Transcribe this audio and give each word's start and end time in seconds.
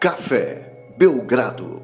Café 0.00 0.94
Belgrado. 0.96 1.82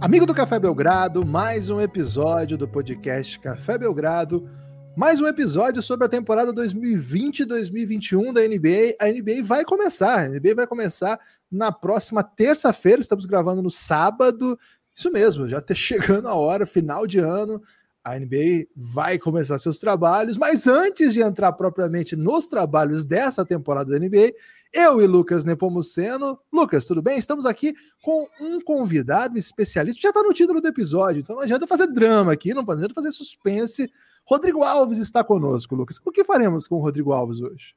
Amigo 0.00 0.24
do 0.24 0.32
Café 0.34 0.58
Belgrado, 0.58 1.22
mais 1.22 1.68
um 1.68 1.78
episódio 1.78 2.56
do 2.56 2.66
podcast 2.66 3.38
Café 3.40 3.76
Belgrado. 3.76 4.48
Mais 4.96 5.20
um 5.20 5.26
episódio 5.26 5.82
sobre 5.82 6.06
a 6.06 6.08
temporada 6.08 6.50
2020-2021 6.54 8.32
da 8.32 8.40
NBA. 8.40 8.96
A 8.98 9.12
NBA 9.12 9.44
vai 9.44 9.66
começar. 9.66 10.20
A 10.20 10.28
NBA 10.30 10.54
vai 10.54 10.66
começar 10.66 11.20
na 11.50 11.70
próxima 11.70 12.22
terça-feira. 12.22 13.02
Estamos 13.02 13.26
gravando 13.26 13.60
no 13.60 13.70
sábado. 13.70 14.58
Isso 14.96 15.12
mesmo, 15.12 15.46
já 15.46 15.58
está 15.58 15.74
chegando 15.76 16.26
a 16.26 16.34
hora, 16.34 16.64
final 16.64 17.06
de 17.06 17.18
ano. 17.18 17.62
A 18.02 18.18
NBA 18.18 18.68
vai 18.74 19.18
começar 19.18 19.58
seus 19.58 19.78
trabalhos, 19.78 20.38
mas 20.38 20.66
antes 20.66 21.12
de 21.12 21.20
entrar 21.20 21.52
propriamente 21.52 22.16
nos 22.16 22.46
trabalhos 22.46 23.04
dessa 23.04 23.44
temporada 23.44 23.92
da 23.92 23.98
NBA, 23.98 24.32
eu 24.72 25.02
e 25.02 25.06
Lucas 25.06 25.44
Nepomuceno. 25.44 26.38
Lucas, 26.52 26.86
tudo 26.86 27.02
bem? 27.02 27.18
Estamos 27.18 27.44
aqui 27.44 27.74
com 28.02 28.26
um 28.40 28.60
convidado 28.60 29.36
especialista, 29.36 30.00
já 30.00 30.08
está 30.08 30.22
no 30.22 30.32
título 30.32 30.60
do 30.60 30.68
episódio, 30.68 31.20
então 31.20 31.36
não 31.36 31.42
adianta 31.42 31.66
fazer 31.66 31.86
drama 31.88 32.32
aqui, 32.32 32.54
não 32.54 32.62
adianta 32.62 32.94
fazer 32.94 33.10
suspense. 33.10 33.90
Rodrigo 34.24 34.62
Alves 34.62 34.98
está 34.98 35.22
conosco, 35.22 35.74
Lucas. 35.74 36.00
O 36.04 36.10
que 36.10 36.24
faremos 36.24 36.66
com 36.66 36.76
o 36.76 36.80
Rodrigo 36.80 37.12
Alves 37.12 37.40
hoje? 37.40 37.74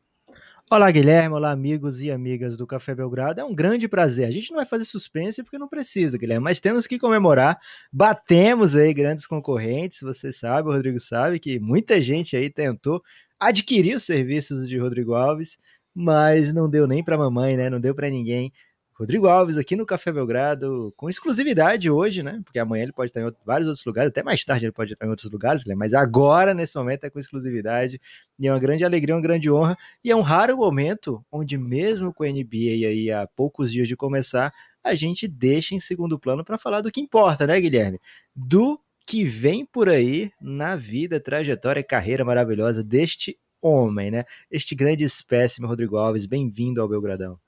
Olá, 0.71 0.89
Guilherme. 0.89 1.35
Olá, 1.35 1.51
amigos 1.51 2.01
e 2.01 2.09
amigas 2.09 2.57
do 2.57 2.65
Café 2.65 2.95
Belgrado. 2.95 3.39
É 3.39 3.43
um 3.43 3.53
grande 3.53 3.87
prazer. 3.87 4.25
A 4.25 4.31
gente 4.31 4.49
não 4.49 4.57
vai 4.57 4.65
fazer 4.65 4.85
suspense 4.85 5.43
porque 5.43 5.59
não 5.59 5.67
precisa, 5.67 6.17
Guilherme, 6.17 6.43
mas 6.43 6.59
temos 6.59 6.87
que 6.87 6.97
comemorar. 6.97 7.59
Batemos 7.93 8.75
aí 8.75 8.91
grandes 8.91 9.27
concorrentes. 9.27 10.01
Você 10.01 10.31
sabe, 10.31 10.69
o 10.69 10.71
Rodrigo 10.71 10.99
sabe 10.99 11.39
que 11.39 11.59
muita 11.59 12.01
gente 12.01 12.35
aí 12.35 12.49
tentou 12.49 13.03
adquirir 13.39 13.95
os 13.95 14.03
serviços 14.03 14.67
de 14.67 14.79
Rodrigo 14.79 15.13
Alves 15.13 15.59
mas 15.95 16.51
não 16.51 16.69
deu 16.69 16.85
nem 16.85 17.03
para 17.03 17.17
mamãe, 17.17 17.55
né? 17.55 17.69
Não 17.69 17.79
deu 17.79 17.95
para 17.95 18.09
ninguém. 18.09 18.51
Rodrigo 18.97 19.27
Alves 19.27 19.57
aqui 19.57 19.75
no 19.75 19.85
Café 19.85 20.09
Belgrado, 20.09 20.93
com 20.95 21.09
exclusividade 21.09 21.89
hoje, 21.89 22.23
né? 22.23 22.41
Porque 22.45 22.57
amanhã 22.57 22.83
ele 22.83 22.93
pode 22.93 23.09
estar 23.09 23.21
em 23.21 23.29
vários 23.45 23.67
outros 23.67 23.85
lugares, 23.85 24.09
até 24.09 24.23
mais 24.23 24.45
tarde 24.45 24.65
ele 24.65 24.71
pode 24.71 24.93
estar 24.93 25.05
em 25.05 25.09
outros 25.09 25.29
lugares, 25.29 25.65
né? 25.65 25.75
mas 25.75 25.93
agora, 25.93 26.53
nesse 26.53 26.77
momento, 26.77 27.03
é 27.03 27.09
com 27.09 27.19
exclusividade. 27.19 27.99
E 28.39 28.47
é 28.47 28.51
uma 28.53 28.59
grande 28.59 28.85
alegria, 28.85 29.13
uma 29.13 29.21
grande 29.21 29.51
honra. 29.51 29.77
E 30.01 30.11
é 30.11 30.15
um 30.15 30.21
raro 30.21 30.55
momento 30.55 31.21
onde, 31.29 31.57
mesmo 31.57 32.13
com 32.13 32.23
a 32.23 32.27
NBA 32.27 32.87
aí 32.87 33.11
há 33.11 33.27
poucos 33.27 33.69
dias 33.69 33.85
de 33.85 33.97
começar, 33.97 34.53
a 34.81 34.95
gente 34.95 35.27
deixa 35.27 35.75
em 35.75 35.79
segundo 35.79 36.17
plano 36.17 36.45
para 36.45 36.57
falar 36.57 36.79
do 36.79 36.89
que 36.89 37.01
importa, 37.01 37.45
né, 37.45 37.59
Guilherme? 37.59 37.99
Do 38.33 38.79
que 39.05 39.25
vem 39.25 39.65
por 39.65 39.89
aí 39.89 40.31
na 40.41 40.77
vida, 40.77 41.19
trajetória 41.19 41.81
e 41.81 41.83
carreira 41.83 42.23
maravilhosa 42.23 42.81
deste 42.81 43.37
homem, 43.61 44.11
né? 44.11 44.23
Este 44.49 44.75
grande 44.75 45.03
espécime, 45.03 45.67
Rodrigo 45.67 45.97
Alves, 45.97 46.25
bem-vindo 46.25 46.81
ao 46.81 46.87
Belgradão. 46.87 47.39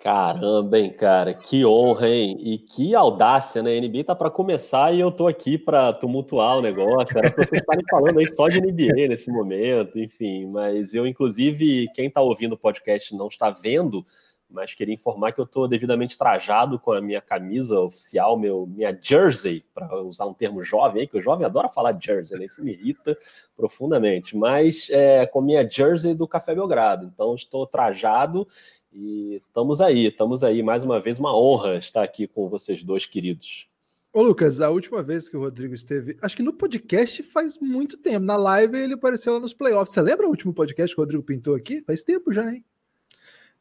Caramba, 0.00 0.78
hein, 0.78 0.94
cara, 0.96 1.34
que 1.34 1.62
honra, 1.62 2.08
hein? 2.08 2.34
E 2.40 2.56
que 2.56 2.94
audácia, 2.94 3.62
né? 3.62 3.76
A 3.76 3.80
NBA 3.82 4.02
tá 4.02 4.14
para 4.14 4.30
começar 4.30 4.94
e 4.94 5.00
eu 5.00 5.12
tô 5.12 5.26
aqui 5.26 5.58
para 5.58 5.92
tumultuar 5.92 6.56
o 6.56 6.62
negócio. 6.62 7.18
Era 7.18 7.30
pra 7.30 7.44
vocês 7.44 7.60
estarem 7.60 7.84
falando 7.90 8.18
aí 8.18 8.32
só 8.32 8.48
de 8.48 8.62
NBA 8.62 9.08
nesse 9.08 9.30
momento, 9.30 9.98
enfim. 9.98 10.46
Mas 10.46 10.94
eu, 10.94 11.06
inclusive, 11.06 11.86
quem 11.94 12.10
tá 12.10 12.22
ouvindo 12.22 12.54
o 12.54 12.58
podcast 12.58 13.14
não 13.14 13.28
está 13.28 13.50
vendo, 13.50 14.02
mas 14.50 14.74
queria 14.74 14.94
informar 14.94 15.32
que 15.32 15.40
eu 15.40 15.44
estou 15.44 15.68
devidamente 15.68 16.18
trajado 16.18 16.78
com 16.78 16.92
a 16.92 17.00
minha 17.00 17.20
camisa 17.20 17.78
oficial, 17.78 18.38
meu, 18.38 18.66
minha 18.66 18.96
jersey, 19.00 19.64
para 19.72 20.02
usar 20.02 20.26
um 20.26 20.34
termo 20.34 20.62
jovem, 20.62 21.06
que 21.06 21.16
o 21.16 21.20
jovem 21.20 21.46
adora 21.46 21.68
falar 21.68 21.98
jersey, 22.00 22.38
né? 22.38 22.46
isso 22.46 22.64
me 22.64 22.72
irrita 22.72 23.16
profundamente, 23.56 24.36
mas 24.36 24.88
é, 24.90 25.24
com 25.26 25.40
minha 25.40 25.68
jersey 25.68 26.14
do 26.14 26.26
Café 26.26 26.54
Belgrado. 26.54 27.06
Então 27.06 27.34
estou 27.34 27.66
trajado 27.66 28.46
e 28.92 29.40
estamos 29.46 29.80
aí, 29.80 30.06
estamos 30.06 30.42
aí. 30.42 30.62
Mais 30.62 30.84
uma 30.84 30.98
vez, 30.98 31.18
uma 31.18 31.36
honra 31.36 31.76
estar 31.76 32.02
aqui 32.02 32.26
com 32.26 32.48
vocês 32.48 32.82
dois 32.82 33.06
queridos. 33.06 33.68
Ô 34.12 34.22
Lucas, 34.22 34.60
a 34.60 34.68
última 34.70 35.04
vez 35.04 35.28
que 35.28 35.36
o 35.36 35.40
Rodrigo 35.40 35.72
esteve, 35.72 36.16
acho 36.20 36.36
que 36.36 36.42
no 36.42 36.52
podcast 36.52 37.22
faz 37.22 37.56
muito 37.58 37.96
tempo. 37.96 38.26
Na 38.26 38.36
live 38.36 38.76
ele 38.76 38.94
apareceu 38.94 39.34
lá 39.34 39.38
nos 39.38 39.52
playoffs. 39.52 39.94
Você 39.94 40.02
lembra 40.02 40.26
o 40.26 40.30
último 40.30 40.52
podcast 40.52 40.92
que 40.92 41.00
o 41.00 41.04
Rodrigo 41.04 41.22
pintou 41.22 41.54
aqui? 41.54 41.80
Faz 41.86 42.02
tempo 42.02 42.32
já, 42.32 42.52
hein? 42.52 42.64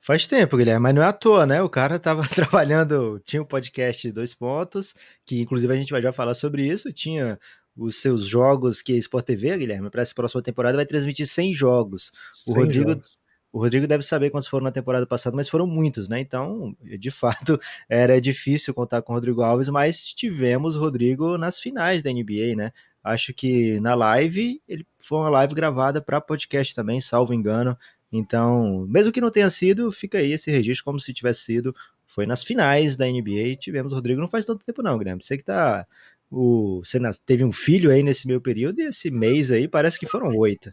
Faz 0.02 0.26
tempo, 0.26 0.56
Guilherme, 0.58 0.82
mas 0.82 0.96
não 0.96 1.02
é 1.02 1.06
à 1.06 1.14
toa, 1.14 1.46
né? 1.46 1.62
O 1.62 1.70
cara 1.70 2.00
tava 2.00 2.24
trabalhando, 2.30 3.20
tinha 3.26 3.42
um 3.42 3.46
podcast 3.46 4.12
Dois 4.12 4.34
Pontos, 4.34 4.94
que 5.26 5.42
inclusive 5.42 5.74
a 5.74 5.76
gente 5.76 5.92
vai 5.92 6.02
já 6.02 6.14
falar 6.14 6.34
sobre 6.34 6.66
isso, 6.66 6.92
tinha 6.94 7.38
os 7.76 7.96
seus 7.96 8.26
jogos 8.26 8.82
que 8.82 8.94
a 8.94 8.98
Sport 8.98 9.26
TV, 9.26 9.58
Guilherme, 9.58 9.90
para 9.90 10.02
essa 10.02 10.14
próxima 10.14 10.42
temporada 10.42 10.76
vai 10.76 10.86
transmitir 10.86 11.28
100 11.28 11.54
jogos. 11.54 12.12
100 12.34 12.54
o 12.54 12.58
Rodrigo 12.58 12.90
jogos. 12.92 13.20
O 13.52 13.60
Rodrigo 13.60 13.88
deve 13.88 14.04
saber 14.04 14.30
quantos 14.30 14.48
foram 14.48 14.66
na 14.66 14.72
temporada 14.72 15.08
passada, 15.08 15.36
mas 15.36 15.50
foram 15.50 15.66
muitos, 15.66 16.08
né? 16.08 16.20
Então, 16.20 16.76
de 16.82 17.10
fato, 17.12 17.60
era 17.88 18.22
difícil 18.22 18.74
contar 18.74 19.02
com 19.02 19.12
o 19.12 19.16
Rodrigo 19.16 19.42
Alves, 19.42 19.70
mas 19.70 20.04
tivemos 20.14 20.76
o 20.76 20.80
Rodrigo 20.80 21.38
nas 21.38 21.60
finais 21.60 22.04
da 22.04 22.12
NBA, 22.12 22.56
né? 22.56 22.72
Acho 23.04 23.34
que 23.34 23.80
na 23.80 23.96
live, 23.96 24.62
ele 24.68 24.86
foi 25.04 25.20
uma 25.20 25.30
live 25.30 25.56
gravada 25.56 26.02
para 26.02 26.22
podcast 26.22 26.76
também, 26.76 27.02
salvo 27.02 27.34
engano. 27.34 27.76
Então, 28.12 28.86
mesmo 28.88 29.12
que 29.12 29.22
não 29.22 29.32
tenha 29.32 29.50
sido, 29.50 29.92
fica 29.92 30.18
aí 30.18 30.32
esse 30.32 30.50
registro 30.50 30.86
como 30.86 31.00
se 31.00 31.14
tivesse 31.14 31.42
sido. 31.42 31.76
Foi 32.08 32.26
nas 32.26 32.44
finais 32.44 32.98
da 32.98 33.06
NBA 33.06 33.56
tivemos 33.60 33.94
o 33.94 33.96
Rodrigo 33.96 34.20
não 34.20 34.28
faz 34.28 34.46
tanto 34.46 34.66
tempo, 34.66 34.82
não, 34.82 34.98
Guilherme. 34.98 35.24
Você 35.24 35.38
que 35.38 35.44
tá. 35.44 35.86
O, 36.32 36.82
você 36.84 37.00
teve 37.26 37.44
um 37.44 37.52
filho 37.52 37.92
aí 37.92 38.04
nesse 38.04 38.28
meio 38.28 38.40
período 38.40 38.80
e 38.80 38.86
esse 38.86 39.10
mês 39.10 39.52
aí 39.52 39.68
parece 39.68 40.00
que 40.00 40.06
foram 40.06 40.36
oito. 40.38 40.72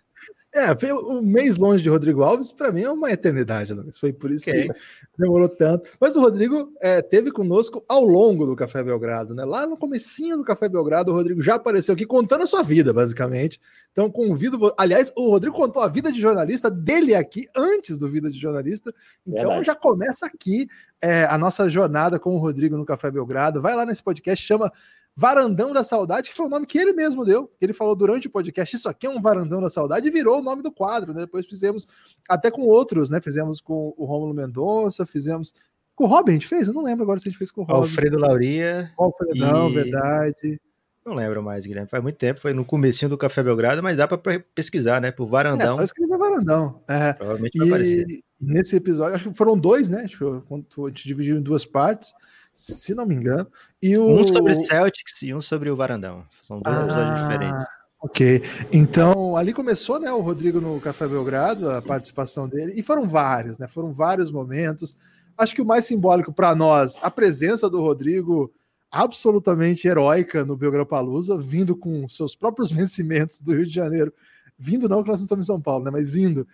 É, 0.56 0.74
foi 0.74 0.90
um 0.90 1.20
mês 1.20 1.58
longe 1.58 1.82
de 1.82 1.90
Rodrigo 1.90 2.22
Alves, 2.22 2.50
para 2.50 2.72
mim 2.72 2.80
é 2.80 2.90
uma 2.90 3.10
eternidade, 3.10 3.74
Lucas. 3.74 3.98
Foi 3.98 4.10
por 4.10 4.30
isso 4.30 4.48
okay. 4.48 4.68
que 4.68 4.74
demorou 5.18 5.50
tanto. 5.50 5.86
Mas 6.00 6.16
o 6.16 6.20
Rodrigo 6.22 6.72
é, 6.80 7.02
teve 7.02 7.30
conosco 7.30 7.84
ao 7.86 8.02
longo 8.02 8.46
do 8.46 8.56
Café 8.56 8.82
Belgrado, 8.82 9.34
né? 9.34 9.44
Lá 9.44 9.66
no 9.66 9.76
comecinho 9.76 10.38
do 10.38 10.44
Café 10.44 10.66
Belgrado, 10.66 11.12
o 11.12 11.14
Rodrigo 11.14 11.42
já 11.42 11.56
apareceu 11.56 11.92
aqui 11.92 12.06
contando 12.06 12.44
a 12.44 12.46
sua 12.46 12.62
vida, 12.62 12.90
basicamente. 12.90 13.60
Então 13.92 14.10
convido, 14.10 14.72
aliás, 14.78 15.12
o 15.14 15.28
Rodrigo 15.28 15.54
contou 15.54 15.82
a 15.82 15.88
vida 15.88 16.10
de 16.10 16.22
jornalista 16.22 16.70
dele 16.70 17.14
aqui 17.14 17.46
antes 17.54 17.98
do 17.98 18.08
Vida 18.08 18.30
de 18.30 18.40
Jornalista. 18.40 18.94
Então 19.26 19.48
Verdade. 19.48 19.66
já 19.66 19.74
começa 19.74 20.24
aqui 20.24 20.66
é, 21.02 21.24
a 21.24 21.36
nossa 21.36 21.68
jornada 21.68 22.18
com 22.18 22.34
o 22.34 22.38
Rodrigo 22.38 22.78
no 22.78 22.86
Café 22.86 23.10
Belgrado. 23.10 23.60
Vai 23.60 23.76
lá 23.76 23.84
nesse 23.84 24.02
podcast, 24.02 24.42
chama 24.42 24.72
Varandão 25.16 25.72
da 25.72 25.82
Saudade, 25.82 26.28
que 26.28 26.36
foi 26.36 26.44
o 26.44 26.48
nome 26.48 26.66
que 26.66 26.76
ele 26.78 26.92
mesmo 26.92 27.24
deu. 27.24 27.50
Ele 27.58 27.72
falou 27.72 27.96
durante 27.96 28.26
o 28.26 28.30
podcast: 28.30 28.76
Isso 28.76 28.88
aqui 28.88 29.06
é 29.06 29.10
um 29.10 29.20
Varandão 29.20 29.62
da 29.62 29.70
Saudade, 29.70 30.06
e 30.06 30.10
virou 30.10 30.40
o 30.40 30.42
nome 30.42 30.62
do 30.62 30.70
quadro. 30.70 31.14
Né? 31.14 31.22
Depois 31.22 31.46
fizemos 31.46 31.86
até 32.28 32.50
com 32.50 32.62
outros, 32.62 33.08
né? 33.08 33.20
Fizemos 33.22 33.60
com 33.60 33.94
o 33.96 34.04
Rômulo 34.04 34.34
Mendonça, 34.34 35.06
fizemos. 35.06 35.54
Com 35.94 36.04
o 36.04 36.06
Robin 36.06 36.32
a 36.32 36.34
gente 36.34 36.46
fez? 36.46 36.68
Eu 36.68 36.74
não 36.74 36.82
lembro 36.82 37.04
agora 37.04 37.18
se 37.18 37.26
a 37.26 37.30
gente 37.30 37.38
fez 37.38 37.50
com 37.50 37.62
o 37.62 37.64
Robin. 37.64 37.80
Alfredo 37.80 38.18
Lauria. 38.18 38.92
Alfredão, 38.98 39.70
e... 39.70 39.72
verdade. 39.72 40.60
Não 41.06 41.14
lembro 41.14 41.42
mais, 41.42 41.64
Guilherme. 41.64 41.88
Faz 41.88 42.02
muito 42.02 42.16
tempo, 42.16 42.40
foi 42.40 42.52
no 42.52 42.64
comecinho 42.66 43.08
do 43.08 43.16
Café 43.16 43.42
Belgrado, 43.42 43.82
mas 43.82 43.96
dá 43.96 44.06
para 44.06 44.40
pesquisar, 44.54 45.00
né? 45.00 45.10
Por 45.10 45.26
Varandão. 45.26 45.70
É, 45.70 45.76
só 45.76 45.82
escrever 45.82 46.18
Varandão. 46.18 46.82
É. 46.86 47.14
Provavelmente 47.14 47.56
vai 47.56 47.66
e... 47.66 47.70
aparecer. 47.70 48.06
Nesse 48.38 48.76
episódio, 48.76 49.14
acho 49.14 49.30
que 49.30 49.36
foram 49.38 49.56
dois, 49.56 49.88
né? 49.88 50.00
A 50.00 50.86
gente 50.88 51.08
dividiu 51.08 51.38
em 51.38 51.40
duas 51.40 51.64
partes 51.64 52.12
se 52.56 52.94
não 52.94 53.04
me 53.04 53.14
engano. 53.14 53.46
E 53.82 53.98
o... 53.98 54.06
Um 54.08 54.26
sobre 54.26 54.54
Celtics 54.54 55.20
e 55.20 55.34
um 55.34 55.42
sobre 55.42 55.68
o 55.68 55.76
Varandão. 55.76 56.24
São 56.42 56.60
dois 56.60 56.74
ah, 56.74 56.82
episódios 56.82 57.22
diferentes. 57.22 57.66
Ok. 58.00 58.42
Então, 58.72 59.36
ali 59.36 59.52
começou, 59.52 60.00
né, 60.00 60.10
o 60.10 60.22
Rodrigo 60.22 60.58
no 60.58 60.80
Café 60.80 61.06
Belgrado, 61.06 61.68
a 61.70 61.82
participação 61.82 62.48
dele, 62.48 62.72
e 62.74 62.82
foram 62.82 63.06
vários, 63.06 63.58
né? 63.58 63.68
Foram 63.68 63.92
vários 63.92 64.30
momentos. 64.30 64.96
Acho 65.36 65.54
que 65.54 65.60
o 65.60 65.66
mais 65.66 65.84
simbólico 65.84 66.32
para 66.32 66.54
nós, 66.54 66.98
a 67.02 67.10
presença 67.10 67.68
do 67.68 67.82
Rodrigo 67.82 68.50
absolutamente 68.90 69.86
heróica 69.86 70.42
no 70.42 70.56
Belgrapalusa, 70.56 71.36
vindo 71.36 71.76
com 71.76 72.08
seus 72.08 72.34
próprios 72.34 72.70
vencimentos 72.72 73.42
do 73.42 73.54
Rio 73.54 73.66
de 73.66 73.74
Janeiro. 73.74 74.14
Vindo 74.58 74.88
não, 74.88 75.02
que 75.02 75.10
nós 75.10 75.20
não 75.20 75.26
estamos 75.26 75.44
em 75.44 75.52
São 75.52 75.60
Paulo, 75.60 75.84
né? 75.84 75.90
Mas 75.90 76.16
indo 76.16 76.48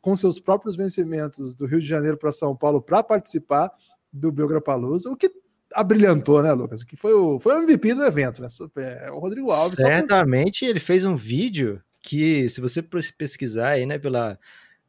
com 0.00 0.16
seus 0.16 0.40
próprios 0.40 0.74
vencimentos 0.74 1.54
do 1.54 1.66
Rio 1.66 1.80
de 1.80 1.86
Janeiro 1.86 2.16
para 2.16 2.32
São 2.32 2.56
Paulo 2.56 2.82
para 2.82 3.02
participar 3.02 3.70
do 4.12 4.32
Belgrapalusa, 4.32 5.10
o 5.10 5.16
que 5.16 5.30
abrilhantou, 5.74 6.42
né, 6.42 6.52
Lucas? 6.52 6.84
Que 6.84 6.96
foi 6.96 7.12
o, 7.12 7.38
foi 7.38 7.54
o 7.54 7.62
MVP 7.62 7.94
do 7.94 8.04
evento, 8.04 8.40
né? 8.40 8.48
É, 8.78 9.10
o 9.10 9.18
Rodrigo 9.18 9.50
Alves. 9.50 9.78
Certamente 9.78 10.64
por... 10.64 10.70
ele 10.70 10.80
fez 10.80 11.04
um 11.04 11.16
vídeo 11.16 11.82
que, 12.00 12.48
se 12.48 12.60
você 12.60 12.82
pesquisar 12.82 13.70
aí, 13.70 13.86
né, 13.86 13.98
pela, 13.98 14.38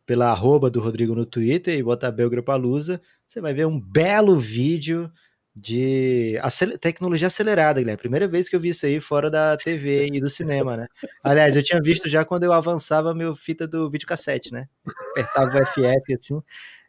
pela 0.05 0.29
arroba 0.29 0.69
do 0.69 0.79
Rodrigo 0.79 1.15
no 1.15 1.25
Twitter 1.25 1.77
e 1.77 1.83
botar 1.83 2.11
Belgrapalusa, 2.11 3.01
você 3.27 3.41
vai 3.41 3.53
ver 3.53 3.65
um 3.65 3.79
belo 3.79 4.37
vídeo 4.37 5.11
de 5.55 6.37
acel 6.41 6.77
tecnologia 6.77 7.27
acelerada, 7.27 7.79
Guilherme. 7.79 7.97
Primeira 7.97 8.27
vez 8.27 8.49
que 8.49 8.55
eu 8.55 8.59
vi 8.59 8.69
isso 8.69 8.85
aí 8.85 8.99
fora 8.99 9.31
da 9.31 9.55
TV 9.55 10.09
e 10.11 10.19
do 10.19 10.27
cinema, 10.27 10.75
né? 10.75 10.87
Aliás, 11.23 11.55
eu 11.55 11.63
tinha 11.63 11.81
visto 11.81 12.09
já 12.09 12.25
quando 12.25 12.43
eu 12.43 12.51
avançava 12.51 13.15
meu 13.15 13.33
fita 13.33 13.65
do 13.65 13.89
videocassete, 13.89 14.51
né? 14.51 14.67
Apertava 15.11 15.57
o 15.57 15.65
FF 15.65 16.13
assim. 16.19 16.41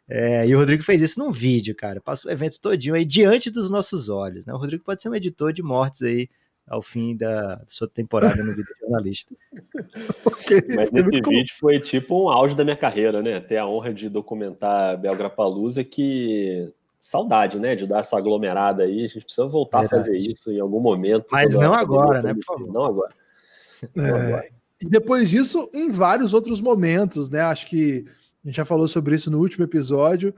É, 0.09 0.47
e 0.47 0.55
o 0.55 0.59
Rodrigo 0.59 0.83
fez 0.83 1.01
isso 1.01 1.19
num 1.19 1.31
vídeo, 1.31 1.75
cara. 1.75 1.99
Passou 1.99 2.29
o 2.29 2.33
evento 2.33 2.59
todinho 2.61 2.95
aí 2.95 3.03
diante 3.03 3.49
dos 3.49 3.69
nossos 3.69 4.07
olhos, 4.07 4.45
né? 4.45 4.53
O 4.53 4.57
Rodrigo 4.57 4.83
pode 4.83 5.01
ser 5.01 5.09
um 5.09 5.15
editor 5.15 5.51
de 5.51 5.61
mortes 5.61 6.01
aí 6.01 6.29
ao 6.65 6.81
fim 6.81 7.15
da 7.15 7.63
sua 7.67 7.87
temporada 7.87 8.43
no 8.43 8.51
vídeo 8.51 8.73
jornalista. 8.81 9.33
okay. 10.25 10.61
Mas 10.75 10.89
esse 10.93 11.21
vídeo 11.21 11.55
foi 11.57 11.79
tipo 11.79 12.23
um 12.23 12.29
auge 12.29 12.55
da 12.55 12.63
minha 12.63 12.75
carreira, 12.75 13.21
né? 13.21 13.39
Ter 13.39 13.57
a 13.57 13.67
honra 13.67 13.93
de 13.93 14.09
documentar 14.09 14.97
Belgrapalusa 14.97 15.83
que 15.83 16.73
saudade, 16.99 17.59
né, 17.59 17.75
de 17.75 17.87
dar 17.87 17.99
essa 17.99 18.17
aglomerada 18.17 18.83
aí. 18.83 19.05
A 19.05 19.07
gente 19.07 19.23
precisa 19.23 19.47
voltar 19.47 19.81
Verdade. 19.81 20.01
a 20.01 20.05
fazer 20.05 20.17
isso 20.17 20.51
em 20.51 20.59
algum 20.59 20.79
momento. 20.79 21.27
Mas 21.31 21.53
não 21.53 21.73
agora, 21.73 22.21
né, 22.21 22.33
por 22.33 22.43
favor. 22.43 22.73
Não 22.73 22.83
agora. 22.83 23.13
Não 23.95 24.05
é, 24.05 24.09
agora. 24.09 24.49
E 24.81 24.85
depois 24.85 25.29
disso, 25.29 25.69
em 25.73 25.89
vários 25.89 26.33
outros 26.33 26.59
momentos, 26.59 27.29
né? 27.29 27.41
Acho 27.41 27.67
que 27.67 28.05
a 28.47 28.49
gente 28.49 28.55
já 28.55 28.65
falou 28.65 28.87
sobre 28.87 29.13
isso 29.13 29.29
no 29.29 29.39
último 29.39 29.65
episódio. 29.65 30.33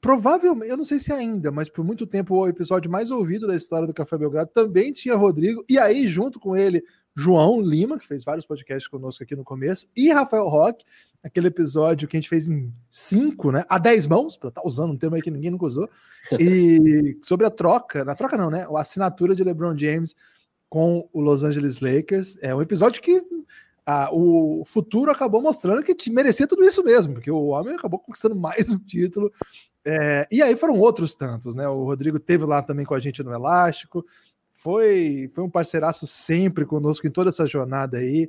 Provavelmente, 0.00 0.70
eu 0.70 0.76
não 0.76 0.84
sei 0.84 1.00
se 1.00 1.12
ainda, 1.12 1.50
mas 1.50 1.68
por 1.68 1.84
muito 1.84 2.06
tempo 2.06 2.36
o 2.36 2.46
episódio 2.46 2.88
mais 2.88 3.10
ouvido 3.10 3.48
da 3.48 3.56
história 3.56 3.88
do 3.88 3.92
Café 3.92 4.16
Belgrado 4.16 4.50
também 4.54 4.92
tinha 4.92 5.16
Rodrigo, 5.16 5.64
e 5.68 5.76
aí, 5.76 6.06
junto 6.06 6.38
com 6.38 6.56
ele, 6.56 6.80
João 7.14 7.60
Lima, 7.60 7.98
que 7.98 8.06
fez 8.06 8.22
vários 8.22 8.46
podcasts 8.46 8.86
conosco 8.86 9.24
aqui 9.24 9.34
no 9.34 9.42
começo, 9.42 9.88
e 9.96 10.10
Rafael 10.12 10.48
Roque, 10.48 10.84
aquele 11.24 11.48
episódio 11.48 12.06
que 12.06 12.16
a 12.16 12.20
gente 12.20 12.30
fez 12.30 12.48
em 12.48 12.72
cinco, 12.88 13.50
né? 13.50 13.64
A 13.68 13.78
dez 13.78 14.06
mãos, 14.06 14.36
para 14.36 14.48
estar 14.48 14.62
tá 14.62 14.66
usando 14.66 14.92
um 14.92 14.96
termo 14.96 15.16
aí 15.16 15.22
que 15.22 15.30
ninguém 15.30 15.50
nunca 15.50 15.66
usou, 15.66 15.90
e 16.38 17.18
sobre 17.20 17.44
a 17.44 17.50
troca, 17.50 18.04
na 18.04 18.14
troca 18.14 18.38
não, 18.38 18.48
né? 18.48 18.64
A 18.74 18.80
assinatura 18.80 19.34
de 19.34 19.42
LeBron 19.42 19.76
James 19.76 20.14
com 20.68 21.06
o 21.12 21.20
Los 21.20 21.42
Angeles 21.42 21.80
Lakers. 21.80 22.38
É 22.40 22.54
um 22.54 22.62
episódio 22.62 23.02
que 23.02 23.20
ah, 23.90 24.08
o 24.12 24.62
futuro 24.64 25.10
acabou 25.10 25.42
mostrando 25.42 25.82
que 25.82 26.10
merecia 26.10 26.46
tudo 26.46 26.64
isso 26.64 26.84
mesmo, 26.84 27.14
porque 27.14 27.30
o 27.30 27.46
homem 27.46 27.74
acabou 27.74 27.98
conquistando 27.98 28.34
mais 28.38 28.70
um 28.70 28.78
título 28.78 29.32
é, 29.84 30.28
e 30.30 30.42
aí 30.42 30.56
foram 30.56 30.78
outros 30.78 31.14
tantos, 31.14 31.54
né? 31.54 31.68
O 31.68 31.84
Rodrigo 31.84 32.18
teve 32.18 32.44
lá 32.44 32.62
também 32.62 32.84
com 32.84 32.94
a 32.94 33.00
gente 33.00 33.22
no 33.22 33.32
Elástico, 33.32 34.04
foi, 34.50 35.30
foi 35.34 35.42
um 35.42 35.50
parceiraço 35.50 36.06
sempre 36.06 36.66
conosco 36.66 37.06
em 37.06 37.10
toda 37.10 37.30
essa 37.30 37.46
jornada 37.46 37.98
aí. 37.98 38.28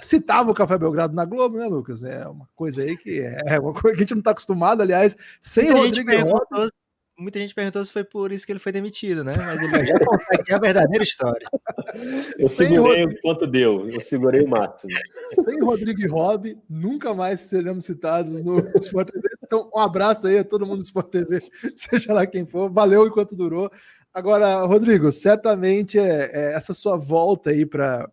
Citava 0.00 0.50
o 0.50 0.54
Café 0.54 0.78
Belgrado 0.78 1.14
na 1.14 1.24
Globo, 1.24 1.58
né, 1.58 1.66
Lucas? 1.66 2.02
É 2.04 2.26
uma 2.28 2.48
coisa 2.54 2.82
aí 2.82 2.96
que 2.96 3.20
é 3.20 3.58
uma 3.60 3.72
coisa 3.72 3.96
que 3.96 4.02
a 4.02 4.04
gente 4.04 4.14
não 4.14 4.20
está 4.20 4.30
acostumado, 4.30 4.80
aliás, 4.80 5.16
sem 5.40 5.70
Rodrigo 5.70 6.08
perguntou, 6.08 6.68
Muita 7.22 7.38
gente 7.38 7.54
perguntou 7.54 7.84
se 7.84 7.92
foi 7.92 8.02
por 8.02 8.32
isso 8.32 8.44
que 8.44 8.52
ele 8.52 8.58
foi 8.58 8.72
demitido, 8.72 9.22
né? 9.22 9.34
Mas 9.36 9.62
ele 9.62 9.86
já 9.86 9.98
contar 9.98 10.34
aqui 10.34 10.52
a 10.52 10.58
verdadeira 10.58 11.04
história. 11.04 11.46
Eu 12.38 12.48
sem 12.48 12.68
segurei 12.68 13.02
Rodrigo... 13.02 13.18
o 13.18 13.22
quanto 13.22 13.46
deu, 13.46 13.88
eu 13.88 14.00
segurei 14.00 14.42
o 14.42 14.48
máximo. 14.48 14.92
Sem 15.44 15.60
Rodrigo 15.60 16.00
e 16.00 16.06
Rob, 16.06 16.58
nunca 16.68 17.14
mais 17.14 17.40
seremos 17.40 17.84
citados 17.84 18.42
no 18.42 18.58
Sport 18.78 19.10
TV. 19.10 19.28
Então, 19.44 19.70
um 19.72 19.78
abraço 19.78 20.26
aí 20.26 20.38
a 20.38 20.44
todo 20.44 20.66
mundo 20.66 20.78
do 20.78 20.84
Sport 20.84 21.10
TV, 21.10 21.40
seja 21.76 22.12
lá 22.12 22.26
quem 22.26 22.44
for. 22.44 22.68
Valeu 22.70 23.06
enquanto 23.06 23.36
durou. 23.36 23.70
Agora, 24.12 24.64
Rodrigo, 24.64 25.12
certamente 25.12 25.98
é, 25.98 26.30
é 26.32 26.54
essa 26.54 26.74
sua 26.74 26.96
volta 26.96 27.50
aí 27.50 27.64
para 27.64 28.10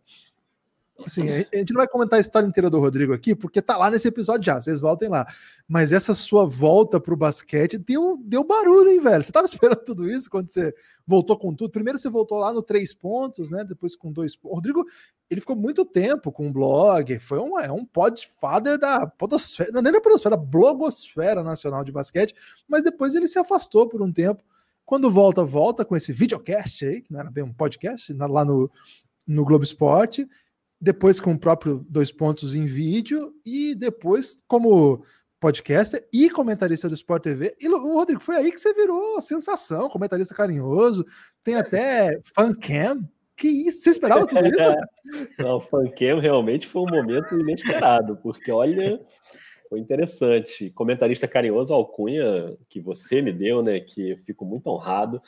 Assim, 1.05 1.29
a 1.29 1.57
gente 1.57 1.73
não 1.73 1.79
vai 1.79 1.87
comentar 1.87 2.17
a 2.17 2.19
história 2.19 2.47
inteira 2.47 2.69
do 2.69 2.79
Rodrigo 2.79 3.13
aqui, 3.13 3.35
porque 3.35 3.61
tá 3.61 3.77
lá 3.77 3.89
nesse 3.89 4.07
episódio 4.07 4.45
já, 4.45 4.59
vocês 4.59 4.81
voltem 4.81 5.09
lá. 5.09 5.25
Mas 5.67 5.91
essa 5.91 6.13
sua 6.13 6.45
volta 6.45 6.99
pro 6.99 7.15
basquete 7.15 7.77
deu, 7.77 8.17
deu 8.21 8.43
barulho, 8.43 8.89
hein, 8.89 8.99
velho? 8.99 9.23
Você 9.23 9.31
tava 9.31 9.45
esperando 9.47 9.83
tudo 9.83 10.09
isso 10.09 10.29
quando 10.29 10.49
você 10.49 10.73
voltou 11.05 11.37
com 11.37 11.53
tudo? 11.53 11.71
Primeiro 11.71 11.97
você 11.97 12.09
voltou 12.09 12.39
lá 12.39 12.51
no 12.53 12.61
três 12.61 12.93
pontos, 12.93 13.49
né? 13.49 13.63
Depois 13.63 13.95
com 13.95 14.11
dois 14.11 14.35
pontos. 14.35 14.55
Rodrigo, 14.55 14.85
ele 15.29 15.41
ficou 15.41 15.55
muito 15.55 15.85
tempo 15.85 16.31
com 16.31 16.47
o 16.47 16.51
blog, 16.51 17.17
foi 17.19 17.39
um, 17.39 17.59
é 17.59 17.71
um 17.71 17.85
podfather 17.85 18.77
da 18.77 19.05
podosfera, 19.07 19.71
não 19.71 19.81
nem 19.81 19.93
da 19.93 20.01
podosfera, 20.01 20.35
blogosfera 20.35 21.43
nacional 21.43 21.83
de 21.83 21.91
basquete, 21.91 22.33
mas 22.67 22.83
depois 22.83 23.15
ele 23.15 23.27
se 23.27 23.39
afastou 23.39 23.87
por 23.87 24.01
um 24.01 24.11
tempo. 24.11 24.43
Quando 24.85 25.09
volta, 25.11 25.43
volta 25.43 25.85
com 25.85 25.95
esse 25.95 26.11
videocast 26.11 26.83
aí, 26.83 27.01
que 27.01 27.13
não 27.13 27.19
era 27.19 27.29
bem 27.29 27.43
um 27.43 27.53
podcast, 27.53 28.11
lá 28.13 28.43
no, 28.43 28.71
no 29.27 29.45
Globo 29.45 29.63
Esporte 29.63 30.27
depois 30.79 31.19
com 31.19 31.33
o 31.33 31.39
próprio 31.39 31.85
Dois 31.89 32.11
Pontos 32.11 32.55
em 32.55 32.65
vídeo 32.65 33.33
e 33.45 33.75
depois 33.75 34.37
como 34.47 35.03
podcaster 35.39 36.05
e 36.13 36.29
comentarista 36.29 36.87
do 36.87 36.95
Sport 36.95 37.23
TV. 37.23 37.55
E 37.59 37.67
o 37.67 37.93
Rodrigo, 37.93 38.21
foi 38.21 38.35
aí 38.35 38.51
que 38.51 38.59
você 38.59 38.73
virou 38.73 39.19
sensação, 39.21 39.89
comentarista 39.89 40.35
carinhoso, 40.35 41.05
tem 41.43 41.55
até 41.55 42.19
fancam. 42.35 43.07
Que 43.35 43.47
isso? 43.47 43.83
Você 43.83 43.91
esperava 43.91 44.27
tudo 44.27 44.45
isso? 44.45 44.57
Não, 45.39 45.57
o 45.57 45.61
fancam 45.61 46.19
realmente 46.19 46.67
foi 46.67 46.81
um 46.81 46.93
momento 46.93 47.39
inesperado, 47.39 48.17
porque 48.17 48.51
olha, 48.51 48.99
foi 49.69 49.79
interessante. 49.79 50.71
Comentarista 50.71 51.27
carinhoso, 51.27 51.73
alcunha 51.73 52.57
que 52.67 52.79
você 52.79 53.21
me 53.21 53.31
deu, 53.31 53.61
né? 53.61 53.79
Que 53.79 54.11
eu 54.11 54.17
fico 54.17 54.43
muito 54.43 54.67
honrado. 54.67 55.21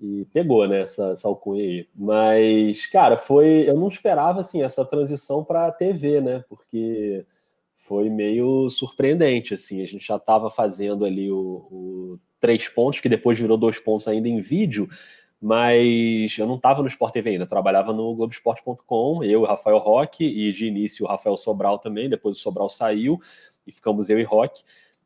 E 0.00 0.24
pegou, 0.32 0.66
né? 0.66 0.82
Essa, 0.82 1.10
essa 1.10 1.28
alcunha 1.28 1.62
aí. 1.62 1.88
Mas, 1.94 2.86
cara, 2.86 3.18
foi. 3.18 3.68
Eu 3.68 3.76
não 3.76 3.88
esperava, 3.88 4.40
assim, 4.40 4.62
essa 4.62 4.84
transição 4.84 5.44
para 5.44 5.70
TV, 5.70 6.20
né? 6.22 6.42
Porque 6.48 7.26
foi 7.74 8.08
meio 8.08 8.70
surpreendente, 8.70 9.52
assim. 9.52 9.82
A 9.82 9.86
gente 9.86 10.06
já 10.06 10.16
estava 10.16 10.48
fazendo 10.48 11.04
ali 11.04 11.30
o, 11.30 11.66
o 11.70 12.18
três 12.40 12.66
pontos, 12.68 13.00
que 13.00 13.08
depois 13.08 13.38
virou 13.38 13.58
dois 13.58 13.78
pontos 13.78 14.08
ainda 14.08 14.28
em 14.28 14.40
vídeo 14.40 14.88
mas 15.42 16.38
eu 16.38 16.46
não 16.46 16.54
estava 16.54 16.82
no 16.82 16.86
Sport 16.86 17.12
TV 17.12 17.30
ainda, 17.30 17.44
trabalhava 17.48 17.92
no 17.92 18.14
Globoesporte.com, 18.14 19.24
eu, 19.24 19.42
Rafael 19.42 19.78
Roque, 19.78 20.24
e 20.24 20.52
de 20.52 20.66
início 20.68 21.04
o 21.04 21.08
Rafael 21.08 21.36
Sobral 21.36 21.80
também, 21.80 22.08
depois 22.08 22.36
o 22.36 22.40
Sobral 22.40 22.68
saiu, 22.68 23.18
e 23.66 23.72
ficamos 23.72 24.10
eu 24.10 24.18
e 24.18 24.22
Rock. 24.22 24.62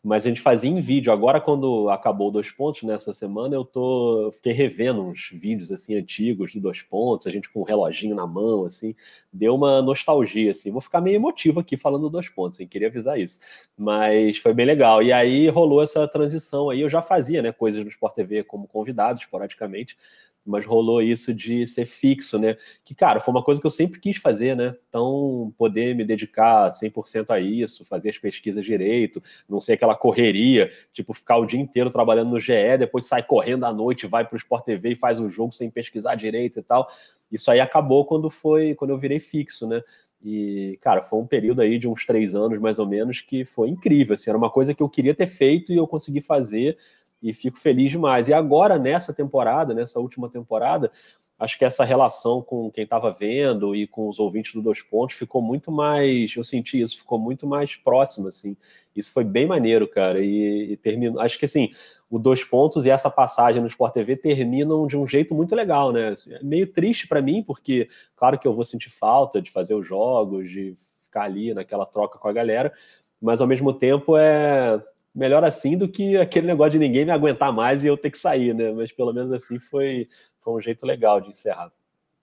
Mas 0.06 0.24
a 0.24 0.28
gente 0.28 0.40
fazia 0.40 0.70
em 0.70 0.80
vídeo. 0.80 1.12
Agora, 1.12 1.40
quando 1.40 1.90
acabou 1.90 2.30
dois 2.30 2.48
pontos 2.48 2.84
nessa 2.84 3.12
semana, 3.12 3.56
eu 3.56 3.64
tô 3.64 4.30
fiquei 4.32 4.52
revendo 4.52 5.02
uns 5.02 5.30
vídeos 5.32 5.72
assim 5.72 5.96
antigos 5.98 6.52
de 6.52 6.60
dois 6.60 6.80
pontos, 6.80 7.26
a 7.26 7.30
gente 7.30 7.50
com 7.50 7.62
um 7.62 7.64
reloginho 7.64 8.14
na 8.14 8.24
mão, 8.24 8.64
assim, 8.64 8.94
deu 9.32 9.56
uma 9.56 9.82
nostalgia, 9.82 10.52
assim. 10.52 10.70
Vou 10.70 10.80
ficar 10.80 11.00
meio 11.00 11.16
emotivo 11.16 11.58
aqui 11.58 11.76
falando 11.76 12.08
dois 12.08 12.28
pontos, 12.28 12.60
hein? 12.60 12.68
queria 12.68 12.86
avisar 12.86 13.18
isso. 13.18 13.40
Mas 13.76 14.38
foi 14.38 14.54
bem 14.54 14.64
legal. 14.64 15.02
E 15.02 15.12
aí 15.12 15.48
rolou 15.48 15.82
essa 15.82 16.06
transição 16.06 16.70
aí. 16.70 16.82
Eu 16.82 16.88
já 16.88 17.02
fazia, 17.02 17.42
né, 17.42 17.50
coisas 17.50 17.82
no 17.82 17.90
Sport 17.90 18.14
TV 18.14 18.44
como 18.44 18.68
convidado, 18.68 19.18
esporadicamente 19.18 19.96
mas 20.46 20.64
rolou 20.64 21.02
isso 21.02 21.34
de 21.34 21.66
ser 21.66 21.86
fixo, 21.86 22.38
né? 22.38 22.56
Que, 22.84 22.94
cara, 22.94 23.20
foi 23.20 23.32
uma 23.32 23.42
coisa 23.42 23.60
que 23.60 23.66
eu 23.66 23.70
sempre 23.70 23.98
quis 23.98 24.16
fazer, 24.16 24.56
né? 24.56 24.74
Então, 24.88 25.52
poder 25.58 25.94
me 25.94 26.04
dedicar 26.04 26.70
100% 26.70 27.30
a 27.30 27.40
isso, 27.40 27.84
fazer 27.84 28.10
as 28.10 28.18
pesquisas 28.18 28.64
direito, 28.64 29.22
não 29.48 29.58
ser 29.58 29.74
aquela 29.74 29.94
correria, 29.94 30.70
tipo, 30.92 31.12
ficar 31.12 31.36
o 31.38 31.46
dia 31.46 31.60
inteiro 31.60 31.90
trabalhando 31.90 32.30
no 32.30 32.40
GE, 32.40 32.78
depois 32.78 33.06
sai 33.06 33.22
correndo 33.22 33.64
à 33.64 33.72
noite, 33.72 34.06
vai 34.06 34.24
para 34.24 34.34
o 34.34 34.38
Sport 34.38 34.64
TV 34.64 34.92
e 34.92 34.96
faz 34.96 35.18
um 35.18 35.28
jogo 35.28 35.52
sem 35.52 35.68
pesquisar 35.70 36.14
direito 36.14 36.60
e 36.60 36.62
tal. 36.62 36.88
Isso 37.30 37.50
aí 37.50 37.60
acabou 37.60 38.04
quando 38.04 38.30
foi, 38.30 38.74
quando 38.74 38.90
eu 38.90 38.98
virei 38.98 39.18
fixo, 39.18 39.66
né? 39.66 39.82
E, 40.22 40.78
cara, 40.80 41.02
foi 41.02 41.20
um 41.20 41.26
período 41.26 41.60
aí 41.60 41.78
de 41.78 41.86
uns 41.86 42.04
três 42.04 42.34
anos, 42.34 42.58
mais 42.58 42.78
ou 42.78 42.86
menos, 42.86 43.20
que 43.20 43.44
foi 43.44 43.68
incrível. 43.68 44.14
Assim, 44.14 44.30
era 44.30 44.38
uma 44.38 44.50
coisa 44.50 44.74
que 44.74 44.82
eu 44.82 44.88
queria 44.88 45.14
ter 45.14 45.26
feito 45.26 45.72
e 45.72 45.76
eu 45.76 45.86
consegui 45.86 46.20
fazer 46.20 46.76
e 47.22 47.32
fico 47.32 47.58
feliz 47.58 47.90
demais. 47.90 48.28
E 48.28 48.34
agora, 48.34 48.78
nessa 48.78 49.12
temporada, 49.12 49.74
nessa 49.74 49.98
última 49.98 50.28
temporada, 50.28 50.90
acho 51.38 51.58
que 51.58 51.64
essa 51.64 51.84
relação 51.84 52.42
com 52.42 52.70
quem 52.70 52.84
estava 52.84 53.10
vendo 53.10 53.74
e 53.74 53.86
com 53.86 54.08
os 54.08 54.18
ouvintes 54.18 54.54
do 54.54 54.62
Dois 54.62 54.82
Pontos 54.82 55.16
ficou 55.16 55.42
muito 55.42 55.70
mais, 55.70 56.34
eu 56.36 56.44
senti 56.44 56.80
isso, 56.80 56.98
ficou 56.98 57.18
muito 57.18 57.46
mais 57.46 57.76
próximo, 57.76 58.28
assim. 58.28 58.56
Isso 58.94 59.12
foi 59.12 59.24
bem 59.24 59.46
maneiro, 59.46 59.86
cara, 59.86 60.22
e, 60.22 60.72
e 60.72 60.76
terminou, 60.76 61.20
acho 61.20 61.38
que 61.38 61.44
assim, 61.44 61.70
o 62.10 62.18
Dois 62.18 62.42
Pontos 62.42 62.86
e 62.86 62.90
essa 62.90 63.10
passagem 63.10 63.60
no 63.60 63.68
Sport 63.68 63.92
TV 63.92 64.16
terminam 64.16 64.86
de 64.86 64.96
um 64.96 65.06
jeito 65.06 65.34
muito 65.34 65.54
legal, 65.54 65.92
né? 65.92 66.08
Assim, 66.08 66.32
é 66.32 66.42
meio 66.42 66.66
triste 66.66 67.06
para 67.06 67.20
mim, 67.20 67.42
porque 67.42 67.88
claro 68.14 68.38
que 68.38 68.48
eu 68.48 68.54
vou 68.54 68.64
sentir 68.64 68.90
falta 68.90 69.42
de 69.42 69.50
fazer 69.50 69.74
os 69.74 69.86
jogos, 69.86 70.50
de 70.50 70.74
ficar 71.04 71.24
ali 71.24 71.52
naquela 71.52 71.84
troca 71.84 72.18
com 72.18 72.28
a 72.28 72.32
galera, 72.32 72.72
mas 73.20 73.40
ao 73.40 73.46
mesmo 73.46 73.72
tempo 73.72 74.16
é 74.16 74.80
melhor 75.16 75.42
assim 75.42 75.78
do 75.78 75.88
que 75.88 76.16
aquele 76.18 76.46
negócio 76.46 76.72
de 76.72 76.78
ninguém 76.78 77.06
me 77.06 77.10
aguentar 77.10 77.50
mais 77.50 77.82
e 77.82 77.86
eu 77.86 77.96
ter 77.96 78.10
que 78.10 78.18
sair, 78.18 78.54
né? 78.54 78.70
Mas 78.70 78.92
pelo 78.92 79.14
menos 79.14 79.32
assim 79.32 79.58
foi, 79.58 80.08
foi 80.40 80.52
um 80.52 80.60
jeito 80.60 80.84
legal 80.84 81.20
de 81.20 81.30
encerrar. 81.30 81.72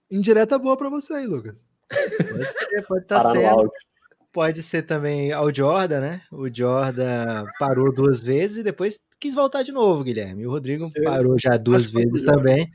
Indireta 0.08 0.56
boa 0.58 0.76
para 0.76 0.88
você 0.88 1.14
aí, 1.14 1.26
Lucas. 1.26 1.64
Pode 1.88 2.52
ser, 2.52 2.86
pode 2.86 3.02
estar 3.02 3.22
tá 3.22 3.32
sendo. 3.32 3.72
Pode 4.32 4.62
ser 4.62 4.82
também 4.82 5.32
ao 5.32 5.52
Jordan, 5.52 6.00
né? 6.00 6.22
O 6.30 6.48
Jordan 6.52 7.44
parou 7.58 7.92
duas 7.92 8.22
vezes 8.22 8.58
e 8.58 8.62
depois 8.62 8.98
quis 9.18 9.34
voltar 9.34 9.62
de 9.62 9.72
novo, 9.72 10.04
Guilherme. 10.04 10.46
O 10.46 10.50
Rodrigo 10.50 10.90
parou 11.04 11.36
já 11.38 11.56
duas 11.56 11.90
vezes 11.90 12.22
também. 12.22 12.70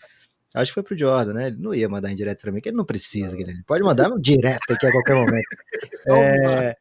Acho 0.53 0.71
que 0.71 0.75
foi 0.75 0.83
pro 0.83 0.97
Jordan, 0.97 1.33
né? 1.33 1.47
Ele 1.47 1.57
não 1.57 1.73
ia 1.73 1.87
mandar 1.87 2.11
em 2.11 2.15
direto 2.15 2.41
para 2.41 2.51
mim, 2.51 2.59
que 2.59 2.69
ele 2.69 2.77
não 2.77 2.85
precisa, 2.85 3.35
Guilherme. 3.35 3.63
Pode 3.67 3.83
mandar 3.83 4.09
direto 4.19 4.73
aqui 4.73 4.85
a 4.87 4.91
qualquer 4.91 5.15
momento. 5.15 5.47
É, 6.11 6.75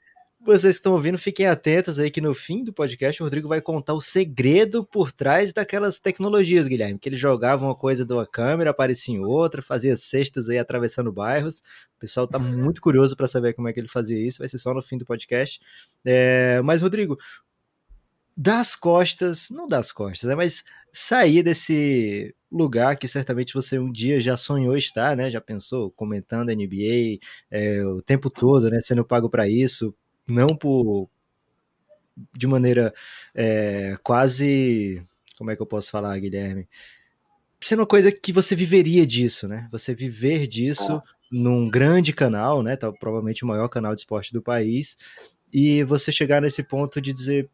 vocês 0.56 0.76
que 0.76 0.80
estão 0.80 0.94
ouvindo, 0.94 1.18
fiquem 1.18 1.46
atentos 1.46 1.98
aí 1.98 2.10
que 2.10 2.20
no 2.20 2.34
fim 2.34 2.64
do 2.64 2.72
podcast 2.72 3.22
o 3.22 3.24
Rodrigo 3.24 3.48
vai 3.48 3.60
contar 3.60 3.94
o 3.94 4.00
segredo 4.00 4.84
por 4.84 5.12
trás 5.12 5.52
daquelas 5.52 5.98
tecnologias, 5.98 6.66
Guilherme, 6.66 6.98
que 6.98 7.08
ele 7.08 7.16
jogava 7.16 7.64
uma 7.64 7.74
coisa 7.74 8.04
de 8.04 8.12
uma 8.12 8.26
câmera, 8.26 8.70
aparecia 8.70 9.14
em 9.14 9.24
outra, 9.24 9.60
fazia 9.60 9.96
cestas 9.96 10.48
aí 10.48 10.58
atravessando 10.58 11.12
bairros. 11.12 11.58
O 11.96 12.00
pessoal 12.00 12.26
tá 12.26 12.38
muito 12.38 12.80
curioso 12.80 13.16
para 13.16 13.26
saber 13.26 13.52
como 13.52 13.68
é 13.68 13.72
que 13.72 13.80
ele 13.80 13.88
fazia 13.88 14.18
isso, 14.18 14.38
vai 14.38 14.48
ser 14.48 14.58
só 14.58 14.72
no 14.72 14.82
fim 14.82 14.96
do 14.96 15.04
podcast. 15.04 15.60
É, 16.04 16.60
mas, 16.62 16.82
Rodrigo, 16.82 17.18
das 18.36 18.76
costas, 18.76 19.50
não 19.50 19.66
das 19.66 19.90
costas, 19.90 20.28
né, 20.28 20.34
mas 20.34 20.62
sair 20.92 21.42
desse 21.42 22.34
lugar 22.50 22.96
que 22.96 23.08
certamente 23.08 23.52
você 23.52 23.78
um 23.78 23.90
dia 23.90 24.20
já 24.20 24.36
sonhou 24.36 24.76
estar, 24.76 25.16
né? 25.16 25.30
Já 25.30 25.40
pensou 25.40 25.90
comentando 25.90 26.50
NBA 26.50 27.18
é, 27.50 27.84
o 27.84 28.00
tempo 28.00 28.30
todo, 28.30 28.70
né? 28.70 28.80
Sendo 28.80 29.04
pago 29.04 29.28
para 29.28 29.48
isso, 29.48 29.94
não 30.28 30.48
por 30.48 31.08
de 32.36 32.46
maneira 32.46 32.92
é, 33.34 33.96
quase 34.02 35.06
como 35.38 35.52
é 35.52 35.56
que 35.56 35.62
eu 35.62 35.66
posso 35.66 35.90
falar, 35.90 36.18
Guilherme? 36.18 36.68
Sendo 37.60 37.80
uma 37.80 37.86
coisa 37.86 38.10
que 38.10 38.32
você 38.32 38.56
viveria 38.56 39.06
disso, 39.06 39.46
né? 39.46 39.68
Você 39.70 39.94
viver 39.94 40.48
disso 40.48 40.94
ah. 40.94 41.02
num 41.30 41.70
grande 41.70 42.12
canal, 42.12 42.62
né? 42.62 42.76
Tá, 42.76 42.92
provavelmente 42.92 43.44
o 43.44 43.46
maior 43.46 43.68
canal 43.68 43.94
de 43.94 44.00
esporte 44.00 44.32
do 44.32 44.42
país, 44.42 44.96
e 45.52 45.84
você 45.84 46.10
chegar 46.10 46.42
nesse 46.42 46.62
ponto 46.62 47.00
de 47.00 47.12
dizer, 47.12 47.48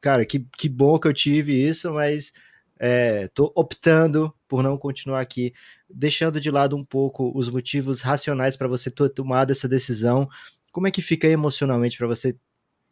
cara, 0.00 0.24
que, 0.24 0.46
que 0.56 0.68
bom 0.68 0.98
que 0.98 1.08
eu 1.08 1.14
tive 1.14 1.66
isso, 1.66 1.92
mas 1.92 2.32
é, 2.78 3.28
tô 3.28 3.50
optando 3.54 4.32
por 4.46 4.62
não 4.62 4.76
continuar 4.76 5.20
aqui, 5.20 5.52
deixando 5.88 6.40
de 6.40 6.50
lado 6.50 6.76
um 6.76 6.84
pouco 6.84 7.32
os 7.34 7.48
motivos 7.48 8.00
racionais 8.00 8.56
para 8.56 8.68
você 8.68 8.90
ter 8.90 9.08
tomado 9.10 9.50
essa 9.50 9.68
decisão. 9.68 10.28
Como 10.70 10.86
é 10.86 10.90
que 10.90 11.02
fica 11.02 11.26
emocionalmente 11.26 11.96
para 11.98 12.06
você 12.06 12.36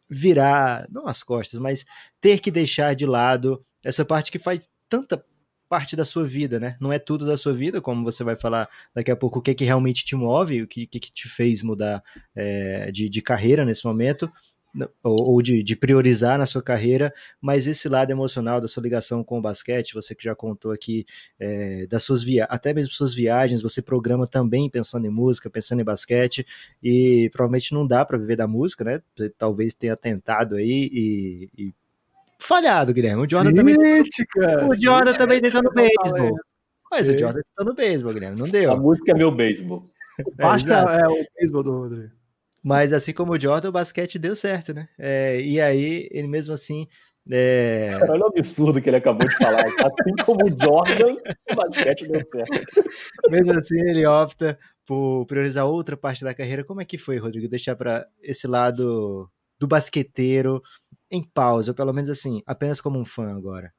virar, 0.09 0.87
não 0.89 1.07
as 1.07 1.21
costas, 1.21 1.59
mas 1.59 1.85
ter 2.19 2.39
que 2.39 2.49
deixar 2.49 2.95
de 2.95 3.05
lado 3.05 3.63
essa 3.83 4.03
parte 4.03 4.31
que 4.31 4.39
faz 4.39 4.67
tanta 4.87 5.23
parte 5.69 5.95
da 5.95 6.03
sua 6.03 6.25
vida, 6.25 6.59
né? 6.59 6.75
Não 6.81 6.91
é 6.91 6.97
tudo 6.97 7.27
da 7.27 7.37
sua 7.37 7.53
vida, 7.53 7.79
como 7.79 8.03
você 8.03 8.23
vai 8.23 8.35
falar 8.35 8.67
daqui 8.93 9.11
a 9.11 9.15
pouco, 9.15 9.37
o 9.37 9.41
que, 9.41 9.51
é 9.51 9.53
que 9.53 9.63
realmente 9.63 10.03
te 10.03 10.15
move, 10.15 10.63
o 10.63 10.67
que, 10.67 10.87
que, 10.87 10.99
que 10.99 11.11
te 11.11 11.29
fez 11.29 11.61
mudar 11.61 12.03
é, 12.35 12.91
de, 12.91 13.07
de 13.07 13.21
carreira 13.21 13.63
nesse 13.63 13.85
momento, 13.85 14.31
ou, 15.03 15.31
ou 15.31 15.41
de, 15.41 15.63
de, 15.63 15.75
priorizar 15.75 16.37
na 16.37 16.45
sua 16.45 16.61
carreira, 16.61 17.13
mas 17.41 17.67
esse 17.67 17.89
lado 17.89 18.11
emocional 18.11 18.61
da 18.61 18.67
sua 18.67 18.83
ligação 18.83 19.23
com 19.23 19.39
o 19.39 19.41
basquete, 19.41 19.93
você 19.93 20.13
que 20.13 20.23
já 20.23 20.35
contou 20.35 20.71
aqui 20.71 21.05
é, 21.39 21.87
das 21.87 22.03
suas 22.03 22.21
viagens, 22.23 22.53
até 22.53 22.73
mesmo 22.73 22.93
suas 22.93 23.13
viagens, 23.13 23.63
você 23.63 23.81
programa 23.81 24.27
também 24.27 24.69
pensando 24.69 25.05
em 25.05 25.09
música, 25.09 25.49
pensando 25.49 25.81
em 25.81 25.85
basquete, 25.85 26.45
e 26.83 27.29
provavelmente 27.31 27.73
não 27.73 27.85
dá 27.85 28.05
para 28.05 28.17
viver 28.17 28.35
da 28.35 28.47
música, 28.47 28.83
né? 28.83 29.01
Você 29.15 29.29
talvez 29.29 29.73
tenha 29.73 29.97
tentado 29.97 30.55
aí 30.55 30.89
e, 30.91 31.49
e 31.57 31.73
falhado, 32.37 32.93
Guilherme. 32.93 33.23
O 33.23 33.29
Jordan 33.29 33.53
também. 33.53 33.75
O 33.75 34.81
Jordan 34.81 35.13
também 35.13 35.41
tentou 35.41 35.63
no 35.63 35.71
beisebol. 35.71 36.37
Mas 36.91 37.09
o 37.09 37.17
Jordan 37.17 37.41
tentou 37.41 37.65
no 37.65 37.75
beisebol, 37.75 38.13
Guilherme. 38.13 38.39
Não 38.39 38.47
deu. 38.47 38.71
A 38.71 38.75
música 38.75 39.11
é 39.11 39.15
meu 39.15 39.31
beisebol. 39.31 39.89
Basta 40.35 40.85
é, 40.89 41.01
é 41.01 41.07
o 41.07 41.25
beisebol 41.37 41.63
do 41.63 41.71
Rodrigo. 41.71 42.18
Mas 42.63 42.93
assim 42.93 43.13
como 43.13 43.33
o 43.33 43.39
Jordan, 43.39 43.69
o 43.69 43.73
basquete 43.73 44.19
deu 44.19 44.35
certo, 44.35 44.73
né? 44.73 44.87
É, 44.97 45.41
e 45.41 45.59
aí, 45.59 46.07
ele 46.11 46.27
mesmo 46.27 46.53
assim. 46.53 46.87
É... 47.31 47.91
olha 48.09 48.23
o 48.23 48.27
absurdo 48.27 48.81
que 48.81 48.89
ele 48.89 48.97
acabou 48.97 49.27
de 49.27 49.37
falar. 49.37 49.61
Assim 49.61 50.15
como 50.25 50.45
o 50.45 50.49
Jordan, 50.49 51.15
o 51.51 51.55
basquete 51.55 52.07
deu 52.07 52.25
certo. 52.29 52.83
Mesmo 53.29 53.51
assim, 53.53 53.79
ele 53.81 54.05
opta 54.05 54.57
por 54.85 55.25
priorizar 55.27 55.67
outra 55.67 55.95
parte 55.95 56.23
da 56.23 56.33
carreira. 56.33 56.63
Como 56.63 56.81
é 56.81 56.85
que 56.85 56.97
foi, 56.97 57.17
Rodrigo? 57.17 57.47
Deixar 57.47 57.75
para 57.75 58.07
esse 58.21 58.47
lado 58.47 59.29
do 59.59 59.67
basqueteiro 59.67 60.61
em 61.11 61.23
pausa, 61.23 61.71
ou 61.71 61.75
pelo 61.75 61.93
menos 61.93 62.09
assim, 62.09 62.41
apenas 62.45 62.79
como 62.81 62.99
um 62.99 63.05
fã 63.05 63.35
agora. 63.35 63.71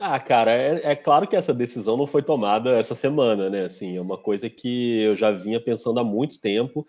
Ah, 0.00 0.18
cara, 0.20 0.52
é, 0.52 0.92
é, 0.92 0.96
claro 0.96 1.26
que 1.26 1.34
essa 1.34 1.52
decisão 1.52 1.96
não 1.96 2.06
foi 2.06 2.22
tomada 2.22 2.76
essa 2.78 2.94
semana, 2.94 3.50
né? 3.50 3.64
Assim, 3.64 3.96
é 3.96 4.00
uma 4.00 4.16
coisa 4.16 4.48
que 4.48 5.00
eu 5.00 5.16
já 5.16 5.30
vinha 5.32 5.60
pensando 5.60 5.98
há 5.98 6.04
muito 6.04 6.40
tempo 6.40 6.86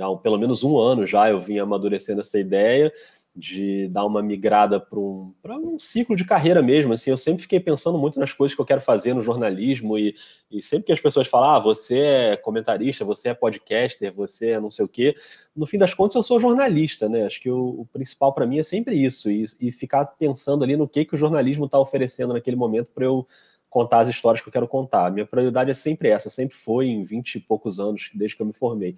há 0.00 0.16
pelo 0.16 0.38
menos 0.38 0.62
um 0.62 0.78
ano 0.78 1.06
já 1.06 1.30
eu 1.30 1.40
vim 1.40 1.58
amadurecendo 1.58 2.20
essa 2.20 2.38
ideia 2.38 2.92
de 3.38 3.86
dar 3.88 4.04
uma 4.04 4.20
migrada 4.20 4.80
para 4.80 4.98
um, 4.98 5.32
um 5.46 5.78
ciclo 5.78 6.16
de 6.16 6.24
carreira 6.24 6.60
mesmo. 6.60 6.92
Assim, 6.92 7.10
eu 7.10 7.16
sempre 7.16 7.42
fiquei 7.42 7.60
pensando 7.60 7.96
muito 7.96 8.18
nas 8.18 8.32
coisas 8.32 8.54
que 8.54 8.60
eu 8.60 8.66
quero 8.66 8.80
fazer 8.80 9.14
no 9.14 9.22
jornalismo 9.22 9.96
e, 9.96 10.16
e 10.50 10.60
sempre 10.60 10.86
que 10.86 10.92
as 10.92 11.00
pessoas 11.00 11.28
falam, 11.28 11.50
ah, 11.50 11.58
você 11.60 11.98
é 11.98 12.36
comentarista, 12.36 13.04
você 13.04 13.28
é 13.28 13.34
podcaster, 13.34 14.12
você 14.12 14.52
é 14.52 14.60
não 14.60 14.70
sei 14.70 14.84
o 14.84 14.88
quê, 14.88 15.14
no 15.54 15.66
fim 15.66 15.78
das 15.78 15.94
contas 15.94 16.16
eu 16.16 16.22
sou 16.22 16.40
jornalista, 16.40 17.08
né? 17.08 17.26
Acho 17.26 17.40
que 17.40 17.50
o, 17.50 17.80
o 17.80 17.86
principal 17.92 18.32
para 18.32 18.46
mim 18.46 18.58
é 18.58 18.62
sempre 18.62 18.96
isso 18.96 19.30
e, 19.30 19.44
e, 19.60 19.70
ficar 19.70 20.04
pensando 20.04 20.64
ali 20.64 20.76
no 20.76 20.88
que, 20.88 21.04
que 21.04 21.14
o 21.14 21.18
jornalismo 21.18 21.66
está 21.66 21.78
oferecendo 21.78 22.32
naquele 22.32 22.56
momento 22.56 22.90
para 22.90 23.04
eu 23.04 23.24
contar 23.68 24.00
as 24.00 24.08
histórias 24.08 24.40
que 24.40 24.48
eu 24.48 24.52
quero 24.52 24.68
contar. 24.68 25.10
Minha 25.12 25.26
prioridade 25.26 25.70
é 25.70 25.74
sempre 25.74 26.08
essa, 26.08 26.30
sempre 26.30 26.56
foi 26.56 26.86
em 26.86 27.02
20 27.02 27.36
e 27.36 27.40
poucos 27.40 27.78
anos, 27.78 28.10
desde 28.14 28.36
que 28.36 28.42
eu 28.42 28.46
me 28.46 28.52
formei. 28.52 28.96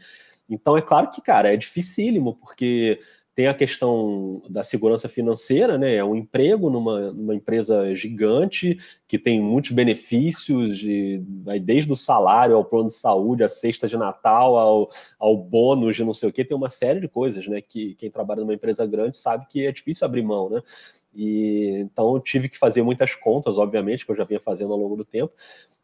Então, 0.49 0.77
é 0.77 0.83
claro 0.83 1.11
que, 1.11 1.21
cara, 1.21 1.53
é 1.53 1.57
dificílimo, 1.57 2.35
porque 2.37 2.99
tem 3.35 3.47
a 3.47 3.55
questão 3.55 4.43
da 4.50 4.62
segurança 4.62 5.09
financeira, 5.09 5.79
né? 5.79 5.95
É 5.95 6.05
um 6.05 6.17
emprego 6.17 6.69
numa, 6.69 7.12
numa 7.12 7.35
empresa 7.35 7.95
gigante 7.95 8.77
que 9.07 9.19
tem 9.19 9.41
muitos 9.41 9.71
benefícios, 9.71 10.77
de, 10.77 11.23
desde 11.62 11.91
o 11.91 11.97
salário 11.97 12.57
ao 12.57 12.65
plano 12.65 12.89
de 12.89 12.95
saúde, 12.95 13.45
a 13.45 13.49
cesta 13.49 13.89
de 13.89 13.97
Natal, 13.97 14.59
ao, 14.59 14.91
ao 15.19 15.37
bônus 15.37 15.97
de 15.97 16.05
não 16.05 16.12
sei 16.12 16.29
o 16.29 16.33
que, 16.33 16.45
tem 16.45 16.57
uma 16.57 16.69
série 16.69 17.00
de 17.00 17.09
coisas, 17.09 17.47
né? 17.47 17.61
Que 17.61 17.95
quem 17.95 18.11
trabalha 18.11 18.41
numa 18.41 18.55
empresa 18.55 18.85
grande 18.85 19.17
sabe 19.17 19.47
que 19.49 19.65
é 19.65 19.73
difícil 19.73 20.05
abrir 20.05 20.23
mão, 20.23 20.50
né? 20.50 20.61
E 21.14 21.81
então 21.81 22.14
eu 22.14 22.21
tive 22.21 22.49
que 22.49 22.59
fazer 22.59 22.83
muitas 22.83 23.14
contas, 23.14 23.59
obviamente, 23.59 24.05
que 24.05 24.12
eu 24.12 24.17
já 24.17 24.25
vinha 24.25 24.40
fazendo 24.40 24.73
ao 24.73 24.79
longo 24.79 24.97
do 24.97 25.05
tempo, 25.05 25.33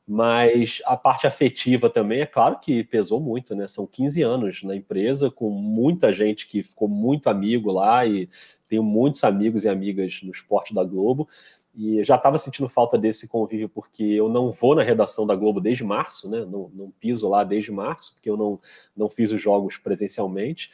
mas 0.07 0.81
a 0.87 0.97
parte 0.97 1.27
afetiva 1.27 1.91
também, 1.91 2.21
é 2.21 2.27
claro 2.27 2.61
que 2.61 2.85
pesou 2.85 3.21
muito, 3.21 3.57
né? 3.57 3.67
São 3.67 3.87
15 3.89 4.23
anos 4.23 4.63
na 4.63 4.77
empresa, 4.77 5.31
com 5.31 5.51
muita 5.51 6.13
gente 6.13 6.47
que 6.47 6.63
ficou 6.63 6.87
muito 6.87 7.29
amigo 7.29 7.73
lá, 7.73 8.07
e 8.07 8.29
tenho 8.69 8.85
muitos 8.85 9.25
amigos 9.25 9.65
e 9.65 9.69
amigas 9.69 10.21
no 10.23 10.31
esporte 10.31 10.73
da 10.73 10.85
Globo. 10.85 11.29
E 11.75 12.03
já 12.05 12.15
estava 12.15 12.39
sentindo 12.39 12.69
falta 12.69 12.97
desse 12.97 13.29
convívio, 13.29 13.69
porque 13.69 14.03
eu 14.03 14.29
não 14.29 14.51
vou 14.51 14.75
na 14.77 14.83
redação 14.83 15.27
da 15.27 15.35
Globo 15.35 15.61
desde 15.61 15.85
março, 15.85 16.31
né? 16.31 16.45
Não, 16.45 16.71
não 16.73 16.91
piso 16.91 17.29
lá 17.29 17.43
desde 17.43 17.73
março, 17.73 18.15
porque 18.15 18.31
eu 18.31 18.37
não, 18.37 18.61
não 18.97 19.09
fiz 19.09 19.33
os 19.33 19.43
jogos 19.43 19.77
presencialmente. 19.77 20.71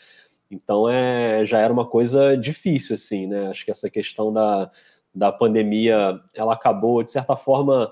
Então 0.52 0.88
é, 0.88 1.44
já 1.47 1.59
era 1.59 1.73
uma 1.73 1.87
coisa 1.87 2.37
difícil, 2.37 2.94
assim, 2.94 3.26
né? 3.26 3.49
Acho 3.49 3.64
que 3.64 3.71
essa 3.71 3.88
questão 3.90 4.32
da, 4.32 4.71
da 5.14 5.32
pandemia, 5.32 6.21
ela 6.35 6.52
acabou, 6.52 7.02
de 7.02 7.11
certa 7.11 7.35
forma, 7.35 7.90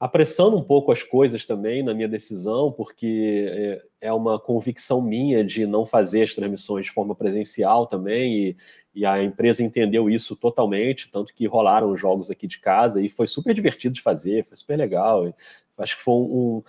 apressando 0.00 0.56
um 0.56 0.62
pouco 0.62 0.92
as 0.92 1.02
coisas 1.02 1.44
também 1.44 1.82
na 1.82 1.92
minha 1.92 2.08
decisão, 2.08 2.72
porque 2.72 3.46
é, 4.00 4.08
é 4.08 4.12
uma 4.12 4.38
convicção 4.38 5.02
minha 5.02 5.44
de 5.44 5.66
não 5.66 5.84
fazer 5.84 6.22
as 6.22 6.34
transmissões 6.34 6.86
de 6.86 6.92
forma 6.92 7.14
presencial 7.14 7.86
também, 7.86 8.36
e, 8.36 8.56
e, 8.94 9.04
a 9.04 9.22
empresa 9.22 9.62
entendeu 9.62 10.08
isso 10.08 10.36
totalmente, 10.36 11.10
tanto 11.10 11.34
que 11.34 11.46
rolaram 11.46 11.90
os 11.90 12.00
jogos 12.00 12.30
aqui 12.30 12.46
de 12.46 12.60
casa, 12.60 13.02
e 13.02 13.08
foi 13.08 13.26
super 13.26 13.52
divertido 13.52 13.94
de 13.94 14.00
fazer, 14.02 14.44
foi 14.44 14.56
super 14.56 14.76
legal. 14.78 15.34
Acho 15.78 15.96
que 15.96 16.02
foi 16.02 16.14
um. 16.14 16.62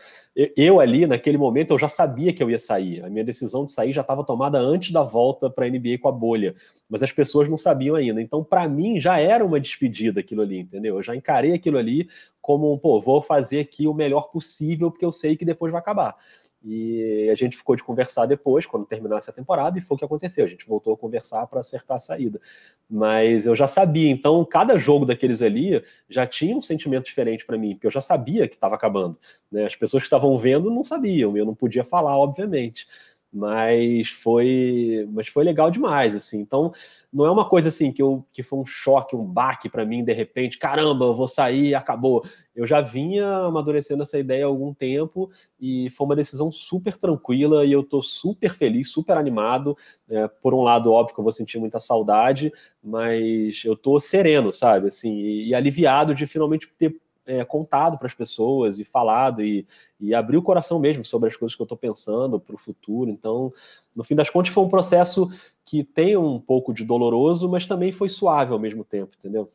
Eu 0.56 0.80
ali, 0.80 1.06
naquele 1.06 1.38
momento, 1.38 1.72
eu 1.72 1.80
já 1.80 1.88
sabia 1.88 2.32
que 2.32 2.42
eu 2.42 2.50
ia 2.50 2.60
sair. 2.60 3.04
A 3.04 3.10
minha 3.10 3.24
decisão 3.24 3.66
de 3.66 3.72
sair 3.72 3.92
já 3.92 4.02
estava 4.02 4.24
tomada 4.24 4.60
antes 4.60 4.92
da 4.92 5.04
volta 5.04 5.50
para 5.50 5.66
a 5.66 5.70
NBA 5.70 5.98
com 6.02 6.08
a 6.08 6.12
bolha, 6.12 6.56
mas 6.90 7.04
as 7.04 7.12
pessoas 7.12 7.48
não 7.48 7.58
sabiam 7.58 7.96
ainda. 7.96 8.22
Então, 8.22 8.44
para 8.44 8.68
mim, 8.68 9.00
já 9.00 9.20
era 9.20 9.44
uma 9.44 9.60
despedida 9.60 10.20
aquilo 10.20 10.42
ali, 10.42 10.60
entendeu? 10.60 10.96
Eu 10.96 11.04
já 11.04 11.16
encarei 11.16 11.54
aquilo 11.54 11.78
ali 11.78 12.08
como, 12.42 12.78
pô, 12.78 13.02
vou 13.02 13.22
fazer 13.22 13.60
aqui 13.60 13.88
o 13.88 13.94
melhor 13.94 14.30
possível, 14.32 14.90
porque 14.90 15.06
eu 15.06 15.12
sei 15.12 15.36
que 15.36 15.46
depois 15.46 15.72
vai 15.72 15.82
acabar. 15.82 16.16
E 16.64 17.30
a 17.32 17.36
gente 17.36 17.56
ficou 17.56 17.76
de 17.76 17.84
conversar 17.84 18.26
depois, 18.26 18.66
quando 18.66 18.86
terminasse 18.86 19.30
a 19.30 19.34
temporada, 19.34 19.78
e 19.78 19.82
foi 19.82 19.96
o 19.96 19.98
que 19.98 20.04
aconteceu. 20.04 20.46
A 20.46 20.48
gente 20.48 20.68
voltou 20.68 20.94
a 20.94 20.98
conversar 20.98 21.48
para 21.48 21.62
acertar 21.62 21.96
a 21.98 22.00
saída. 22.00 22.42
Mas 22.90 23.46
eu 23.46 23.56
já 23.56 23.68
sabia, 23.68 24.10
então 24.10 24.44
cada 24.44 24.78
jogo 24.78 25.06
daqueles 25.06 25.42
ali 25.42 25.82
já 26.10 26.28
tinha 26.28 26.56
um 26.58 26.62
sentimento 26.62 27.06
diferente 27.06 27.46
para 27.46 27.58
mim, 27.58 27.76
porque 27.76 27.88
eu 27.88 27.92
já 27.92 28.02
sabia 28.02 28.48
que 28.48 28.56
estava 28.56 28.76
acabando. 28.76 29.18
Né? 29.52 29.66
As 29.66 29.76
pessoas 29.76 30.04
que 30.04 30.08
estavam 30.08 30.38
vendo 30.38 30.70
não 30.70 30.84
sabiam, 30.84 31.38
eu 31.38 31.46
não 31.46 31.56
podia 31.56 31.84
falar, 31.84 32.18
obviamente. 32.18 32.88
Mas 33.32 34.10
foi, 34.10 35.08
mas 35.12 35.28
foi 35.28 35.44
legal 35.44 35.70
demais, 35.70 36.16
assim. 36.16 36.40
Então, 36.40 36.72
não 37.12 37.26
é 37.26 37.32
uma 37.32 37.48
coisa 37.48 37.68
assim 37.68 37.92
que, 37.92 38.02
eu, 38.02 38.26
que 38.34 38.42
foi 38.42 38.58
um 38.60 38.66
choque, 38.66 39.16
um 39.16 39.26
baque 39.26 39.70
para 39.70 39.86
mim, 39.86 40.04
de 40.04 40.14
repente, 40.14 40.58
caramba, 40.58 41.06
eu 41.06 41.14
vou 41.14 41.28
sair, 41.28 41.76
acabou. 41.76 42.24
Eu 42.56 42.66
já 42.66 42.82
vinha 42.82 43.28
amadurecendo 43.38 44.02
essa 44.02 44.18
ideia 44.18 44.46
há 44.46 44.48
algum 44.48 44.74
tempo 44.74 45.30
e 45.60 45.90
foi 45.92 46.06
uma 46.06 46.16
decisão 46.16 46.52
super 46.52 46.98
tranquila 46.98 47.66
e 47.66 47.72
eu 47.72 47.82
estou 47.82 48.02
super 48.02 48.54
feliz, 48.54 48.92
super 48.92 49.18
animado. 49.18 49.78
É, 50.10 50.28
por 50.28 50.54
um 50.54 50.62
lado, 50.62 50.92
óbvio 50.92 51.14
que 51.14 51.20
eu 51.20 51.24
vou 51.24 51.32
sentir 51.32 51.60
muita 51.60 51.80
saudade, 51.80 52.52
mas 52.84 53.64
eu 53.64 53.74
estou 53.74 54.00
sereno, 54.00 54.52
sabe? 54.52 54.88
Assim, 54.88 55.18
e, 55.20 55.50
e 55.50 55.56
aliviado 55.56 56.16
de 56.16 56.26
finalmente 56.26 56.68
ter 56.78 57.00
é, 57.30 57.46
contado 57.46 57.96
para 57.98 58.08
as 58.08 58.14
pessoas 58.16 58.80
e 58.80 58.84
falado 58.84 59.44
e, 59.44 59.66
e 60.00 60.16
abrir 60.16 60.38
o 60.38 60.42
coração 60.42 60.80
mesmo 60.80 61.06
sobre 61.06 61.30
as 61.30 61.38
coisas 61.38 61.56
que 61.56 61.62
eu 61.62 61.66
estou 61.66 61.78
pensando 61.78 62.40
para 62.40 62.56
o 62.56 62.58
futuro. 62.58 63.12
Então, 63.12 63.54
no 63.96 64.04
fim 64.04 64.16
das 64.16 64.32
contas, 64.32 64.52
foi 64.52 64.64
um 64.64 64.68
processo 64.68 65.32
que 65.64 65.84
tem 65.84 66.18
um 66.18 66.40
pouco 66.40 66.74
de 66.74 66.84
doloroso, 66.84 67.48
mas 67.48 67.68
também 67.68 67.92
foi 67.92 68.10
suave 68.10 68.52
ao 68.52 68.58
mesmo 68.58 68.84
tempo, 68.84 69.12
entendeu? 69.20 69.48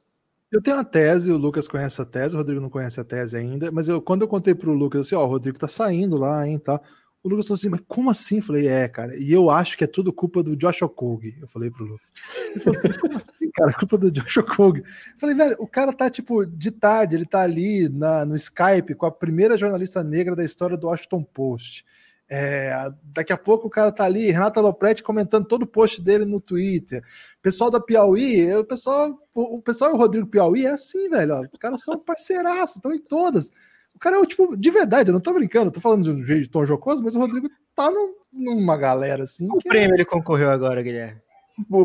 Eu 0.53 0.63
tenho 0.63 0.77
uma 0.77 0.85
tese, 0.85 1.33
o 1.33 1.37
Lucas 1.37 1.67
conhece 1.67 2.01
a 2.01 2.05
tese, 2.05 2.37
o 2.37 2.39
Rodrigo 2.39 2.61
não 2.61 2.71
conhece 2.71 3.01
a 3.01 3.05
tese 3.05 3.37
ainda, 3.37 3.73
mas 3.73 3.89
eu, 3.89 4.01
quando 4.01 4.23
eu 4.23 4.29
contei 4.29 4.55
pro 4.55 4.73
Lucas 4.73 5.01
assim, 5.01 5.17
ó, 5.17 5.25
o 5.25 5.29
Rodrigo 5.29 5.59
tá 5.59 5.67
saindo 5.67 6.17
lá, 6.17 6.47
hein, 6.47 6.61
tá? 6.61 6.81
O 7.25 7.29
Lucas 7.31 7.47
falou 7.47 7.59
assim, 7.59 7.71
mas 7.71 7.81
como 7.89 8.11
assim? 8.11 8.37
Eu 8.37 8.43
falei, 8.43 8.69
é, 8.69 8.87
cara, 8.87 9.17
e 9.17 9.33
eu 9.33 9.49
acho 9.49 9.79
que 9.79 9.85
é 9.85 9.87
tudo 9.87 10.13
culpa 10.13 10.43
do 10.43 10.55
Josh 10.55 10.83
Okog. 10.83 11.35
Eu 11.41 11.49
falei 11.49 11.71
pro 11.71 11.87
Lucas. 11.87 12.13
Ele 12.51 12.61
falou 12.61 12.79
assim, 12.79 13.01
como 13.01 13.17
assim, 13.17 13.51
cara? 13.51 13.73
Culpa 13.73 13.97
do 13.97 14.13
Josh 14.13 14.37
Okog. 14.37 14.81
Eu 14.81 14.85
falei, 15.19 15.35
velho, 15.35 15.57
o 15.59 15.67
cara 15.67 15.91
tá, 15.91 16.11
tipo, 16.11 16.45
de 16.45 16.71
tarde, 16.71 17.17
ele 17.17 17.25
tá 17.25 17.41
ali 17.41 17.89
na, 17.89 18.27
no 18.27 18.37
Skype 18.37 18.95
com 18.95 19.07
a 19.07 19.11
primeira 19.11 19.57
jornalista 19.57 20.05
negra 20.05 20.37
da 20.37 20.45
história 20.45 20.77
do 20.77 20.87
Washington 20.87 21.25
Post. 21.25 21.87
É, 22.29 22.91
daqui 23.05 23.33
a 23.33 23.39
pouco 23.39 23.69
o 23.69 23.71
cara 23.71 23.93
tá 23.93 24.05
ali, 24.05 24.31
Renata 24.31 24.61
Lopretti 24.61 25.03
comentando 25.03 25.47
todo 25.47 25.63
o 25.63 25.67
post 25.67 26.03
dele 26.03 26.27
no 26.27 26.41
Twitter. 26.41 27.03
Pessoal 27.41 27.71
da 27.71 27.81
Piauí, 27.81 28.55
o 28.55 28.65
pessoal, 28.65 29.19
o, 29.35 29.63
pessoal 29.63 29.91
e 29.91 29.95
o 29.95 29.97
Rodrigo 29.97 30.27
Piauí 30.27 30.67
é 30.67 30.71
assim, 30.71 31.09
velho. 31.09 31.35
Ó, 31.35 31.41
os 31.41 31.59
caras 31.59 31.83
são 31.83 31.99
parceiraços, 31.99 32.77
estão 32.77 32.93
em 32.93 33.01
todas. 33.01 33.51
O 33.95 33.99
cara 33.99 34.17
é 34.17 34.19
o 34.19 34.27
tipo, 34.27 34.57
de 34.57 34.71
verdade, 34.71 35.11
eu 35.11 35.13
não 35.13 35.21
tô 35.21 35.33
brincando, 35.33 35.71
tô 35.71 35.81
falando 35.81 36.05
de 36.05 36.11
um 36.11 36.25
jeito 36.25 36.43
de 36.43 36.51
tom 36.51 36.65
jocoso, 36.65 37.03
mas 37.03 37.15
o 37.15 37.19
Rodrigo 37.19 37.49
tá 37.75 37.91
num, 37.91 38.15
numa 38.33 38.77
galera 38.77 39.23
assim. 39.23 39.49
O 39.51 39.59
prêmio 39.59 39.93
é... 39.93 39.95
ele 39.95 40.05
concorreu 40.05 40.51
agora, 40.51 40.83
Guilherme. 40.83 41.25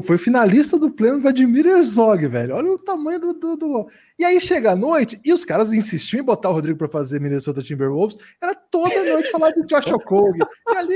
Foi 0.01 0.17
finalista 0.17 0.79
do 0.79 0.89
prêmio 0.89 1.21
Vladimir 1.21 1.67
Herzog, 1.67 2.25
velho. 2.25 2.55
Olha 2.55 2.71
o 2.71 2.79
tamanho 2.79 3.19
do, 3.19 3.33
do, 3.33 3.55
do, 3.55 3.87
E 4.17 4.25
aí 4.25 4.41
chega 4.41 4.71
a 4.71 4.75
noite 4.75 5.21
e 5.23 5.31
os 5.31 5.45
caras 5.45 5.71
insistiam 5.71 6.21
em 6.21 6.25
botar 6.25 6.49
o 6.49 6.53
Rodrigo 6.53 6.79
para 6.79 6.89
fazer 6.89 7.21
Minnesota 7.21 7.61
Timberwolves. 7.61 8.17
Era 8.41 8.55
toda 8.55 9.03
noite 9.03 9.29
falar 9.29 9.51
do 9.51 9.63
Josh 9.67 9.91
Okogie. 9.91 10.41
E 10.69 10.75
ali 10.75 10.95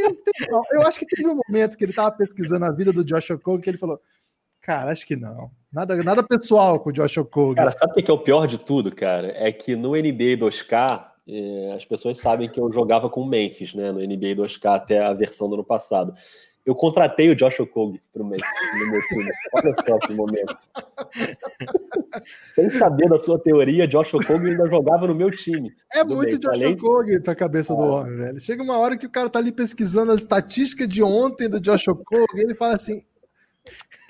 eu 0.71 0.81
acho 0.81 0.97
que 0.97 1.05
teve 1.05 1.29
um 1.29 1.39
momento 1.47 1.77
que 1.77 1.83
ele 1.83 1.93
tava 1.93 2.11
pesquisando 2.13 2.65
a 2.65 2.71
vida 2.71 2.91
do 2.91 3.05
Josh 3.05 3.29
Okogie 3.29 3.61
que 3.61 3.69
ele 3.69 3.77
falou: 3.77 4.01
Cara, 4.63 4.91
acho 4.91 5.05
que 5.05 5.17
não. 5.17 5.51
Nada, 5.71 6.01
nada 6.01 6.23
pessoal 6.23 6.79
com 6.79 6.89
o 6.89 6.93
Josh 6.93 7.17
Okogie. 7.17 7.55
Cara, 7.55 7.69
sabe 7.69 7.91
o 7.91 8.03
que 8.03 8.09
é 8.09 8.13
o 8.13 8.17
pior 8.17 8.47
de 8.47 8.57
tudo, 8.57 8.95
cara? 8.95 9.33
É 9.35 9.51
que 9.51 9.75
no 9.75 9.89
NBA 9.89 10.37
2K, 10.37 11.05
eh, 11.27 11.73
as 11.75 11.83
pessoas 11.83 12.17
sabem 12.17 12.47
que 12.47 12.61
eu 12.61 12.71
jogava 12.71 13.09
com 13.09 13.21
o 13.21 13.27
Memphis, 13.27 13.73
né? 13.73 13.91
No 13.91 13.99
NBA 13.99 14.35
2K 14.37 14.75
até 14.75 15.03
a 15.03 15.13
versão 15.13 15.49
do 15.49 15.55
ano 15.55 15.65
passado. 15.65 16.13
Eu 16.65 16.73
contratei 16.73 17.29
o 17.29 17.35
Josh 17.35 17.59
Okogie 17.59 17.99
pro 18.13 18.23
meu, 18.23 18.39
no 18.79 18.91
meu 18.91 19.01
time. 19.09 19.29
Olha 19.53 19.75
só 19.85 19.97
que 19.99 20.13
momento. 20.13 20.57
Sem 22.55 22.69
saber 22.69 23.09
da 23.09 23.17
sua 23.17 23.37
teoria, 23.37 23.85
Josh 23.85 24.13
Okogie 24.13 24.51
ainda 24.51 24.69
jogava 24.69 25.07
no 25.07 25.15
meu 25.15 25.29
time. 25.29 25.73
É 25.93 26.05
muito 26.05 26.37
Josh 26.37 26.55
Além... 26.55 26.75
Okogie 26.75 27.19
pra 27.19 27.35
cabeça 27.35 27.73
ah. 27.73 27.75
do 27.75 27.83
homem, 27.83 28.15
velho. 28.15 28.39
Chega 28.39 28.63
uma 28.63 28.77
hora 28.77 28.95
que 28.95 29.05
o 29.05 29.09
cara 29.09 29.29
tá 29.29 29.39
ali 29.39 29.51
pesquisando 29.51 30.13
as 30.13 30.21
estatísticas 30.21 30.87
de 30.87 31.03
ontem 31.03 31.49
do 31.49 31.59
Josh 31.59 31.89
Okogie, 31.89 32.27
e 32.37 32.41
ele 32.41 32.55
fala 32.55 32.75
assim, 32.75 33.03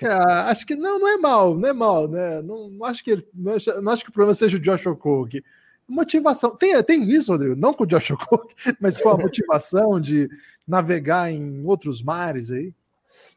Cara, 0.00 0.50
acho 0.50 0.66
que 0.66 0.74
não, 0.74 0.98
não 0.98 1.08
é 1.08 1.16
mal, 1.16 1.54
não 1.56 1.68
é 1.68 1.72
mal, 1.72 2.08
né? 2.08 2.42
Não, 2.42 2.68
não 2.68 2.84
acho 2.84 3.02
que 3.02 3.10
ele, 3.12 3.28
não, 3.32 3.54
não, 3.82 3.92
acho 3.92 4.04
que 4.04 4.10
o 4.10 4.12
problema 4.12 4.34
seja 4.34 4.56
o 4.56 4.60
Josh 4.60 4.86
Okogie. 4.86 5.44
Motivação, 5.86 6.56
tem, 6.56 6.82
tem 6.82 7.02
isso, 7.10 7.30
Rodrigo, 7.30 7.54
não 7.56 7.74
com 7.74 7.84
o 7.84 7.86
Josh 7.86 8.10
Okogie, 8.10 8.54
mas 8.80 8.98
com 8.98 9.08
a 9.08 9.16
motivação 9.16 10.00
de 10.00 10.28
navegar 10.66 11.30
em 11.30 11.64
outros 11.64 12.02
mares 12.02 12.50
aí. 12.50 12.74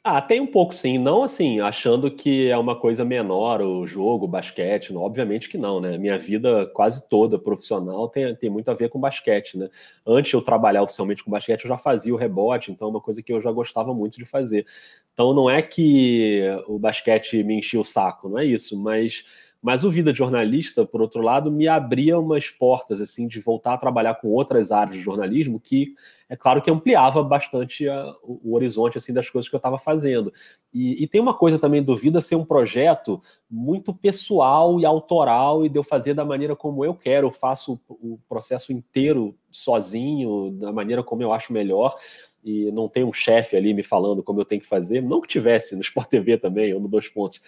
Ah, 0.04 0.22
tem 0.22 0.40
um 0.40 0.48
pouco 0.48 0.74
sim, 0.74 0.98
não 0.98 1.24
assim, 1.24 1.60
achando 1.60 2.10
que 2.10 2.50
é 2.50 2.58
uma 2.58 2.80
coisa 2.80 3.04
menor 3.04 3.62
o 3.62 3.86
jogo, 3.86 4.24
o 4.26 4.28
basquete, 4.28 4.94
não, 4.94 5.02
obviamente 5.02 5.50
que 5.50 5.58
não, 5.58 5.82
né? 5.82 5.98
Minha 5.98 6.18
vida 6.18 6.66
quase 6.68 7.10
toda 7.10 7.38
profissional 7.38 8.08
tem, 8.08 8.34
tem 8.36 8.50
muito 8.50 8.70
a 8.72 8.74
ver 8.74 8.88
com 8.90 9.00
basquete, 9.00 9.58
né? 9.58 9.70
Antes 10.06 10.30
de 10.30 10.36
eu 10.38 10.42
trabalhar 10.42 10.84
oficialmente 10.84 11.24
com 11.24 11.32
basquete, 11.32 11.66
eu 11.66 11.68
já 11.70 11.78
fazia 11.78 12.14
o 12.14 12.18
rebote, 12.18 12.72
então 12.72 12.88
é 12.88 12.92
uma 12.92 13.02
coisa 13.02 13.22
que 13.22 13.34
eu 13.34 13.42
já 13.42 13.52
gostava 13.52 13.94
muito 13.94 14.18
de 14.18 14.26
fazer. 14.26 14.66
Então 15.14 15.34
não 15.34 15.50
é 15.50 15.62
que 15.62 16.42
o 16.68 16.80
basquete 16.80 17.44
me 17.44 17.56
enchia 17.56 17.80
o 17.80 17.84
saco, 17.84 18.30
não 18.30 18.40
é 18.40 18.46
isso, 18.46 18.82
mas 18.82 19.26
mas 19.62 19.84
o 19.84 19.90
vida 19.90 20.12
de 20.12 20.18
jornalista, 20.20 20.86
por 20.86 21.02
outro 21.02 21.22
lado, 21.22 21.52
me 21.52 21.68
abria 21.68 22.20
umas 22.20 22.50
portas 22.50 23.02
assim 23.02 23.28
de 23.28 23.40
voltar 23.40 23.74
a 23.74 23.78
trabalhar 23.78 24.16
com 24.16 24.30
outras 24.30 24.72
áreas 24.72 24.98
de 24.98 25.04
jornalismo 25.04 25.60
que, 25.60 25.96
é 26.30 26.36
claro, 26.36 26.62
que 26.62 26.70
ampliava 26.70 27.24
bastante 27.24 27.88
a, 27.88 28.14
o, 28.24 28.54
horizonte 28.54 28.98
assim 28.98 29.14
das 29.14 29.30
coisas 29.30 29.50
que 29.50 29.56
eu 29.56 29.60
estava 29.60 29.78
fazendo. 29.78 30.32
E, 30.74 31.04
e, 31.04 31.08
tem 31.08 31.20
uma 31.20 31.34
coisa 31.34 31.58
também 31.58 31.82
do 31.82 31.98
Vida 31.98 32.22
ser 32.22 32.36
um 32.36 32.46
projeto 32.46 33.22
muito 33.50 33.94
pessoal 33.94 34.80
e 34.80 34.86
autoral 34.86 35.66
e 35.66 35.70
de 35.70 35.80
eu 35.80 35.84
fazer 35.84 36.14
da 36.14 36.24
maneira 36.24 36.56
como 36.56 36.86
eu 36.86 36.94
quero. 36.94 37.28
Eu 37.28 37.32
faço 37.32 37.80
o, 37.88 38.14
o 38.14 38.20
processo 38.30 38.72
inteiro 38.72 39.36
sozinho, 39.50 40.52
da 40.52 40.72
maneira 40.72 41.02
como 41.02 41.24
eu 41.24 41.34
acho 41.34 41.52
melhor 41.52 41.96
e 42.44 42.72
não 42.72 42.88
tem 42.88 43.04
um 43.04 43.12
chefe 43.12 43.58
ali 43.58 43.74
me 43.74 43.84
falando 43.84 44.24
como 44.24 44.40
eu 44.40 44.46
tenho 44.46 44.62
que 44.62 44.68
fazer. 44.68 45.02
Não 45.02 45.20
que 45.20 45.28
tivesse 45.28 45.76
no 45.76 45.82
Sport 45.82 46.08
TV 46.08 46.38
também, 46.38 46.74
ou 46.74 46.80
no 46.80 46.88
Dois 46.88 47.10
Pontos 47.10 47.42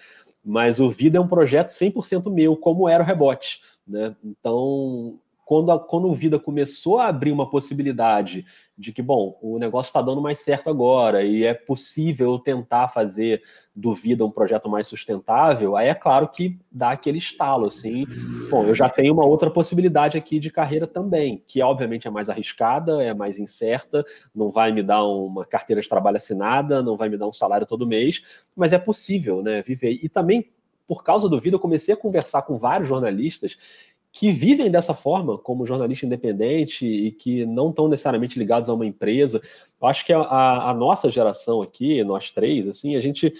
mas 0.44 0.80
o 0.80 0.90
Vida 0.90 1.18
é 1.18 1.22
um 1.22 1.28
projeto 1.28 1.68
100% 1.68 2.32
meu, 2.32 2.56
como 2.56 2.88
era 2.88 3.04
o 3.04 3.06
Rebote. 3.06 3.62
Né? 3.88 4.16
Então, 4.24 5.20
quando, 5.50 5.72
a, 5.72 5.80
quando 5.80 6.08
o 6.08 6.14
Vida 6.14 6.38
começou 6.38 7.00
a 7.00 7.08
abrir 7.08 7.32
uma 7.32 7.50
possibilidade 7.50 8.46
de 8.78 8.94
que, 8.94 9.02
bom, 9.02 9.36
o 9.42 9.58
negócio 9.58 9.90
está 9.90 10.00
dando 10.00 10.22
mais 10.22 10.38
certo 10.42 10.70
agora 10.70 11.24
e 11.24 11.44
é 11.44 11.56
possível 11.56 12.38
tentar 12.38 12.88
fazer 12.88 13.42
do 13.76 13.96
Vida 13.96 14.24
um 14.24 14.30
projeto 14.30 14.70
mais 14.70 14.86
sustentável, 14.86 15.76
aí 15.76 15.88
é 15.88 15.96
claro 15.96 16.28
que 16.28 16.60
dá 16.72 16.92
aquele 16.92 17.18
estalo, 17.18 17.66
assim, 17.66 18.06
bom, 18.48 18.64
eu 18.66 18.76
já 18.76 18.88
tenho 18.88 19.12
uma 19.12 19.26
outra 19.26 19.50
possibilidade 19.50 20.20
aqui 20.20 20.40
de 20.40 20.52
carreira 20.52 20.86
também, 20.86 21.44
que 21.48 21.64
obviamente 21.64 22.08
é 22.08 22.12
mais 22.12 22.30
arriscada, 22.30 23.02
é 23.02 23.12
mais 23.12 23.40
incerta, 23.40 24.06
não 24.36 24.52
vai 24.52 24.72
me 24.72 24.84
dar 24.84 25.04
uma 25.04 25.44
carteira 25.44 25.82
de 25.82 25.90
trabalho 25.90 26.18
assinada, 26.18 26.84
não 26.84 26.96
vai 26.96 27.10
me 27.10 27.18
dar 27.18 27.28
um 27.28 27.34
salário 27.34 27.66
todo 27.66 27.88
mês, 27.88 28.22
mas 28.56 28.72
é 28.72 28.78
possível, 28.78 29.42
né, 29.42 29.64
viver. 29.64 29.98
E 30.00 30.08
também, 30.10 30.52
por 30.88 31.04
causa 31.04 31.28
do 31.28 31.40
Vida, 31.40 31.56
eu 31.56 31.60
comecei 31.60 31.96
a 31.96 31.98
conversar 31.98 32.44
com 32.44 32.60
vários 32.60 32.88
jornalistas 32.88 33.58
que 34.12 34.32
vivem 34.32 34.72
dessa 34.72 34.94
forma, 34.94 35.38
como 35.38 35.66
jornalista 35.66 36.06
independente 36.06 36.86
e 36.86 37.12
que 37.12 37.46
não 37.46 37.70
estão 37.70 37.88
necessariamente 37.88 38.40
ligados 38.40 38.68
a 38.68 38.74
uma 38.74 38.86
empresa. 38.86 39.42
Eu 39.80 39.88
acho 39.88 40.06
que 40.06 40.12
a, 40.12 40.70
a, 40.70 40.74
nossa 40.74 41.12
geração 41.12 41.62
aqui, 41.62 42.04
nós 42.04 42.32
três, 42.32 42.68
assim, 42.68 42.96
a 42.96 43.02
gente 43.02 43.34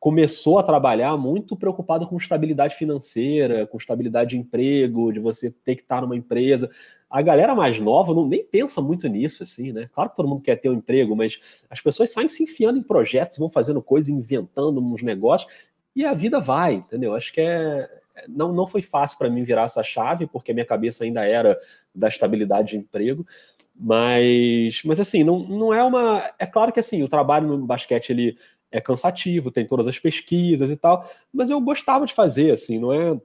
começou 0.00 0.58
a 0.58 0.62
trabalhar 0.62 1.16
muito 1.16 1.56
preocupado 1.56 2.06
com 2.06 2.16
estabilidade 2.16 2.76
financeira, 2.76 3.66
com 3.66 3.76
estabilidade 3.76 4.30
de 4.30 4.38
emprego, 4.38 5.12
de 5.12 5.18
você 5.18 5.50
ter 5.50 5.76
que 5.76 5.82
estar 5.82 6.00
numa 6.00 6.16
empresa. 6.16 6.70
A 7.10 7.20
galera 7.20 7.54
mais 7.54 7.80
nova 7.80 8.14
não 8.14 8.26
nem 8.26 8.44
pensa 8.44 8.80
muito 8.80 9.08
nisso, 9.08 9.42
assim, 9.42 9.72
né? 9.72 9.88
Claro 9.92 10.10
que 10.10 10.16
todo 10.16 10.28
mundo 10.28 10.42
quer 10.42 10.56
ter 10.56 10.70
um 10.70 10.74
emprego, 10.74 11.14
mas 11.14 11.40
as 11.68 11.80
pessoas 11.80 12.10
saem 12.10 12.28
se 12.28 12.44
enfiando 12.44 12.78
em 12.78 12.82
projetos, 12.82 13.36
vão 13.36 13.50
fazendo 13.50 13.82
coisas, 13.82 14.08
inventando 14.08 14.80
uns 14.80 15.02
negócios, 15.02 15.50
e 15.94 16.04
a 16.04 16.14
vida 16.14 16.40
vai, 16.40 16.74
entendeu? 16.74 17.14
Acho 17.14 17.32
que 17.32 17.40
é, 17.40 17.88
não, 18.28 18.52
não 18.52 18.66
foi 18.66 18.82
fácil 18.82 19.18
para 19.18 19.30
mim 19.30 19.42
virar 19.42 19.64
essa 19.64 19.82
chave, 19.82 20.26
porque 20.26 20.50
a 20.50 20.54
minha 20.54 20.66
cabeça 20.66 21.04
ainda 21.04 21.24
era 21.24 21.58
da 21.94 22.08
estabilidade 22.08 22.70
de 22.70 22.76
emprego, 22.76 23.26
mas, 23.74 24.82
mas 24.84 24.98
assim, 24.98 25.22
não, 25.22 25.38
não 25.40 25.72
é 25.72 25.82
uma. 25.82 26.22
É 26.38 26.46
claro 26.46 26.72
que 26.72 26.80
assim, 26.80 27.02
o 27.02 27.08
trabalho 27.08 27.46
no 27.46 27.66
basquete 27.66 28.10
ele 28.10 28.38
é 28.70 28.80
cansativo, 28.80 29.50
tem 29.50 29.66
todas 29.66 29.86
as 29.86 29.98
pesquisas 29.98 30.70
e 30.70 30.76
tal, 30.76 31.08
mas 31.32 31.50
eu 31.50 31.60
gostava 31.60 32.06
de 32.06 32.14
fazer, 32.14 32.52
assim, 32.52 32.78
não 32.78 32.92
é 32.92 33.18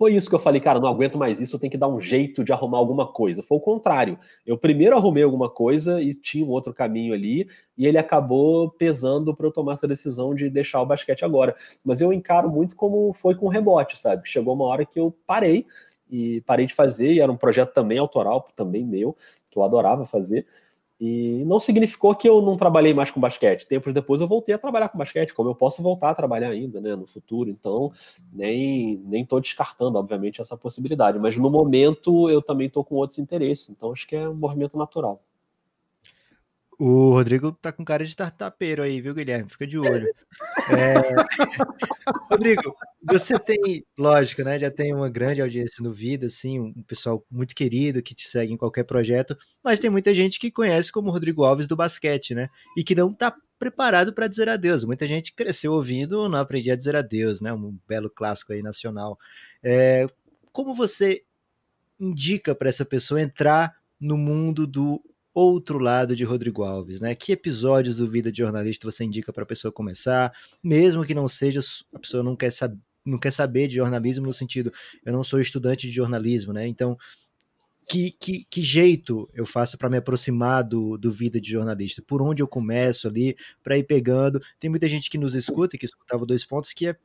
foi 0.00 0.14
isso 0.14 0.30
que 0.30 0.34
eu 0.34 0.38
falei, 0.38 0.62
cara, 0.62 0.80
não 0.80 0.88
aguento 0.88 1.18
mais 1.18 1.42
isso, 1.42 1.54
eu 1.54 1.60
tenho 1.60 1.70
que 1.70 1.76
dar 1.76 1.86
um 1.86 2.00
jeito 2.00 2.42
de 2.42 2.54
arrumar 2.54 2.78
alguma 2.78 3.06
coisa. 3.12 3.42
Foi 3.42 3.58
o 3.58 3.60
contrário. 3.60 4.18
Eu 4.46 4.56
primeiro 4.56 4.96
arrumei 4.96 5.22
alguma 5.22 5.50
coisa 5.50 6.00
e 6.00 6.14
tinha 6.14 6.42
um 6.42 6.48
outro 6.48 6.72
caminho 6.72 7.12
ali, 7.12 7.46
e 7.76 7.86
ele 7.86 7.98
acabou 7.98 8.70
pesando 8.70 9.36
para 9.36 9.46
eu 9.46 9.52
tomar 9.52 9.74
essa 9.74 9.86
decisão 9.86 10.34
de 10.34 10.48
deixar 10.48 10.80
o 10.80 10.86
basquete 10.86 11.22
agora. 11.22 11.54
Mas 11.84 12.00
eu 12.00 12.14
encaro 12.14 12.48
muito 12.48 12.76
como 12.76 13.12
foi 13.12 13.34
com 13.34 13.44
o 13.44 13.50
rebote, 13.50 13.98
sabe? 13.98 14.22
Chegou 14.24 14.54
uma 14.54 14.64
hora 14.64 14.86
que 14.86 14.98
eu 14.98 15.14
parei 15.26 15.66
e 16.10 16.40
parei 16.46 16.64
de 16.64 16.72
fazer, 16.72 17.12
e 17.12 17.20
era 17.20 17.30
um 17.30 17.36
projeto 17.36 17.74
também 17.74 17.98
autoral, 17.98 18.48
também 18.56 18.86
meu, 18.86 19.14
que 19.50 19.58
eu 19.58 19.62
adorava 19.62 20.06
fazer. 20.06 20.46
E 21.00 21.42
não 21.46 21.58
significou 21.58 22.14
que 22.14 22.28
eu 22.28 22.42
não 22.42 22.56
trabalhei 22.56 22.92
mais 22.92 23.10
com 23.10 23.18
basquete. 23.18 23.66
Tempos 23.66 23.94
depois 23.94 24.20
eu 24.20 24.28
voltei 24.28 24.54
a 24.54 24.58
trabalhar 24.58 24.90
com 24.90 24.98
basquete, 24.98 25.32
como 25.32 25.48
eu 25.48 25.54
posso 25.54 25.82
voltar 25.82 26.10
a 26.10 26.14
trabalhar 26.14 26.50
ainda, 26.50 26.78
né, 26.80 26.94
no 26.94 27.06
futuro. 27.06 27.48
Então, 27.48 27.90
nem 28.32 28.98
nem 29.06 29.22
estou 29.22 29.40
descartando, 29.40 29.98
obviamente, 29.98 30.40
essa 30.42 30.58
possibilidade. 30.58 31.18
Mas 31.18 31.36
no 31.36 31.50
momento 31.50 32.28
eu 32.28 32.42
também 32.42 32.66
estou 32.66 32.84
com 32.84 32.96
outros 32.96 33.18
interesses. 33.18 33.70
Então, 33.70 33.92
acho 33.92 34.06
que 34.06 34.14
é 34.14 34.28
um 34.28 34.34
movimento 34.34 34.76
natural. 34.76 35.22
O 36.82 37.10
Rodrigo 37.12 37.52
tá 37.52 37.70
com 37.70 37.84
cara 37.84 38.02
de 38.06 38.16
tartapeiro 38.16 38.82
aí, 38.82 39.02
viu, 39.02 39.12
Guilherme? 39.14 39.50
Fica 39.50 39.66
de 39.66 39.78
olho. 39.78 40.06
É... 40.70 40.94
Rodrigo, 42.32 42.74
você 43.02 43.38
tem, 43.38 43.84
lógico, 43.98 44.42
né? 44.42 44.58
Já 44.58 44.70
tem 44.70 44.94
uma 44.94 45.10
grande 45.10 45.42
audiência 45.42 45.84
no 45.84 45.92
Vida, 45.92 46.28
assim, 46.28 46.58
um 46.58 46.82
pessoal 46.84 47.22
muito 47.30 47.54
querido 47.54 48.02
que 48.02 48.14
te 48.14 48.26
segue 48.26 48.54
em 48.54 48.56
qualquer 48.56 48.84
projeto, 48.84 49.36
mas 49.62 49.78
tem 49.78 49.90
muita 49.90 50.14
gente 50.14 50.40
que 50.40 50.50
conhece 50.50 50.90
como 50.90 51.10
Rodrigo 51.10 51.44
Alves 51.44 51.66
do 51.66 51.76
basquete, 51.76 52.34
né? 52.34 52.48
E 52.74 52.82
que 52.82 52.94
não 52.94 53.12
tá 53.12 53.36
preparado 53.58 54.14
para 54.14 54.26
dizer 54.26 54.48
adeus. 54.48 54.82
Muita 54.82 55.06
gente 55.06 55.34
cresceu 55.34 55.74
ouvindo, 55.74 56.30
não 56.30 56.38
aprendi 56.38 56.70
a 56.70 56.76
dizer 56.76 56.96
adeus, 56.96 57.42
né? 57.42 57.52
Um 57.52 57.78
belo 57.86 58.08
clássico 58.08 58.54
aí 58.54 58.62
nacional. 58.62 59.18
É... 59.62 60.06
Como 60.50 60.72
você 60.72 61.22
indica 62.00 62.54
para 62.54 62.70
essa 62.70 62.86
pessoa 62.86 63.20
entrar 63.20 63.76
no 64.00 64.16
mundo 64.16 64.66
do 64.66 65.02
outro 65.34 65.78
lado 65.78 66.16
de 66.16 66.24
Rodrigo 66.24 66.62
Alves, 66.62 67.00
né? 67.00 67.14
Que 67.14 67.32
episódios 67.32 67.98
do 67.98 68.10
Vida 68.10 68.30
de 68.32 68.38
Jornalista 68.38 68.90
você 68.90 69.04
indica 69.04 69.32
para 69.32 69.42
a 69.42 69.46
pessoa 69.46 69.72
começar, 69.72 70.32
mesmo 70.62 71.04
que 71.04 71.14
não 71.14 71.28
seja 71.28 71.60
a 71.94 71.98
pessoa 71.98 72.22
não 72.22 72.36
quer 72.36 72.50
saber 72.52 72.78
não 73.02 73.18
quer 73.18 73.32
saber 73.32 73.66
de 73.66 73.76
jornalismo 73.76 74.26
no 74.26 74.32
sentido, 74.32 74.70
eu 75.04 75.12
não 75.12 75.24
sou 75.24 75.40
estudante 75.40 75.86
de 75.86 75.92
jornalismo, 75.92 76.52
né? 76.52 76.66
Então, 76.66 76.98
que, 77.88 78.12
que, 78.12 78.46
que 78.48 78.62
jeito 78.62 79.28
eu 79.34 79.44
faço 79.44 79.76
para 79.76 79.90
me 79.90 79.96
aproximar 79.96 80.62
do, 80.62 80.96
do 80.96 81.10
vida 81.10 81.40
de 81.40 81.50
jornalista? 81.50 82.02
Por 82.06 82.22
onde 82.22 82.42
eu 82.42 82.46
começo 82.46 83.08
ali 83.08 83.36
para 83.64 83.76
ir 83.76 83.84
pegando? 83.84 84.40
Tem 84.60 84.70
muita 84.70 84.86
gente 84.86 85.10
que 85.10 85.18
nos 85.18 85.34
escuta, 85.34 85.76
que 85.76 85.86
escutava 85.86 86.24
dois 86.24 86.44
pontos, 86.46 86.72
que 86.72 86.86
é 86.86 86.96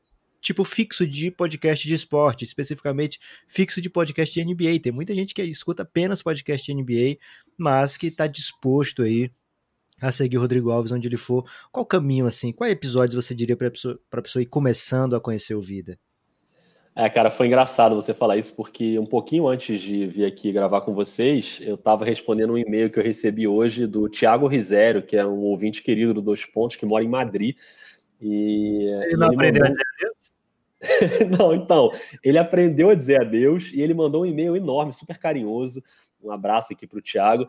tipo 0.45 0.63
fixo 0.63 1.07
de 1.07 1.31
podcast 1.31 1.87
de 1.87 1.93
esporte, 1.95 2.45
especificamente 2.45 3.19
fixo 3.47 3.81
de 3.81 3.89
podcast 3.89 4.31
de 4.31 4.45
NBA. 4.45 4.79
Tem 4.79 4.91
muita 4.91 5.15
gente 5.15 5.33
que 5.33 5.41
escuta 5.41 5.81
apenas 5.81 6.21
podcast 6.21 6.71
de 6.71 6.79
NBA, 6.79 7.17
mas 7.57 7.97
que 7.97 8.07
está 8.07 8.27
disposto 8.27 9.01
aí 9.01 9.31
a 9.99 10.11
seguir 10.11 10.37
o 10.37 10.41
Rodrigo 10.41 10.69
Alves 10.69 10.91
onde 10.91 11.07
ele 11.07 11.17
for. 11.17 11.43
Qual 11.71 11.83
caminho, 11.83 12.27
assim, 12.27 12.51
quais 12.51 12.73
episódios 12.73 13.25
você 13.25 13.33
diria 13.33 13.57
para 13.57 13.69
a 13.69 13.71
pessoa, 13.71 13.99
pessoa 14.21 14.43
ir 14.43 14.45
começando 14.45 15.15
a 15.15 15.19
conhecer 15.19 15.55
o 15.55 15.61
Vida? 15.61 15.97
É, 16.95 17.09
cara, 17.09 17.31
foi 17.31 17.47
engraçado 17.47 17.95
você 17.95 18.13
falar 18.13 18.37
isso, 18.37 18.55
porque 18.55 18.99
um 18.99 19.05
pouquinho 19.05 19.47
antes 19.47 19.81
de 19.81 20.05
vir 20.05 20.25
aqui 20.25 20.51
gravar 20.51 20.81
com 20.81 20.93
vocês, 20.93 21.59
eu 21.61 21.73
estava 21.73 22.05
respondendo 22.05 22.53
um 22.53 22.57
e-mail 22.57 22.91
que 22.91 22.99
eu 22.99 23.03
recebi 23.03 23.47
hoje 23.47 23.87
do 23.87 24.07
Tiago 24.07 24.47
Risério, 24.47 25.01
que 25.01 25.17
é 25.17 25.25
um 25.25 25.39
ouvinte 25.39 25.81
querido 25.81 26.13
do 26.13 26.21
Dois 26.21 26.45
Pontos, 26.45 26.75
que 26.75 26.85
mora 26.85 27.03
em 27.03 27.09
Madrid. 27.09 27.57
E 28.21 28.87
ele 29.07 29.17
não 29.17 29.27
ele 29.27 29.35
aprendeu 29.35 29.63
mandou... 29.63 29.65
a 29.65 29.69
dizer 29.69 29.83
adeus? 29.97 30.34
não, 31.39 31.53
então, 31.53 31.91
ele 32.23 32.37
aprendeu 32.37 32.89
a 32.89 32.95
dizer 32.95 33.21
adeus 33.21 33.71
e 33.73 33.81
ele 33.81 33.93
mandou 33.93 34.23
um 34.23 34.25
e-mail 34.25 34.55
enorme, 34.55 34.93
super 34.93 35.17
carinhoso. 35.17 35.81
Um 36.21 36.31
abraço 36.31 36.73
aqui 36.73 36.87
para 36.87 36.99
o 36.99 37.01
Tiago 37.01 37.47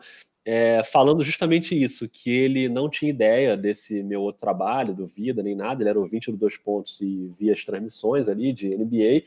é, 0.49 0.81
falando 0.81 1.25
justamente 1.25 1.75
isso, 1.75 2.07
que 2.07 2.31
ele 2.31 2.69
não 2.69 2.89
tinha 2.89 3.09
ideia 3.09 3.57
desse 3.57 4.01
meu 4.01 4.21
outro 4.21 4.39
trabalho, 4.39 4.95
do 4.95 5.05
Vida, 5.05 5.43
nem 5.43 5.53
nada, 5.53 5.83
ele 5.83 5.89
era 5.89 5.99
ouvinte 5.99 6.31
do 6.31 6.37
Dois 6.37 6.57
Pontos 6.57 7.01
e 7.01 7.29
via 7.37 7.51
as 7.51 7.65
transmissões 7.65 8.29
ali 8.29 8.53
de 8.53 8.69
NBA, 8.69 9.25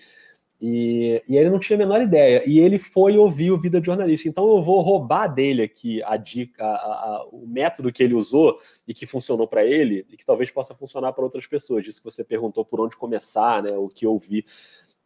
e, 0.61 1.23
e, 1.27 1.37
ele 1.37 1.49
não 1.49 1.59
tinha 1.59 1.77
a 1.77 1.79
menor 1.79 2.03
ideia. 2.03 2.43
E 2.47 2.59
ele 2.59 2.79
foi 2.79 3.17
ouvir 3.17 3.51
o 3.51 3.59
Vida 3.59 3.81
de 3.81 3.87
Jornalista. 3.87 4.29
Então 4.29 4.49
eu 4.49 4.63
vou 4.63 4.81
roubar 4.81 5.27
dele 5.29 5.63
aqui 5.63 6.03
a 6.03 6.17
dica, 6.17 6.65
a, 6.65 6.67
a, 6.67 7.29
o 7.33 7.47
método 7.47 7.93
que 7.93 8.03
ele 8.03 8.15
usou 8.15 8.59
e 8.87 8.93
que 8.93 9.07
funcionou 9.07 9.49
para 9.49 9.65
ele, 9.65 10.07
e 10.11 10.17
que 10.17 10.27
talvez 10.27 10.51
possa 10.51 10.75
funcionar 10.75 11.13
para 11.13 11.25
outras 11.25 11.47
pessoas. 11.47 11.85
Disso 11.85 12.03
que 12.03 12.11
você 12.11 12.23
perguntou 12.25 12.65
por 12.65 12.81
onde 12.81 12.97
começar, 12.97 13.63
né, 13.63 13.73
o 13.77 13.89
que 13.89 14.07
ouvir 14.07 14.45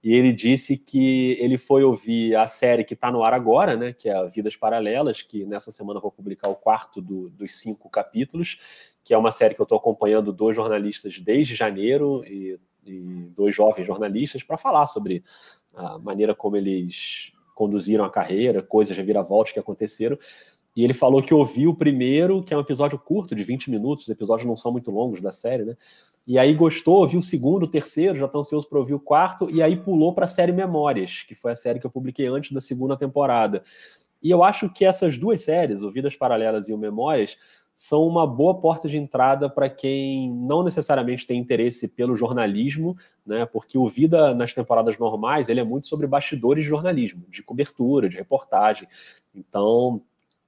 e 0.04 0.12
ele 0.12 0.34
disse 0.34 0.76
que 0.76 1.32
ele 1.40 1.56
foi 1.56 1.82
ouvir 1.82 2.36
a 2.36 2.46
série 2.46 2.84
que 2.84 2.92
está 2.92 3.10
no 3.10 3.24
ar 3.24 3.32
agora, 3.32 3.74
né, 3.74 3.94
que 3.94 4.06
é 4.06 4.28
Vidas 4.28 4.54
Paralelas, 4.54 5.22
que 5.22 5.46
nessa 5.46 5.72
semana 5.72 5.96
eu 5.96 6.02
vou 6.02 6.12
publicar 6.12 6.50
o 6.50 6.54
quarto 6.54 7.00
do, 7.00 7.30
dos 7.30 7.54
cinco 7.54 7.88
capítulos, 7.88 8.58
que 9.02 9.14
é 9.14 9.18
uma 9.18 9.32
série 9.32 9.54
que 9.54 9.62
eu 9.62 9.64
estou 9.64 9.78
acompanhando 9.78 10.30
dois 10.30 10.54
jornalistas 10.54 11.18
desde 11.18 11.54
janeiro 11.54 12.22
e, 12.26 12.60
e 12.86 13.30
dois 13.36 13.54
jovens 13.54 13.86
jornalistas 13.86 14.42
para 14.42 14.56
falar 14.56 14.86
sobre 14.86 15.22
a 15.74 15.98
maneira 15.98 16.34
como 16.34 16.56
eles 16.56 17.32
conduziram 17.54 18.04
a 18.04 18.10
carreira, 18.10 18.62
coisas 18.62 18.96
reviravoltas 18.96 19.52
que 19.52 19.58
aconteceram. 19.58 20.18
E 20.76 20.82
ele 20.82 20.92
falou 20.92 21.22
que 21.22 21.32
ouviu 21.32 21.70
o 21.70 21.76
primeiro, 21.76 22.42
que 22.42 22.52
é 22.52 22.56
um 22.56 22.60
episódio 22.60 22.98
curto, 22.98 23.34
de 23.34 23.44
20 23.44 23.70
minutos, 23.70 24.04
os 24.04 24.10
episódios 24.10 24.46
não 24.46 24.56
são 24.56 24.72
muito 24.72 24.90
longos 24.90 25.20
da 25.20 25.30
série, 25.30 25.64
né? 25.64 25.76
E 26.26 26.38
aí 26.38 26.52
gostou, 26.54 27.06
viu 27.06 27.20
o 27.20 27.22
segundo, 27.22 27.64
o 27.64 27.68
terceiro, 27.68 28.18
já 28.18 28.26
está 28.26 28.38
ansioso 28.38 28.68
para 28.68 28.78
ouvir 28.78 28.94
o 28.94 29.00
quarto, 29.00 29.48
e 29.50 29.62
aí 29.62 29.76
pulou 29.76 30.12
para 30.12 30.24
a 30.24 30.28
série 30.28 30.52
Memórias, 30.52 31.22
que 31.22 31.34
foi 31.34 31.52
a 31.52 31.54
série 31.54 31.78
que 31.78 31.86
eu 31.86 31.90
publiquei 31.90 32.26
antes 32.26 32.50
da 32.50 32.60
segunda 32.60 32.96
temporada. 32.96 33.62
E 34.22 34.30
eu 34.30 34.42
acho 34.42 34.70
que 34.70 34.86
essas 34.86 35.18
duas 35.18 35.42
séries, 35.42 35.82
o 35.82 35.90
Vidas 35.90 36.16
Paralelas 36.16 36.68
e 36.68 36.72
o 36.72 36.78
Memórias, 36.78 37.36
são 37.74 38.06
uma 38.06 38.26
boa 38.26 38.54
porta 38.60 38.88
de 38.88 38.96
entrada 38.96 39.50
para 39.50 39.68
quem 39.68 40.30
não 40.30 40.62
necessariamente 40.62 41.26
tem 41.26 41.38
interesse 41.38 41.88
pelo 41.88 42.16
jornalismo, 42.16 42.96
né? 43.26 43.44
Porque 43.46 43.76
o 43.76 43.88
Vida 43.88 44.32
nas 44.32 44.52
temporadas 44.52 44.96
normais 44.96 45.48
ele 45.48 45.60
é 45.60 45.64
muito 45.64 45.88
sobre 45.88 46.06
bastidores 46.06 46.64
de 46.64 46.70
jornalismo, 46.70 47.24
de 47.28 47.42
cobertura, 47.42 48.08
de 48.08 48.16
reportagem. 48.16 48.86
Então 49.34 50.00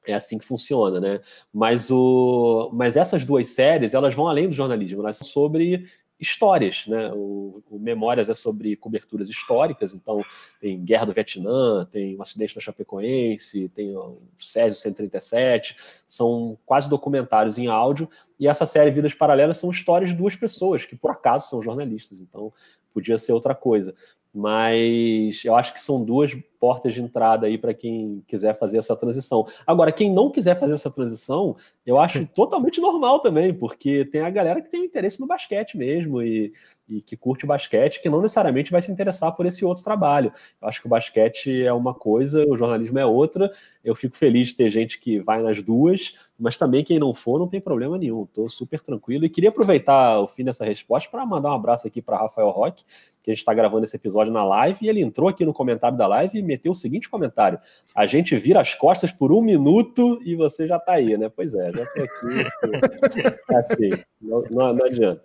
é 0.06 0.14
assim 0.14 0.38
que 0.38 0.46
funciona, 0.46 1.00
né? 1.00 1.20
Mas, 1.52 1.90
o, 1.90 2.70
mas 2.72 2.96
essas 2.96 3.24
duas 3.24 3.48
séries, 3.48 3.92
elas 3.92 4.14
vão 4.14 4.28
além 4.28 4.48
do 4.48 4.54
jornalismo, 4.54 5.00
elas 5.00 5.16
são 5.16 5.26
sobre 5.26 5.86
histórias, 6.18 6.86
né? 6.86 7.10
O, 7.12 7.62
o, 7.70 7.78
Memórias 7.78 8.28
é 8.28 8.34
sobre 8.34 8.74
coberturas 8.76 9.28
históricas, 9.28 9.94
então 9.94 10.22
tem 10.60 10.82
Guerra 10.82 11.06
do 11.06 11.12
Vietnã, 11.12 11.86
tem 11.90 12.16
o 12.16 12.22
acidente 12.22 12.54
da 12.54 12.60
Chapecoense, 12.60 13.68
tem 13.74 13.96
o 13.96 14.18
Césio 14.38 14.78
137, 14.78 15.76
são 16.06 16.58
quase 16.64 16.88
documentários 16.88 17.58
em 17.58 17.66
áudio, 17.66 18.08
e 18.40 18.48
essa 18.48 18.64
série 18.64 18.90
Vidas 18.90 19.14
Paralelas 19.14 19.58
são 19.58 19.70
histórias 19.70 20.10
de 20.10 20.16
duas 20.16 20.34
pessoas, 20.34 20.86
que 20.86 20.96
por 20.96 21.10
acaso 21.10 21.48
são 21.48 21.62
jornalistas, 21.62 22.20
então 22.20 22.52
podia 22.94 23.18
ser 23.18 23.32
outra 23.32 23.54
coisa 23.54 23.94
mas 24.38 25.42
eu 25.46 25.56
acho 25.56 25.72
que 25.72 25.80
são 25.80 26.04
duas 26.04 26.36
portas 26.58 26.94
de 26.94 27.00
entrada 27.00 27.46
aí 27.46 27.56
para 27.56 27.74
quem 27.74 28.22
quiser 28.26 28.54
fazer 28.54 28.78
essa 28.78 28.96
transição. 28.96 29.46
Agora, 29.66 29.92
quem 29.92 30.12
não 30.12 30.30
quiser 30.30 30.58
fazer 30.58 30.74
essa 30.74 30.90
transição, 30.90 31.56
eu 31.84 31.98
acho 31.98 32.26
totalmente 32.34 32.80
normal 32.80 33.20
também, 33.20 33.54
porque 33.54 34.04
tem 34.04 34.20
a 34.20 34.30
galera 34.30 34.60
que 34.60 34.70
tem 34.70 34.84
interesse 34.84 35.20
no 35.20 35.26
basquete 35.26 35.76
mesmo 35.76 36.22
e, 36.22 36.52
e 36.88 37.00
que 37.00 37.16
curte 37.16 37.46
basquete, 37.46 38.00
que 38.00 38.08
não 38.08 38.20
necessariamente 38.20 38.70
vai 38.70 38.80
se 38.80 38.92
interessar 38.92 39.34
por 39.34 39.44
esse 39.46 39.64
outro 39.64 39.82
trabalho. 39.82 40.32
Eu 40.60 40.68
acho 40.68 40.80
que 40.80 40.86
o 40.86 40.90
basquete 40.90 41.62
é 41.62 41.72
uma 41.72 41.92
coisa, 41.92 42.44
o 42.48 42.56
jornalismo 42.56 42.98
é 42.98 43.06
outra. 43.06 43.50
Eu 43.82 43.94
fico 43.94 44.16
feliz 44.16 44.48
de 44.48 44.56
ter 44.56 44.70
gente 44.70 44.98
que 44.98 45.18
vai 45.18 45.42
nas 45.42 45.62
duas, 45.62 46.16
mas 46.38 46.56
também 46.56 46.84
quem 46.84 46.98
não 46.98 47.12
for 47.14 47.38
não 47.38 47.48
tem 47.48 47.60
problema 47.60 47.98
nenhum. 47.98 48.24
Estou 48.24 48.48
super 48.48 48.80
tranquilo 48.80 49.24
e 49.24 49.28
queria 49.28 49.50
aproveitar 49.50 50.20
o 50.20 50.28
fim 50.28 50.44
dessa 50.44 50.64
resposta 50.64 51.10
para 51.10 51.26
mandar 51.26 51.50
um 51.50 51.54
abraço 51.54 51.86
aqui 51.88 52.00
para 52.00 52.18
Rafael 52.18 52.50
Roque, 52.50 52.84
que 53.22 53.30
a 53.30 53.34
gente 53.34 53.40
está 53.40 53.52
gravando 53.52 53.84
esse 53.84 53.96
episódio 53.96 54.32
na 54.32 54.44
live 54.44 54.78
e 54.86 54.88
ele 54.88 55.02
entrou 55.02 55.28
aqui 55.28 55.44
no 55.44 55.52
comentário 55.52 55.98
da 55.98 56.06
live 56.06 56.38
e 56.38 56.42
meteu 56.46 56.72
o 56.72 56.74
seguinte 56.74 57.08
comentário: 57.08 57.58
a 57.94 58.06
gente 58.06 58.36
vira 58.36 58.60
as 58.60 58.74
costas 58.74 59.12
por 59.12 59.32
um 59.32 59.42
minuto 59.42 60.20
e 60.24 60.34
você 60.34 60.66
já 60.66 60.76
está 60.76 60.92
aí, 60.92 61.16
né? 61.18 61.28
Pois 61.28 61.54
é, 61.54 61.72
já 61.72 61.82
estou 61.82 62.04
aqui. 62.04 62.46
assim, 63.54 64.04
não, 64.20 64.42
não, 64.50 64.72
não 64.72 64.84
adianta. 64.86 65.22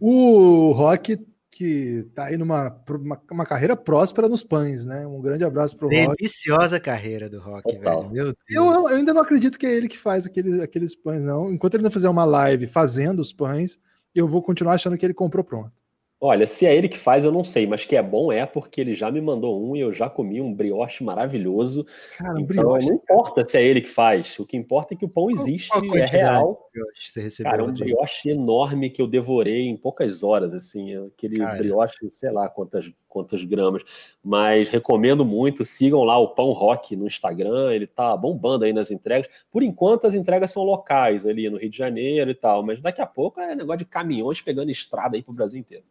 O 0.00 0.72
Rock 0.72 1.18
que 1.58 2.08
tá 2.14 2.26
aí 2.26 2.36
numa 2.36 2.80
uma, 2.88 3.20
uma, 3.32 3.44
carreira 3.44 3.76
próspera 3.76 4.28
nos 4.28 4.44
pães, 4.44 4.84
né? 4.84 5.04
Um 5.08 5.20
grande 5.20 5.42
abraço 5.42 5.76
pro 5.76 5.88
Deliciosa 5.88 6.10
Rock. 6.10 6.22
Deliciosa 6.22 6.80
carreira 6.80 7.28
do 7.28 7.40
Rock, 7.40 7.74
Total. 7.74 8.02
velho. 8.02 8.12
Meu 8.12 8.24
Deus. 8.26 8.36
Eu, 8.48 8.64
eu, 8.64 8.86
ainda 8.86 9.12
não 9.12 9.22
acredito 9.22 9.58
que 9.58 9.66
é 9.66 9.74
ele 9.74 9.88
que 9.88 9.98
faz 9.98 10.24
aquele, 10.24 10.62
aqueles 10.62 10.94
pães, 10.94 11.20
não. 11.20 11.50
Enquanto 11.52 11.74
ele 11.74 11.82
não 11.82 11.90
fizer 11.90 12.08
uma 12.08 12.24
live 12.24 12.68
fazendo 12.68 13.18
os 13.18 13.32
pães, 13.32 13.76
eu 14.14 14.28
vou 14.28 14.40
continuar 14.40 14.74
achando 14.74 14.96
que 14.96 15.04
ele 15.04 15.12
comprou 15.12 15.42
pronto. 15.42 15.72
Olha, 16.20 16.48
se 16.48 16.66
é 16.66 16.74
ele 16.74 16.88
que 16.88 16.98
faz, 16.98 17.24
eu 17.24 17.30
não 17.30 17.44
sei, 17.44 17.64
mas 17.64 17.84
que 17.84 17.94
é 17.94 18.02
bom 18.02 18.32
é 18.32 18.44
porque 18.44 18.80
ele 18.80 18.92
já 18.92 19.08
me 19.08 19.20
mandou 19.20 19.62
um 19.62 19.76
e 19.76 19.80
eu 19.80 19.92
já 19.92 20.10
comi 20.10 20.40
um 20.40 20.52
brioche 20.52 21.04
maravilhoso. 21.04 21.86
Cara, 22.16 22.40
então, 22.40 22.44
brioche. 22.44 22.88
Não 22.88 22.94
importa 22.96 23.44
se 23.44 23.56
é 23.56 23.62
ele 23.62 23.80
que 23.80 23.88
faz, 23.88 24.36
o 24.36 24.44
que 24.44 24.56
importa 24.56 24.94
é 24.94 24.96
que 24.96 25.04
o 25.04 25.08
pão 25.08 25.30
existe, 25.30 25.68
qual, 25.68 25.80
qual 25.80 25.96
é 25.96 26.06
real. 26.06 26.68
Você 26.92 27.22
recebeu, 27.22 27.52
cara, 27.52 27.64
um 27.64 27.72
brioche 27.72 28.30
enorme 28.30 28.90
que 28.90 29.00
eu 29.00 29.06
devorei 29.06 29.68
em 29.68 29.76
poucas 29.76 30.24
horas, 30.24 30.54
assim, 30.54 30.96
aquele 31.06 31.38
cara. 31.38 31.56
brioche, 31.56 32.10
sei 32.10 32.32
lá 32.32 32.48
quantas, 32.48 32.90
quantas 33.06 33.44
gramas, 33.44 33.84
mas 34.20 34.68
recomendo 34.68 35.24
muito, 35.24 35.64
sigam 35.64 36.02
lá 36.02 36.18
o 36.18 36.34
Pão 36.34 36.50
Rock 36.50 36.96
no 36.96 37.06
Instagram, 37.06 37.72
ele 37.72 37.86
tá 37.86 38.16
bombando 38.16 38.64
aí 38.64 38.72
nas 38.72 38.90
entregas. 38.90 39.28
Por 39.52 39.62
enquanto 39.62 40.08
as 40.08 40.16
entregas 40.16 40.50
são 40.50 40.64
locais 40.64 41.24
ali 41.24 41.48
no 41.48 41.58
Rio 41.58 41.70
de 41.70 41.78
Janeiro 41.78 42.28
e 42.28 42.34
tal, 42.34 42.64
mas 42.64 42.82
daqui 42.82 43.00
a 43.00 43.06
pouco 43.06 43.40
é 43.40 43.54
negócio 43.54 43.78
de 43.78 43.84
caminhões 43.84 44.42
pegando 44.42 44.72
estrada 44.72 45.16
aí 45.16 45.22
pro 45.22 45.32
Brasil 45.32 45.60
inteiro. 45.60 45.84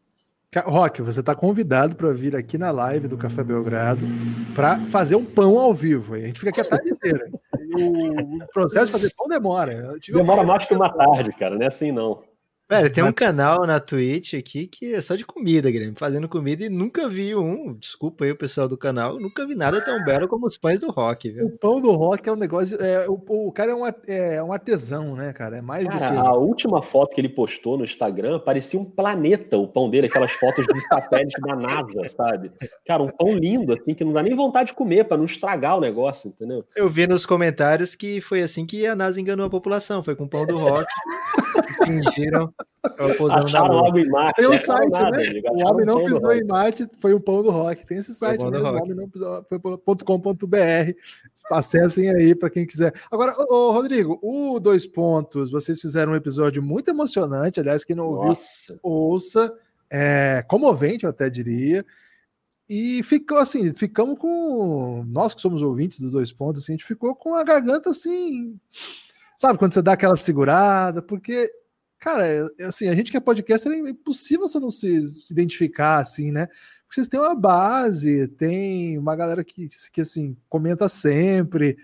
Rock, 0.55 1.01
você 1.01 1.19
está 1.19 1.35
convidado 1.35 1.95
para 1.95 2.13
vir 2.13 2.33
aqui 2.33 2.57
na 2.57 2.71
live 2.71 3.09
do 3.09 3.17
Café 3.17 3.43
Belgrado 3.43 4.07
para 4.55 4.79
fazer 4.79 5.17
um 5.17 5.25
pão 5.25 5.59
ao 5.59 5.73
vivo. 5.73 6.13
A 6.13 6.19
gente 6.19 6.39
fica 6.39 6.49
aqui 6.51 6.61
a 6.61 6.65
tarde 6.65 6.89
inteira. 6.89 7.29
o 7.75 8.47
processo 8.53 8.85
de 8.85 8.91
fazer 8.93 9.13
pão 9.13 9.27
demora. 9.27 9.93
Demora 10.07 10.43
mais 10.45 10.63
que 10.63 10.73
uma 10.73 10.89
tarde, 10.89 11.33
cara. 11.33 11.55
Não 11.55 11.63
é 11.63 11.67
assim, 11.67 11.91
não. 11.91 12.23
Velho, 12.69 12.91
tem 12.91 13.01
um 13.01 13.13
canal 13.13 13.65
na 13.65 13.79
Twitch 13.79 14.33
aqui 14.33 14.67
que 14.67 14.93
é 14.93 14.99
só 14.99 15.15
de 15.15 15.25
comida, 15.25 15.71
Guilherme, 15.71 15.95
fazendo 15.97 16.27
comida 16.27 16.65
e 16.65 16.69
nunca 16.69 17.07
vi 17.07 17.33
um, 17.33 17.73
desculpa 17.73 18.25
aí 18.25 18.31
o 18.31 18.35
pessoal 18.35 18.67
do 18.67 18.77
canal, 18.77 19.17
nunca 19.17 19.47
vi 19.47 19.55
nada 19.55 19.79
tão 19.79 20.03
belo 20.03 20.27
como 20.27 20.45
os 20.45 20.57
pães 20.57 20.77
do 20.77 20.91
rock, 20.91 21.31
viu? 21.31 21.45
O 21.45 21.57
pão 21.57 21.79
do 21.79 21.93
rock 21.93 22.27
é 22.27 22.31
um 22.31 22.35
negócio, 22.35 22.77
de, 22.77 22.83
é, 22.83 23.07
o, 23.07 23.13
o, 23.13 23.51
cara 23.53 23.71
é 23.71 23.75
um, 23.75 23.87
é 24.05 24.43
um 24.43 24.51
artesão, 24.51 25.15
né, 25.15 25.31
cara? 25.31 25.59
É 25.59 25.61
mais 25.61 25.87
cara, 25.87 26.15
do 26.17 26.21
que... 26.21 26.27
a 26.27 26.33
última 26.33 26.81
foto 26.81 27.15
que 27.15 27.21
ele 27.21 27.29
postou 27.29 27.77
no 27.77 27.85
Instagram 27.85 28.39
parecia 28.39 28.77
um 28.77 28.83
planeta, 28.83 29.57
o 29.57 29.65
pão 29.65 29.89
dele, 29.89 30.07
aquelas 30.07 30.33
fotos 30.33 30.67
de 30.67 30.87
satélite 30.87 31.39
da 31.39 31.55
NASA, 31.55 32.01
sabe? 32.09 32.51
Cara, 32.85 33.01
um 33.01 33.09
pão 33.09 33.33
lindo, 33.33 33.71
assim, 33.71 33.93
que 33.93 34.03
não 34.03 34.11
dá 34.11 34.21
nem 34.21 34.35
vontade 34.35 34.67
de 34.67 34.73
comer 34.73 35.05
para 35.05 35.15
não 35.15 35.23
estragar 35.23 35.77
o 35.77 35.81
negócio, 35.81 36.29
entendeu? 36.29 36.65
Eu 36.75 36.89
vi 36.89 37.07
nos 37.07 37.25
comentários 37.25 37.95
que 37.95 38.19
foi 38.19 38.41
assim 38.41 38.65
que 38.65 38.85
a 38.85 38.93
NASA 38.93 39.21
enganou 39.21 39.45
a 39.45 39.49
população, 39.49 40.03
foi 40.03 40.17
com 40.17 40.25
o 40.25 40.29
pão 40.29 40.45
do 40.45 40.57
rock, 40.57 40.85
fingiram 41.85 42.53
Acharam 43.31 43.75
logo 43.75 43.99
em 43.99 44.09
Marte. 44.09 44.37
Tem 44.37 44.47
um 44.47 44.57
site, 44.57 44.91
nada, 44.91 45.17
né? 45.17 45.41
O 45.45 45.67
homem 45.67 45.85
não 45.85 46.03
pisou 46.03 46.33
em 46.33 46.43
Marte, 46.43 46.89
foi 46.97 47.13
o 47.13 47.19
pão 47.19 47.43
do 47.43 47.49
rock. 47.49 47.85
Tem 47.85 47.97
esse 47.97 48.13
site 48.13 48.43
mesmo, 48.43 48.67
o 48.67 48.81
homem 48.81 48.95
não 48.95 49.09
pisou, 49.09 49.43
foi.com.br. 49.47 50.93
Acessem 51.51 52.09
aí 52.09 52.35
para 52.35 52.49
quem 52.49 52.65
quiser. 52.65 52.93
Agora, 53.11 53.35
ô, 53.49 53.71
Rodrigo, 53.71 54.19
o 54.21 54.59
Dois 54.59 54.85
Pontos, 54.85 55.51
vocês 55.51 55.79
fizeram 55.79 56.13
um 56.13 56.15
episódio 56.15 56.61
muito 56.61 56.89
emocionante. 56.89 57.59
Aliás, 57.59 57.83
quem 57.83 57.95
não 57.95 58.07
ouviu, 58.07 58.29
Nossa. 58.29 58.79
ouça. 58.81 59.53
É, 59.89 60.43
comovente, 60.47 61.05
eu 61.05 61.09
até 61.09 61.29
diria. 61.29 61.85
E 62.69 63.01
ficou 63.03 63.37
assim, 63.37 63.73
ficamos 63.73 64.19
com. 64.19 65.05
Nós 65.07 65.33
que 65.33 65.41
somos 65.41 65.61
ouvintes 65.61 65.99
dos 65.99 66.11
dois 66.11 66.33
pontos, 66.33 66.63
assim, 66.63 66.73
a 66.73 66.75
gente 66.75 66.85
ficou 66.85 67.15
com 67.15 67.33
a 67.33 67.43
garganta 67.43 67.91
assim. 67.91 68.59
Sabe, 69.37 69.57
quando 69.57 69.73
você 69.73 69.81
dá 69.81 69.93
aquela 69.93 70.15
segurada, 70.15 71.01
porque 71.01 71.49
Cara, 71.99 72.27
é, 72.27 72.47
é 72.59 72.63
assim, 72.65 72.87
a 72.87 72.93
gente 72.93 73.11
que 73.11 73.17
é 73.17 73.19
podcast, 73.19 73.67
é 73.67 73.75
impossível 73.77 74.47
você 74.47 74.59
não 74.59 74.69
se, 74.69 75.07
se 75.07 75.33
identificar, 75.33 75.99
assim, 75.99 76.31
né? 76.31 76.47
Porque 76.47 76.95
vocês 76.95 77.07
têm 77.07 77.19
uma 77.19 77.35
base, 77.35 78.27
tem 78.29 78.97
uma 78.97 79.15
galera 79.15 79.43
que, 79.43 79.67
que 79.91 80.01
assim, 80.01 80.37
comenta 80.47 80.87
sempre. 80.87 81.77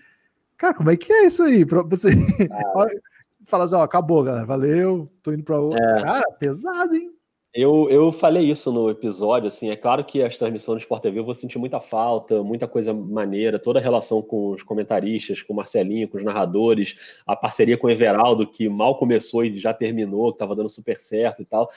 Cara, 0.57 0.73
como 0.73 0.91
é 0.91 0.97
que 0.97 1.11
é 1.11 1.25
isso 1.25 1.43
aí? 1.43 1.65
Pra 1.65 1.81
você... 1.83 2.09
Ah. 2.51 2.85
fala 3.45 3.65
assim, 3.65 3.75
ó, 3.75 3.83
acabou, 3.83 4.23
galera, 4.23 4.45
valeu, 4.45 5.11
tô 5.21 5.33
indo 5.33 5.43
pra 5.43 5.59
outro. 5.59 5.83
É. 5.83 6.03
Cara, 6.03 6.23
pesado, 6.39 6.95
hein? 6.95 7.13
Eu, 7.55 7.87
eu 7.87 8.11
falei 8.11 8.49
isso 8.49 8.71
no 8.71 8.89
episódio, 8.89 9.47
assim, 9.47 9.69
é 9.69 9.75
claro 9.75 10.03
que 10.03 10.23
as 10.23 10.39
transmissões 10.39 10.77
do 10.77 10.81
Sport 10.81 11.03
TV 11.03 11.19
eu 11.19 11.23
vou 11.23 11.35
sentir 11.35 11.59
muita 11.59 11.79
falta, 11.79 12.41
muita 12.41 12.67
coisa 12.67 12.91
maneira, 12.95 13.59
toda 13.59 13.77
a 13.77 13.81
relação 13.81 14.23
com 14.23 14.49
os 14.53 14.63
comentaristas, 14.63 15.43
com 15.43 15.53
o 15.53 15.55
Marcelinho, 15.55 16.07
com 16.07 16.17
os 16.17 16.23
narradores, 16.23 16.95
a 17.27 17.35
parceria 17.35 17.77
com 17.77 17.85
o 17.85 17.91
Everaldo, 17.91 18.47
que 18.47 18.67
mal 18.67 18.97
começou 18.97 19.45
e 19.45 19.55
já 19.55 19.71
terminou, 19.71 20.31
que 20.31 20.37
estava 20.37 20.55
dando 20.55 20.67
super 20.67 20.99
certo 20.99 21.43
e 21.43 21.45
tal. 21.45 21.69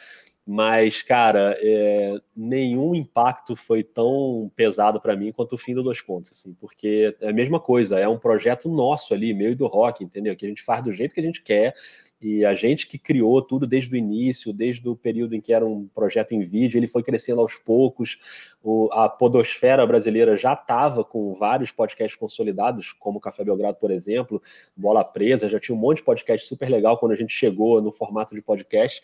Mas, 0.49 1.03
cara, 1.03 1.59
é, 1.61 2.21
nenhum 2.37 2.95
impacto 2.95 3.57
foi 3.57 3.83
tão 3.83 4.49
pesado 4.55 5.01
para 5.01 5.17
mim 5.17 5.33
quanto 5.33 5.55
o 5.55 5.59
fim 5.59 5.75
do 5.75 5.83
Dois 5.83 6.01
Pontos, 6.01 6.31
assim, 6.31 6.55
porque 6.61 7.17
é 7.21 7.31
a 7.31 7.33
mesma 7.33 7.59
coisa, 7.59 7.99
é 7.99 8.07
um 8.07 8.17
projeto 8.17 8.69
nosso 8.69 9.13
ali, 9.13 9.35
meio 9.35 9.57
do 9.57 9.67
rock, 9.67 10.05
entendeu? 10.05 10.37
Que 10.37 10.47
a 10.47 10.49
gente 10.49 10.63
faz 10.63 10.85
do 10.85 10.93
jeito 10.93 11.13
que 11.15 11.21
a 11.21 11.23
gente 11.25 11.43
quer, 11.43 11.75
e 12.23 12.45
a 12.45 12.55
gente 12.55 12.87
que 12.87 12.97
criou 12.97 13.43
tudo 13.43 13.67
desde 13.67 13.93
o 13.93 13.97
início, 13.97 14.53
desde 14.53 14.89
o 14.89 14.95
período 14.95 15.35
em 15.35 15.41
que 15.41 15.53
era 15.53 15.67
um 15.67 15.89
projeto 15.89 16.31
em 16.31 16.43
vídeo, 16.43 16.79
ele 16.79 16.87
foi 16.87 17.03
crescendo 17.03 17.41
aos 17.41 17.57
poucos. 17.57 18.17
O, 18.63 18.89
a 18.93 19.09
podosfera 19.09 19.85
brasileira 19.85 20.37
já 20.37 20.53
estava 20.53 21.05
com 21.05 21.35
vários 21.35 21.73
podcasts 21.73 22.17
consolidados, 22.17 22.93
como 22.93 23.21
Café 23.21 23.43
Belgrado, 23.43 23.79
por 23.79 23.91
exemplo, 23.91 24.41
Bola 24.77 25.03
Presa, 25.03 25.49
já 25.49 25.59
tinha 25.59 25.75
um 25.77 25.81
monte 25.81 25.99
de 25.99 26.05
podcast 26.05 26.47
super 26.47 26.69
legal 26.69 26.99
quando 26.99 27.13
a 27.13 27.17
gente 27.17 27.35
chegou 27.35 27.83
no 27.83 27.91
formato 27.91 28.33
de 28.33 28.41
podcast. 28.41 29.03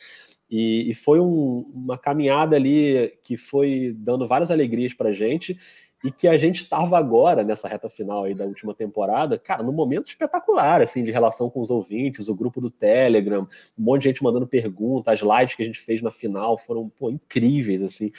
E, 0.52 0.90
e 0.90 0.94
foi 0.94 1.18
um, 1.18 1.64
uma 1.74 1.96
caminhada 1.96 2.56
ali 2.56 3.10
que 3.22 3.38
foi 3.38 3.96
dando 3.96 4.26
várias 4.26 4.50
alegrias 4.50 4.92
para 4.92 5.10
gente 5.10 5.58
e 6.04 6.10
que 6.10 6.28
a 6.28 6.36
gente 6.36 6.56
estava 6.56 6.98
agora 6.98 7.42
nessa 7.42 7.66
reta 7.66 7.88
final 7.88 8.24
aí 8.24 8.34
da 8.34 8.44
última 8.44 8.74
temporada, 8.74 9.38
cara, 9.38 9.62
num 9.62 9.72
momento 9.72 10.10
espetacular, 10.10 10.82
assim, 10.82 11.04
de 11.04 11.10
relação 11.10 11.48
com 11.48 11.60
os 11.60 11.70
ouvintes, 11.70 12.28
o 12.28 12.34
grupo 12.34 12.60
do 12.60 12.68
Telegram, 12.68 13.48
um 13.78 13.82
monte 13.82 14.02
de 14.02 14.08
gente 14.08 14.22
mandando 14.22 14.46
perguntas, 14.46 15.22
as 15.22 15.38
lives 15.38 15.54
que 15.54 15.62
a 15.62 15.64
gente 15.64 15.78
fez 15.78 16.02
na 16.02 16.10
final 16.10 16.58
foram 16.58 16.86
pô, 16.88 17.08
incríveis, 17.08 17.82
assim. 17.82 18.12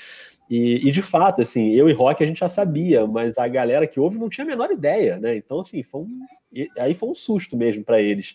E, 0.50 0.88
e, 0.88 0.91
de 0.91 1.02
fato, 1.04 1.39
assim, 1.39 1.72
eu 1.72 1.88
e 1.88 1.93
Rock 1.93 2.24
a 2.24 2.28
gente 2.28 2.39
já 2.39 2.48
sabia, 2.48 3.06
mas 3.06 3.38
a 3.38 3.48
galera 3.48 3.86
que 3.86 4.00
ouve 4.00 4.17
não 4.17 4.30
tinha 4.30 4.46
a 4.46 4.48
menor 4.48 4.72
ideia, 4.72 5.19
né? 5.19 5.36
Então, 5.36 5.60
assim, 5.60 5.84
foi 5.84 6.02
um, 6.02 6.19
aí 6.80 6.96
foi 6.96 7.10
um 7.10 7.15
susto 7.15 7.56
mesmo 7.56 7.84
para 7.84 8.02
eles. 8.02 8.34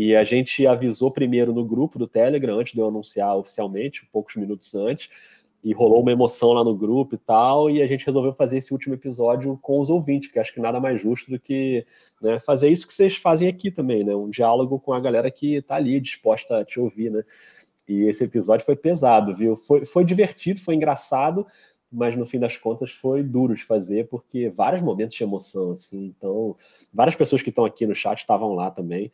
E 0.00 0.14
a 0.14 0.22
gente 0.22 0.64
avisou 0.64 1.10
primeiro 1.10 1.52
no 1.52 1.64
grupo 1.64 1.98
do 1.98 2.06
Telegram, 2.06 2.60
antes 2.60 2.72
de 2.72 2.78
eu 2.78 2.86
anunciar 2.86 3.36
oficialmente, 3.36 4.06
poucos 4.12 4.36
minutos 4.36 4.72
antes, 4.72 5.10
e 5.64 5.72
rolou 5.72 6.02
uma 6.02 6.12
emoção 6.12 6.52
lá 6.52 6.62
no 6.62 6.72
grupo 6.72 7.16
e 7.16 7.18
tal, 7.18 7.68
e 7.68 7.82
a 7.82 7.86
gente 7.88 8.06
resolveu 8.06 8.30
fazer 8.30 8.58
esse 8.58 8.72
último 8.72 8.94
episódio 8.94 9.58
com 9.60 9.80
os 9.80 9.90
ouvintes, 9.90 10.30
que 10.30 10.38
acho 10.38 10.54
que 10.54 10.60
nada 10.60 10.78
mais 10.78 11.00
justo 11.00 11.32
do 11.32 11.40
que 11.40 11.84
né, 12.22 12.38
fazer 12.38 12.68
isso 12.68 12.86
que 12.86 12.94
vocês 12.94 13.16
fazem 13.16 13.48
aqui 13.48 13.72
também, 13.72 14.04
né? 14.04 14.14
Um 14.14 14.30
diálogo 14.30 14.78
com 14.78 14.92
a 14.92 15.00
galera 15.00 15.32
que 15.32 15.56
está 15.56 15.74
ali 15.74 15.98
disposta 15.98 16.58
a 16.58 16.64
te 16.64 16.78
ouvir, 16.78 17.10
né? 17.10 17.24
E 17.88 18.02
esse 18.04 18.22
episódio 18.22 18.64
foi 18.64 18.76
pesado, 18.76 19.34
viu? 19.34 19.56
Foi, 19.56 19.84
foi 19.84 20.04
divertido, 20.04 20.60
foi 20.60 20.76
engraçado, 20.76 21.44
mas 21.90 22.14
no 22.14 22.24
fim 22.24 22.38
das 22.38 22.56
contas 22.56 22.92
foi 22.92 23.24
duro 23.24 23.52
de 23.52 23.64
fazer, 23.64 24.06
porque 24.06 24.48
vários 24.48 24.80
momentos 24.80 25.16
de 25.16 25.24
emoção, 25.24 25.72
assim. 25.72 26.14
Então, 26.16 26.54
várias 26.94 27.16
pessoas 27.16 27.42
que 27.42 27.48
estão 27.48 27.64
aqui 27.64 27.84
no 27.84 27.96
chat 27.96 28.18
estavam 28.20 28.54
lá 28.54 28.70
também. 28.70 29.10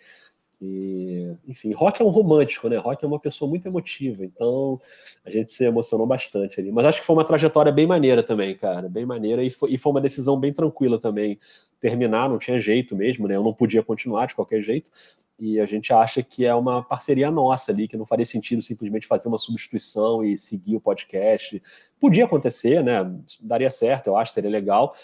E, 0.66 1.37
enfim, 1.46 1.72
Rock 1.72 2.00
é 2.00 2.05
um 2.05 2.09
romântico, 2.09 2.68
né? 2.68 2.79
Rock 2.79 3.05
é 3.05 3.09
uma 3.09 3.20
pessoa 3.20 3.48
muito 3.48 3.68
emotiva, 3.68 4.24
então 4.24 4.81
a 5.24 5.31
gente 5.31 5.53
se 5.53 5.62
emocionou 5.64 6.07
bastante 6.07 6.59
ali. 6.59 6.72
Mas 6.72 6.87
acho 6.87 7.00
que 7.00 7.07
foi 7.07 7.14
uma 7.14 7.24
trajetória 7.24 7.70
bem 7.70 7.87
maneira 7.87 8.22
também, 8.22 8.57
cara, 8.57 8.88
bem 8.88 9.05
maneira, 9.05 9.42
e 9.44 9.50
foi, 9.50 9.72
e 9.72 9.77
foi 9.77 9.92
uma 9.92 10.00
decisão 10.00 10.40
bem 10.40 10.53
tranquila 10.53 10.98
também. 10.98 11.38
Terminar 11.81 12.31
não 12.31 12.38
tinha 12.38 12.59
jeito 12.59 12.96
mesmo, 12.96 13.29
né? 13.29 13.37
Eu 13.37 13.42
não 13.42 13.53
podia 13.53 13.83
continuar 13.83 14.27
de 14.27 14.35
qualquer 14.35 14.62
jeito, 14.62 14.90
e 15.38 15.61
a 15.61 15.66
gente 15.66 15.92
acha 15.92 16.22
que 16.22 16.46
é 16.46 16.55
uma 16.55 16.83
parceria 16.83 17.31
nossa 17.31 17.70
ali, 17.70 17.87
que 17.87 17.96
não 17.96 18.07
faria 18.07 18.24
sentido 18.24 18.62
simplesmente 18.62 19.07
fazer 19.07 19.29
uma 19.29 19.38
substituição 19.38 20.24
e 20.24 20.38
seguir 20.38 20.77
o 20.77 20.81
podcast. 20.81 21.62
Podia 22.00 22.24
acontecer, 22.24 22.83
né? 22.83 23.05
Daria 23.42 23.68
certo, 23.68 24.07
eu 24.07 24.16
acho, 24.16 24.33
seria 24.33 24.50
legal, 24.50 24.94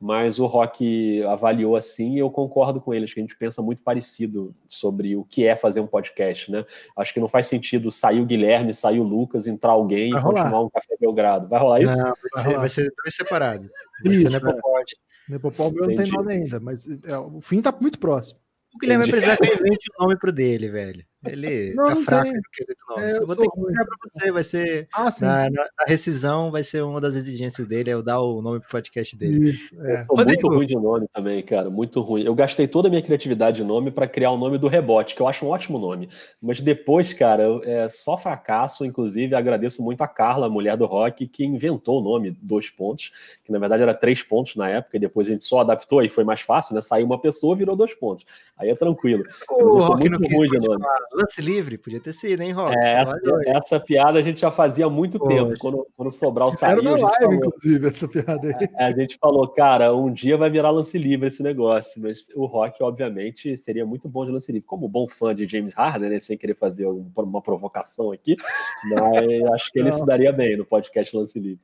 mas 0.00 0.38
o 0.38 0.46
Rock 0.46 1.22
avaliou 1.24 1.76
assim 1.76 2.14
e 2.14 2.18
eu 2.18 2.30
concordo 2.30 2.80
com 2.80 2.94
eles, 2.94 3.12
que 3.12 3.20
a 3.20 3.22
gente 3.22 3.36
pensa 3.36 3.60
muito 3.60 3.82
parecido 3.82 4.54
sobre 4.66 5.14
o 5.14 5.24
que 5.24 5.46
é 5.46 5.54
fazer 5.54 5.80
um 5.80 5.86
podcast, 5.86 6.50
né? 6.50 6.64
Acho 6.96 7.12
que 7.12 7.20
não 7.20 7.28
faz 7.28 7.46
sentido 7.46 7.90
sair 7.90 8.20
o 8.20 8.24
Guilherme, 8.24 8.72
sair 8.72 8.98
o 8.98 9.04
Lucas, 9.04 9.46
entrar 9.46 9.72
alguém 9.72 10.10
vai 10.10 10.18
e 10.18 10.22
rolar. 10.22 10.42
continuar 10.44 10.64
um 10.64 10.70
Café 10.70 10.96
Belgrado. 10.98 11.48
Vai 11.48 11.60
rolar 11.60 11.82
isso? 11.82 11.96
Não, 11.96 12.14
vai, 12.32 12.42
ser, 12.42 12.56
vai 12.56 12.68
ser 12.70 12.92
dois 12.96 13.14
separados. 13.14 13.68
Vai 14.02 14.14
isso, 14.14 14.22
ser 14.22 14.30
Nepopod. 14.30 14.92
É. 15.28 15.32
Nepopod 15.32 15.76
não 15.76 15.94
tem 15.94 16.10
nome 16.10 16.32
ainda, 16.32 16.58
mas 16.58 16.86
é, 17.04 17.18
o 17.18 17.40
fim 17.42 17.60
tá 17.60 17.76
muito 17.78 17.98
próximo. 17.98 18.40
O 18.74 18.78
Guilherme 18.78 19.04
vai 19.04 19.10
precisar 19.10 19.36
que 19.36 19.50
eu 19.50 19.54
invente 19.54 19.90
o 19.90 20.02
um 20.02 20.06
nome 20.06 20.18
pro 20.18 20.32
dele, 20.32 20.70
velho. 20.70 21.04
Ele 21.26 21.74
não, 21.74 21.84
tá 21.84 21.94
não 21.94 22.02
fraco 22.04 22.28
no 22.28 22.42
quesito 22.50 22.80
nome. 22.88 23.02
É, 23.02 23.18
eu 23.18 23.26
vou 23.26 23.36
ter 23.36 23.48
que 23.50 23.60
pegar 23.60 23.84
pra 23.84 23.96
você, 24.02 24.32
vai 24.32 24.44
ser. 24.44 24.88
Ah, 24.92 25.10
sim. 25.10 25.24
Na, 25.26 25.50
na, 25.50 25.62
na, 25.62 25.84
rescisão 25.86 26.50
vai 26.50 26.62
ser 26.62 26.82
uma 26.82 27.00
das 27.00 27.14
exigências 27.14 27.66
dele, 27.66 27.90
é 27.90 27.92
eu 27.92 28.02
dar 28.02 28.20
o 28.20 28.40
nome 28.40 28.60
pro 28.60 28.70
podcast 28.70 29.14
dele. 29.16 29.50
Isso, 29.50 29.74
é. 29.82 30.00
Eu 30.00 30.04
sou 30.04 30.24
muito 30.24 30.48
ruim 30.48 30.66
de 30.66 30.74
nome 30.74 31.06
também, 31.12 31.42
cara. 31.42 31.68
Muito 31.68 32.00
ruim. 32.00 32.24
Eu 32.24 32.34
gastei 32.34 32.66
toda 32.66 32.88
a 32.88 32.90
minha 32.90 33.02
criatividade 33.02 33.58
de 33.58 33.64
nome 33.64 33.90
para 33.90 34.06
criar 34.06 34.30
o 34.30 34.38
nome 34.38 34.56
do 34.56 34.66
rebote, 34.66 35.14
que 35.14 35.20
eu 35.20 35.28
acho 35.28 35.44
um 35.44 35.50
ótimo 35.50 35.78
nome. 35.78 36.08
Mas 36.40 36.60
depois, 36.60 37.12
cara, 37.12 37.44
é 37.64 37.88
só 37.88 38.16
fracasso. 38.16 38.84
Inclusive, 38.84 39.34
agradeço 39.34 39.82
muito 39.82 40.00
a 40.00 40.08
Carla, 40.08 40.46
a 40.46 40.50
mulher 40.50 40.76
do 40.76 40.86
rock, 40.86 41.26
que 41.28 41.44
inventou 41.44 42.00
o 42.00 42.02
nome 42.02 42.30
dois 42.40 42.70
pontos, 42.70 43.12
que 43.44 43.52
na 43.52 43.58
verdade 43.58 43.82
era 43.82 43.92
três 43.92 44.22
pontos 44.22 44.56
na 44.56 44.68
época, 44.68 44.96
e 44.96 45.00
depois 45.00 45.28
a 45.28 45.32
gente 45.32 45.44
só 45.44 45.60
adaptou, 45.60 45.98
aí 45.98 46.08
foi 46.08 46.24
mais 46.24 46.40
fácil, 46.40 46.74
né? 46.74 46.80
Saiu 46.80 47.04
uma 47.04 47.20
pessoa, 47.20 47.54
virou 47.54 47.76
dois 47.76 47.94
pontos. 47.94 48.24
Aí 48.56 48.70
é 48.70 48.74
tranquilo. 48.74 49.24
Mas 49.26 49.60
eu 49.60 49.80
sou 49.80 49.98
muito 49.98 50.18
ruim 50.18 50.48
de 50.48 50.58
nome. 50.58 50.82
Lance 51.12 51.42
livre, 51.42 51.76
podia 51.76 52.00
ter 52.00 52.12
sido, 52.12 52.40
hein, 52.40 52.52
Rob? 52.52 52.72
É, 52.74 53.02
essa, 53.02 53.20
essa, 53.46 53.80
piada 53.80 54.18
a 54.18 54.22
gente 54.22 54.40
já 54.40 54.50
fazia 54.50 54.86
há 54.86 54.90
muito 54.90 55.18
tempo, 55.18 55.54
quando, 55.58 55.86
quando 55.96 56.12
Sobral 56.12 56.52
saiu. 56.52 56.72
Era 56.78 56.82
na 56.82 56.90
live, 56.90 57.16
falou, 57.16 57.34
inclusive, 57.34 57.88
essa 57.88 58.08
piada 58.08 58.46
aí. 58.46 58.68
É, 58.78 58.84
a 58.84 58.90
gente 58.92 59.18
falou, 59.18 59.48
cara, 59.48 59.94
um 59.94 60.10
dia 60.10 60.36
vai 60.36 60.48
virar 60.48 60.70
lance 60.70 60.96
livre 60.96 61.26
esse 61.26 61.42
negócio, 61.42 62.00
mas 62.00 62.28
o 62.36 62.46
Rock, 62.46 62.82
obviamente, 62.82 63.56
seria 63.56 63.84
muito 63.84 64.08
bom 64.08 64.24
de 64.24 64.30
lance 64.30 64.52
livre. 64.52 64.66
Como 64.66 64.88
bom 64.88 65.08
fã 65.08 65.34
de 65.34 65.48
James 65.48 65.74
Harden, 65.74 66.10
né, 66.10 66.20
sem 66.20 66.38
querer 66.38 66.54
fazer 66.54 66.86
um, 66.86 67.10
uma 67.16 67.42
provocação 67.42 68.12
aqui, 68.12 68.36
mas 68.84 68.94
acho 69.54 69.72
que 69.72 69.80
ele 69.80 69.90
se 69.90 70.06
daria 70.06 70.32
bem 70.32 70.56
no 70.56 70.64
podcast 70.64 71.16
lance 71.16 71.38
livre. 71.40 71.60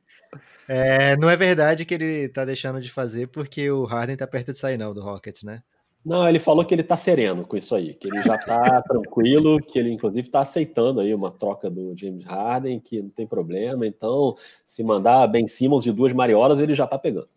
É, 0.67 1.15
não 1.15 1.29
é 1.29 1.37
verdade 1.37 1.85
que 1.85 1.93
ele 1.93 2.27
tá 2.27 2.43
deixando 2.43 2.81
de 2.81 2.91
fazer 2.91 3.27
porque 3.27 3.71
o 3.71 3.85
Harden 3.85 4.17
tá 4.17 4.27
perto 4.27 4.51
de 4.51 4.59
sair, 4.59 4.77
não, 4.77 4.93
do 4.93 5.01
Rockets, 5.01 5.43
né? 5.43 5.63
Não, 6.05 6.27
ele 6.27 6.39
falou 6.39 6.63
que 6.63 6.73
ele 6.73 6.81
está 6.81 6.95
sereno 6.95 7.45
com 7.45 7.57
isso 7.57 7.75
aí, 7.75 7.93
que 7.93 8.07
ele 8.07 8.23
já 8.23 8.35
está 8.35 8.81
tranquilo, 8.87 9.61
que 9.61 9.77
ele 9.77 9.91
inclusive 9.91 10.27
está 10.27 10.39
aceitando 10.39 11.01
aí 11.01 11.13
uma 11.13 11.31
troca 11.31 11.69
do 11.69 11.93
James 11.97 12.25
Harden, 12.25 12.79
que 12.79 13.01
não 13.01 13.09
tem 13.09 13.27
problema. 13.27 13.85
Então, 13.85 14.35
se 14.65 14.83
mandar 14.83 15.27
Ben 15.27 15.47
Simmons 15.47 15.83
de 15.83 15.91
duas 15.91 16.13
mariolas, 16.13 16.59
ele 16.59 16.73
já 16.73 16.85
está 16.85 16.97
pegando. 16.97 17.27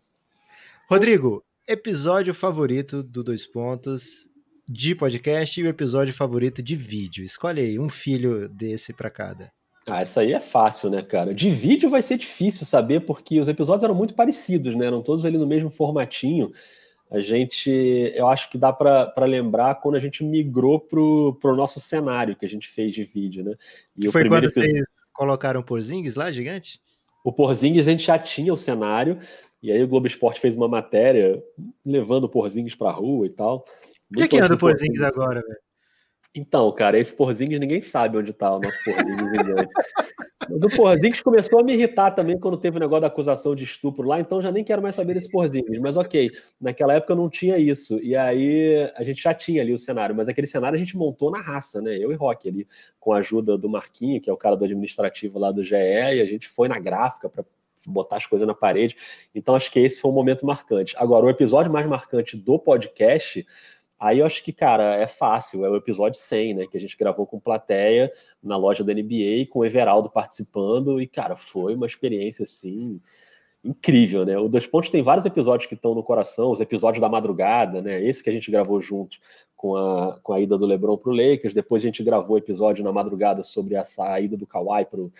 Rodrigo, 0.89 1.43
episódio 1.67 2.33
favorito 2.33 3.03
do 3.03 3.23
Dois 3.23 3.45
Pontos 3.45 4.29
de 4.67 4.95
podcast 4.95 5.59
e 5.59 5.63
o 5.63 5.67
episódio 5.67 6.13
favorito 6.13 6.63
de 6.63 6.75
vídeo. 6.75 7.23
Escolhe 7.25 7.61
aí 7.61 7.79
um 7.79 7.89
filho 7.89 8.47
desse 8.47 8.93
para 8.93 9.09
cada. 9.09 9.51
Ah, 9.85 10.01
essa 10.01 10.21
aí 10.21 10.31
é 10.31 10.39
fácil, 10.39 10.89
né, 10.89 11.01
cara? 11.01 11.33
De 11.33 11.49
vídeo 11.49 11.89
vai 11.89 12.01
ser 12.01 12.17
difícil 12.17 12.65
saber, 12.65 13.01
porque 13.01 13.39
os 13.39 13.47
episódios 13.47 13.83
eram 13.83 13.95
muito 13.95 14.13
parecidos, 14.13 14.75
né? 14.75 14.85
Eram 14.85 15.01
todos 15.01 15.25
ali 15.25 15.37
no 15.37 15.47
mesmo 15.47 15.69
formatinho 15.69 16.51
a 17.11 17.19
gente, 17.19 17.69
eu 18.15 18.25
acho 18.29 18.49
que 18.49 18.57
dá 18.57 18.71
para 18.71 19.25
lembrar 19.25 19.75
quando 19.75 19.95
a 19.95 19.99
gente 19.99 20.23
migrou 20.23 20.79
para 20.79 20.97
o 20.97 21.55
nosso 21.55 21.77
cenário 21.77 22.37
que 22.37 22.45
a 22.45 22.49
gente 22.49 22.69
fez 22.69 22.93
de 22.93 23.03
vídeo, 23.03 23.43
né? 23.43 23.53
E 23.97 24.09
foi 24.09 24.29
quando 24.29 24.45
episódio... 24.45 24.71
vocês 24.71 24.87
colocaram 25.11 25.59
o 25.59 25.63
Porzingis 25.63 26.15
lá, 26.15 26.31
gigante? 26.31 26.79
O 27.21 27.33
Porzingis 27.33 27.85
a 27.85 27.91
gente 27.91 28.05
já 28.05 28.17
tinha 28.17 28.53
o 28.53 28.57
cenário, 28.57 29.19
e 29.61 29.69
aí 29.73 29.83
o 29.83 29.87
Globo 29.89 30.07
Esporte 30.07 30.39
fez 30.39 30.55
uma 30.55 30.69
matéria 30.69 31.43
levando 31.85 32.23
o 32.23 32.29
Porzingis 32.29 32.75
para 32.75 32.89
a 32.89 32.93
rua 32.93 33.25
e 33.25 33.29
tal. 33.29 33.65
O 34.09 34.25
que, 34.25 34.37
é 34.37 34.41
anda 34.41 34.55
o 34.55 34.57
Porzingis 34.57 35.01
agora, 35.01 35.41
velho? 35.41 35.59
Então, 36.33 36.71
cara, 36.71 36.97
esse 36.97 37.13
Porzingis 37.13 37.59
ninguém 37.59 37.81
sabe 37.81 38.17
onde 38.17 38.31
tá 38.31 38.55
o 38.55 38.59
nosso 38.61 38.81
Porzingis 38.85 39.19
gigante. 39.19 39.67
Mas 40.51 40.63
o 40.63 40.69
Porzingis 40.69 41.21
começou 41.21 41.59
a 41.59 41.63
me 41.63 41.73
irritar 41.73 42.11
também 42.11 42.37
quando 42.37 42.57
teve 42.57 42.77
o 42.77 42.79
negócio 42.79 43.01
da 43.01 43.07
acusação 43.07 43.55
de 43.55 43.63
estupro 43.63 44.07
lá, 44.07 44.19
então 44.19 44.41
já 44.41 44.51
nem 44.51 44.63
quero 44.63 44.81
mais 44.81 44.95
saber 44.95 45.13
desse 45.13 45.31
Porzingis. 45.31 45.79
Mas 45.79 45.97
ok, 45.97 46.29
naquela 46.59 46.93
época 46.93 47.15
não 47.15 47.29
tinha 47.29 47.57
isso. 47.57 47.99
E 48.03 48.15
aí 48.15 48.91
a 48.95 49.03
gente 49.03 49.21
já 49.21 49.33
tinha 49.33 49.61
ali 49.61 49.73
o 49.73 49.77
cenário, 49.77 50.15
mas 50.15 50.27
aquele 50.27 50.47
cenário 50.47 50.75
a 50.75 50.79
gente 50.79 50.97
montou 50.97 51.31
na 51.31 51.39
raça, 51.39 51.81
né? 51.81 51.97
Eu 51.97 52.11
e 52.11 52.15
Rock 52.15 52.49
ali, 52.49 52.67
com 52.99 53.13
a 53.13 53.17
ajuda 53.17 53.57
do 53.57 53.69
Marquinho, 53.69 54.19
que 54.19 54.29
é 54.29 54.33
o 54.33 54.37
cara 54.37 54.55
do 54.55 54.65
administrativo 54.65 55.39
lá 55.39 55.51
do 55.51 55.63
GE, 55.63 55.75
e 55.75 56.21
a 56.21 56.25
gente 56.25 56.47
foi 56.47 56.67
na 56.67 56.79
gráfica 56.79 57.29
para 57.29 57.45
botar 57.87 58.17
as 58.17 58.27
coisas 58.27 58.47
na 58.47 58.53
parede. 58.53 58.95
Então 59.33 59.55
acho 59.55 59.71
que 59.71 59.79
esse 59.79 59.99
foi 59.99 60.11
um 60.11 60.13
momento 60.13 60.45
marcante. 60.45 60.95
Agora, 60.97 61.25
o 61.25 61.29
episódio 61.29 61.71
mais 61.71 61.87
marcante 61.87 62.37
do 62.37 62.59
podcast 62.59 63.45
Aí 64.01 64.17
eu 64.17 64.25
acho 64.25 64.43
que, 64.43 64.51
cara, 64.51 64.95
é 64.95 65.05
fácil, 65.05 65.63
é 65.63 65.69
o 65.69 65.75
episódio 65.75 66.19
100, 66.19 66.55
né, 66.55 66.65
que 66.65 66.75
a 66.75 66.79
gente 66.79 66.97
gravou 66.97 67.27
com 67.27 67.39
plateia 67.39 68.11
na 68.41 68.57
loja 68.57 68.83
da 68.83 68.91
NBA, 68.91 69.45
com 69.51 69.59
o 69.59 69.65
Everaldo 69.65 70.09
participando, 70.09 70.99
e, 70.99 71.05
cara, 71.05 71.35
foi 71.35 71.75
uma 71.75 71.85
experiência, 71.85 72.41
assim, 72.41 72.99
incrível, 73.63 74.25
né? 74.25 74.37
O 74.37 74.47
Dois 74.47 74.65
Pontos 74.65 74.89
tem 74.89 75.03
vários 75.03 75.25
episódios 75.25 75.67
que 75.67 75.75
estão 75.75 75.93
no 75.93 76.03
coração, 76.03 76.51
os 76.51 76.59
episódios 76.59 76.99
da 76.99 77.07
madrugada, 77.07 77.81
né? 77.81 78.03
Esse 78.03 78.23
que 78.23 78.29
a 78.29 78.33
gente 78.33 78.49
gravou 78.49 78.81
junto 78.81 79.17
com 79.55 79.75
a, 79.75 80.19
com 80.23 80.33
a 80.33 80.39
ida 80.39 80.57
do 80.57 80.65
LeBron 80.65 80.97
para 80.97 81.11
o 81.11 81.15
Lakers, 81.15 81.53
depois 81.53 81.83
a 81.83 81.85
gente 81.85 82.03
gravou 82.03 82.37
episódio 82.37 82.83
na 82.83 82.91
madrugada 82.91 83.43
sobre 83.43 83.75
a 83.75 83.83
saída 83.83 84.35
do 84.35 84.47
Kawhi 84.47 84.85
para 84.85 84.99
o 84.99 85.11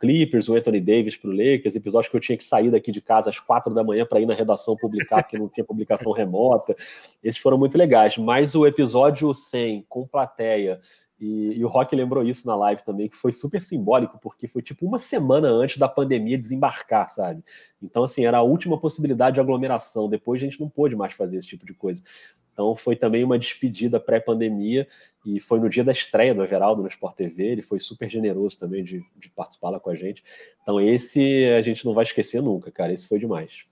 Clippers, 0.00 0.48
o 0.48 0.56
Anthony 0.56 0.80
Davis 0.80 1.16
para 1.16 1.30
o 1.30 1.32
Lakers, 1.32 1.76
episódio 1.76 2.10
que 2.10 2.16
eu 2.16 2.20
tinha 2.20 2.36
que 2.36 2.42
sair 2.42 2.72
daqui 2.72 2.90
de 2.90 3.00
casa 3.00 3.30
às 3.30 3.38
quatro 3.38 3.72
da 3.72 3.84
manhã 3.84 4.04
para 4.04 4.18
ir 4.20 4.26
na 4.26 4.34
redação 4.34 4.76
publicar, 4.76 5.22
porque 5.22 5.38
não 5.38 5.48
tinha 5.48 5.64
publicação 5.64 6.10
remota. 6.10 6.74
Esses 7.22 7.40
foram 7.40 7.56
muito 7.56 7.78
legais, 7.78 8.18
mas 8.18 8.56
o 8.56 8.66
episódio 8.66 9.32
100 9.32 9.86
com 9.88 10.04
plateia 10.04 10.80
e, 11.18 11.54
e, 11.58 11.64
o 11.64 11.68
Rock 11.68 11.96
lembrou 11.96 12.22
isso 12.22 12.46
na 12.46 12.54
live 12.54 12.84
também, 12.84 13.08
que 13.08 13.16
foi 13.16 13.32
super 13.32 13.62
simbólico, 13.62 14.18
porque 14.20 14.46
foi 14.46 14.60
tipo 14.60 14.86
uma 14.86 14.98
semana 14.98 15.48
antes 15.48 15.78
da 15.78 15.88
pandemia 15.88 16.36
desembarcar, 16.36 17.08
sabe? 17.08 17.42
Então, 17.82 18.04
assim, 18.04 18.26
era 18.26 18.38
a 18.38 18.42
última 18.42 18.78
possibilidade 18.78 19.34
de 19.34 19.40
aglomeração. 19.40 20.10
Depois 20.10 20.42
a 20.42 20.44
gente 20.44 20.60
não 20.60 20.68
pôde 20.68 20.94
mais 20.94 21.14
fazer 21.14 21.38
esse 21.38 21.48
tipo 21.48 21.64
de 21.64 21.72
coisa. 21.72 22.02
Então, 22.52 22.74
foi 22.76 22.96
também 22.96 23.24
uma 23.24 23.38
despedida 23.38 23.98
pré-pandemia, 23.98 24.86
e 25.24 25.40
foi 25.40 25.58
no 25.58 25.68
dia 25.68 25.84
da 25.84 25.92
estreia 25.92 26.34
do 26.34 26.42
Everaldo 26.42 26.82
no 26.82 26.88
Sport 26.88 27.16
TV. 27.16 27.44
Ele 27.44 27.62
foi 27.62 27.78
super 27.78 28.08
generoso 28.08 28.58
também 28.58 28.84
de, 28.84 29.02
de 29.16 29.30
participar 29.30 29.70
lá 29.70 29.80
com 29.80 29.90
a 29.90 29.94
gente. 29.94 30.22
Então, 30.62 30.80
esse 30.80 31.46
a 31.56 31.62
gente 31.62 31.84
não 31.84 31.94
vai 31.94 32.04
esquecer 32.04 32.42
nunca, 32.42 32.70
cara. 32.70 32.92
Esse 32.92 33.08
foi 33.08 33.18
demais. 33.18 33.64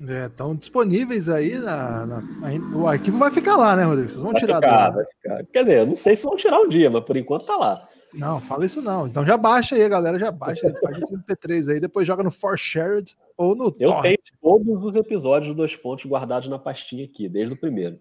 Estão 0.00 0.52
é, 0.52 0.54
disponíveis 0.54 1.28
aí 1.28 1.58
na, 1.58 2.06
na, 2.06 2.20
na, 2.22 2.76
O 2.76 2.86
arquivo 2.86 3.18
vai 3.18 3.30
ficar 3.30 3.56
lá, 3.56 3.76
né, 3.76 3.84
Rodrigo? 3.84 4.08
Vocês 4.08 4.22
vão 4.22 4.32
vai 4.32 4.40
tirar 4.40 4.56
ficar, 4.56 4.90
vai 4.90 5.04
ficar. 5.04 5.44
Quer 5.52 5.64
dizer, 5.64 5.78
eu 5.80 5.86
não 5.86 5.96
sei 5.96 6.16
se 6.16 6.24
vão 6.24 6.36
tirar 6.36 6.58
um 6.58 6.68
dia, 6.68 6.90
mas 6.90 7.04
por 7.04 7.16
enquanto 7.16 7.44
tá 7.44 7.56
lá. 7.56 7.86
Não, 8.14 8.40
fala 8.40 8.64
isso 8.64 8.80
não. 8.80 9.06
Então 9.06 9.24
já 9.24 9.36
baixa 9.36 9.76
aí, 9.76 9.88
galera. 9.88 10.18
Já 10.18 10.30
baixa, 10.30 10.72
faz 10.82 10.98
esse 10.98 11.14
MP3 11.14 11.72
aí, 11.72 11.80
depois 11.80 12.06
joga 12.06 12.22
no 12.22 12.30
For 12.30 12.56
Shared 12.56 13.14
ou 13.36 13.54
no 13.54 13.74
Eu 13.78 13.90
Torrent. 13.90 14.02
tenho 14.02 14.18
todos 14.40 14.84
os 14.84 14.96
episódios 14.96 15.48
dos 15.48 15.56
dois 15.56 15.76
pontos 15.76 16.06
guardados 16.06 16.48
na 16.48 16.58
pastinha 16.58 17.04
aqui, 17.04 17.28
desde 17.28 17.54
o 17.54 17.58
primeiro. 17.58 17.98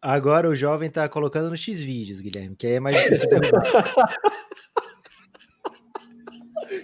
Agora 0.00 0.48
o 0.48 0.54
jovem 0.54 0.90
tá 0.90 1.08
colocando 1.08 1.50
no 1.50 1.56
X 1.56 1.80
vídeos, 1.80 2.20
Guilherme, 2.20 2.54
que 2.54 2.66
aí 2.66 2.74
é 2.74 2.80
mais 2.80 2.96
difícil 2.96 3.28
de 3.28 3.40
derrubar. 3.40 3.62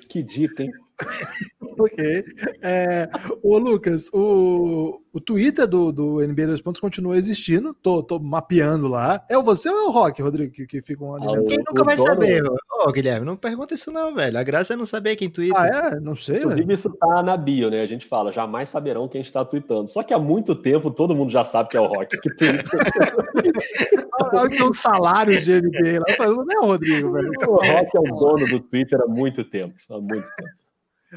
que 0.09 0.23
dito, 0.23 0.63
hein? 0.63 0.71
ok. 1.79 2.25
É, 2.63 3.09
ô, 3.43 3.59
Lucas, 3.59 4.09
o, 4.13 5.01
o 5.13 5.21
Twitter 5.21 5.67
do, 5.67 5.93
do 5.93 6.27
NBA 6.27 6.47
2 6.47 6.61
Pontos 6.63 6.81
continua 6.81 7.17
existindo. 7.17 7.75
Tô, 7.75 8.03
tô 8.03 8.19
mapeando 8.19 8.89
lá. 8.89 9.25
É 9.29 9.37
o 9.37 9.43
você 9.43 9.69
ou 9.69 9.77
é 9.77 9.83
o 9.85 9.91
Rock, 9.91 10.23
Rodrigo, 10.23 10.53
que, 10.53 10.67
que 10.67 10.83
ficam 10.83 11.09
um 11.09 11.15
alimentando? 11.15 11.47
Quem 11.47 11.59
nunca 11.59 11.85
vai 11.85 11.97
dono... 11.97 12.09
saber? 12.09 12.43
Ô, 12.71 12.93
Guilherme, 12.93 13.27
não 13.27 13.37
pergunta 13.37 13.75
isso 13.75 13.91
não, 13.91 14.15
velho. 14.15 14.39
A 14.39 14.43
graça 14.43 14.75
é 14.75 14.77
não 14.77 14.87
saber 14.87 15.17
quem 15.17 15.31
twitta. 15.31 15.59
Ah, 15.59 15.67
é? 15.67 16.01
Não 16.01 16.17
sei, 16.17 16.39
Inclusive, 16.39 16.63
velho. 16.63 16.73
isso 16.73 16.91
tá 16.91 17.23
na 17.23 17.37
bio, 17.37 17.71
né? 17.71 17.83
A 17.83 17.87
gente 17.87 18.07
fala, 18.07 18.33
jamais 18.33 18.69
saberão 18.69 19.09
quem 19.09 19.21
está 19.21 19.45
tweetando. 19.45 19.89
Só 19.89 20.03
que 20.03 20.15
há 20.15 20.19
muito 20.19 20.55
tempo 20.55 20.91
todo 20.91 21.15
mundo 21.15 21.31
já 21.31 21.45
sabe 21.45 21.69
que 21.69 21.77
é 21.77 21.81
o 21.81 21.87
Rock 21.87 22.19
que 22.19 22.35
twitta. 22.35 22.71
Olha 24.33 24.65
uns 24.65 24.79
salários 24.79 25.45
de 25.45 25.61
NBA 25.61 26.01
lá. 26.01 26.27
Eu 26.27 26.45
não 26.45 26.55
é 26.55 26.59
o 26.59 26.67
Rodrigo, 26.67 27.13
velho. 27.13 27.31
O 27.47 27.55
Rock 27.55 27.97
é 27.97 28.01
o 28.01 28.03
dono 28.03 28.47
do 28.47 28.61
Twitter 28.61 29.01
há 29.01 29.07
muito 29.07 29.45
tempo. 29.45 29.75
Há 29.91 30.01
muito 30.01 30.29
tempo. 30.37 30.66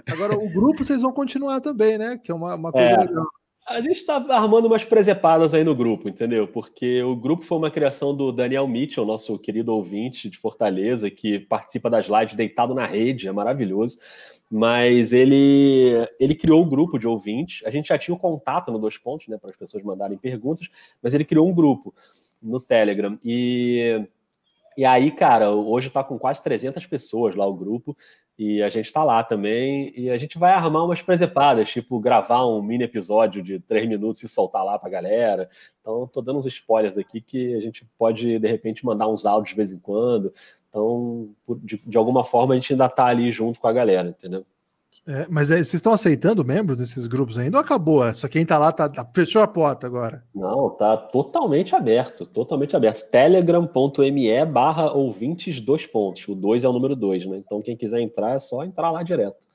Agora, 0.07 0.35
o 0.35 0.49
grupo 0.49 0.83
vocês 0.83 1.01
vão 1.01 1.11
continuar 1.11 1.61
também, 1.61 1.97
né? 1.97 2.19
Que 2.23 2.31
é 2.31 2.35
uma, 2.35 2.55
uma 2.55 2.71
coisa 2.71 2.89
é, 2.89 2.97
legal. 2.97 3.25
A 3.67 3.81
gente 3.81 3.97
está 3.97 4.15
armando 4.29 4.65
umas 4.65 4.83
presepadas 4.83 5.53
aí 5.53 5.63
no 5.63 5.75
grupo, 5.75 6.09
entendeu? 6.09 6.47
Porque 6.47 7.03
o 7.03 7.15
grupo 7.15 7.43
foi 7.43 7.57
uma 7.57 7.69
criação 7.69 8.15
do 8.15 8.31
Daniel 8.31 8.67
Mitchell, 8.67 9.05
nosso 9.05 9.37
querido 9.37 9.73
ouvinte 9.73 10.29
de 10.29 10.37
Fortaleza, 10.37 11.09
que 11.11 11.39
participa 11.39 11.89
das 11.89 12.07
lives 12.07 12.33
deitado 12.33 12.73
na 12.73 12.85
rede, 12.85 13.27
é 13.27 13.31
maravilhoso. 13.31 13.99
Mas 14.49 15.13
ele, 15.13 16.07
ele 16.19 16.33
criou 16.33 16.63
o 16.63 16.65
um 16.65 16.69
grupo 16.69 16.97
de 16.97 17.07
ouvintes. 17.07 17.63
A 17.65 17.69
gente 17.69 17.89
já 17.89 17.97
tinha 17.97 18.15
o 18.15 18.19
contato 18.19 18.71
no 18.71 18.79
Dois 18.79 18.97
Pontos, 18.97 19.27
né, 19.27 19.37
para 19.37 19.51
as 19.51 19.55
pessoas 19.55 19.83
mandarem 19.83 20.17
perguntas, 20.17 20.67
mas 21.03 21.13
ele 21.13 21.23
criou 21.23 21.47
um 21.47 21.53
grupo 21.53 21.93
no 22.41 22.59
Telegram. 22.59 23.15
E 23.23 24.03
e 24.79 24.85
aí, 24.85 25.11
cara, 25.11 25.51
hoje 25.51 25.89
está 25.89 26.01
com 26.05 26.17
quase 26.17 26.41
300 26.41 26.85
pessoas 26.85 27.35
lá 27.35 27.45
o 27.45 27.53
grupo. 27.53 27.97
E 28.39 28.63
a 28.63 28.69
gente 28.69 28.85
está 28.85 29.03
lá 29.03 29.21
também. 29.21 29.91
E 29.97 30.09
a 30.09 30.17
gente 30.17 30.39
vai 30.39 30.53
armar 30.53 30.85
umas 30.85 31.01
presepadas, 31.01 31.69
tipo 31.69 31.99
gravar 31.99 32.47
um 32.47 32.61
mini 32.61 32.85
episódio 32.85 33.43
de 33.43 33.59
três 33.59 33.85
minutos 33.85 34.23
e 34.23 34.29
soltar 34.29 34.63
lá 34.63 34.79
para 34.79 34.87
a 34.87 34.91
galera. 34.91 35.49
Então, 35.81 36.05
estou 36.05 36.23
dando 36.23 36.37
uns 36.37 36.45
spoilers 36.45 36.97
aqui 36.97 37.19
que 37.19 37.53
a 37.53 37.59
gente 37.59 37.85
pode, 37.97 38.39
de 38.39 38.47
repente, 38.47 38.85
mandar 38.85 39.09
uns 39.09 39.25
áudios 39.25 39.49
de 39.49 39.57
vez 39.57 39.73
em 39.73 39.79
quando. 39.79 40.33
Então, 40.69 41.35
de, 41.61 41.81
de 41.85 41.97
alguma 41.97 42.23
forma, 42.23 42.53
a 42.53 42.57
gente 42.57 42.71
ainda 42.71 42.85
está 42.85 43.07
ali 43.07 43.29
junto 43.29 43.59
com 43.59 43.67
a 43.67 43.73
galera, 43.73 44.07
entendeu? 44.07 44.45
É, 45.07 45.25
mas 45.29 45.49
é, 45.49 45.55
vocês 45.55 45.73
estão 45.75 45.91
aceitando 45.91 46.45
membros 46.45 46.77
desses 46.77 47.07
grupos 47.07 47.37
ainda 47.39 47.57
ou 47.57 47.63
acabou? 47.63 48.05
É, 48.05 48.13
só 48.13 48.27
quem 48.27 48.45
tá 48.45 48.59
lá 48.59 48.71
tá, 48.71 48.87
tá, 48.87 49.03
fechou 49.13 49.41
a 49.41 49.47
porta 49.47 49.87
agora? 49.87 50.23
Não, 50.35 50.69
tá 50.69 50.95
totalmente 50.95 51.75
aberto, 51.75 52.27
totalmente 52.27 52.75
aberto. 52.75 53.09
Telegram.me 53.09 54.45
barra 54.45 54.91
ouvintes 54.91 55.59
dois 55.59 55.87
pontos. 55.87 56.27
O 56.27 56.35
dois 56.35 56.63
é 56.63 56.69
o 56.69 56.73
número 56.73 56.95
dois, 56.95 57.25
né? 57.25 57.37
Então 57.37 57.59
quem 57.59 57.75
quiser 57.75 58.01
entrar 58.01 58.35
é 58.35 58.39
só 58.39 58.63
entrar 58.63 58.91
lá 58.91 59.01
direto. 59.01 59.47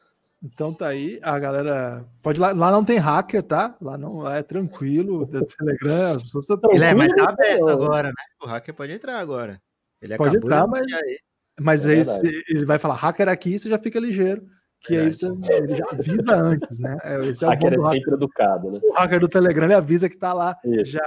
Então 0.42 0.75
tá 0.75 0.88
aí, 0.88 1.20
a 1.23 1.38
galera 1.38 2.05
pode 2.20 2.38
lá, 2.38 2.53
lá 2.53 2.70
não 2.73 2.85
tem 2.85 2.99
hacker, 2.99 3.42
tá? 3.42 3.77
Lá 3.81 3.97
não 3.97 4.29
é 4.29 4.42
tranquilo, 4.42 5.27
Telegram, 5.27 6.16
as 6.16 6.23
pessoas 6.25 6.51
estão 6.51 6.70
Ele 6.73 6.85
é, 6.85 6.94
mas 6.94 7.09
tá 7.14 7.31
aberto 7.31 7.68
agora, 7.68 8.09
né? 8.09 8.14
O 8.42 8.47
hacker 8.47 8.75
pode 8.75 8.92
entrar 8.92 9.20
agora. 9.20 9.61
Ele 10.03 10.16
pode 10.16 10.37
entrar, 10.37 10.66
mas, 10.66 10.85
mas 11.61 11.87
é 11.87 12.01
aí 12.01 12.42
ele 12.49 12.66
vai 12.66 12.79
falar 12.79 12.94
hacker 12.94 13.29
aqui, 13.29 13.59
você 13.59 13.70
já 13.70 13.79
fica 13.79 14.01
ligeiro 14.01 14.44
que 14.85 14.97
aí 14.97 15.12
você, 15.12 15.27
ele 15.27 15.75
já 15.75 15.87
avisa 15.90 16.37
antes, 16.37 16.79
né? 16.79 16.97
É, 17.03 17.20
esse 17.27 17.42
é 17.42 17.47
o 17.47 17.51
hacker 17.51 17.73
é 17.73 17.90
sempre 17.90 18.14
educado, 18.14 18.70
né? 18.70 18.81
O 18.83 18.92
hacker 18.92 19.20
do 19.20 19.29
Telegram 19.29 19.64
ele 19.64 19.75
avisa 19.75 20.09
que 20.09 20.16
tá 20.16 20.33
lá 20.33 20.57
Isso. 20.64 20.92
já. 20.92 21.07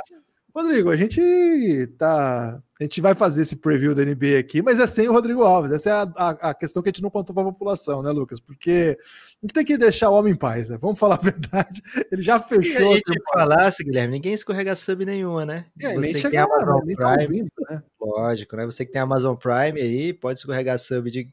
Rodrigo, 0.58 0.90
a 0.90 0.96
gente 0.96 1.88
tá. 2.00 2.60
A 2.80 2.84
gente 2.84 3.00
vai 3.02 3.14
fazer 3.14 3.44
esse 3.44 3.56
preview 3.56 3.94
da 3.94 4.04
NBA 4.04 4.40
aqui, 4.40 4.62
mas 4.62 4.80
é 4.80 4.88
sem 4.88 5.08
o 5.08 5.12
Rodrigo 5.12 5.44
Alves. 5.44 5.72
Essa 5.72 5.90
é 5.90 5.94
a, 5.94 6.12
a, 6.16 6.30
a 6.50 6.54
questão 6.54 6.82
que 6.82 6.90
a 6.90 6.92
gente 6.92 7.02
não 7.02 7.10
contou 7.10 7.34
para 7.34 7.44
a 7.44 7.52
população, 7.52 8.02
né, 8.02 8.12
Lucas? 8.12 8.40
Porque 8.40 8.98
a 9.00 9.46
gente 9.46 9.54
tem 9.54 9.66
que 9.66 9.78
deixar 9.78 10.10
o 10.10 10.14
homem 10.14 10.34
em 10.34 10.36
paz, 10.36 10.70
né? 10.70 10.78
Vamos 10.80 11.00
falar 11.00 11.16
a 11.16 11.18
verdade. 11.22 11.82
Ele 12.12 12.24
já 12.24 12.40
fechou. 12.40 12.64
Se 12.64 13.04
a 13.08 13.14
gente 13.14 13.24
falasse, 13.32 13.84
Guilherme, 13.84 14.14
ninguém 14.14 14.34
escorrega 14.34 14.76
sub 14.76 15.06
nenhuma, 15.06 15.46
né? 15.46 15.66
É, 15.80 15.94
Você 15.96 16.14
que 16.14 16.30
tem 16.30 16.40
Amazon 16.40 16.86
né? 16.86 16.96
tá 16.96 17.16
Prime, 17.16 17.18
tá 17.18 17.22
ouvindo, 17.22 17.52
né? 17.70 17.84
Lógico, 18.00 18.56
né? 18.56 18.66
Você 18.66 18.86
que 18.86 18.92
tem 18.92 19.02
Amazon 19.02 19.36
Prime 19.36 19.80
aí, 19.80 20.14
pode 20.14 20.40
escorregar 20.40 20.80
sub 20.80 21.10
de 21.12 21.30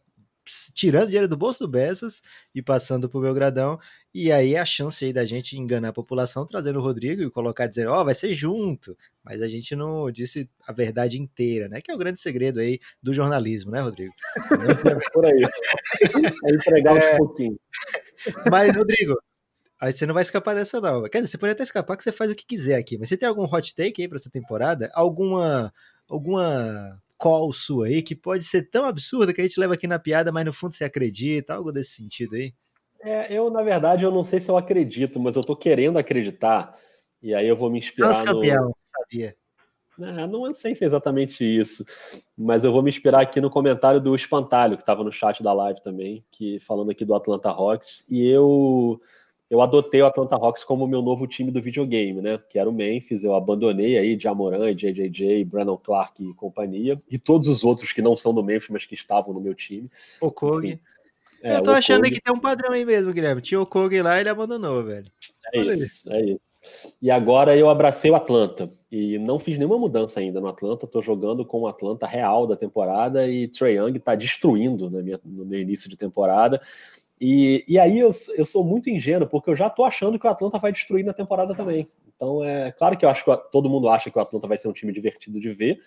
tirando 0.72 1.06
dinheiro 1.06 1.28
do 1.28 1.36
bolso 1.36 1.60
do 1.60 1.68
Bessas 1.68 2.22
e 2.54 2.62
passando 2.62 3.08
pro 3.08 3.20
Belgradão. 3.20 3.78
E 4.12 4.30
aí 4.30 4.56
a 4.56 4.64
chance 4.64 5.04
aí 5.04 5.12
da 5.12 5.24
gente 5.24 5.58
enganar 5.58 5.88
a 5.88 5.92
população 5.92 6.46
trazendo 6.46 6.78
o 6.78 6.82
Rodrigo 6.82 7.22
e 7.22 7.30
colocar 7.30 7.66
dizendo, 7.66 7.90
ó, 7.90 8.00
oh, 8.00 8.04
vai 8.04 8.14
ser 8.14 8.32
junto. 8.34 8.96
Mas 9.24 9.42
a 9.42 9.48
gente 9.48 9.74
não 9.74 10.10
disse 10.10 10.48
a 10.66 10.72
verdade 10.72 11.20
inteira, 11.20 11.68
né? 11.68 11.80
Que 11.80 11.90
é 11.90 11.94
o 11.94 11.98
grande 11.98 12.20
segredo 12.20 12.60
aí 12.60 12.78
do 13.02 13.12
jornalismo, 13.12 13.70
né, 13.70 13.80
Rodrigo? 13.80 14.12
Por 15.12 15.26
aí. 15.26 15.42
É 16.44 16.54
entregar 16.54 16.96
é... 16.96 17.14
um 17.14 17.16
pouquinho. 17.18 17.58
Mas, 18.50 18.76
Rodrigo, 18.76 19.16
Aí 19.80 19.92
você 19.92 20.06
não 20.06 20.14
vai 20.14 20.22
escapar 20.22 20.54
dessa, 20.54 20.80
não. 20.80 21.02
Quer 21.02 21.18
dizer, 21.18 21.32
você 21.32 21.36
pode 21.36 21.52
até 21.52 21.62
escapar 21.62 21.96
que 21.96 22.04
você 22.04 22.12
faz 22.12 22.30
o 22.30 22.34
que 22.34 22.46
quiser 22.46 22.76
aqui. 22.76 22.96
Mas 22.96 23.10
você 23.10 23.18
tem 23.18 23.28
algum 23.28 23.44
hot 23.44 23.74
take 23.74 24.00
aí 24.00 24.08
pra 24.08 24.18
essa 24.18 24.30
temporada? 24.30 24.90
Alguma. 24.94 25.70
Alguma 26.08 27.02
call 27.18 27.52
sua 27.52 27.86
aí 27.86 28.02
que 28.02 28.14
pode 28.14 28.44
ser 28.44 28.70
tão 28.70 28.84
absurda 28.84 29.32
que 29.32 29.40
a 29.40 29.44
gente 29.44 29.58
leva 29.58 29.74
aqui 29.74 29.86
na 29.86 29.98
piada, 29.98 30.32
mas 30.32 30.44
no 30.44 30.52
fundo 30.52 30.74
você 30.74 30.84
acredita, 30.84 31.54
algo 31.54 31.72
desse 31.72 31.92
sentido 31.92 32.34
aí? 32.34 32.52
É, 33.02 33.36
eu, 33.36 33.50
na 33.50 33.62
verdade, 33.62 34.04
eu 34.04 34.10
não 34.10 34.24
sei 34.24 34.40
se 34.40 34.50
eu 34.50 34.56
acredito, 34.56 35.20
mas 35.20 35.36
eu 35.36 35.42
tô 35.42 35.54
querendo 35.54 35.98
acreditar, 35.98 36.74
e 37.22 37.34
aí 37.34 37.46
eu 37.46 37.56
vou 37.56 37.70
me 37.70 37.78
inspirar 37.78 38.14
São 38.14 38.24
campeão, 38.24 38.68
no... 38.68 38.76
sabia. 38.82 39.36
É, 40.00 40.26
não 40.26 40.52
sei 40.52 40.74
se 40.74 40.82
é 40.82 40.86
exatamente 40.86 41.44
isso, 41.44 41.84
mas 42.36 42.64
eu 42.64 42.72
vou 42.72 42.82
me 42.82 42.88
inspirar 42.88 43.20
aqui 43.20 43.40
no 43.40 43.50
comentário 43.50 44.00
do 44.00 44.14
Espantalho, 44.14 44.76
que 44.76 44.82
estava 44.82 45.04
no 45.04 45.12
chat 45.12 45.42
da 45.42 45.52
live 45.52 45.82
também, 45.82 46.24
que 46.32 46.58
falando 46.60 46.90
aqui 46.90 47.04
do 47.04 47.14
Atlanta 47.14 47.50
Hawks, 47.50 48.04
e 48.10 48.26
eu 48.26 49.00
eu 49.50 49.60
adotei 49.60 50.00
o 50.02 50.06
Atlanta 50.06 50.36
Hawks 50.36 50.64
como 50.64 50.86
meu 50.86 51.02
novo 51.02 51.26
time 51.26 51.50
do 51.50 51.60
videogame, 51.60 52.20
né? 52.20 52.38
Que 52.48 52.58
era 52.58 52.68
o 52.68 52.72
Memphis. 52.72 53.24
Eu 53.24 53.34
abandonei 53.34 53.98
aí 53.98 54.18
Jamoran, 54.18 54.74
JJJ, 54.74 55.44
Brandon 55.44 55.76
Clark 55.76 56.22
e 56.22 56.34
companhia, 56.34 57.00
e 57.10 57.18
todos 57.18 57.48
os 57.48 57.62
outros 57.62 57.92
que 57.92 58.02
não 58.02 58.16
são 58.16 58.34
do 58.34 58.42
Memphis, 58.42 58.70
mas 58.70 58.86
que 58.86 58.94
estavam 58.94 59.34
no 59.34 59.40
meu 59.40 59.54
time. 59.54 59.90
O 60.20 60.30
Kog. 60.30 60.78
É, 61.42 61.56
eu 61.56 61.62
tô 61.62 61.72
achando 61.72 62.04
que 62.04 62.22
tem 62.22 62.32
um 62.32 62.40
padrão 62.40 62.72
aí 62.72 62.86
mesmo, 62.86 63.12
Guilherme. 63.12 63.42
Tinha 63.42 63.60
o 63.60 63.66
Kog 63.66 64.00
lá 64.00 64.16
e 64.16 64.20
ele 64.20 64.30
abandonou, 64.30 64.82
velho. 64.82 65.12
É 65.52 65.60
Olha 65.60 65.72
isso, 65.74 66.10
é 66.10 66.22
isso. 66.22 66.54
E 67.02 67.10
agora 67.10 67.54
eu 67.54 67.68
abracei 67.68 68.10
o 68.10 68.14
Atlanta. 68.14 68.66
E 68.90 69.18
não 69.18 69.38
fiz 69.38 69.58
nenhuma 69.58 69.78
mudança 69.78 70.20
ainda 70.20 70.40
no 70.40 70.48
Atlanta. 70.48 70.86
Tô 70.86 71.02
jogando 71.02 71.44
com 71.44 71.60
o 71.60 71.68
Atlanta 71.68 72.06
real 72.06 72.46
da 72.46 72.56
temporada 72.56 73.28
e 73.28 73.46
Trae 73.48 73.74
Young 73.76 73.98
tá 73.98 74.14
destruindo 74.14 74.90
minha, 74.90 75.20
no 75.22 75.44
meu 75.44 75.60
início 75.60 75.90
de 75.90 75.98
temporada. 75.98 76.62
E, 77.26 77.64
e 77.66 77.78
aí 77.78 78.00
eu, 78.00 78.10
eu 78.36 78.44
sou 78.44 78.62
muito 78.62 78.90
ingênuo, 78.90 79.26
porque 79.26 79.48
eu 79.48 79.56
já 79.56 79.70
tô 79.70 79.82
achando 79.82 80.18
que 80.18 80.26
o 80.26 80.30
Atlanta 80.30 80.58
vai 80.58 80.70
destruir 80.70 81.02
na 81.02 81.14
temporada 81.14 81.54
também. 81.54 81.86
Então 82.14 82.44
é 82.44 82.70
claro 82.70 82.98
que 82.98 83.06
eu 83.06 83.08
acho 83.08 83.24
que 83.24 83.34
todo 83.50 83.70
mundo 83.70 83.88
acha 83.88 84.10
que 84.10 84.18
o 84.18 84.20
Atlanta 84.20 84.46
vai 84.46 84.58
ser 84.58 84.68
um 84.68 84.74
time 84.74 84.92
divertido 84.92 85.40
de 85.40 85.50
ver. 85.50 85.80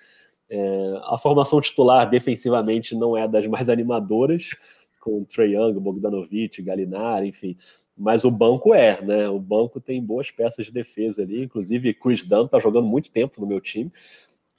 É, 0.49 0.99
a 1.03 1.15
formação 1.15 1.61
titular 1.61 2.09
defensivamente 2.09 2.95
não 2.95 3.15
é 3.15 3.27
das 3.27 3.45
mais 3.45 3.69
animadoras, 3.69 4.55
com 4.99 5.23
Trae 5.25 5.53
Young, 5.53 5.79
Bogdanovic, 5.79 6.59
Galinari, 6.63 7.27
enfim. 7.27 7.55
Mas 7.95 8.23
o 8.23 8.31
banco 8.31 8.73
é, 8.73 8.99
né? 9.03 9.29
O 9.29 9.39
banco 9.39 9.79
tem 9.79 10.03
boas 10.03 10.31
peças 10.31 10.65
de 10.65 10.71
defesa 10.71 11.21
ali, 11.21 11.43
inclusive 11.43 11.93
Chris 11.93 12.25
Dunn 12.25 12.45
está 12.45 12.57
jogando 12.57 12.87
muito 12.87 13.11
tempo 13.11 13.39
no 13.39 13.45
meu 13.45 13.61
time. 13.61 13.91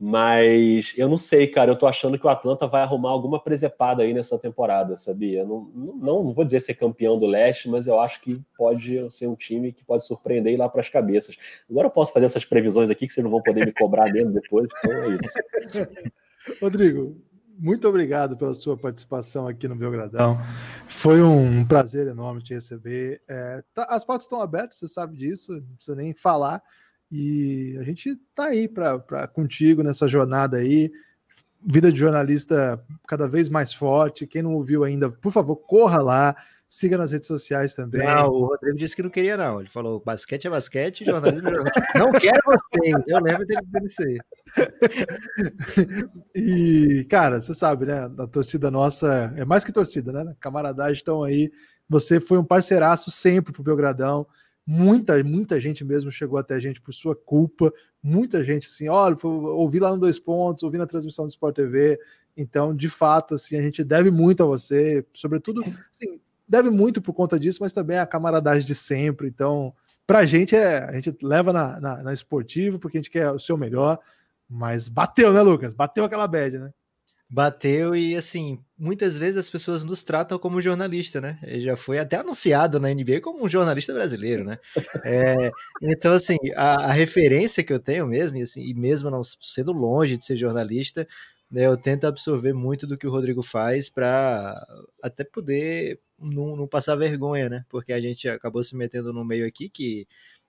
Mas 0.00 0.94
eu 0.96 1.08
não 1.08 1.16
sei, 1.16 1.48
cara. 1.48 1.72
Eu 1.72 1.76
tô 1.76 1.86
achando 1.86 2.16
que 2.16 2.26
o 2.26 2.30
Atlanta 2.30 2.68
vai 2.68 2.82
arrumar 2.82 3.10
alguma 3.10 3.42
presepada 3.42 4.04
aí 4.04 4.14
nessa 4.14 4.38
temporada, 4.38 4.96
sabia? 4.96 5.44
Não, 5.44 5.68
não, 5.74 6.24
não 6.24 6.32
vou 6.32 6.44
dizer 6.44 6.60
ser 6.60 6.74
campeão 6.74 7.18
do 7.18 7.26
leste, 7.26 7.68
mas 7.68 7.88
eu 7.88 7.98
acho 7.98 8.20
que 8.20 8.40
pode 8.56 9.10
ser 9.10 9.26
um 9.26 9.34
time 9.34 9.72
que 9.72 9.84
pode 9.84 10.06
surpreender 10.06 10.52
e 10.52 10.54
ir 10.54 10.58
lá 10.58 10.68
para 10.68 10.82
as 10.82 10.88
cabeças. 10.88 11.36
Agora 11.68 11.88
eu 11.88 11.90
posso 11.90 12.12
fazer 12.12 12.26
essas 12.26 12.44
previsões 12.44 12.90
aqui 12.90 13.06
que 13.08 13.12
vocês 13.12 13.24
não 13.24 13.30
vão 13.30 13.42
poder 13.42 13.66
me 13.66 13.72
cobrar 13.72 14.06
mesmo 14.12 14.32
depois, 14.32 14.68
então 14.78 14.92
é 14.92 15.16
isso. 15.16 16.12
Rodrigo, 16.62 17.20
muito 17.58 17.88
obrigado 17.88 18.36
pela 18.36 18.54
sua 18.54 18.76
participação 18.76 19.48
aqui 19.48 19.66
no 19.66 19.74
Belgradão. 19.74 20.38
Foi 20.86 21.20
um 21.20 21.66
prazer 21.66 22.06
enorme 22.06 22.40
te 22.40 22.54
receber. 22.54 23.20
É, 23.28 23.64
tá, 23.74 23.84
as 23.90 24.04
portas 24.04 24.26
estão 24.26 24.40
abertas, 24.40 24.78
você 24.78 24.86
sabe 24.86 25.16
disso, 25.16 25.54
não 25.54 25.74
precisa 25.74 25.96
nem 25.96 26.14
falar. 26.14 26.62
E 27.10 27.76
a 27.80 27.82
gente 27.82 28.16
tá 28.34 28.48
aí 28.48 28.68
para 28.68 29.26
contigo 29.28 29.82
nessa 29.82 30.06
jornada 30.06 30.58
aí. 30.58 30.90
Vida 31.60 31.90
de 31.90 31.98
jornalista 31.98 32.82
cada 33.06 33.28
vez 33.28 33.48
mais 33.48 33.72
forte. 33.72 34.26
Quem 34.26 34.42
não 34.42 34.54
ouviu 34.54 34.84
ainda, 34.84 35.10
por 35.10 35.32
favor, 35.32 35.56
corra 35.56 36.02
lá. 36.02 36.36
Siga 36.68 36.98
nas 36.98 37.10
redes 37.10 37.26
sociais 37.26 37.74
também. 37.74 38.06
Não, 38.06 38.28
o 38.28 38.44
Rodrigo 38.44 38.76
disse 38.76 38.94
que 38.94 39.02
não 39.02 39.08
queria, 39.08 39.38
não. 39.38 39.58
Ele 39.58 39.70
falou: 39.70 40.02
basquete 40.04 40.46
é 40.46 40.50
basquete, 40.50 41.02
jornalismo 41.02 41.48
é 41.48 41.54
jornalismo. 41.54 41.82
não 41.96 42.12
quero 42.12 42.38
vocês. 42.44 42.94
Eu 43.06 43.20
lembro 43.20 43.46
dele 43.46 43.62
dizendo 43.64 43.86
isso 43.86 44.02
aí. 44.02 44.18
e, 46.36 47.06
cara, 47.08 47.40
você 47.40 47.54
sabe, 47.54 47.86
né? 47.86 48.10
A 48.18 48.26
torcida 48.26 48.70
nossa 48.70 49.32
é 49.34 49.46
mais 49.46 49.64
que 49.64 49.72
torcida, 49.72 50.12
né? 50.12 50.36
Camaradagem 50.38 50.98
estão 50.98 51.24
aí. 51.24 51.50
Você 51.88 52.20
foi 52.20 52.36
um 52.36 52.44
parceiraço 52.44 53.10
sempre 53.10 53.50
pro 53.50 53.62
Belgradão. 53.62 54.26
Muita, 54.70 55.24
muita 55.24 55.58
gente 55.58 55.82
mesmo 55.82 56.12
chegou 56.12 56.38
até 56.38 56.54
a 56.54 56.60
gente 56.60 56.78
por 56.78 56.92
sua 56.92 57.16
culpa. 57.16 57.72
Muita 58.02 58.44
gente, 58.44 58.66
assim, 58.66 58.86
olha, 58.86 59.16
ouvi 59.24 59.80
lá 59.80 59.90
no 59.90 59.98
Dois 59.98 60.18
Pontos, 60.18 60.62
ouvi 60.62 60.76
na 60.76 60.86
transmissão 60.86 61.24
do 61.24 61.30
Sport 61.30 61.56
TV. 61.56 61.98
Então, 62.36 62.76
de 62.76 62.86
fato, 62.86 63.34
assim, 63.34 63.56
a 63.56 63.62
gente 63.62 63.82
deve 63.82 64.10
muito 64.10 64.42
a 64.42 64.46
você, 64.46 65.06
sobretudo, 65.14 65.62
assim, 65.90 66.20
deve 66.46 66.68
muito 66.68 67.00
por 67.00 67.14
conta 67.14 67.40
disso, 67.40 67.60
mas 67.62 67.72
também 67.72 67.96
a 67.98 68.04
camaradagem 68.04 68.66
de 68.66 68.74
sempre. 68.74 69.26
Então, 69.26 69.72
pra 70.06 70.26
gente, 70.26 70.54
é, 70.54 70.84
a 70.84 70.92
gente 70.92 71.16
leva 71.22 71.50
na, 71.50 71.80
na, 71.80 72.02
na 72.02 72.12
esportiva 72.12 72.78
porque 72.78 72.98
a 72.98 73.00
gente 73.00 73.10
quer 73.10 73.32
o 73.32 73.40
seu 73.40 73.56
melhor. 73.56 73.98
Mas 74.46 74.90
bateu, 74.90 75.32
né, 75.32 75.40
Lucas? 75.40 75.72
Bateu 75.72 76.04
aquela 76.04 76.28
bad, 76.28 76.58
né? 76.58 76.70
Bateu 77.30 77.94
e, 77.94 78.16
assim, 78.16 78.58
muitas 78.78 79.16
vezes 79.18 79.36
as 79.36 79.50
pessoas 79.50 79.84
nos 79.84 80.02
tratam 80.02 80.38
como 80.38 80.62
jornalista, 80.62 81.20
né? 81.20 81.38
Ele 81.42 81.60
já 81.60 81.76
foi 81.76 81.98
até 81.98 82.16
anunciado 82.16 82.80
na 82.80 82.88
NBA 82.88 83.20
como 83.20 83.44
um 83.44 83.48
jornalista 83.48 83.92
brasileiro, 83.92 84.44
né? 84.44 84.58
É, 85.04 85.50
então, 85.82 86.14
assim, 86.14 86.36
a, 86.56 86.86
a, 86.86 86.92
referência 86.92 87.62
que 87.62 87.72
eu 87.72 87.78
tenho 87.78 88.06
mesmo, 88.06 88.38
e, 88.38 88.42
assim, 88.42 88.62
e 88.62 88.72
mesmo 88.72 89.10
não 89.10 89.22
sendo 89.24 89.72
longe 89.72 90.16
de 90.16 90.24
ser 90.24 90.36
jornalista, 90.36 91.06
né, 91.50 91.66
eu 91.66 91.76
tento 91.76 92.06
absorver 92.06 92.52
muito 92.54 92.86
do 92.86 92.96
que 92.96 93.06
o 93.06 93.10
Rodrigo 93.10 93.42
faz 93.42 93.90
para 93.90 94.66
até 95.02 95.24
poder 95.24 96.00
não, 96.18 96.56
não 96.56 96.66
passar 96.66 96.96
vergonha, 96.96 97.48
né? 97.48 97.64
Porque 97.68 97.92
a 97.92 98.00
gente 98.00 98.28
acabou 98.28 98.62
se 98.64 98.76
metendo 98.76 99.12
no 99.12 99.24
meio 99.24 99.46
aqui 99.46 99.68
que 99.68 100.06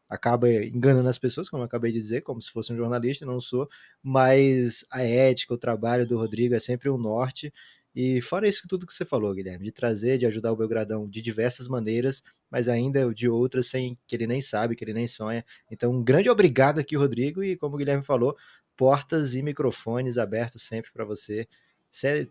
acaba 0.09 0.51
enganando 0.51 1.07
as 1.07 1.19
pessoas, 1.19 1.47
como 1.49 1.61
eu 1.61 1.67
acabei 1.67 1.91
de 1.91 1.99
dizer, 1.99 2.21
como 2.21 2.41
se 2.41 2.51
fosse 2.51 2.73
um 2.73 2.75
jornalista, 2.75 3.25
não 3.25 3.39
sou, 3.39 3.69
mas 4.01 4.83
a 4.89 5.03
ética, 5.03 5.53
o 5.53 5.57
trabalho 5.57 6.07
do 6.07 6.17
Rodrigo 6.17 6.55
é 6.55 6.59
sempre 6.59 6.89
um 6.89 6.97
norte. 6.97 7.53
E 7.95 8.21
fora 8.21 8.47
isso 8.47 8.67
tudo 8.67 8.85
que 8.85 8.93
você 8.93 9.05
falou, 9.05 9.33
Guilherme, 9.33 9.65
de 9.65 9.71
trazer, 9.71 10.17
de 10.17 10.25
ajudar 10.25 10.51
o 10.51 10.55
Belgradão 10.55 11.07
de 11.07 11.21
diversas 11.21 11.67
maneiras, 11.67 12.23
mas 12.49 12.67
ainda 12.67 13.13
de 13.13 13.29
outras 13.29 13.67
sem 13.67 13.97
que 14.07 14.15
ele 14.15 14.27
nem 14.27 14.41
sabe, 14.41 14.75
que 14.75 14.83
ele 14.83 14.93
nem 14.93 15.07
sonha. 15.07 15.45
Então, 15.69 15.91
um 15.91 16.03
grande 16.03 16.29
obrigado 16.29 16.79
aqui, 16.79 16.95
Rodrigo, 16.95 17.43
e 17.43 17.55
como 17.57 17.75
o 17.75 17.77
Guilherme 17.77 18.03
falou, 18.03 18.35
portas 18.77 19.35
e 19.35 19.41
microfones 19.41 20.17
abertos 20.17 20.63
sempre 20.63 20.91
para 20.91 21.03
você. 21.05 21.47
Você 21.91 22.29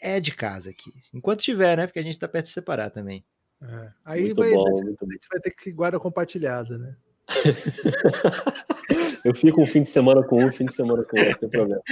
é 0.00 0.20
de 0.20 0.32
casa 0.32 0.70
aqui. 0.70 0.92
Enquanto 1.12 1.40
tiver, 1.42 1.76
né? 1.76 1.86
Porque 1.86 1.98
a 1.98 2.02
gente 2.02 2.18
tá 2.18 2.28
perto 2.28 2.46
de 2.46 2.52
separar 2.52 2.90
também. 2.90 3.24
É. 3.68 3.88
Aí 4.04 4.32
vai, 4.32 4.52
bom, 4.52 4.64
vai 5.30 5.40
ter 5.42 5.50
que 5.50 5.72
guarda 5.72 5.98
compartilhada, 5.98 6.78
né? 6.78 6.96
eu 9.24 9.34
fico 9.34 9.60
um 9.60 9.66
fim 9.66 9.82
de 9.82 9.88
semana 9.88 10.22
com 10.22 10.44
um, 10.44 10.52
fim 10.52 10.64
de 10.64 10.72
semana 10.72 11.02
com 11.02 11.18
outro, 11.18 11.32
não 11.32 11.38
tem 11.38 11.50
problema. 11.50 11.82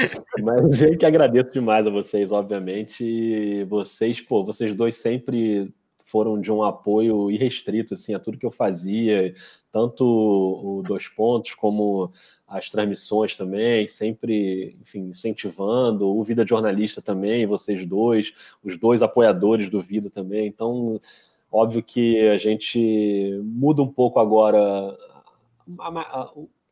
Mas 0.41 0.83
eu 0.83 0.97
que 0.97 1.05
agradeço 1.05 1.53
demais 1.53 1.87
a 1.87 1.91
vocês, 1.91 2.31
obviamente. 2.31 3.65
Vocês, 3.65 4.21
pô, 4.21 4.45
vocês 4.45 4.75
dois 4.75 4.97
sempre 4.97 5.73
foram 6.05 6.41
de 6.41 6.53
um 6.53 6.63
apoio 6.63 7.31
irrestrito 7.31 7.95
assim, 7.95 8.15
a 8.15 8.21
tudo 8.21 8.39
que 8.39 8.47
eu 8.47 8.53
fazia, 8.53 9.35
tanto 9.73 10.05
o 10.05 10.83
Dois 10.87 11.09
Pontos 11.09 11.55
como 11.55 12.13
as 12.47 12.71
transmissões 12.71 13.35
também, 13.35 13.89
sempre, 13.89 14.77
enfim, 14.81 15.09
incentivando, 15.09 16.07
o 16.07 16.23
Vida 16.23 16.47
Jornalista 16.47 17.03
também, 17.03 17.47
vocês 17.47 17.85
dois, 17.85 18.33
os 18.63 18.79
dois 18.79 19.03
apoiadores 19.03 19.69
do 19.69 19.81
Vida 19.81 20.09
também. 20.09 20.47
Então, 20.47 21.01
Óbvio 21.57 21.85
que 21.85 22.19
a 22.29 22.37
gente 22.37 23.41
muda 23.45 23.81
um 23.81 23.87
pouco 23.87 24.19
agora 24.19 24.97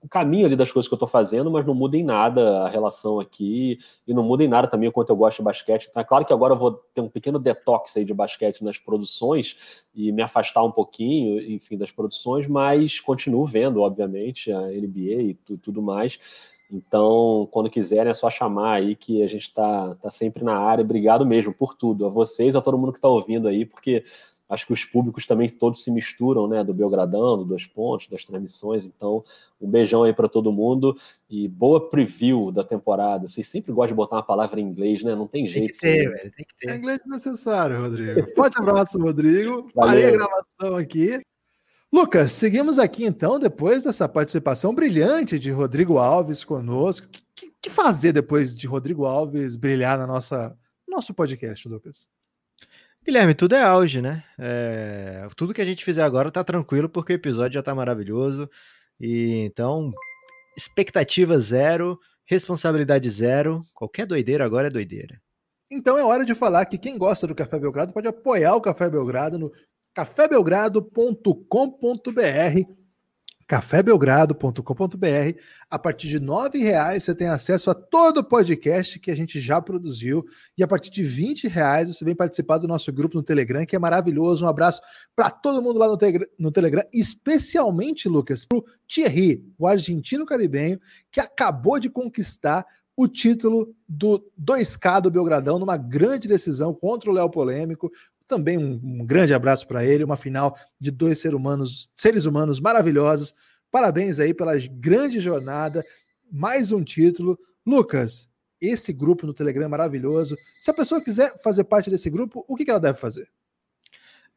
o 0.02 0.08
caminho 0.08 0.46
ali 0.46 0.56
das 0.56 0.72
coisas 0.72 0.88
que 0.88 0.92
eu 0.92 0.96
estou 0.96 1.08
fazendo, 1.08 1.48
mas 1.52 1.64
não 1.64 1.72
muda 1.72 1.96
em 1.96 2.02
nada 2.02 2.62
a 2.64 2.68
relação 2.68 3.20
aqui 3.20 3.78
e 4.04 4.12
não 4.12 4.24
muda 4.24 4.42
em 4.42 4.48
nada 4.48 4.66
também 4.66 4.88
o 4.88 4.92
quanto 4.92 5.10
eu 5.10 5.16
gosto 5.16 5.36
de 5.36 5.44
basquete. 5.44 5.86
Então 5.88 6.00
é 6.00 6.04
claro 6.04 6.24
que 6.24 6.32
agora 6.32 6.54
eu 6.54 6.58
vou 6.58 6.72
ter 6.92 7.00
um 7.00 7.08
pequeno 7.08 7.38
detox 7.38 7.96
aí 7.96 8.04
de 8.04 8.12
basquete 8.12 8.64
nas 8.64 8.76
produções 8.76 9.86
e 9.94 10.10
me 10.10 10.20
afastar 10.20 10.64
um 10.64 10.72
pouquinho, 10.72 11.40
enfim, 11.52 11.78
das 11.78 11.92
produções, 11.92 12.48
mas 12.48 12.98
continuo 12.98 13.46
vendo, 13.46 13.82
obviamente, 13.82 14.50
a 14.50 14.62
NBA 14.62 15.22
e 15.22 15.34
tudo 15.62 15.80
mais. 15.80 16.18
Então, 16.72 17.46
quando 17.52 17.70
quiserem, 17.70 18.10
é 18.10 18.14
só 18.14 18.30
chamar 18.30 18.72
aí 18.76 18.96
que 18.96 19.22
a 19.22 19.26
gente 19.26 19.42
está 19.42 19.94
tá 19.96 20.10
sempre 20.10 20.42
na 20.42 20.58
área. 20.58 20.82
Obrigado 20.82 21.24
mesmo 21.24 21.52
por 21.52 21.74
tudo. 21.74 22.06
A 22.06 22.08
vocês, 22.08 22.56
a 22.56 22.62
todo 22.62 22.78
mundo 22.78 22.92
que 22.92 22.98
está 22.98 23.08
ouvindo 23.08 23.46
aí, 23.46 23.66
porque 23.66 24.04
acho 24.52 24.66
que 24.66 24.72
os 24.72 24.84
públicos 24.84 25.24
também 25.24 25.48
todos 25.48 25.82
se 25.82 25.90
misturam, 25.90 26.46
né? 26.46 26.62
Do 26.62 26.74
Belgradão, 26.74 27.38
do 27.38 27.44
Dois 27.44 27.66
Pontos, 27.66 28.06
das 28.06 28.22
transmissões. 28.22 28.84
Então, 28.84 29.24
um 29.58 29.68
beijão 29.68 30.02
aí 30.02 30.12
para 30.12 30.28
todo 30.28 30.52
mundo 30.52 30.94
e 31.28 31.48
boa 31.48 31.88
preview 31.88 32.52
da 32.52 32.62
temporada. 32.62 33.26
Vocês 33.26 33.48
sempre 33.48 33.72
gostam 33.72 33.94
de 33.94 33.96
botar 33.96 34.16
uma 34.16 34.22
palavra 34.22 34.60
em 34.60 34.64
inglês, 34.64 35.02
né? 35.02 35.14
Não 35.14 35.26
tem 35.26 35.48
jeito. 35.48 35.78
Tem 35.78 35.92
que 35.92 35.98
ter, 36.02 36.10
velho. 36.10 36.32
Tem 36.36 36.46
que 36.46 36.54
ter. 36.58 36.70
É 36.70 36.76
inglês 36.76 37.00
necessário, 37.06 37.80
Rodrigo. 37.80 38.26
Forte 38.36 38.60
abraço, 38.60 38.98
Rodrigo. 38.98 39.70
Parei 39.74 40.08
a 40.08 40.10
gravação 40.10 40.76
aqui. 40.76 41.18
Lucas, 41.90 42.32
seguimos 42.32 42.78
aqui 42.78 43.04
então, 43.04 43.38
depois 43.38 43.84
dessa 43.84 44.08
participação 44.08 44.74
brilhante 44.74 45.38
de 45.38 45.50
Rodrigo 45.50 45.96
Alves 45.96 46.44
conosco. 46.44 47.06
O 47.06 47.10
que, 47.10 47.52
que, 47.60 47.70
fazer 47.70 48.12
depois 48.12 48.54
de 48.54 48.66
Rodrigo 48.66 49.06
Alves 49.06 49.56
brilhar 49.56 49.98
na 49.98 50.06
nossa 50.06 50.54
nosso 50.86 51.14
podcast, 51.14 51.66
Lucas? 51.66 52.06
Guilherme, 53.04 53.34
tudo 53.34 53.56
é 53.56 53.62
auge, 53.62 54.00
né? 54.00 54.22
É, 54.38 55.26
tudo 55.36 55.52
que 55.52 55.60
a 55.60 55.64
gente 55.64 55.84
fizer 55.84 56.02
agora 56.02 56.30
tá 56.30 56.44
tranquilo, 56.44 56.88
porque 56.88 57.12
o 57.12 57.14
episódio 57.14 57.54
já 57.54 57.62
tá 57.62 57.74
maravilhoso. 57.74 58.48
E 59.00 59.42
então, 59.44 59.90
expectativa 60.56 61.38
zero, 61.40 61.98
responsabilidade 62.24 63.10
zero. 63.10 63.62
Qualquer 63.74 64.06
doideira 64.06 64.44
agora 64.44 64.68
é 64.68 64.70
doideira. 64.70 65.20
Então 65.70 65.98
é 65.98 66.04
hora 66.04 66.24
de 66.24 66.34
falar 66.34 66.66
que 66.66 66.78
quem 66.78 66.96
gosta 66.96 67.26
do 67.26 67.34
Café 67.34 67.58
Belgrado 67.58 67.92
pode 67.92 68.06
apoiar 68.06 68.54
o 68.54 68.60
Café 68.60 68.88
Belgrado 68.88 69.38
no 69.38 69.50
cafébelgrado.com.br 69.94 72.81
cafébelgrado.com.br. 73.52 75.38
A 75.68 75.78
partir 75.78 76.08
de 76.08 76.16
R$ 76.16 76.58
reais 76.58 77.04
você 77.04 77.14
tem 77.14 77.28
acesso 77.28 77.70
a 77.70 77.74
todo 77.74 78.20
o 78.20 78.24
podcast 78.24 78.98
que 78.98 79.10
a 79.10 79.14
gente 79.14 79.38
já 79.42 79.60
produziu. 79.60 80.24
E 80.56 80.62
a 80.62 80.66
partir 80.66 80.90
de 80.90 81.02
R$ 81.02 81.34
reais 81.50 81.88
você 81.88 82.02
vem 82.02 82.16
participar 82.16 82.56
do 82.56 82.66
nosso 82.66 82.90
grupo 82.90 83.14
no 83.18 83.22
Telegram, 83.22 83.66
que 83.66 83.76
é 83.76 83.78
maravilhoso. 83.78 84.46
Um 84.46 84.48
abraço 84.48 84.80
para 85.14 85.28
todo 85.28 85.60
mundo 85.60 85.78
lá 85.78 85.86
no, 85.86 85.98
te 85.98 86.30
no 86.38 86.50
Telegram, 86.50 86.82
especialmente, 86.94 88.08
Lucas, 88.08 88.46
para 88.46 88.56
o 88.56 88.64
Thierry, 88.88 89.44
o 89.58 89.66
argentino 89.66 90.24
caribenho, 90.24 90.80
que 91.10 91.20
acabou 91.20 91.78
de 91.78 91.90
conquistar 91.90 92.64
o 92.96 93.06
título 93.06 93.74
do 93.86 94.22
2K 94.42 95.02
do 95.02 95.10
Belgradão 95.10 95.58
numa 95.58 95.76
grande 95.76 96.28
decisão 96.28 96.72
contra 96.72 97.10
o 97.10 97.12
Léo 97.12 97.28
Polêmico. 97.30 97.90
Também 98.32 98.56
um, 98.56 98.80
um 98.82 99.04
grande 99.04 99.34
abraço 99.34 99.68
para 99.68 99.84
ele, 99.84 100.04
uma 100.04 100.16
final 100.16 100.56
de 100.80 100.90
dois 100.90 101.18
seres 101.18 101.36
humanos, 101.36 101.90
seres 101.94 102.24
humanos 102.24 102.60
maravilhosos. 102.60 103.34
Parabéns 103.70 104.18
aí 104.18 104.32
pela 104.32 104.54
grande 104.56 105.20
jornada, 105.20 105.84
mais 106.32 106.72
um 106.72 106.82
título. 106.82 107.38
Lucas, 107.66 108.26
esse 108.58 108.90
grupo 108.90 109.26
no 109.26 109.34
Telegram 109.34 109.66
é 109.66 109.68
maravilhoso. 109.68 110.34
Se 110.62 110.70
a 110.70 110.74
pessoa 110.74 111.04
quiser 111.04 111.38
fazer 111.42 111.64
parte 111.64 111.90
desse 111.90 112.08
grupo, 112.08 112.42
o 112.48 112.56
que, 112.56 112.64
que 112.64 112.70
ela 112.70 112.80
deve 112.80 112.96
fazer? 112.96 113.28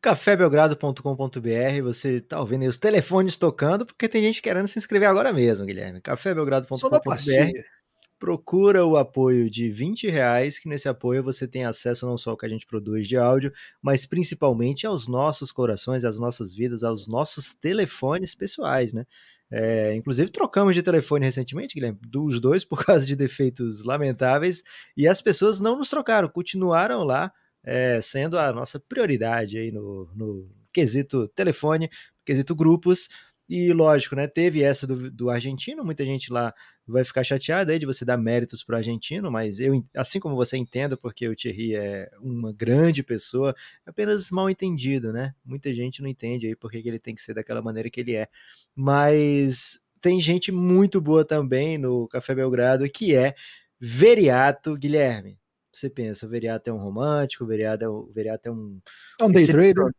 cafébelgrado.com.br, 0.02 1.82
você 1.82 2.20
tá 2.20 2.42
ouvindo 2.42 2.64
aí 2.64 2.68
os 2.68 2.78
telefones 2.78 3.38
tocando, 3.38 3.86
porque 3.86 4.10
tem 4.10 4.22
gente 4.22 4.42
querendo 4.42 4.68
se 4.68 4.78
inscrever 4.78 5.08
agora 5.08 5.32
mesmo, 5.32 5.66
Guilherme. 5.66 6.02
cafébelgrado.com.br 6.02 7.76
procura 8.20 8.86
o 8.86 8.98
apoio 8.98 9.50
de 9.50 9.70
20 9.70 10.08
reais, 10.08 10.58
que 10.58 10.70
nesse 10.70 10.88
apoio 10.88 11.24
você 11.24 11.48
tem 11.48 11.66
acesso 11.66 12.06
não 12.06 12.18
só 12.18 12.32
ao 12.32 12.38
que 12.38 12.46
a 12.46 12.50
gente 12.50 12.66
produz 12.66 13.08
de 13.08 13.18
áudio, 13.18 13.52
mas 13.82 14.06
principalmente 14.06 14.88
aos 14.88 15.08
nossos 15.08 15.52
corações, 15.52 16.04
às 16.06 16.18
nossas 16.18 16.54
vidas, 16.54 16.84
aos 16.84 17.08
nossos 17.08 17.54
telefones 17.56 18.34
pessoais, 18.36 18.94
né? 18.94 19.06
É, 19.52 19.94
inclusive, 19.96 20.32
trocamos 20.32 20.74
de 20.74 20.82
telefone 20.82 21.26
recentemente, 21.26 21.76
Guilherme, 21.76 22.00
dos 22.08 22.40
dois 22.40 22.66
por 22.66 22.84
causa 22.84 23.06
de 23.06 23.16
defeitos 23.16 23.84
lamentáveis, 23.84 24.64
e 24.98 25.08
as 25.08 25.22
pessoas 25.22 25.60
não 25.60 25.78
nos 25.78 25.90
trocaram, 25.90 26.28
continuaram 26.30 27.04
lá, 27.04 27.32
é, 27.64 28.00
sendo 28.02 28.38
a 28.38 28.52
nossa 28.54 28.80
prioridade 28.80 29.58
aí 29.58 29.72
no, 29.72 30.10
no 30.16 30.50
quesito 30.74 31.28
telefone, 31.30 31.90
quesito 32.26 32.56
grupos. 32.56 33.08
E 33.48 33.72
lógico, 33.74 34.16
né? 34.16 34.28
Teve 34.28 34.64
essa 34.64 34.88
do, 34.88 35.12
do 35.12 35.30
argentino, 35.30 35.86
muita 35.86 36.04
gente 36.04 36.34
lá 36.34 36.54
vai 36.88 37.04
ficar 37.04 37.24
chateada 37.24 37.72
aí 37.72 37.80
de 37.80 37.86
você 37.86 38.04
dar 38.04 38.18
méritos 38.18 38.64
para 38.64 38.74
o 38.74 38.78
argentino, 38.78 39.32
mas 39.32 39.60
eu, 39.60 39.84
assim 39.96 40.20
como 40.20 40.36
você 40.36 40.58
entendo, 40.58 40.98
porque 40.98 41.28
o 41.28 41.36
Thierry 41.36 41.76
é 41.76 42.10
uma 42.20 42.52
grande 42.52 43.04
pessoa, 43.04 43.56
é 43.86 43.90
apenas 43.90 44.32
mal 44.32 44.50
entendido, 44.50 45.12
né? 45.12 45.34
Muita 45.44 45.74
gente 45.74 46.02
não 46.02 46.10
entende 46.10 46.48
aí 46.48 46.56
porque 46.56 46.78
ele 46.78 47.00
tem 47.00 47.14
que 47.14 47.22
ser 47.22 47.34
daquela 47.34 47.62
maneira 47.62 47.90
que 47.90 48.00
ele 48.00 48.16
é. 48.16 48.28
Mas 48.76 49.80
tem 50.02 50.20
gente 50.20 50.52
muito 50.52 51.00
boa 51.00 51.26
também 51.26 51.78
no 51.78 52.08
Café 52.08 52.34
Belgrado, 52.34 52.90
que 52.90 53.16
é 53.16 53.36
Veriato 53.80 54.76
Guilherme. 54.76 55.40
Você 55.72 55.90
pensa, 55.90 56.26
o 56.26 56.30
Veriato 56.30 56.70
é 56.70 56.74
um 56.74 56.78
romântico, 56.78 57.44
o 57.44 57.48
Veriato 57.48 57.84
é 57.84 57.90
um, 57.90 58.12
Veriato 58.14 58.48
é 58.48 58.52
um, 58.52 58.80
é 59.20 59.24
um 59.26 59.32
day 59.32 59.46
trader 59.46 59.92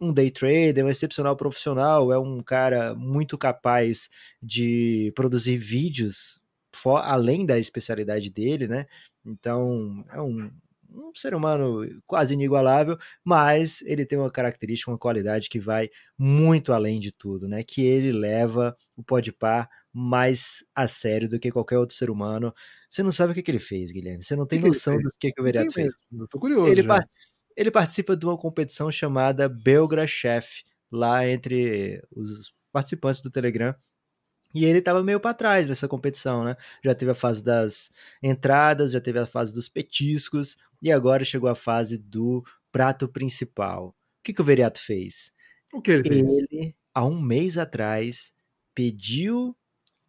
um 0.00 0.12
day 0.12 0.30
trader, 0.30 0.84
um 0.84 0.88
excepcional 0.88 1.36
profissional, 1.36 2.12
é 2.12 2.18
um 2.18 2.42
cara 2.42 2.94
muito 2.94 3.38
capaz 3.38 4.08
de 4.42 5.12
produzir 5.14 5.56
vídeos 5.56 6.40
for, 6.74 6.98
além 6.98 7.46
da 7.46 7.58
especialidade 7.58 8.30
dele, 8.30 8.68
né? 8.68 8.86
Então, 9.24 10.04
é 10.10 10.20
um, 10.20 10.50
um 10.90 11.12
ser 11.14 11.34
humano 11.34 11.82
quase 12.06 12.34
inigualável, 12.34 12.98
mas 13.24 13.82
ele 13.82 14.04
tem 14.04 14.18
uma 14.18 14.30
característica, 14.30 14.90
uma 14.90 14.98
qualidade 14.98 15.48
que 15.48 15.58
vai 15.58 15.88
muito 16.18 16.72
além 16.72 17.00
de 17.00 17.10
tudo, 17.10 17.48
né? 17.48 17.62
Que 17.62 17.84
ele 17.84 18.12
leva 18.12 18.76
o 18.94 19.02
Podpah 19.02 19.68
mais 19.92 20.62
a 20.74 20.86
sério 20.86 21.28
do 21.28 21.40
que 21.40 21.50
qualquer 21.50 21.78
outro 21.78 21.96
ser 21.96 22.10
humano. 22.10 22.54
Você 22.90 23.02
não 23.02 23.10
sabe 23.10 23.32
o 23.32 23.34
que, 23.34 23.42
que 23.42 23.50
ele 23.50 23.58
fez, 23.58 23.90
Guilherme. 23.90 24.22
Você 24.22 24.36
não 24.36 24.46
tem 24.46 24.60
que 24.60 24.66
noção 24.66 24.96
do 24.98 25.10
que, 25.18 25.32
que 25.32 25.40
o 25.40 25.44
vereador 25.44 25.72
fez. 25.72 25.94
Eu 26.12 26.28
tô 26.28 26.38
curioso. 26.38 26.70
Ele, 26.70 26.82
participa 26.82 27.45
ele 27.56 27.70
participa 27.70 28.16
de 28.16 28.26
uma 28.26 28.36
competição 28.36 28.90
chamada 28.92 29.48
Belgra 29.48 30.06
Chef, 30.06 30.62
lá 30.92 31.26
entre 31.26 32.02
os 32.14 32.54
participantes 32.70 33.20
do 33.20 33.30
Telegram. 33.30 33.74
E 34.54 34.64
ele 34.64 34.78
estava 34.78 35.02
meio 35.02 35.18
para 35.18 35.34
trás 35.34 35.66
nessa 35.66 35.88
competição, 35.88 36.44
né? 36.44 36.56
Já 36.84 36.94
teve 36.94 37.10
a 37.10 37.14
fase 37.14 37.42
das 37.42 37.90
entradas, 38.22 38.92
já 38.92 39.00
teve 39.00 39.18
a 39.18 39.26
fase 39.26 39.52
dos 39.52 39.68
petiscos 39.68 40.56
e 40.80 40.92
agora 40.92 41.24
chegou 41.24 41.48
a 41.48 41.54
fase 41.54 41.98
do 41.98 42.44
prato 42.70 43.08
principal. 43.08 43.88
O 43.88 44.22
que, 44.22 44.32
que 44.32 44.40
o 44.40 44.44
Veriato 44.44 44.80
fez? 44.80 45.32
O 45.72 45.80
que 45.80 45.90
ele 45.90 46.08
fez? 46.08 46.30
Ele, 46.30 46.74
há 46.94 47.04
um 47.04 47.20
mês 47.20 47.58
atrás, 47.58 48.32
pediu 48.74 49.56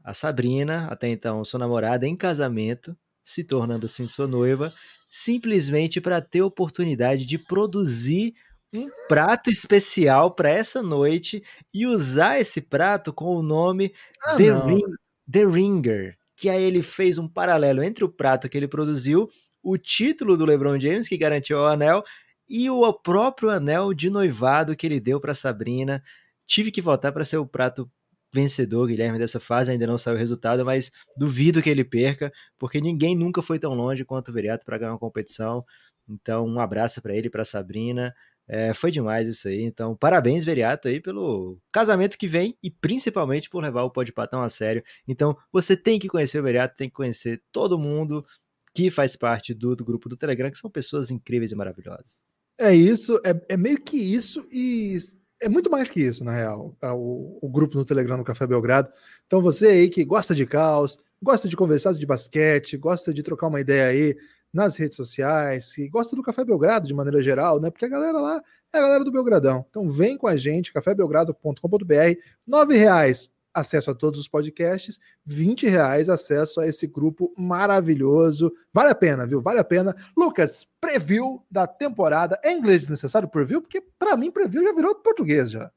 a 0.03 0.13
Sabrina, 0.13 0.87
até 0.87 1.09
então 1.09 1.43
sua 1.43 1.59
namorada, 1.59 2.07
em 2.07 2.15
casamento, 2.15 2.97
se 3.23 3.43
tornando 3.43 3.85
assim 3.85 4.07
sua 4.07 4.27
noiva, 4.27 4.73
simplesmente 5.09 6.01
para 6.01 6.21
ter 6.21 6.41
oportunidade 6.41 7.25
de 7.25 7.37
produzir 7.37 8.33
um 8.73 8.89
prato 9.07 9.49
especial 9.49 10.31
para 10.31 10.49
essa 10.49 10.83
noite 10.83 11.43
e 11.73 11.85
usar 11.87 12.39
esse 12.39 12.61
prato 12.61 13.13
com 13.13 13.35
o 13.35 13.41
nome 13.41 13.93
ah, 14.23 14.35
The, 14.35 14.51
Ring, 14.65 14.83
The 15.31 15.45
Ringer, 15.45 16.17
que 16.35 16.49
aí 16.49 16.63
ele 16.63 16.83
fez 16.83 17.17
um 17.17 17.27
paralelo 17.27 17.81
entre 17.81 18.03
o 18.03 18.09
prato 18.09 18.49
que 18.49 18.57
ele 18.57 18.67
produziu, 18.67 19.29
o 19.63 19.77
título 19.77 20.37
do 20.37 20.45
LeBron 20.45 20.79
James 20.79 21.07
que 21.07 21.17
garantiu 21.17 21.57
o 21.57 21.65
anel 21.65 22.03
e 22.49 22.69
o 22.69 22.93
próprio 22.93 23.49
anel 23.49 23.93
de 23.93 24.09
noivado 24.09 24.75
que 24.75 24.85
ele 24.85 24.99
deu 24.99 25.19
para 25.19 25.33
Sabrina. 25.35 26.03
Tive 26.45 26.71
que 26.71 26.81
votar 26.81 27.11
para 27.11 27.25
ser 27.25 27.37
o 27.37 27.45
prato 27.45 27.89
vencedor, 28.33 28.87
Guilherme, 28.87 29.19
dessa 29.19 29.39
fase. 29.39 29.71
Ainda 29.71 29.87
não 29.87 29.97
saiu 29.97 30.15
o 30.15 30.19
resultado, 30.19 30.65
mas 30.65 30.91
duvido 31.17 31.61
que 31.61 31.69
ele 31.69 31.83
perca, 31.83 32.31
porque 32.57 32.81
ninguém 32.81 33.15
nunca 33.15 33.41
foi 33.41 33.59
tão 33.59 33.73
longe 33.73 34.05
quanto 34.05 34.29
o 34.29 34.33
Veriato 34.33 34.65
para 34.65 34.77
ganhar 34.77 34.91
uma 34.91 34.99
competição. 34.99 35.65
Então, 36.09 36.45
um 36.45 36.59
abraço 36.59 37.01
para 37.01 37.15
ele, 37.15 37.29
para 37.29 37.43
Sabrina. 37.43 38.13
É, 38.47 38.73
foi 38.73 38.91
demais 38.91 39.27
isso 39.27 39.47
aí. 39.47 39.61
Então, 39.63 39.95
parabéns, 39.95 40.45
Veriato, 40.45 40.87
aí 40.87 41.01
pelo 41.01 41.59
casamento 41.71 42.17
que 42.17 42.27
vem 42.27 42.57
e 42.63 42.71
principalmente 42.71 43.49
por 43.49 43.61
levar 43.61 43.83
o 43.83 43.91
Pode 43.91 44.13
Patão 44.13 44.41
a 44.41 44.49
sério. 44.49 44.83
Então, 45.07 45.35
você 45.51 45.75
tem 45.75 45.99
que 45.99 46.07
conhecer 46.07 46.39
o 46.39 46.43
Veriato, 46.43 46.77
tem 46.77 46.87
que 46.87 46.95
conhecer 46.95 47.41
todo 47.51 47.77
mundo 47.77 48.25
que 48.73 48.89
faz 48.89 49.15
parte 49.15 49.53
do, 49.53 49.75
do 49.75 49.83
grupo 49.83 50.07
do 50.07 50.15
Telegram, 50.15 50.49
que 50.49 50.57
são 50.57 50.69
pessoas 50.69 51.11
incríveis 51.11 51.51
e 51.51 51.55
maravilhosas. 51.55 52.23
É 52.59 52.73
isso, 52.73 53.19
é, 53.23 53.53
é 53.53 53.57
meio 53.57 53.79
que 53.81 53.97
isso 53.97 54.47
e 54.51 54.97
é 55.41 55.49
muito 55.49 55.69
mais 55.69 55.89
que 55.89 56.01
isso, 56.01 56.23
na 56.23 56.31
real, 56.31 56.75
é 56.81 56.91
o, 56.91 57.37
o, 57.41 57.49
grupo 57.49 57.77
no 57.77 57.85
Telegram 57.85 58.17
do 58.17 58.23
Café 58.23 58.47
Belgrado. 58.47 58.89
Então, 59.25 59.41
você 59.41 59.67
aí 59.67 59.89
que 59.89 60.03
gosta 60.03 60.33
de 60.33 60.45
caos, 60.45 60.97
gosta 61.21 61.47
de 61.47 61.55
conversar 61.55 61.93
de 61.93 62.05
basquete, 62.05 62.77
gosta 62.77 63.13
de 63.13 63.23
trocar 63.23 63.47
uma 63.47 63.61
ideia 63.61 63.87
aí 63.89 64.17
nas 64.51 64.75
redes 64.75 64.95
sociais, 64.95 65.73
que 65.73 65.87
gosta 65.89 66.15
do 66.15 66.23
Café 66.23 66.43
Belgrado 66.43 66.87
de 66.87 66.93
maneira 66.93 67.21
geral, 67.21 67.59
né? 67.59 67.69
Porque 67.69 67.85
a 67.85 67.89
galera 67.89 68.19
lá 68.19 68.41
é 68.73 68.77
a 68.77 68.81
galera 68.81 69.03
do 69.03 69.11
Belgradão. 69.11 69.65
Então, 69.69 69.87
vem 69.87 70.17
com 70.17 70.27
a 70.27 70.35
gente, 70.35 70.73
cafébelgrado.com.br, 70.73 72.19
nove 72.45 72.77
reais 72.77 73.29
acesso 73.59 73.91
a 73.91 73.95
todos 73.95 74.19
os 74.19 74.27
podcasts, 74.27 74.99
20 75.25 75.67
reais 75.67 76.09
acesso 76.09 76.59
a 76.61 76.67
esse 76.67 76.87
grupo 76.87 77.33
maravilhoso. 77.37 78.51
Vale 78.73 78.91
a 78.91 78.95
pena, 78.95 79.25
viu? 79.25 79.41
Vale 79.41 79.59
a 79.59 79.63
pena. 79.63 79.95
Lucas, 80.15 80.67
preview 80.79 81.43
da 81.49 81.65
temporada. 81.65 82.39
É 82.43 82.51
inglês 82.51 82.81
desnecessário 82.81 83.27
preview? 83.27 83.61
Porque 83.61 83.81
para 83.97 84.15
mim 84.15 84.31
preview 84.31 84.63
já 84.63 84.73
virou 84.73 84.95
português 84.95 85.49
já. 85.49 85.71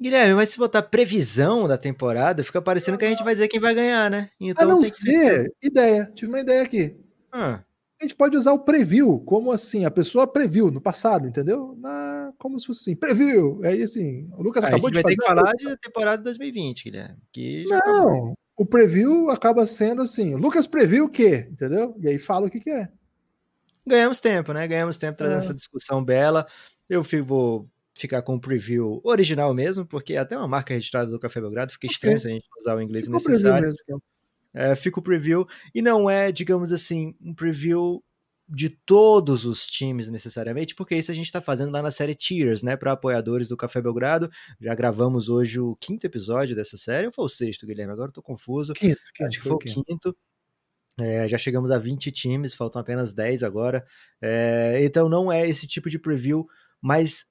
Guilherme, 0.00 0.34
mas 0.34 0.50
se 0.50 0.58
botar 0.58 0.82
previsão 0.82 1.66
da 1.66 1.76
temporada, 1.76 2.44
fica 2.44 2.62
parecendo 2.62 2.96
que 2.96 3.04
a 3.04 3.08
gente 3.08 3.24
vai 3.24 3.34
dizer 3.34 3.48
quem 3.48 3.58
vai 3.58 3.74
ganhar, 3.74 4.08
né? 4.08 4.30
Então, 4.40 4.64
a 4.64 4.66
não 4.66 4.84
ser, 4.84 5.52
ideia, 5.60 6.10
tive 6.14 6.30
uma 6.30 6.40
ideia 6.40 6.62
aqui. 6.62 6.96
Ah 7.32 7.60
a 8.00 8.04
gente 8.04 8.14
pode 8.14 8.36
usar 8.36 8.52
o 8.52 8.60
preview, 8.60 9.18
como 9.20 9.50
assim, 9.50 9.84
a 9.84 9.90
pessoa 9.90 10.26
previu 10.26 10.70
no 10.70 10.80
passado, 10.80 11.26
entendeu? 11.26 11.76
Na, 11.78 12.32
como 12.38 12.58
se 12.58 12.66
fosse 12.66 12.80
assim, 12.80 12.96
preview. 12.96 13.60
Aí 13.64 13.82
assim, 13.82 14.30
o 14.36 14.42
Lucas 14.42 14.62
ah, 14.64 14.68
acabou 14.68 14.88
de. 14.90 14.98
A 14.98 15.00
gente 15.00 15.04
vai 15.04 15.14
ter 15.16 15.20
que 15.20 15.26
falar 15.26 15.52
de 15.52 15.76
temporada 15.78 16.22
2020, 16.22 16.84
Guilherme. 16.84 17.16
Que 17.32 17.64
Não, 17.66 17.76
acabou. 17.76 18.34
o 18.56 18.64
preview 18.64 19.30
acaba 19.30 19.66
sendo 19.66 20.02
assim, 20.02 20.36
Lucas 20.36 20.66
previu 20.66 21.06
o 21.06 21.08
quê? 21.08 21.48
Entendeu? 21.50 21.96
E 22.00 22.08
aí 22.08 22.18
fala 22.18 22.46
o 22.46 22.50
que, 22.50 22.60
que 22.60 22.70
é. 22.70 22.88
Ganhamos 23.84 24.20
tempo, 24.20 24.52
né? 24.52 24.68
Ganhamos 24.68 24.96
tempo 24.96 25.18
trazendo 25.18 25.38
é. 25.38 25.44
essa 25.44 25.54
discussão 25.54 26.04
bela. 26.04 26.46
Eu 26.88 27.02
fico, 27.02 27.24
vou 27.24 27.68
ficar 27.94 28.22
com 28.22 28.36
o 28.36 28.40
preview 28.40 29.00
original 29.02 29.52
mesmo, 29.52 29.84
porque 29.84 30.14
é 30.14 30.18
até 30.18 30.36
uma 30.36 30.46
marca 30.46 30.72
registrada 30.72 31.10
do 31.10 31.18
Café 31.18 31.40
Belgrado, 31.40 31.72
fica 31.72 31.86
estranho 31.88 32.16
okay. 32.16 32.22
se 32.22 32.28
a 32.28 32.30
gente 32.30 32.48
usar 32.60 32.76
o 32.76 32.82
inglês 32.82 33.06
Fica 33.06 33.16
necessário. 33.16 33.68
Mesmo, 33.68 33.82
então. 33.82 34.02
É, 34.54 34.74
fica 34.74 34.98
o 34.98 35.02
preview 35.02 35.46
e 35.74 35.82
não 35.82 36.08
é, 36.08 36.32
digamos 36.32 36.72
assim, 36.72 37.14
um 37.20 37.34
preview 37.34 38.02
de 38.48 38.70
todos 38.70 39.44
os 39.44 39.66
times 39.66 40.08
necessariamente, 40.08 40.74
porque 40.74 40.96
isso 40.96 41.10
a 41.10 41.14
gente 41.14 41.26
está 41.26 41.40
fazendo 41.40 41.70
lá 41.70 41.82
na 41.82 41.90
série 41.90 42.14
Tiers, 42.14 42.62
né, 42.62 42.76
para 42.76 42.92
apoiadores 42.92 43.46
do 43.46 43.56
Café 43.56 43.82
Belgrado. 43.82 44.30
Já 44.58 44.74
gravamos 44.74 45.28
hoje 45.28 45.60
o 45.60 45.76
quinto 45.76 46.06
episódio 46.06 46.56
dessa 46.56 46.78
série, 46.78 47.06
ou 47.06 47.12
foi 47.12 47.26
o 47.26 47.28
sexto, 47.28 47.66
Guilherme? 47.66 47.92
Agora 47.92 48.08
estou 48.08 48.22
confuso. 48.22 48.72
Quinto, 48.72 48.98
quinto, 49.14 49.28
Acho 49.28 49.38
que 49.38 49.44
foi, 49.44 49.52
o 49.52 49.58
quinto. 49.58 49.84
quinto. 49.84 50.16
É, 50.98 51.28
já 51.28 51.36
chegamos 51.36 51.70
a 51.70 51.78
20 51.78 52.10
times, 52.10 52.54
faltam 52.54 52.80
apenas 52.80 53.12
10 53.12 53.42
agora. 53.42 53.84
É, 54.20 54.78
então 54.82 55.08
não 55.08 55.30
é 55.30 55.46
esse 55.46 55.66
tipo 55.66 55.90
de 55.90 55.98
preview, 55.98 56.46
mas 56.80 57.26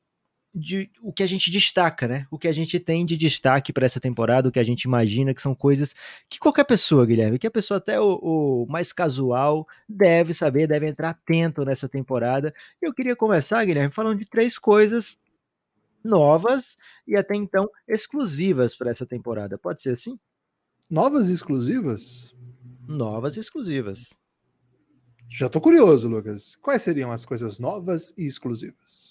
de 0.53 0.89
o 1.03 1.13
que 1.13 1.21
a 1.21 1.27
gente 1.27 1.51
destaca, 1.51 2.07
né? 2.07 2.27
O 2.31 2.37
que 2.37 2.47
a 2.47 2.51
gente 2.51 2.79
tem 2.79 3.05
de 3.05 3.15
destaque 3.15 3.71
para 3.71 3.85
essa 3.85 3.99
temporada, 3.99 4.49
o 4.49 4.51
que 4.51 4.59
a 4.59 4.63
gente 4.63 4.83
imagina 4.83 5.33
que 5.33 5.41
são 5.41 5.53
coisas 5.53 5.93
que 6.29 6.39
qualquer 6.39 6.63
pessoa, 6.63 7.05
Guilherme, 7.05 7.37
que 7.37 7.47
a 7.47 7.51
pessoa 7.51 7.77
até 7.77 7.99
o, 7.99 8.15
o 8.15 8.65
mais 8.67 8.91
casual 8.91 9.67
deve 9.87 10.33
saber, 10.33 10.67
deve 10.67 10.87
entrar 10.87 11.11
atento 11.11 11.63
nessa 11.63 11.87
temporada. 11.87 12.53
Eu 12.81 12.93
queria 12.93 13.15
começar, 13.15 13.63
Guilherme, 13.65 13.93
falando 13.93 14.19
de 14.19 14.25
três 14.25 14.57
coisas 14.57 15.17
novas 16.03 16.77
e 17.07 17.15
até 17.15 17.35
então 17.35 17.69
exclusivas 17.87 18.75
para 18.75 18.89
essa 18.89 19.05
temporada. 19.05 19.57
Pode 19.57 19.81
ser 19.81 19.91
assim? 19.91 20.17
Novas 20.89 21.29
e 21.29 21.33
exclusivas? 21.33 22.33
Novas 22.87 23.35
e 23.35 23.39
exclusivas. 23.39 24.17
Já 25.29 25.49
tô 25.49 25.59
curioso, 25.59 26.07
Lucas. 26.07 26.55
Quais 26.55 26.81
seriam 26.81 27.11
as 27.11 27.25
coisas 27.25 27.59
novas 27.59 28.13
e 28.17 28.25
exclusivas? 28.25 29.06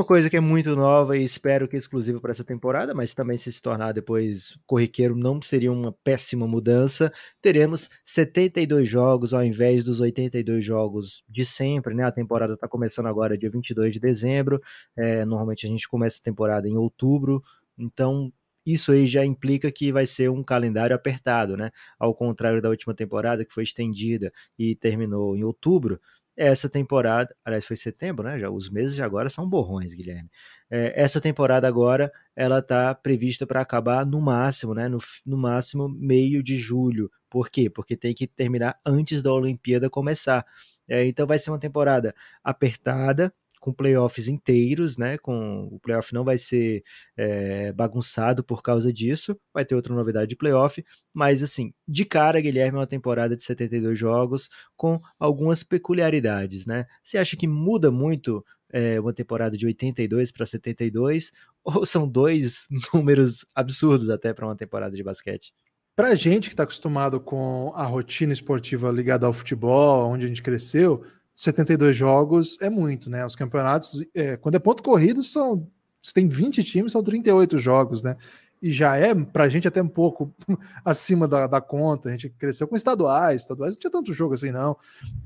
Uma 0.00 0.06
coisa 0.06 0.30
que 0.30 0.36
é 0.38 0.40
muito 0.40 0.74
nova 0.74 1.14
e 1.14 1.22
espero 1.22 1.68
que 1.68 1.76
é 1.76 1.78
exclusiva 1.78 2.18
para 2.18 2.30
essa 2.30 2.42
temporada, 2.42 2.94
mas 2.94 3.12
também 3.12 3.36
se 3.36 3.52
se 3.52 3.60
tornar 3.60 3.92
depois 3.92 4.58
corriqueiro 4.66 5.14
não 5.14 5.42
seria 5.42 5.70
uma 5.70 5.92
péssima 5.92 6.48
mudança. 6.48 7.12
Teremos 7.38 7.90
72 8.06 8.88
jogos 8.88 9.34
ao 9.34 9.44
invés 9.44 9.84
dos 9.84 10.00
82 10.00 10.64
jogos 10.64 11.22
de 11.28 11.44
sempre, 11.44 11.94
né? 11.94 12.04
A 12.04 12.10
temporada 12.10 12.54
está 12.54 12.66
começando 12.66 13.08
agora 13.08 13.36
dia 13.36 13.50
22 13.50 13.92
de 13.92 14.00
dezembro. 14.00 14.58
É, 14.96 15.26
normalmente 15.26 15.66
a 15.66 15.68
gente 15.68 15.86
começa 15.86 16.16
a 16.18 16.24
temporada 16.24 16.66
em 16.66 16.78
outubro, 16.78 17.42
então 17.78 18.32
isso 18.64 18.92
aí 18.92 19.06
já 19.06 19.22
implica 19.22 19.70
que 19.70 19.92
vai 19.92 20.06
ser 20.06 20.30
um 20.30 20.42
calendário 20.42 20.96
apertado, 20.96 21.58
né? 21.58 21.70
Ao 21.98 22.14
contrário 22.14 22.62
da 22.62 22.70
última 22.70 22.94
temporada, 22.94 23.44
que 23.44 23.52
foi 23.52 23.64
estendida 23.64 24.32
e 24.58 24.74
terminou 24.76 25.36
em 25.36 25.44
outubro, 25.44 26.00
essa 26.40 26.70
temporada, 26.70 27.36
aliás, 27.44 27.66
foi 27.66 27.76
setembro, 27.76 28.24
né? 28.24 28.38
Já, 28.38 28.48
os 28.48 28.70
meses 28.70 28.94
de 28.94 29.02
agora 29.02 29.28
são 29.28 29.46
borrões, 29.46 29.92
Guilherme. 29.92 30.30
É, 30.70 31.02
essa 31.02 31.20
temporada 31.20 31.68
agora, 31.68 32.10
ela 32.34 32.60
está 32.60 32.94
prevista 32.94 33.46
para 33.46 33.60
acabar 33.60 34.06
no 34.06 34.20
máximo, 34.22 34.72
né? 34.74 34.88
No, 34.88 34.98
no 35.26 35.36
máximo 35.36 35.86
meio 35.86 36.42
de 36.42 36.56
julho. 36.56 37.10
Por 37.28 37.50
quê? 37.50 37.68
Porque 37.68 37.94
tem 37.94 38.14
que 38.14 38.26
terminar 38.26 38.80
antes 38.86 39.22
da 39.22 39.30
Olimpíada 39.30 39.90
começar. 39.90 40.46
É, 40.88 41.06
então 41.06 41.26
vai 41.26 41.38
ser 41.38 41.50
uma 41.50 41.58
temporada 41.58 42.14
apertada, 42.42 43.32
com 43.60 43.72
playoffs 43.72 44.26
inteiros, 44.26 44.96
né? 44.96 45.18
Com 45.18 45.68
o 45.70 45.78
playoff 45.78 46.12
não 46.14 46.24
vai 46.24 46.38
ser 46.38 46.82
é, 47.16 47.72
bagunçado 47.72 48.42
por 48.42 48.62
causa 48.62 48.92
disso, 48.92 49.38
vai 49.54 49.64
ter 49.64 49.74
outra 49.74 49.94
novidade 49.94 50.30
de 50.30 50.36
playoff, 50.36 50.82
mas 51.12 51.42
assim, 51.42 51.72
de 51.86 52.04
cara, 52.04 52.40
Guilherme, 52.40 52.78
é 52.78 52.80
uma 52.80 52.86
temporada 52.86 53.36
de 53.36 53.44
72 53.44 53.98
jogos 53.98 54.48
com 54.76 55.00
algumas 55.18 55.62
peculiaridades, 55.62 56.66
né? 56.66 56.86
Você 57.04 57.18
acha 57.18 57.36
que 57.36 57.46
muda 57.46 57.90
muito 57.90 58.44
é, 58.72 58.98
uma 58.98 59.12
temporada 59.12 59.56
de 59.56 59.66
82 59.66 60.32
para 60.32 60.46
72 60.46 61.30
ou 61.62 61.84
são 61.84 62.08
dois 62.08 62.66
números 62.94 63.44
absurdos 63.54 64.08
até 64.08 64.32
para 64.32 64.46
uma 64.46 64.56
temporada 64.56 64.96
de 64.96 65.02
basquete? 65.02 65.52
Para 65.94 66.14
gente 66.14 66.48
que 66.48 66.54
está 66.54 66.62
acostumado 66.62 67.20
com 67.20 67.72
a 67.74 67.84
rotina 67.84 68.32
esportiva 68.32 68.90
ligada 68.90 69.26
ao 69.26 69.34
futebol, 69.34 70.10
onde 70.10 70.24
a 70.24 70.28
gente 70.28 70.42
cresceu, 70.42 71.04
72 71.40 71.96
jogos 71.96 72.58
é 72.60 72.68
muito, 72.68 73.08
né? 73.08 73.24
Os 73.24 73.34
campeonatos, 73.34 74.04
é, 74.14 74.36
quando 74.36 74.56
é 74.56 74.58
ponto 74.58 74.82
corrido, 74.82 75.24
são. 75.24 75.66
Se 76.02 76.12
tem 76.12 76.28
20 76.28 76.62
times, 76.62 76.92
são 76.92 77.02
38 77.02 77.58
jogos, 77.58 78.02
né? 78.02 78.14
E 78.60 78.70
já 78.70 78.96
é, 78.96 79.14
pra 79.14 79.48
gente, 79.48 79.66
até 79.66 79.80
um 79.80 79.88
pouco 79.88 80.34
acima 80.84 81.26
da, 81.26 81.46
da 81.46 81.58
conta. 81.58 82.10
A 82.10 82.12
gente 82.12 82.28
cresceu 82.28 82.68
com 82.68 82.76
estaduais, 82.76 83.40
estaduais 83.40 83.74
não 83.74 83.80
tinha 83.80 83.90
tanto 83.90 84.12
jogo 84.12 84.34
assim, 84.34 84.50
não. 84.50 84.76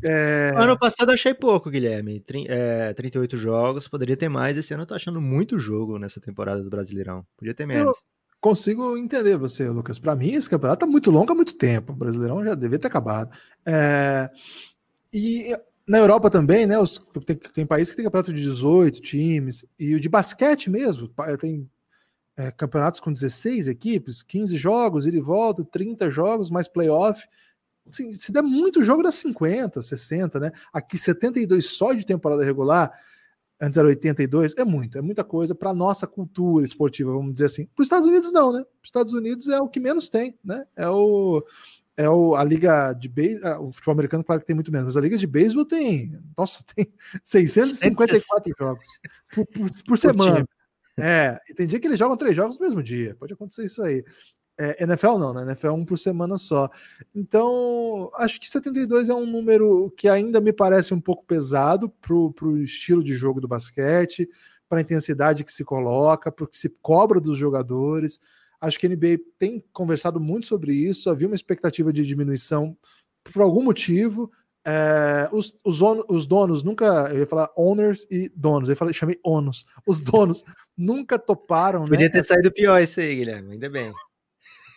É... 0.05 0.53
Ano 0.55 0.79
passado 0.79 1.09
eu 1.09 1.15
achei 1.15 1.35
pouco, 1.35 1.69
Guilherme. 1.69 2.21
Trin 2.21 2.47
é, 2.49 2.95
38 2.95 3.37
jogos, 3.37 3.89
poderia 3.89 4.17
ter 4.17 4.29
mais. 4.29 4.57
Esse 4.57 4.73
ano 4.73 4.85
eu 4.85 4.87
tô 4.87 4.95
achando 4.95 5.21
muito 5.21 5.59
jogo 5.59 5.99
nessa 5.99 6.21
temporada 6.21 6.63
do 6.63 6.71
Brasileirão. 6.71 7.27
Podia 7.37 7.55
ter 7.55 7.67
menos. 7.67 7.89
Eu 7.89 7.95
consigo 8.41 8.97
entender 8.97 9.37
você, 9.37 9.69
Lucas. 9.69 9.99
Para 9.99 10.15
mim, 10.15 10.35
esse 10.35 10.49
campeonato 10.49 10.87
tá 10.87 10.87
muito 10.87 11.11
longo 11.11 11.33
há 11.33 11.35
muito 11.35 11.55
tempo. 11.55 11.93
O 11.93 11.97
Brasileirão 11.97 12.45
já 12.45 12.55
devia 12.55 12.79
ter 12.79 12.87
acabado. 12.87 13.37
É... 13.67 14.31
E 15.13 15.53
na 15.87 15.99
Europa 15.99 16.31
também, 16.31 16.67
né? 16.67 16.79
Os, 16.79 16.99
tem, 17.27 17.37
tem 17.37 17.67
país 17.67 17.91
que 17.91 17.97
tem 17.97 18.05
campeonato 18.05 18.33
de 18.33 18.43
18 18.43 19.01
times, 19.01 19.65
e 19.79 19.95
o 19.95 20.01
de 20.01 20.09
basquete 20.09 20.71
mesmo, 20.71 21.11
tem 21.39 21.69
é, 22.37 22.51
campeonatos 22.51 23.01
com 23.01 23.13
16 23.13 23.69
equipes, 23.69 24.23
15 24.23 24.57
jogos, 24.57 25.07
ida 25.07 25.17
e 25.17 25.21
volta, 25.21 25.65
30 25.65 26.11
jogos, 26.11 26.51
mais 26.51 26.67
playoff. 26.67 27.27
Assim, 27.87 28.15
se 28.15 28.33
der 28.33 28.43
muito 28.43 28.83
jogo, 28.83 29.03
dá 29.03 29.13
50, 29.13 29.83
60, 29.83 30.41
né? 30.41 30.53
Aqui 30.73 30.97
72 30.97 31.67
só 31.67 31.93
de 31.93 32.05
temporada 32.05 32.43
regular, 32.43 32.91
antes 33.61 33.77
era 33.77 33.87
82, 33.87 34.55
é 34.57 34.65
muito, 34.65 34.99
é 34.99 35.03
muita 35.03 35.23
coisa 35.23 35.55
para 35.55 35.75
nossa 35.75 36.07
cultura 36.07 36.65
esportiva, 36.65 37.13
vamos 37.13 37.35
dizer 37.35 37.47
assim. 37.47 37.67
Para 37.67 37.83
os 37.83 37.87
Estados 37.87 38.07
Unidos, 38.07 38.33
não, 38.33 38.53
né? 38.53 38.61
Os 38.61 38.89
Estados 38.89 39.13
Unidos 39.13 39.49
é 39.49 39.59
o 39.61 39.69
que 39.69 39.79
menos 39.79 40.09
tem, 40.09 40.37
né? 40.43 40.67
É 40.75 40.89
o 40.89 41.45
é 41.97 42.09
o, 42.09 42.35
a 42.35 42.43
liga 42.43 42.93
de 42.93 43.09
beisebol, 43.09 43.51
ah, 43.51 43.61
o 43.61 43.73
futebol 43.73 43.93
americano, 43.93 44.25
claro 44.25 44.41
que 44.41 44.47
tem 44.47 44.55
muito 44.55 44.73
menos, 44.73 44.87
mas 44.87 44.97
a 44.97 45.01
liga 45.01 45.17
de 45.17 45.27
beisebol 45.27 45.65
tem, 45.65 46.19
nossa, 46.37 46.65
tem 46.75 46.93
654 47.23 48.53
jogos 48.59 48.89
por, 49.33 49.47
por, 49.47 49.71
por 49.87 49.99
semana. 49.99 50.47
É, 50.97 51.41
e 51.49 51.55
tem 51.55 51.67
dia 51.67 51.81
que 51.81 51.87
eles 51.87 51.99
jogam 51.99 52.17
três 52.17 52.37
jogos 52.37 52.57
no 52.57 52.65
mesmo 52.65 52.83
dia, 52.83 53.17
pode 53.17 53.33
acontecer 53.33 53.65
isso 53.65 53.83
aí. 53.83 54.05
É, 54.57 54.85
NFL 54.85 55.19
não, 55.19 55.35
né? 55.35 55.43
NFL 55.43 55.67
é 55.67 55.73
um 55.73 55.85
por 55.85 55.99
semana 55.99 56.39
só. 56.39 56.71
Então, 57.13 58.11
acho 58.15 58.41
que 58.41 58.49
72 58.49 59.09
é 59.09 59.15
um 59.15 59.27
número 59.27 59.93
que 59.97 60.09
ainda 60.09 60.41
me 60.41 60.53
parece 60.53 60.95
um 60.95 61.01
pouco 61.01 61.25
pesado 61.25 61.89
pro, 61.89 62.33
pro 62.33 62.63
estilo 62.63 63.03
de 63.03 63.15
jogo 63.15 63.41
do 63.41 63.49
basquete, 63.49 64.29
para 64.69 64.79
a 64.79 64.83
intensidade 64.83 65.43
que 65.43 65.53
se 65.53 65.65
coloca, 65.65 66.31
para 66.31 66.45
o 66.45 66.49
que 66.49 66.57
se 66.57 66.69
cobra 66.81 67.21
dos 67.21 67.37
jogadores. 67.37 68.21
Acho 68.65 68.79
que 68.79 68.87
a 68.87 68.91
NBA 68.91 69.19
tem 69.39 69.63
conversado 69.73 70.21
muito 70.21 70.47
sobre 70.47 70.73
isso. 70.73 71.11
Havia 71.11 71.27
uma 71.27 71.35
expectativa 71.35 71.93
de 71.93 72.05
diminuição 72.05 72.77
por 73.33 73.43
algum 73.43 73.63
motivo. 73.63 74.31
É, 74.67 75.29
os, 75.31 75.55
os, 75.63 75.81
os, 76.09 76.27
donos 76.27 76.63
nunca, 76.63 77.11
eu 77.13 77.19
ia 77.19 77.27
falar 77.27 77.51
owners 77.55 78.07
e 78.11 78.31
donos, 78.35 78.69
eu 78.71 78.77
falei, 78.77 78.95
chamei 78.95 79.21
onos. 79.23 79.67
Os 79.87 80.01
donos 80.01 80.43
nunca 80.77 81.19
toparam. 81.19 81.83
Né? 81.83 81.89
Podia 81.89 82.07
né? 82.07 82.13
ter 82.13 82.25
saído 82.25 82.51
pior 82.51 82.81
isso 82.83 83.01
aí, 83.01 83.15
Guilherme, 83.15 83.53
ainda 83.53 83.69
bem. 83.69 83.93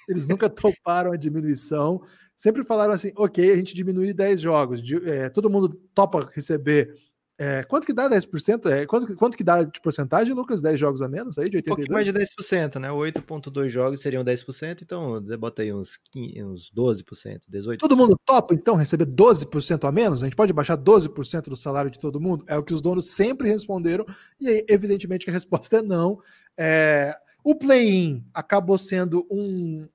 Eles 0.10 0.28
nunca 0.28 0.50
toparam 0.50 1.12
a 1.12 1.18
diminuição. 1.18 2.02
Sempre 2.36 2.64
falaram 2.64 2.94
assim: 2.94 3.12
ok, 3.16 3.52
a 3.52 3.56
gente 3.56 3.74
diminui 3.74 4.14
10 4.14 4.42
jogos, 4.42 4.82
é, 5.06 5.30
todo 5.30 5.50
mundo 5.50 5.70
topa 5.94 6.30
receber 6.34 6.94
é, 7.40 7.64
quanto 7.64 7.86
que 7.86 7.94
dá 7.94 8.10
10%? 8.10 8.66
É, 8.66 8.86
quanto, 8.88 9.16
quanto 9.16 9.38
que 9.38 9.44
dá 9.44 9.62
de 9.62 9.80
porcentagem, 9.80 10.34
Lucas? 10.34 10.60
10 10.60 10.80
jogos 10.80 11.02
a 11.04 11.08
menos 11.08 11.38
aí, 11.38 11.50
de 11.50 11.58
82? 11.58 11.90
Um 11.90 11.94
mais 11.94 12.06
de 12.06 12.14
10%, 12.14 12.80
né? 12.80 12.90
8,2 12.90 13.70
jogos 13.70 14.02
seriam 14.02 14.24
10%, 14.24 14.82
então 14.82 15.22
bota 15.40 15.62
aí 15.62 15.72
uns, 15.72 15.98
15, 16.12 16.44
uns 16.44 16.72
12%, 16.76 17.42
18%. 17.52 17.78
Todo 17.78 17.96
mundo 17.96 18.20
topa, 18.26 18.56
então, 18.56 18.76
receber 18.76 19.06
12% 19.06 19.88
a 19.88 19.92
menos? 19.92 20.24
A 20.24 20.26
gente 20.26 20.36
pode 20.36 20.52
baixar 20.52 20.78
12% 20.78 21.50
do 21.50 21.56
salário 21.56 21.92
de 21.92 22.00
todo 22.00 22.20
mundo? 22.20 22.44
É 22.48 22.58
o 22.58 22.64
que 22.64 22.74
os 22.74 22.82
donos 22.82 23.12
sempre 23.12 23.50
responderam, 23.50 24.06
e 24.40 24.48
aí, 24.48 24.66
evidentemente, 24.68 25.26
que 25.26 25.30
a 25.30 25.34
resposta 25.34 25.78
é 25.78 25.82
não. 25.84 26.20
É, 26.58 27.16
o 27.44 27.54
play-in 27.54 28.26
acabou 28.34 28.80
sendo 28.80 29.28
um, 29.30 29.88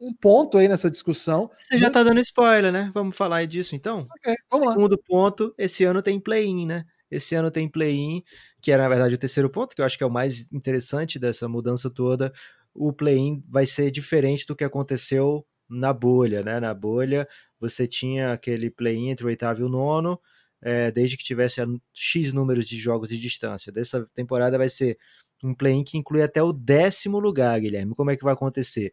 um 0.00 0.14
ponto 0.14 0.56
aí 0.56 0.66
nessa 0.66 0.90
discussão. 0.90 1.50
Você 1.60 1.76
já 1.76 1.90
tá 1.90 2.02
dando 2.02 2.20
spoiler, 2.20 2.72
né? 2.72 2.90
Vamos 2.94 3.16
falar 3.16 3.44
disso 3.46 3.76
então? 3.76 4.06
Okay, 4.18 4.34
Segundo 4.52 4.92
lá. 4.92 5.02
ponto, 5.06 5.54
esse 5.58 5.84
ano 5.84 6.00
tem 6.02 6.18
play-in, 6.18 6.66
né? 6.66 6.84
Esse 7.10 7.34
ano 7.34 7.50
tem 7.50 7.68
play-in, 7.68 8.22
que 8.62 8.70
era 8.72 8.84
na 8.84 8.88
verdade 8.88 9.14
o 9.14 9.18
terceiro 9.18 9.50
ponto, 9.50 9.74
que 9.74 9.82
eu 9.82 9.84
acho 9.84 9.98
que 9.98 10.04
é 10.04 10.06
o 10.06 10.10
mais 10.10 10.50
interessante 10.52 11.18
dessa 11.18 11.48
mudança 11.48 11.90
toda. 11.90 12.32
O 12.72 12.92
play-in 12.92 13.42
vai 13.48 13.66
ser 13.66 13.90
diferente 13.90 14.46
do 14.46 14.56
que 14.56 14.64
aconteceu 14.64 15.44
na 15.68 15.92
bolha, 15.92 16.42
né? 16.42 16.58
Na 16.60 16.72
bolha 16.72 17.28
você 17.60 17.86
tinha 17.86 18.32
aquele 18.32 18.70
play-in 18.70 19.10
entre 19.10 19.24
o 19.24 19.28
oitavo 19.28 19.60
e 19.60 19.64
o 19.64 19.68
nono, 19.68 20.18
é, 20.62 20.90
desde 20.90 21.16
que 21.16 21.24
tivesse 21.24 21.60
X 21.92 22.32
números 22.32 22.66
de 22.66 22.76
jogos 22.78 23.08
de 23.08 23.18
distância. 23.18 23.70
Dessa 23.70 24.08
temporada 24.14 24.56
vai 24.56 24.68
ser 24.68 24.98
um 25.42 25.54
play-in 25.54 25.84
que 25.84 25.98
inclui 25.98 26.22
até 26.22 26.42
o 26.42 26.52
décimo 26.52 27.18
lugar, 27.18 27.58
Guilherme. 27.60 27.94
Como 27.94 28.10
é 28.10 28.16
que 28.16 28.24
vai 28.24 28.32
acontecer? 28.34 28.92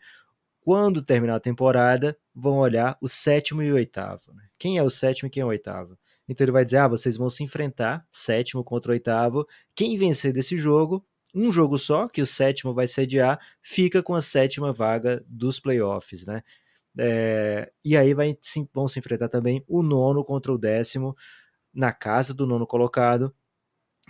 Quando 0.68 1.01
terminar 1.01 1.36
a 1.36 1.39
temporada, 1.39 2.18
vão 2.36 2.57
olhar 2.57 2.97
o 2.99 3.07
sétimo 3.07 3.63
e 3.63 3.72
o 3.72 3.76
oitavo. 3.76 4.34
Né? 4.34 4.43
Quem 4.59 4.78
é 4.78 4.84
o 4.84 4.89
sétimo 4.89 5.28
e 5.28 5.30
quem 5.30 5.39
é 5.39 5.45
o 5.45 5.47
oitavo? 5.47 5.97
Então 6.28 6.43
ele 6.43 6.51
vai 6.51 6.65
dizer: 6.65 6.80
ah, 6.80 6.89
vocês 6.89 7.15
vão 7.15 7.30
se 7.30 7.41
enfrentar, 7.41 8.05
sétimo 8.11 8.65
contra 8.65 8.91
oitavo. 8.91 9.47
Quem 9.74 9.97
vencer 9.97 10.34
desse 10.34 10.57
jogo, 10.57 11.05
um 11.34 11.53
jogo 11.53 11.78
só, 11.78 12.09
que 12.09 12.22
o 12.22 12.26
sétimo 12.26 12.74
vai 12.74 12.86
sediar, 12.86 13.39
fica 13.61 14.03
com 14.03 14.13
a 14.13 14.22
sétima 14.22 14.74
vaga 14.74 15.24
dos 15.26 15.57
playoffs, 15.57 16.26
né? 16.26 16.43
É, 16.99 17.72
e 17.82 17.95
aí 17.95 18.13
vai, 18.13 18.38
vão 18.74 18.89
se 18.89 18.99
enfrentar 18.99 19.30
também 19.30 19.63
o 19.70 19.82
nono 19.82 20.22
contra 20.22 20.51
o 20.51 20.57
décimo 20.57 21.15
na 21.74 21.93
casa 21.93 22.34
do 22.34 22.45
nono 22.45 22.68
colocado 22.68 23.34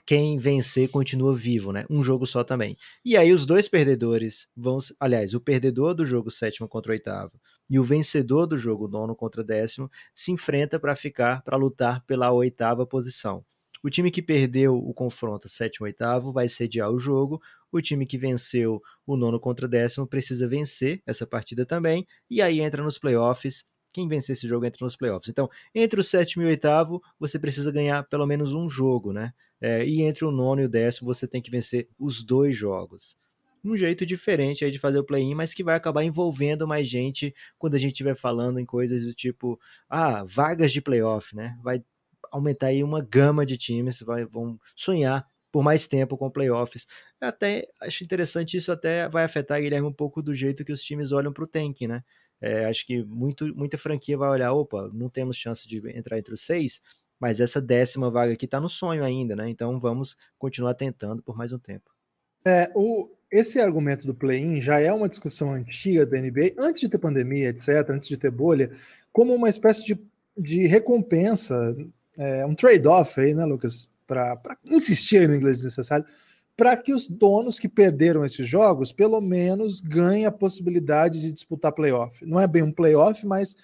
quem 0.08 0.38
vencer 0.38 0.88
continua 0.90 1.36
vivo, 1.36 1.74
né? 1.74 1.86
Um 1.90 2.02
jogo 2.02 2.26
só 2.26 2.42
também. 2.42 2.78
E 3.04 3.18
aí 3.18 3.34
os 3.34 3.46
dois 3.46 3.68
perdedores 3.68 4.48
vão, 4.56 4.80
aliás, 5.02 5.34
o 5.34 5.42
perdedor 5.42 5.94
do 5.94 6.06
jogo 6.06 6.32
sétimo 6.32 6.66
contra 6.66 6.94
oitavo 6.94 7.34
e 7.70 7.78
o 7.78 7.84
vencedor 7.84 8.48
do 8.48 8.58
jogo 8.58 8.88
nono 8.88 9.14
contra 9.14 9.44
décimo 9.44 9.92
se 10.16 10.32
enfrenta 10.32 10.80
para 10.80 10.96
ficar, 10.96 11.44
para 11.44 11.58
lutar 11.58 12.06
pela 12.06 12.32
oitava 12.32 12.88
posição. 12.88 13.44
O 13.84 13.90
time 13.90 14.10
que 14.10 14.22
perdeu 14.22 14.78
o 14.78 14.94
confronto 14.94 15.50
sétimo 15.50 15.86
oitavo 15.86 16.32
vai 16.32 16.48
sediar 16.48 16.90
o 16.90 16.98
jogo. 16.98 17.42
O 17.70 17.82
time 17.82 18.06
que 18.06 18.18
venceu 18.18 18.82
o 19.06 19.18
nono 19.18 19.38
contra 19.42 19.68
décimo 19.68 20.08
precisa 20.08 20.48
vencer 20.48 21.02
essa 21.06 21.28
partida 21.28 21.66
também. 21.66 22.08
E 22.30 22.42
aí 22.42 22.62
entra 22.62 22.82
nos 22.82 22.98
playoffs. 22.98 23.66
Quem 23.92 24.08
vencer 24.08 24.34
esse 24.34 24.48
jogo 24.48 24.66
entra 24.66 24.86
nos 24.86 24.96
playoffs. 24.96 25.28
Então, 25.30 25.50
entre 25.76 26.00
o 26.00 26.04
sétimo 26.04 26.44
e 26.44 26.46
o 26.46 26.50
oitavo, 26.50 27.02
você 27.20 27.38
precisa 27.38 27.72
ganhar 27.74 28.04
pelo 28.04 28.26
menos 28.26 28.54
um 28.54 28.70
jogo, 28.70 29.12
né? 29.12 29.34
É, 29.60 29.86
e 29.86 30.02
entre 30.02 30.26
o 30.26 30.32
nono 30.32 30.62
e 30.62 30.66
o 30.66 30.70
décimo 30.70 31.14
você 31.14 31.28
tem 31.28 31.42
que 31.42 31.52
vencer 31.52 31.88
os 31.98 32.24
dois 32.24 32.56
jogos. 32.56 33.18
Um 33.64 33.76
jeito 33.76 34.06
diferente 34.06 34.64
aí 34.64 34.72
de 34.72 34.80
fazer 34.80 35.00
o 35.00 35.04
play-in, 35.04 35.36
mas 35.36 35.54
que 35.54 35.64
vai 35.64 35.76
acabar 35.76 36.04
envolvendo 36.04 36.68
mais 36.68 36.88
gente 36.88 37.34
quando 37.58 37.76
a 37.76 37.80
gente 37.80 37.92
estiver 37.92 38.16
falando 38.16 38.60
em 38.60 38.66
coisas 38.66 39.04
do 39.04 39.14
tipo, 39.14 39.60
ah, 39.90 40.24
vagas 40.24 40.72
de 40.72 40.82
playoff, 40.82 41.36
né? 41.36 41.58
Vai 41.64 41.84
aumentar 42.32 42.68
aí 42.68 42.84
uma 42.84 43.02
gama 43.02 43.46
de 43.46 43.58
times, 43.58 44.02
vai, 44.02 44.26
vão 44.26 44.60
sonhar 44.76 45.28
por 45.52 45.64
mais 45.64 45.88
tempo 45.88 46.18
com 46.18 46.30
playoffs. 46.30 46.86
Até 47.20 47.68
acho 47.82 48.04
interessante 48.04 48.58
isso, 48.58 48.72
até 48.72 49.10
vai 49.10 49.24
afetar, 49.24 49.60
Guilherme, 49.60 49.88
um 49.88 49.94
pouco 49.94 50.22
do 50.22 50.34
jeito 50.34 50.64
que 50.64 50.72
os 50.72 50.84
times 50.84 51.12
olham 51.12 51.34
para 51.34 51.44
o 51.44 51.48
tank, 51.48 51.82
né? 51.88 52.04
É, 52.40 52.66
acho 52.66 52.86
que 52.86 53.04
muito, 53.04 53.48
muita 53.56 53.78
franquia 53.78 54.18
vai 54.18 54.30
olhar, 54.30 54.54
opa, 54.54 54.90
não 54.94 55.10
temos 55.10 55.36
chance 55.36 55.68
de 55.68 55.78
entrar 55.98 56.20
entre 56.20 56.34
os 56.34 56.42
seis, 56.42 56.82
mas 57.20 57.40
essa 57.40 57.62
décima 57.62 58.10
vaga 58.10 58.34
aqui 58.34 58.46
está 58.46 58.60
no 58.60 58.70
sonho 58.70 59.04
ainda, 59.04 59.36
né? 59.36 59.50
Então 59.50 59.80
vamos 59.80 60.16
continuar 60.38 60.74
tentando 60.74 61.22
por 61.22 61.36
mais 61.36 61.52
um 61.52 61.60
tempo. 61.60 61.92
É, 62.46 62.72
o, 62.76 63.10
esse 63.32 63.60
argumento 63.60 64.06
do 64.06 64.14
play-in 64.14 64.62
já 64.62 64.80
é 64.80 64.92
uma 64.92 65.10
discussão 65.10 65.52
antiga 65.54 66.06
da 66.06 66.18
NBA, 66.18 66.54
antes 66.58 66.82
de 66.82 66.90
ter 66.90 66.98
pandemia, 66.98 67.50
etc., 67.50 67.90
antes 67.90 68.08
de 68.08 68.18
ter 68.18 68.32
bolha, 68.32 68.72
como 69.12 69.34
uma 69.34 69.50
espécie 69.50 69.86
de, 69.86 70.00
de 70.38 70.66
recompensa, 70.68 71.76
é, 72.18 72.46
um 72.46 72.56
trade-off 72.56 73.20
aí, 73.20 73.34
né, 73.34 73.46
Lucas? 73.46 73.90
Para 74.06 74.40
insistir 74.64 75.18
aí 75.18 75.28
no 75.28 75.36
inglês 75.36 75.58
desnecessário, 75.58 76.06
para 76.56 76.78
que 76.78 76.94
os 76.94 77.08
donos 77.08 77.60
que 77.60 77.68
perderam 77.68 78.24
esses 78.24 78.48
jogos, 78.48 78.92
pelo 78.94 79.20
menos, 79.20 79.82
ganhem 79.82 80.26
a 80.26 80.32
possibilidade 80.32 81.22
de 81.22 81.32
disputar 81.32 81.74
playoff. 81.74 82.26
Não 82.26 82.40
é 82.40 82.48
bem 82.48 82.64
um 82.64 82.72
playoff, 82.72 83.26
mas 83.28 83.56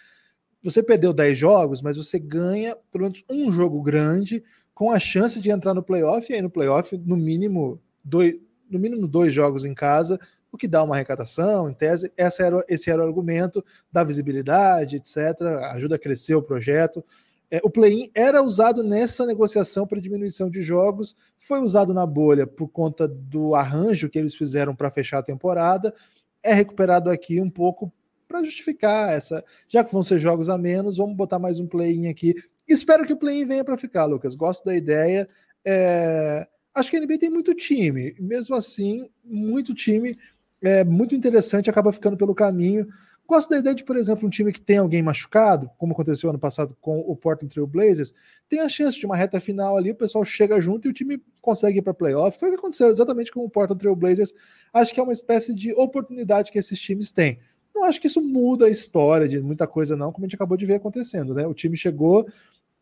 você 0.63 0.81
perdeu 0.81 1.13
10 1.13 1.37
jogos, 1.37 1.81
mas 1.81 1.97
você 1.97 2.17
ganha 2.17 2.75
pelo 2.91 3.03
menos 3.03 3.23
um 3.29 3.51
jogo 3.51 3.81
grande 3.81 4.43
com 4.73 4.91
a 4.91 4.99
chance 4.99 5.39
de 5.39 5.51
entrar 5.51 5.73
no 5.73 5.83
playoff, 5.83 6.31
e 6.31 6.35
aí 6.35 6.41
no 6.41 6.49
playoff, 6.49 6.97
no 6.97 7.15
mínimo, 7.15 7.79
dois, 8.03 8.35
no 8.69 8.79
mínimo 8.79 9.07
dois 9.07 9.33
jogos 9.33 9.65
em 9.65 9.73
casa, 9.73 10.19
o 10.51 10.57
que 10.57 10.67
dá 10.67 10.83
uma 10.83 10.95
arrecadação, 10.95 11.69
em 11.69 11.73
tese. 11.73 12.11
Essa 12.15 12.43
era, 12.43 12.65
esse 12.69 12.89
era 12.89 13.01
o 13.01 13.05
argumento 13.05 13.63
da 13.91 14.03
visibilidade, 14.03 14.97
etc. 14.97 15.41
Ajuda 15.73 15.95
a 15.95 15.99
crescer 15.99 16.35
o 16.35 16.41
projeto. 16.41 17.03
É, 17.51 17.59
o 17.63 17.69
play-in 17.69 18.09
era 18.15 18.41
usado 18.41 18.83
nessa 18.83 19.25
negociação 19.25 19.85
para 19.85 20.01
diminuição 20.01 20.49
de 20.49 20.63
jogos, 20.63 21.15
foi 21.37 21.59
usado 21.59 21.93
na 21.93 22.05
bolha 22.05 22.47
por 22.47 22.67
conta 22.67 23.07
do 23.07 23.53
arranjo 23.53 24.09
que 24.09 24.17
eles 24.17 24.33
fizeram 24.33 24.75
para 24.75 24.89
fechar 24.89 25.19
a 25.19 25.23
temporada, 25.23 25.93
é 26.41 26.53
recuperado 26.53 27.11
aqui 27.11 27.39
um 27.39 27.49
pouco 27.49 27.93
para 28.33 28.43
justificar 28.43 29.13
essa. 29.13 29.43
Já 29.67 29.83
que 29.83 29.91
vão 29.93 30.01
ser 30.01 30.17
jogos 30.17 30.49
a 30.49 30.57
menos, 30.57 30.97
vamos 30.97 31.15
botar 31.15 31.37
mais 31.37 31.59
um 31.59 31.67
play-in 31.67 32.07
aqui. 32.07 32.33
Espero 32.67 33.05
que 33.05 33.13
o 33.13 33.17
play-in 33.17 33.45
venha 33.45 33.63
para 33.63 33.77
ficar, 33.77 34.05
Lucas. 34.05 34.33
Gosto 34.33 34.65
da 34.65 34.75
ideia. 34.75 35.27
É... 35.63 36.47
Acho 36.73 36.89
que 36.89 36.97
a 36.97 36.99
NBA 36.99 37.19
tem 37.19 37.29
muito 37.29 37.53
time, 37.53 38.15
mesmo 38.19 38.55
assim, 38.55 39.07
muito 39.23 39.75
time 39.75 40.17
é 40.63 40.83
muito 40.83 41.13
interessante, 41.13 41.69
acaba 41.69 41.91
ficando 41.91 42.15
pelo 42.15 42.33
caminho. 42.33 42.87
Gosto 43.27 43.49
da 43.49 43.57
ideia 43.57 43.75
de, 43.75 43.83
por 43.83 43.95
exemplo, 43.95 44.27
um 44.27 44.29
time 44.29 44.51
que 44.51 44.59
tem 44.59 44.77
alguém 44.77 45.01
machucado, 45.01 45.69
como 45.77 45.93
aconteceu 45.93 46.29
ano 46.29 46.39
passado 46.39 46.75
com 46.81 46.99
o 46.99 47.15
Portland 47.15 47.53
Trail 47.53 47.67
Blazers, 47.67 48.13
tem 48.49 48.59
a 48.59 48.67
chance 48.67 48.99
de 48.99 49.05
uma 49.05 49.15
reta 49.15 49.39
final 49.39 49.77
ali, 49.77 49.91
o 49.91 49.95
pessoal 49.95 50.25
chega 50.25 50.59
junto 50.59 50.87
e 50.87 50.91
o 50.91 50.93
time 50.93 51.21
consegue 51.41 51.79
ir 51.79 51.81
para 51.81 51.93
playoff. 51.93 52.37
Foi 52.37 52.49
o 52.49 52.51
que 52.51 52.57
aconteceu 52.57 52.89
exatamente 52.89 53.31
com 53.31 53.43
o 53.45 53.49
Portland 53.49 53.79
Trail 53.79 53.95
Blazers. 53.95 54.33
Acho 54.73 54.93
que 54.93 54.99
é 54.99 55.03
uma 55.03 55.13
espécie 55.13 55.53
de 55.53 55.73
oportunidade 55.73 56.51
que 56.51 56.59
esses 56.59 56.79
times 56.79 57.11
têm. 57.11 57.39
Não 57.73 57.85
acho 57.85 57.99
que 57.99 58.07
isso 58.07 58.21
muda 58.21 58.65
a 58.67 58.69
história 58.69 59.27
de 59.27 59.41
muita 59.41 59.65
coisa, 59.65 59.95
não, 59.95 60.11
como 60.11 60.25
a 60.25 60.27
gente 60.27 60.35
acabou 60.35 60.57
de 60.57 60.65
ver 60.65 60.75
acontecendo, 60.75 61.33
né? 61.33 61.47
O 61.47 61.53
time 61.53 61.75
chegou 61.75 62.27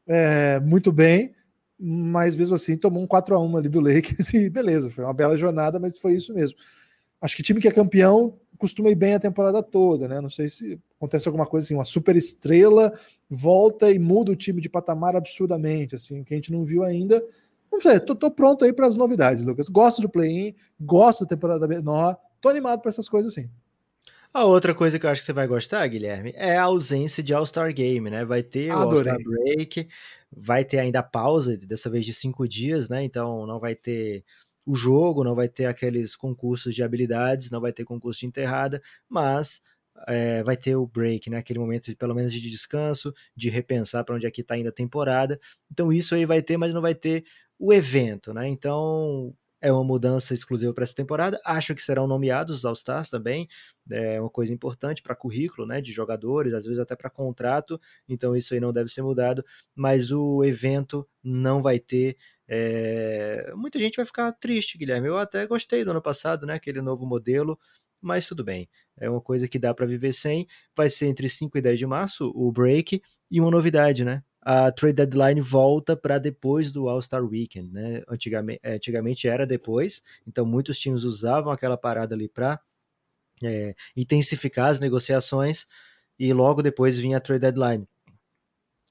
é, 0.06 0.60
muito 0.60 0.92
bem, 0.92 1.34
mas 1.80 2.36
mesmo 2.36 2.56
assim 2.56 2.78
tomou 2.78 3.02
um 3.02 3.08
4 3.08 3.36
a 3.36 3.40
1 3.40 3.58
ali 3.58 3.70
do 3.70 3.80
Lakers 3.80 4.34
e 4.36 4.50
beleza, 4.50 4.92
foi 4.92 5.04
uma 5.04 5.14
bela 5.14 5.38
jornada, 5.38 5.80
mas 5.80 5.98
foi 5.98 6.14
isso 6.14 6.34
mesmo. 6.34 6.58
Acho 7.22 7.36
que 7.36 7.44
time 7.44 7.62
que 7.62 7.68
é 7.68 7.72
campeão 7.72 8.38
costuma 8.58 8.90
ir 8.90 8.96
bem 8.96 9.16
a 9.16 9.20
temporada 9.20 9.64
toda, 9.64 10.08
né? 10.08 10.22
Não 10.22 10.30
sei 10.30 10.48
se 10.48 10.80
acontece 10.96 11.28
alguma 11.28 11.48
coisa 11.48 11.66
assim, 11.66 11.74
uma 11.74 11.84
super 11.84 12.16
estrela 12.16 12.94
volta 13.28 13.90
e 13.90 13.98
muda 13.98 14.32
o 14.32 14.36
time 14.36 14.62
de 14.62 14.70
patamar 14.70 15.16
absurdamente, 15.16 15.96
assim, 15.96 16.24
que 16.24 16.34
a 16.34 16.38
gente 16.38 16.52
não 16.52 16.64
viu 16.64 16.84
ainda. 16.84 17.24
Não 17.72 17.82
sei, 17.82 18.00
tô, 18.00 18.14
tô 18.14 18.30
pronto 18.30 18.64
aí 18.64 18.72
para 18.72 18.86
as 18.86 18.96
novidades, 18.96 19.46
Lucas. 19.46 19.68
Gosto 19.68 20.02
do 20.02 20.10
play-in, 20.10 20.54
gosto 20.80 21.22
da 21.22 21.30
temporada 21.30 21.68
menor, 21.68 22.16
tô 22.40 22.50
animado 22.50 22.82
para 22.82 22.90
essas 22.90 23.10
coisas 23.10 23.32
assim. 23.32 23.50
A 24.34 24.46
outra 24.46 24.74
coisa 24.74 24.98
que 24.98 25.06
eu 25.06 25.10
acho 25.10 25.22
que 25.22 25.26
você 25.26 25.34
vai 25.34 25.46
gostar, 25.46 25.86
Guilherme, 25.88 26.32
é 26.36 26.56
a 26.56 26.64
ausência 26.64 27.22
de 27.22 27.34
All-Star 27.34 27.74
Game, 27.74 28.10
né? 28.10 28.24
Vai 28.24 28.42
ter 28.42 28.70
Adorei. 28.70 29.12
o 29.12 29.16
All-Star 29.16 29.18
Break, 29.22 29.90
vai 30.32 30.64
ter 30.64 30.80
ainda 30.80 31.04
pausa, 31.04 31.58
dessa 31.58 31.90
vez 31.90 32.06
de 32.06 32.14
cinco 32.14 32.48
dias, 32.48 32.88
né? 32.88 33.04
Então 33.04 33.46
não 33.46 33.60
vai 33.60 33.76
ter 33.76 34.24
o 34.66 34.74
jogo, 34.76 35.24
não 35.24 35.36
vai 35.36 35.50
ter 35.50 35.66
aqueles 35.66 36.16
concursos 36.16 36.74
de 36.74 36.82
habilidades, 36.82 37.50
não 37.52 37.60
vai 37.60 37.74
ter 37.74 37.84
concurso 37.84 38.22
de 38.22 38.28
enterrada, 38.28 38.82
mas 39.10 39.62
é, 40.08 40.44
vai 40.44 40.56
ter 40.56 40.76
o 40.76 40.88
break, 40.88 41.30
né? 41.30 41.38
Aquele 41.38 41.60
momento 41.60 41.86
de, 41.86 41.96
pelo 41.96 42.16
menos 42.16 42.32
de 42.32 42.42
descanso, 42.50 43.14
de 43.36 43.50
repensar 43.50 44.04
para 44.06 44.16
onde 44.16 44.26
é 44.26 44.32
que 44.32 44.42
está 44.42 44.58
indo 44.58 44.70
a 44.70 44.72
temporada. 44.72 45.40
Então 45.70 45.92
isso 45.92 46.16
aí 46.16 46.26
vai 46.26 46.42
ter, 46.42 46.58
mas 46.58 46.74
não 46.74 46.82
vai 46.82 46.96
ter 46.96 47.26
o 47.60 47.74
evento, 47.74 48.34
né? 48.34 48.48
Então 48.48 49.36
é 49.62 49.72
uma 49.72 49.84
mudança 49.84 50.34
exclusiva 50.34 50.74
para 50.74 50.84
essa 50.84 50.96
temporada. 50.96 51.40
Acho 51.46 51.76
que 51.76 51.82
serão 51.84 52.08
nomeados 52.08 52.58
os 52.60 52.66
All-Stars 52.66 53.10
também, 53.10 53.48
é 53.90 54.20
uma 54.20 54.30
coisa 54.30 54.54
importante 54.54 55.02
para 55.02 55.16
currículo, 55.16 55.68
né, 55.68 55.82
de 55.82 55.92
jogadores, 55.92 56.54
às 56.54 56.66
vezes 56.66 56.80
até 56.80 56.96
para 56.96 57.10
contrato, 57.10 57.80
então 58.08 58.36
isso 58.36 58.54
aí 58.54 58.60
não 58.60 58.74
deve 58.74 58.90
ser 58.90 59.02
mudado, 59.02 59.44
mas 59.76 60.12
o 60.12 60.44
evento 60.44 61.08
não 61.24 61.62
vai 61.62 61.80
ter 61.80 62.18
é... 62.54 63.54
Muita 63.56 63.80
gente 63.80 63.96
vai 63.96 64.06
ficar 64.06 64.30
triste, 64.34 64.78
Guilherme. 64.78 65.08
Eu 65.08 65.18
até 65.18 65.48
gostei 65.48 65.86
do 65.86 65.92
ano 65.92 66.02
passado, 66.02 66.46
né? 66.46 66.56
Aquele 66.56 66.82
novo 66.82 67.06
modelo, 67.06 67.58
mas 68.02 68.28
tudo 68.28 68.44
bem. 68.44 68.70
É 68.98 69.10
uma 69.10 69.22
coisa 69.22 69.48
que 69.48 69.58
dá 69.58 69.74
para 69.74 69.86
viver 69.86 70.12
sem. 70.14 70.48
Vai 70.76 70.90
ser 70.90 71.08
entre 71.08 71.30
5 71.30 71.58
e 71.58 71.62
10 71.62 71.80
de 71.80 71.86
março 71.88 72.30
o 72.36 72.52
break. 72.52 73.02
E 73.32 73.40
uma 73.40 73.50
novidade, 73.50 74.04
né? 74.04 74.22
A 74.42 74.72
trade 74.72 74.96
deadline 74.96 75.40
volta 75.40 75.96
para 75.96 76.18
depois 76.18 76.72
do 76.72 76.90
All-Star 76.90 77.24
Weekend, 77.24 77.72
né? 77.72 78.04
Antigamente, 78.08 78.60
é, 78.64 78.74
antigamente 78.74 79.28
era 79.28 79.46
depois, 79.46 80.02
então 80.28 80.46
muitos 80.46 80.80
times 80.80 81.04
usavam 81.04 81.52
aquela 81.52 81.78
parada 81.78 82.16
ali 82.16 82.28
para 82.28 82.60
é, 83.44 83.76
intensificar 83.96 84.70
as 84.70 84.80
negociações 84.80 85.68
e 86.18 86.34
logo 86.34 86.62
depois 86.62 86.98
vinha 86.98 87.18
a 87.18 87.20
trade 87.20 87.42
deadline. 87.42 87.88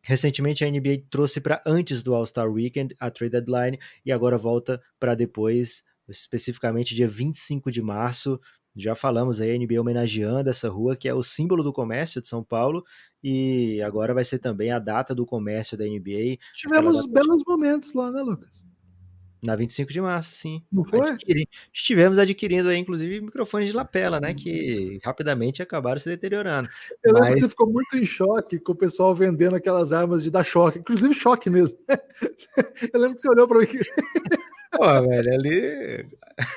Recentemente 0.03 0.65
a 0.65 0.71
NBA 0.71 1.05
trouxe 1.11 1.41
para 1.41 1.63
antes 1.67 2.03
do 2.03 2.15
All-Star 2.15 2.51
Weekend 2.51 2.95
a 2.99 3.11
trade 3.11 3.33
deadline 3.33 3.79
e 4.05 4.11
agora 4.11 4.39
volta 4.39 4.81
para 4.99 5.15
depois, 5.15 5.85
especificamente 6.09 6.95
dia 6.95 7.09
25 7.09 7.71
de 7.71 7.83
março. 7.83 8.41
Já 8.77 8.95
falamos 8.95 9.41
aí 9.41 9.51
a 9.51 9.59
NBA 9.59 9.81
homenageando 9.81 10.49
essa 10.49 10.69
rua 10.69 10.97
que 10.97 11.09
é 11.09 11.15
o 11.15 11.23
símbolo 11.23 11.63
do 11.63 11.73
comércio 11.73 12.21
de 12.21 12.29
São 12.29 12.43
Paulo 12.43 12.85
e 13.23 13.83
agora 13.83 14.15
vai 14.15 14.25
ser 14.25 14.39
também 14.39 14.71
a 14.71 14.79
data 14.79 15.15
do 15.15 15.27
comércio 15.27 15.77
da 15.77 15.85
NBA. 15.85 16.39
Tivemos 16.55 17.07
belos 17.07 17.43
momentos 17.47 17.93
lá, 17.95 18.11
né, 18.11 18.23
Lucas? 18.23 18.65
Na 19.43 19.57
25 19.57 19.91
de 19.91 20.01
março, 20.03 20.33
sim. 20.33 20.63
Não 20.71 20.85
foi? 20.85 21.13
Adquiri... 21.13 21.49
Estivemos 21.73 22.19
adquirindo 22.19 22.69
aí, 22.69 22.77
inclusive, 22.77 23.23
microfones 23.23 23.69
de 23.69 23.75
lapela, 23.75 24.21
né? 24.21 24.35
Que 24.35 25.01
rapidamente 25.03 25.63
acabaram 25.63 25.99
se 25.99 26.09
deteriorando. 26.09 26.69
Eu 27.03 27.15
lembro 27.15 27.31
Mas... 27.31 27.35
que 27.35 27.41
você 27.41 27.49
ficou 27.49 27.71
muito 27.71 27.97
em 27.97 28.05
choque 28.05 28.59
com 28.59 28.73
o 28.73 28.77
pessoal 28.77 29.15
vendendo 29.15 29.57
aquelas 29.57 29.95
armas 29.95 30.23
de 30.23 30.31
dar 30.31 30.45
choque, 30.45 30.81
inclusive 30.81 31.15
choque 31.15 31.49
mesmo. 31.49 31.79
Eu 32.93 33.01
lembro 33.01 33.17
que 33.17 33.23
você 33.23 33.31
olhou 33.31 33.49
para 33.49 33.61
mim. 33.61 33.67
Pô, 34.71 35.09
velho, 35.09 35.35
ali 35.35 36.09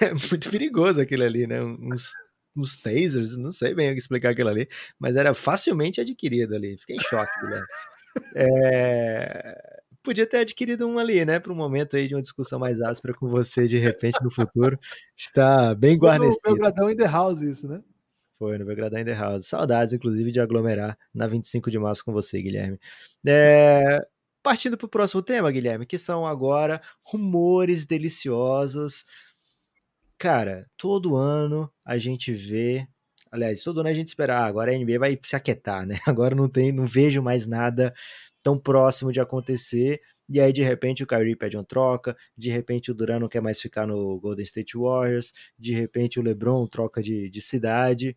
é 0.01 0.13
muito 0.29 0.49
perigoso 0.49 1.01
aquilo 1.01 1.23
ali, 1.23 1.47
né? 1.47 1.61
Uns, 1.63 2.11
uns 2.55 2.75
tasers, 2.77 3.37
não 3.37 3.51
sei 3.51 3.73
bem 3.73 3.95
explicar 3.97 4.29
aquilo 4.29 4.49
ali, 4.49 4.67
mas 4.99 5.15
era 5.15 5.33
facilmente 5.33 5.99
adquirido 5.99 6.55
ali. 6.55 6.77
Fiquei 6.77 6.95
em 6.95 7.01
choque, 7.01 7.31
Guilherme. 7.41 7.67
É 8.35 9.73
podia 10.03 10.27
ter 10.27 10.39
adquirido 10.39 10.85
um 10.87 10.99
ali, 10.99 11.25
né? 11.25 11.39
Para 11.39 11.53
um 11.53 11.55
momento 11.55 11.95
aí 11.95 12.07
de 12.07 12.13
uma 12.13 12.21
discussão 12.21 12.59
mais 12.59 12.81
áspera 12.81 13.13
com 13.13 13.27
você 13.29 13.65
de 13.67 13.77
repente 13.77 14.21
no 14.21 14.29
futuro. 14.29 14.77
Está 15.17 15.73
bem 15.73 15.97
guarnecido. 15.97 16.41
Foi 16.41 16.51
no 16.51 16.57
Belgradão 16.57 16.91
in 16.91 16.97
the 16.97 17.07
House 17.07 17.41
isso, 17.41 17.67
né? 17.67 17.81
Foi 18.37 18.57
no 18.57 18.65
Belgradão 18.65 18.99
in 18.99 19.05
the 19.05 19.13
House. 19.13 19.47
Saudades, 19.47 19.93
inclusive, 19.93 20.31
de 20.31 20.41
aglomerar 20.41 20.97
na 21.13 21.25
25 21.25 21.71
de 21.71 21.79
março 21.79 22.03
com 22.03 22.11
você, 22.11 22.41
Guilherme. 22.41 22.77
É... 23.25 23.99
Partindo 24.43 24.77
para 24.77 24.85
o 24.85 24.89
próximo 24.89 25.23
tema, 25.23 25.51
Guilherme, 25.51 25.85
que 25.85 25.97
são 25.97 26.25
agora 26.25 26.81
rumores 27.01 27.85
deliciosos. 27.85 29.05
Cara, 30.17 30.69
todo 30.77 31.15
ano 31.15 31.71
a 31.83 31.97
gente 31.97 32.33
vê 32.33 32.87
aliás, 33.33 33.63
todo 33.63 33.79
ano 33.79 33.89
a 33.89 33.93
gente 33.93 34.09
espera, 34.09 34.37
ah, 34.37 34.45
agora 34.45 34.71
a 34.71 34.77
NBA 34.77 34.99
vai 34.99 35.19
se 35.23 35.35
aquietar, 35.35 35.87
né? 35.87 35.95
Agora 36.05 36.35
não 36.35 36.47
tem, 36.47 36.71
não 36.71 36.85
vejo 36.85 37.19
mais 37.19 37.47
nada 37.47 37.91
tão 38.43 38.59
próximo 38.59 39.11
de 39.11 39.19
acontecer, 39.19 40.01
e 40.29 40.39
aí 40.39 40.53
de 40.53 40.61
repente 40.61 41.03
o 41.03 41.07
Kyrie 41.07 41.35
pede 41.35 41.57
uma 41.57 41.63
troca, 41.63 42.15
de 42.37 42.51
repente 42.51 42.91
o 42.91 42.93
Duran 42.93 43.19
não 43.19 43.29
quer 43.29 43.41
mais 43.41 43.59
ficar 43.59 43.87
no 43.87 44.19
Golden 44.19 44.43
State 44.43 44.77
Warriors, 44.77 45.33
de 45.57 45.73
repente 45.73 46.19
o 46.19 46.21
LeBron 46.21 46.67
troca 46.67 47.01
de, 47.01 47.29
de 47.29 47.41
cidade, 47.41 48.15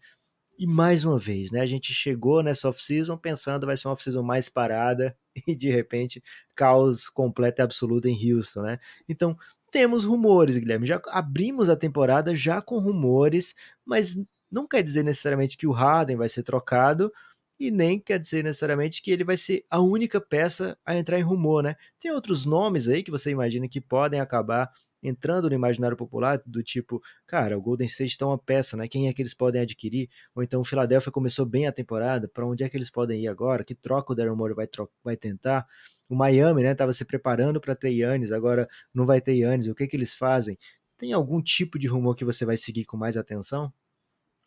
e 0.59 0.67
mais 0.67 1.05
uma 1.05 1.19
vez, 1.19 1.51
né, 1.51 1.61
a 1.61 1.67
gente 1.67 1.95
chegou 1.95 2.43
nessa 2.43 2.69
off-season 2.69 3.17
pensando 3.17 3.67
vai 3.67 3.77
ser 3.77 3.89
uma 3.89 3.95
off-season 3.95 4.23
mais 4.23 4.49
parada, 4.49 5.17
e 5.47 5.55
de 5.55 5.71
repente 5.71 6.23
caos 6.55 7.09
completo 7.09 7.61
e 7.61 7.63
absoluto 7.63 8.09
em 8.09 8.33
Houston, 8.33 8.63
né? 8.63 8.79
Então, 9.09 9.37
temos 9.71 10.05
rumores, 10.05 10.57
Guilherme, 10.57 10.87
já 10.87 11.01
abrimos 11.09 11.69
a 11.69 11.77
temporada 11.77 12.35
já 12.35 12.63
com 12.63 12.79
rumores, 12.79 13.55
mas 13.85 14.17
não 14.51 14.67
quer 14.67 14.83
dizer 14.83 15.03
necessariamente 15.03 15.57
que 15.57 15.67
o 15.67 15.73
Harden 15.73 16.17
vai 16.17 16.29
ser 16.29 16.43
trocado, 16.43 17.13
e 17.59 17.71
nem 17.71 17.99
quer 17.99 18.19
dizer 18.19 18.45
necessariamente 18.45 19.03
que 19.03 19.11
ele 19.11 19.25
vai 19.25 19.37
ser 19.37 19.65
a 19.71 19.81
única 19.81 20.21
peça 20.21 20.79
a 20.85 20.97
entrar 20.97 21.19
em 21.19 21.23
rumor, 21.23 21.63
né? 21.63 21.75
Tem 21.99 22.11
outros 22.11 22.45
nomes 22.45 22.87
aí 22.89 23.03
que 23.03 23.11
você 23.11 23.31
imagina 23.31 23.69
que 23.69 23.81
podem 23.81 24.21
acabar 24.21 24.71
entrando 25.03 25.49
no 25.49 25.55
imaginário 25.55 25.97
popular, 25.97 26.41
do 26.45 26.63
tipo, 26.63 27.03
cara, 27.27 27.57
o 27.57 27.61
Golden 27.61 27.87
State 27.87 28.13
está 28.13 28.27
uma 28.27 28.39
peça, 28.39 28.77
né? 28.77 28.89
Quem 28.89 29.09
é 29.09 29.13
que 29.13 29.23
eles 29.23 29.35
podem 29.35 29.61
adquirir? 29.61 30.09
Ou 30.35 30.43
então 30.43 30.61
o 30.61 30.65
Philadelphia 30.65 31.13
começou 31.13 31.47
bem 31.47 31.67
a 31.67 31.73
temporada, 31.73 32.29
para 32.29 32.47
onde 32.47 32.65
é 32.65 32.69
que 32.69 32.77
eles 32.77 32.91
podem 32.91 33.23
ir 33.23 33.29
agora? 33.29 33.65
Que 33.65 33.75
troca 33.75 34.13
o 34.13 34.17
Daryl 34.17 34.37
Morey 34.37 34.55
vai, 34.55 34.69
vai 35.05 35.17
tentar? 35.17 35.67
O 36.09 36.15
Miami, 36.15 36.63
né, 36.63 36.73
estava 36.73 36.93
se 36.93 37.05
preparando 37.05 37.61
para 37.61 37.75
ter 37.75 37.91
Yannis, 37.91 38.33
agora 38.33 38.69
não 38.95 39.05
vai 39.05 39.21
ter 39.21 39.35
Yannis, 39.35 39.69
o 39.69 39.75
que 39.75 39.87
que 39.87 39.97
eles 39.97 40.15
fazem? 40.15 40.57
Tem 40.97 41.13
algum 41.13 41.43
tipo 41.43 41.79
de 41.79 41.87
rumor 41.87 42.15
que 42.15 42.25
você 42.25 42.45
vai 42.45 42.57
seguir 42.57 42.85
com 42.85 42.97
mais 42.97 43.17
atenção? 43.17 43.73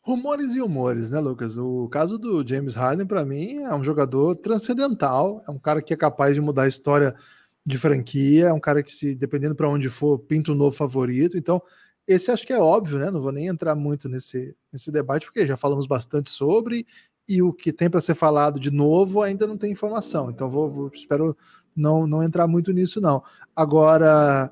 Rumores 0.02 0.56
e 0.56 0.62
humores, 0.62 1.10
né, 1.10 1.20
Lucas? 1.20 1.58
O 1.58 1.90
caso 1.90 2.18
do 2.18 2.48
James 2.48 2.74
Harden, 2.74 3.06
para 3.06 3.26
mim, 3.26 3.58
é 3.58 3.76
um 3.76 3.84
jogador 3.84 4.36
transcendental, 4.36 5.42
é 5.48 5.52
um 5.52 5.60
cara 5.60 5.82
que 5.82 5.94
é 5.94 5.98
capaz 5.98 6.34
de 6.34 6.42
mudar 6.42 6.64
a 6.64 6.68
história 6.68 7.14
de 7.66 7.78
franquia, 7.78 8.48
é 8.48 8.54
um 8.54 8.60
cara 8.60 8.82
que, 8.82 8.92
se 8.92 9.16
dependendo 9.16 9.56
para 9.56 9.70
onde 9.70 9.90
for, 9.90 10.20
pinta 10.20 10.52
um 10.52 10.56
novo 10.56 10.76
favorito. 10.76 11.38
Então, 11.38 11.62
esse 12.08 12.32
acho 12.32 12.46
que 12.46 12.54
é 12.54 12.60
óbvio, 12.60 12.98
né? 12.98 13.12
Não 13.12 13.22
vou 13.22 13.32
nem 13.32 13.48
entrar 13.48 13.76
muito 13.76 14.10
nesse, 14.10 14.56
nesse 14.72 14.92
debate, 14.92 15.26
porque 15.26 15.46
já 15.46 15.56
falamos 15.58 15.86
bastante 15.86 16.30
sobre, 16.30 16.86
e 17.28 17.42
o 17.42 17.54
que 17.54 17.72
tem 17.72 17.90
para 17.90 18.02
ser 18.02 18.16
falado 18.16 18.60
de 18.60 18.72
novo 18.72 19.22
ainda 19.22 19.46
não 19.46 19.58
tem 19.58 19.72
informação. 19.72 20.32
Então, 20.32 20.50
vou, 20.50 20.70
vou 20.70 20.92
espero 20.94 21.38
não, 21.76 22.08
não 22.08 22.24
entrar 22.24 22.48
muito 22.48 22.72
nisso, 22.72 23.00
não. 23.00 23.24
Agora 23.56 24.52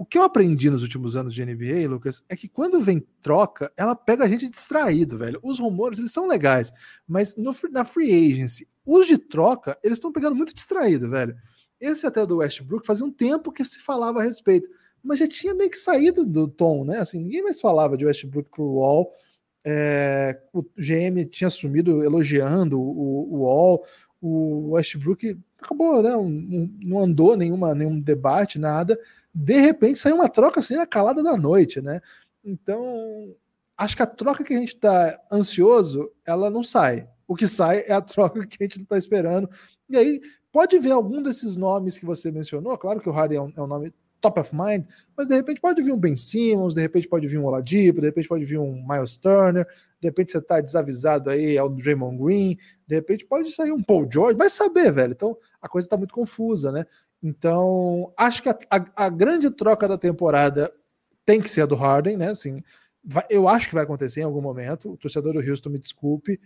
o 0.00 0.04
que 0.06 0.16
eu 0.16 0.22
aprendi 0.22 0.70
nos 0.70 0.82
últimos 0.82 1.14
anos 1.14 1.34
de 1.34 1.44
NBA, 1.44 1.86
Lucas, 1.86 2.22
é 2.26 2.34
que 2.34 2.48
quando 2.48 2.80
vem 2.80 3.06
troca, 3.20 3.70
ela 3.76 3.94
pega 3.94 4.24
a 4.24 4.26
gente 4.26 4.48
distraído, 4.48 5.18
velho. 5.18 5.38
Os 5.42 5.58
rumores, 5.58 5.98
eles 5.98 6.10
são 6.10 6.26
legais, 6.26 6.72
mas 7.06 7.36
no, 7.36 7.54
na 7.70 7.84
free 7.84 8.32
agency, 8.32 8.66
os 8.86 9.06
de 9.06 9.18
troca, 9.18 9.78
eles 9.84 9.98
estão 9.98 10.10
pegando 10.10 10.34
muito 10.34 10.54
distraído, 10.54 11.10
velho. 11.10 11.36
Esse 11.80 12.06
até 12.06 12.26
do 12.26 12.38
Westbrook 12.38 12.86
fazia 12.86 13.06
um 13.06 13.12
tempo 13.12 13.50
que 13.50 13.64
se 13.64 13.80
falava 13.80 14.20
a 14.20 14.22
respeito, 14.22 14.68
mas 15.02 15.18
já 15.18 15.26
tinha 15.26 15.54
meio 15.54 15.70
que 15.70 15.78
saído 15.78 16.26
do 16.26 16.46
tom, 16.46 16.84
né? 16.84 16.98
Assim, 16.98 17.20
ninguém 17.20 17.42
mais 17.42 17.60
falava 17.60 17.96
de 17.96 18.04
Westbrook 18.04 18.50
pro 18.50 18.74
Wall. 18.74 19.10
É, 19.64 20.40
o 20.52 20.62
GM 20.62 21.24
tinha 21.30 21.48
sumido 21.48 22.02
elogiando 22.02 22.80
o, 22.80 23.34
o 23.34 23.40
Wall. 23.42 23.84
O 24.20 24.72
Westbrook 24.72 25.38
acabou, 25.58 26.02
né? 26.02 26.14
Um, 26.16 26.70
não 26.82 26.98
andou 27.00 27.36
nenhuma, 27.36 27.74
nenhum 27.74 27.98
debate, 27.98 28.58
nada 28.58 28.98
de 29.34 29.58
repente 29.58 29.98
saiu 29.98 30.16
uma 30.16 30.28
troca 30.28 30.60
assim 30.60 30.76
na 30.76 30.86
calada 30.86 31.22
da 31.22 31.36
noite, 31.36 31.80
né? 31.80 32.00
Então, 32.44 33.34
acho 33.76 33.96
que 33.96 34.02
a 34.02 34.06
troca 34.06 34.44
que 34.44 34.54
a 34.54 34.58
gente 34.58 34.74
está 34.74 35.18
ansioso, 35.30 36.10
ela 36.26 36.50
não 36.50 36.64
sai. 36.64 37.08
O 37.26 37.36
que 37.36 37.46
sai 37.46 37.84
é 37.86 37.92
a 37.92 38.00
troca 38.02 38.46
que 38.46 38.56
a 38.60 38.64
gente 38.64 38.78
não 38.78 38.84
está 38.84 38.98
esperando. 38.98 39.48
E 39.88 39.96
aí, 39.96 40.20
pode 40.52 40.78
ver 40.78 40.92
algum 40.92 41.22
desses 41.22 41.56
nomes 41.56 41.98
que 41.98 42.06
você 42.06 42.30
mencionou, 42.30 42.76
claro 42.76 43.00
que 43.00 43.08
o 43.08 43.12
Harry 43.12 43.36
é 43.36 43.42
um, 43.42 43.52
é 43.56 43.62
um 43.62 43.66
nome 43.66 43.92
top 44.20 44.38
of 44.38 44.54
mind, 44.54 44.84
mas 45.16 45.28
de 45.28 45.34
repente 45.34 45.60
pode 45.60 45.80
vir 45.82 45.92
um 45.92 45.98
Ben 45.98 46.16
Simmons, 46.16 46.74
de 46.74 46.80
repente 46.80 47.08
pode 47.08 47.26
vir 47.26 47.38
um 47.38 47.46
Oladipo, 47.46 48.00
de 48.00 48.06
repente 48.06 48.28
pode 48.28 48.44
vir 48.44 48.58
um 48.58 48.86
Miles 48.86 49.16
Turner, 49.16 49.66
de 50.00 50.08
repente 50.08 50.32
você 50.32 50.38
está 50.38 50.60
desavisado 50.60 51.30
aí, 51.30 51.56
é 51.56 51.62
o 51.62 51.68
Draymond 51.68 52.22
Green, 52.22 52.58
de 52.86 52.94
repente 52.94 53.24
pode 53.24 53.50
sair 53.52 53.72
um 53.72 53.82
Paul 53.82 54.06
George, 54.10 54.36
vai 54.36 54.50
saber, 54.50 54.92
velho. 54.92 55.12
Então 55.12 55.36
a 55.60 55.68
coisa 55.68 55.86
está 55.86 55.96
muito 55.96 56.12
confusa, 56.12 56.70
né? 56.70 56.84
Então, 57.22 58.12
acho 58.16 58.42
que 58.42 58.48
a, 58.48 58.58
a, 58.70 59.06
a, 59.06 59.08
grande 59.08 59.50
troca 59.50 59.86
da 59.86 59.98
temporada 59.98 60.72
tem 61.26 61.40
que 61.40 61.50
ser 61.50 61.62
a 61.62 61.66
do 61.66 61.74
Harden, 61.74 62.16
né? 62.16 62.30
Assim, 62.30 62.62
vai, 63.04 63.24
eu 63.28 63.46
acho 63.46 63.68
que 63.68 63.74
vai 63.74 63.84
acontecer 63.84 64.20
em 64.20 64.24
algum 64.24 64.40
momento. 64.40 64.92
O 64.92 64.96
torcedor 64.96 65.34
do 65.34 65.40
Houston 65.40 65.68
me 65.68 65.78
desculpe. 65.78 66.40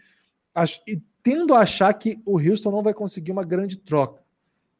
Acho, 0.52 0.80
e 0.86 1.00
tendo 1.24 1.54
a 1.54 1.60
achar 1.60 1.92
que 1.94 2.20
o 2.26 2.38
Houston 2.38 2.70
não 2.70 2.82
vai 2.82 2.92
conseguir 2.92 3.32
uma 3.32 3.42
grande 3.42 3.78
troca. 3.78 4.22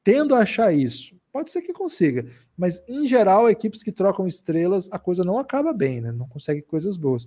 Tendo 0.04 0.34
a 0.34 0.40
achar 0.40 0.72
isso. 0.72 1.16
Pode 1.32 1.50
ser 1.50 1.62
que 1.62 1.72
consiga, 1.72 2.24
mas 2.56 2.84
em 2.86 3.08
geral, 3.08 3.50
equipes 3.50 3.82
que 3.82 3.90
trocam 3.90 4.24
estrelas, 4.24 4.88
a 4.92 5.00
coisa 5.00 5.24
não 5.24 5.36
acaba 5.36 5.72
bem, 5.72 6.00
né? 6.00 6.12
Não 6.12 6.28
consegue 6.28 6.62
coisas 6.62 6.96
boas. 6.96 7.26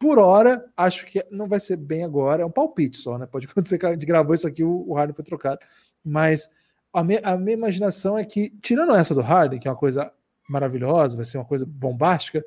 Por 0.00 0.18
hora, 0.18 0.64
acho 0.76 1.06
que 1.06 1.24
não 1.30 1.46
vai 1.46 1.60
ser 1.60 1.76
bem 1.76 2.02
agora, 2.02 2.42
é 2.42 2.46
um 2.46 2.50
palpite 2.50 2.98
só, 2.98 3.16
né? 3.16 3.26
Pode 3.26 3.46
acontecer 3.48 3.78
que 3.78 3.86
a 3.86 3.92
gente 3.92 4.04
gravou 4.04 4.34
isso 4.34 4.48
aqui, 4.48 4.64
o, 4.64 4.84
o 4.88 4.94
Harden 4.94 5.14
foi 5.14 5.24
trocado, 5.24 5.60
mas 6.02 6.50
a, 6.92 7.00
a 7.00 7.36
minha 7.36 7.54
imaginação 7.54 8.18
é 8.18 8.24
que, 8.24 8.50
tirando 8.60 8.96
essa 8.96 9.14
do 9.14 9.20
Harden, 9.20 9.60
que 9.60 9.68
é 9.68 9.70
uma 9.70 9.76
coisa 9.76 10.10
maravilhosa, 10.48 11.14
vai 11.14 11.24
ser 11.24 11.38
uma 11.38 11.44
coisa 11.44 11.64
bombástica, 11.64 12.44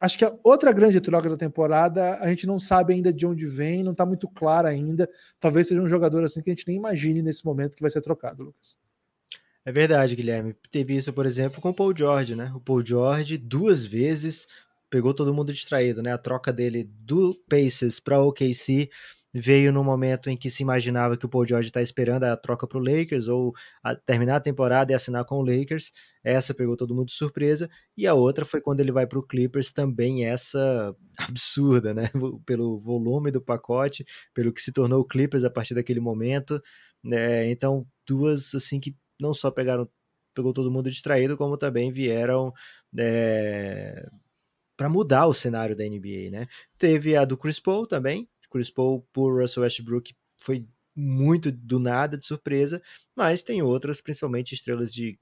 acho 0.00 0.18
que 0.18 0.24
a 0.24 0.34
outra 0.44 0.72
grande 0.72 1.00
troca 1.00 1.28
da 1.28 1.36
temporada, 1.36 2.18
a 2.20 2.28
gente 2.28 2.46
não 2.46 2.58
sabe 2.58 2.94
ainda 2.94 3.12
de 3.12 3.26
onde 3.26 3.46
vem, 3.46 3.82
não 3.82 3.92
está 3.92 4.04
muito 4.04 4.28
claro 4.28 4.68
ainda. 4.68 5.08
Talvez 5.40 5.68
seja 5.68 5.80
um 5.80 5.88
jogador 5.88 6.24
assim 6.24 6.42
que 6.42 6.50
a 6.50 6.54
gente 6.54 6.66
nem 6.66 6.76
imagine 6.76 7.22
nesse 7.22 7.44
momento 7.44 7.76
que 7.76 7.82
vai 7.82 7.90
ser 7.90 8.00
trocado, 8.00 8.44
Lucas. 8.44 8.76
É 9.64 9.72
verdade, 9.72 10.14
Guilherme. 10.14 10.54
Teve 10.70 10.96
isso, 10.96 11.12
por 11.12 11.26
exemplo, 11.26 11.60
com 11.60 11.70
o 11.70 11.74
Paul 11.74 11.96
George, 11.96 12.36
né? 12.36 12.52
O 12.54 12.60
Paul 12.60 12.84
George 12.84 13.36
duas 13.36 13.84
vezes 13.84 14.46
pegou 14.88 15.12
todo 15.12 15.34
mundo 15.34 15.52
distraído, 15.52 16.02
né? 16.02 16.12
A 16.12 16.18
troca 16.18 16.52
dele 16.52 16.84
do 16.84 17.34
Pacers 17.48 17.98
para 17.98 18.20
o 18.20 18.28
OKC 18.28 18.88
veio 19.38 19.70
no 19.70 19.84
momento 19.84 20.30
em 20.30 20.36
que 20.36 20.50
se 20.50 20.62
imaginava 20.62 21.16
que 21.16 21.26
o 21.26 21.28
Paul 21.28 21.44
George 21.44 21.68
está 21.68 21.82
esperando 21.82 22.24
a 22.24 22.36
troca 22.36 22.66
para 22.66 22.78
o 22.78 22.80
Lakers 22.80 23.28
ou 23.28 23.52
a 23.82 23.94
terminar 23.94 24.36
a 24.36 24.40
temporada 24.40 24.92
e 24.92 24.94
assinar 24.94 25.24
com 25.26 25.36
o 25.36 25.42
Lakers. 25.44 25.92
Essa 26.24 26.54
pegou 26.54 26.76
todo 26.76 26.94
mundo 26.94 27.08
de 27.08 27.12
surpresa. 27.12 27.68
E 27.96 28.06
a 28.06 28.14
outra 28.14 28.44
foi 28.44 28.60
quando 28.60 28.80
ele 28.80 28.90
vai 28.90 29.06
para 29.06 29.18
o 29.18 29.22
Clippers, 29.22 29.72
também 29.72 30.24
essa 30.24 30.96
absurda, 31.18 31.92
né? 31.92 32.10
Pelo 32.46 32.78
volume 32.78 33.30
do 33.30 33.40
pacote, 33.40 34.06
pelo 34.34 34.52
que 34.52 34.62
se 34.62 34.72
tornou 34.72 35.00
o 35.00 35.04
Clippers 35.04 35.44
a 35.44 35.50
partir 35.50 35.74
daquele 35.74 36.00
momento. 36.00 36.60
Né? 37.04 37.50
Então, 37.50 37.86
duas 38.06 38.54
assim 38.54 38.80
que 38.80 38.96
não 39.20 39.34
só 39.34 39.50
pegaram 39.50 39.88
pegou 40.34 40.52
todo 40.52 40.70
mundo 40.70 40.90
distraído, 40.90 41.36
como 41.36 41.56
também 41.56 41.90
vieram 41.90 42.52
é, 42.98 44.06
para 44.76 44.88
mudar 44.88 45.26
o 45.26 45.34
cenário 45.34 45.74
da 45.74 45.84
NBA, 45.84 46.30
né? 46.30 46.46
Teve 46.78 47.16
a 47.16 47.24
do 47.24 47.38
Chris 47.38 47.58
Paul 47.58 47.86
também, 47.86 48.28
Chris 48.56 48.70
Paul 48.70 49.06
por 49.12 49.40
Russell 49.40 49.62
Westbrook 49.62 50.14
foi 50.38 50.66
muito 50.94 51.52
do 51.52 51.78
nada, 51.78 52.16
de 52.16 52.24
surpresa, 52.24 52.82
mas 53.14 53.42
tem 53.42 53.60
outras, 53.62 54.00
principalmente 54.00 54.54
estrelas 54.54 54.92
de 54.92 55.18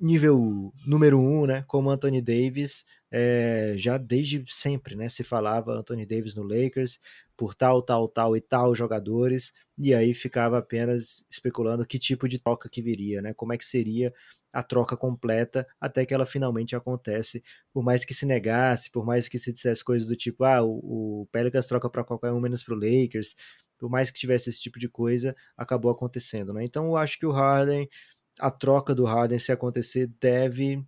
nível 0.00 0.72
número 0.84 1.20
um, 1.20 1.46
né, 1.46 1.62
como 1.68 1.90
Anthony 1.90 2.20
Davis, 2.20 2.84
é, 3.10 3.74
já 3.76 3.98
desde 3.98 4.42
sempre, 4.48 4.96
né, 4.96 5.08
se 5.08 5.22
falava 5.22 5.74
Anthony 5.74 6.04
Davis 6.06 6.34
no 6.34 6.42
Lakers, 6.42 6.98
por 7.36 7.54
tal, 7.54 7.82
tal, 7.82 8.08
tal 8.08 8.36
e 8.36 8.40
tal 8.40 8.74
jogadores, 8.74 9.52
e 9.78 9.94
aí 9.94 10.12
ficava 10.14 10.58
apenas 10.58 11.24
especulando 11.30 11.86
que 11.86 11.98
tipo 11.98 12.28
de 12.28 12.40
troca 12.40 12.68
que 12.68 12.82
viria, 12.82 13.22
né, 13.22 13.34
como 13.34 13.52
é 13.52 13.58
que 13.58 13.64
seria 13.64 14.12
a 14.52 14.62
troca 14.62 14.96
completa 14.96 15.66
até 15.80 16.04
que 16.04 16.12
ela 16.12 16.26
finalmente 16.26 16.76
acontece, 16.76 17.42
por 17.72 17.82
mais 17.82 18.04
que 18.04 18.14
se 18.14 18.26
negasse, 18.26 18.90
por 18.90 19.04
mais 19.04 19.28
que 19.28 19.38
se 19.38 19.52
dissesse 19.52 19.84
coisas 19.84 20.06
do 20.08 20.16
tipo, 20.16 20.44
ah, 20.44 20.62
o, 20.62 21.22
o 21.22 21.26
Pelicans 21.32 21.66
troca 21.66 21.88
para 21.88 22.04
qualquer 22.04 22.32
um 22.32 22.40
menos 22.40 22.62
para 22.62 22.74
o 22.74 22.78
Lakers, 22.78 23.34
por 23.78 23.90
mais 23.90 24.10
que 24.10 24.18
tivesse 24.18 24.50
esse 24.50 24.60
tipo 24.60 24.78
de 24.78 24.88
coisa, 24.88 25.34
acabou 25.56 25.90
acontecendo, 25.90 26.52
né? 26.52 26.64
Então 26.64 26.86
eu 26.86 26.96
acho 26.96 27.18
que 27.18 27.26
o 27.26 27.32
Harden, 27.32 27.88
a 28.38 28.50
troca 28.50 28.94
do 28.94 29.04
Harden 29.04 29.38
se 29.38 29.52
acontecer 29.52 30.08
deve 30.20 30.84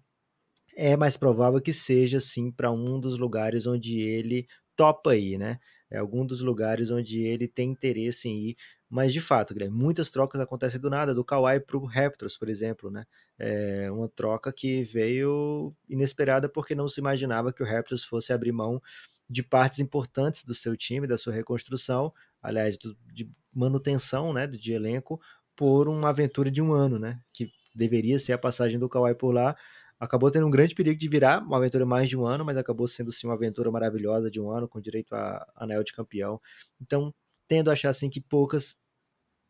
é 0.77 0.97
mais 0.97 1.17
provável 1.17 1.61
que 1.61 1.73
seja 1.73 2.21
sim 2.21 2.51
para 2.51 2.71
um 2.71 3.01
dos 3.01 3.19
lugares 3.19 3.67
onde 3.67 3.99
ele 4.01 4.47
topa 4.77 5.17
ir, 5.17 5.39
né? 5.39 5.59
É 5.95 5.99
algum 5.99 6.27
dos 6.27 6.41
lugares 6.41 6.91
onde 6.91 7.21
ele 7.21 7.47
tem 7.47 7.71
interesse 7.71 8.29
em 8.29 8.49
ir, 8.49 8.57
mas 8.91 9.13
de 9.13 9.21
fato, 9.21 9.55
Guilherme, 9.55 9.77
muitas 9.77 10.11
trocas 10.11 10.41
acontecem 10.41 10.81
do 10.81 10.91
nada, 10.91 11.15
do 11.15 11.25
Kawhi 11.25 11.61
para 11.61 11.77
o 11.77 11.85
Raptors, 11.85 12.37
por 12.37 12.49
exemplo, 12.49 12.91
né? 12.91 13.05
É 13.39 13.89
uma 13.93 14.09
troca 14.09 14.53
que 14.53 14.83
veio 14.83 15.73
inesperada 15.89 16.49
porque 16.49 16.75
não 16.75 16.89
se 16.89 16.99
imaginava 16.99 17.53
que 17.53 17.63
o 17.63 17.67
Raptors 17.67 18.03
fosse 18.03 18.33
abrir 18.33 18.51
mão 18.51 18.83
de 19.31 19.41
partes 19.41 19.79
importantes 19.79 20.43
do 20.43 20.53
seu 20.53 20.77
time, 20.77 21.07
da 21.07 21.17
sua 21.17 21.33
reconstrução, 21.33 22.13
aliás, 22.43 22.77
do, 22.77 22.97
de 23.13 23.31
manutenção 23.55 24.33
né, 24.33 24.49
de 24.49 24.73
elenco, 24.73 25.21
por 25.55 25.89
uma 25.89 26.09
aventura 26.09 26.51
de 26.51 26.61
um 26.61 26.73
ano, 26.73 26.99
né? 26.99 27.21
Que 27.33 27.53
deveria 27.73 28.19
ser 28.19 28.33
a 28.33 28.39
passagem 28.39 28.81
do 28.81 28.89
Kawhi 28.89 29.15
por 29.15 29.33
lá. 29.33 29.57
Acabou 30.05 30.31
tendo 30.31 30.47
um 30.47 30.51
grande 30.51 30.75
perigo 30.75 30.99
de 30.99 31.09
virar 31.09 31.43
uma 31.43 31.57
aventura 31.57 31.87
mais 31.87 32.09
de 32.09 32.17
um 32.17 32.25
ano, 32.25 32.45
mas 32.45 32.57
acabou 32.57 32.87
sendo 32.87 33.13
sim 33.13 33.27
uma 33.27 33.35
aventura 33.35 33.71
maravilhosa 33.71 34.31
de 34.31 34.41
um 34.41 34.51
ano, 34.51 34.69
com 34.69 34.81
direito 34.81 35.15
a 35.15 35.47
anel 35.57 35.83
de 35.83 35.93
campeão. 35.93 36.41
Então, 36.81 37.15
tendo 37.49 37.71
a 37.71 37.73
achar 37.75 37.91
assim 37.91 38.09
que 38.09 38.21
poucas 38.21 38.77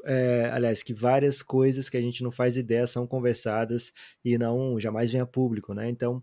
é, 0.04 0.50
aliás, 0.52 0.82
que 0.82 0.92
várias 0.92 1.42
coisas 1.42 1.88
que 1.88 1.96
a 1.96 2.00
gente 2.00 2.22
não 2.22 2.30
faz 2.30 2.56
ideia 2.56 2.86
são 2.86 3.06
conversadas 3.06 3.92
e 4.24 4.36
não 4.36 4.78
jamais 4.78 5.10
vem 5.10 5.20
a 5.20 5.26
público, 5.26 5.72
né? 5.74 5.88
Então, 5.88 6.22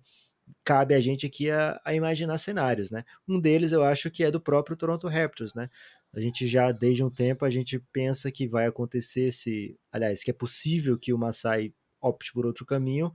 cabe 0.64 0.94
a 0.94 1.00
gente 1.00 1.26
aqui 1.26 1.50
a, 1.50 1.80
a, 1.84 1.94
imaginar 1.94 2.38
cenários, 2.38 2.92
né? 2.92 3.04
Um 3.28 3.40
deles 3.40 3.72
eu 3.72 3.84
acho 3.84 4.12
que 4.12 4.24
é 4.24 4.32
do 4.32 4.42
próprio 4.42 4.76
Toronto 4.78 5.08
Raptors, 5.08 5.54
né? 5.54 5.70
A 6.14 6.20
gente 6.20 6.46
já, 6.48 6.72
desde 6.72 7.04
um 7.04 7.10
tempo, 7.10 7.46
a 7.46 7.50
gente 7.50 7.80
pensa 7.92 8.32
que 8.32 8.48
vai 8.48 8.68
acontecer 8.68 9.32
se, 9.32 9.78
aliás, 9.92 10.24
que 10.24 10.32
é 10.32 10.34
possível 10.34 10.98
que 10.98 11.14
o 11.14 11.18
Masai 11.18 11.74
opte 12.02 12.34
por 12.34 12.46
outro 12.46 12.66
caminho, 12.66 13.14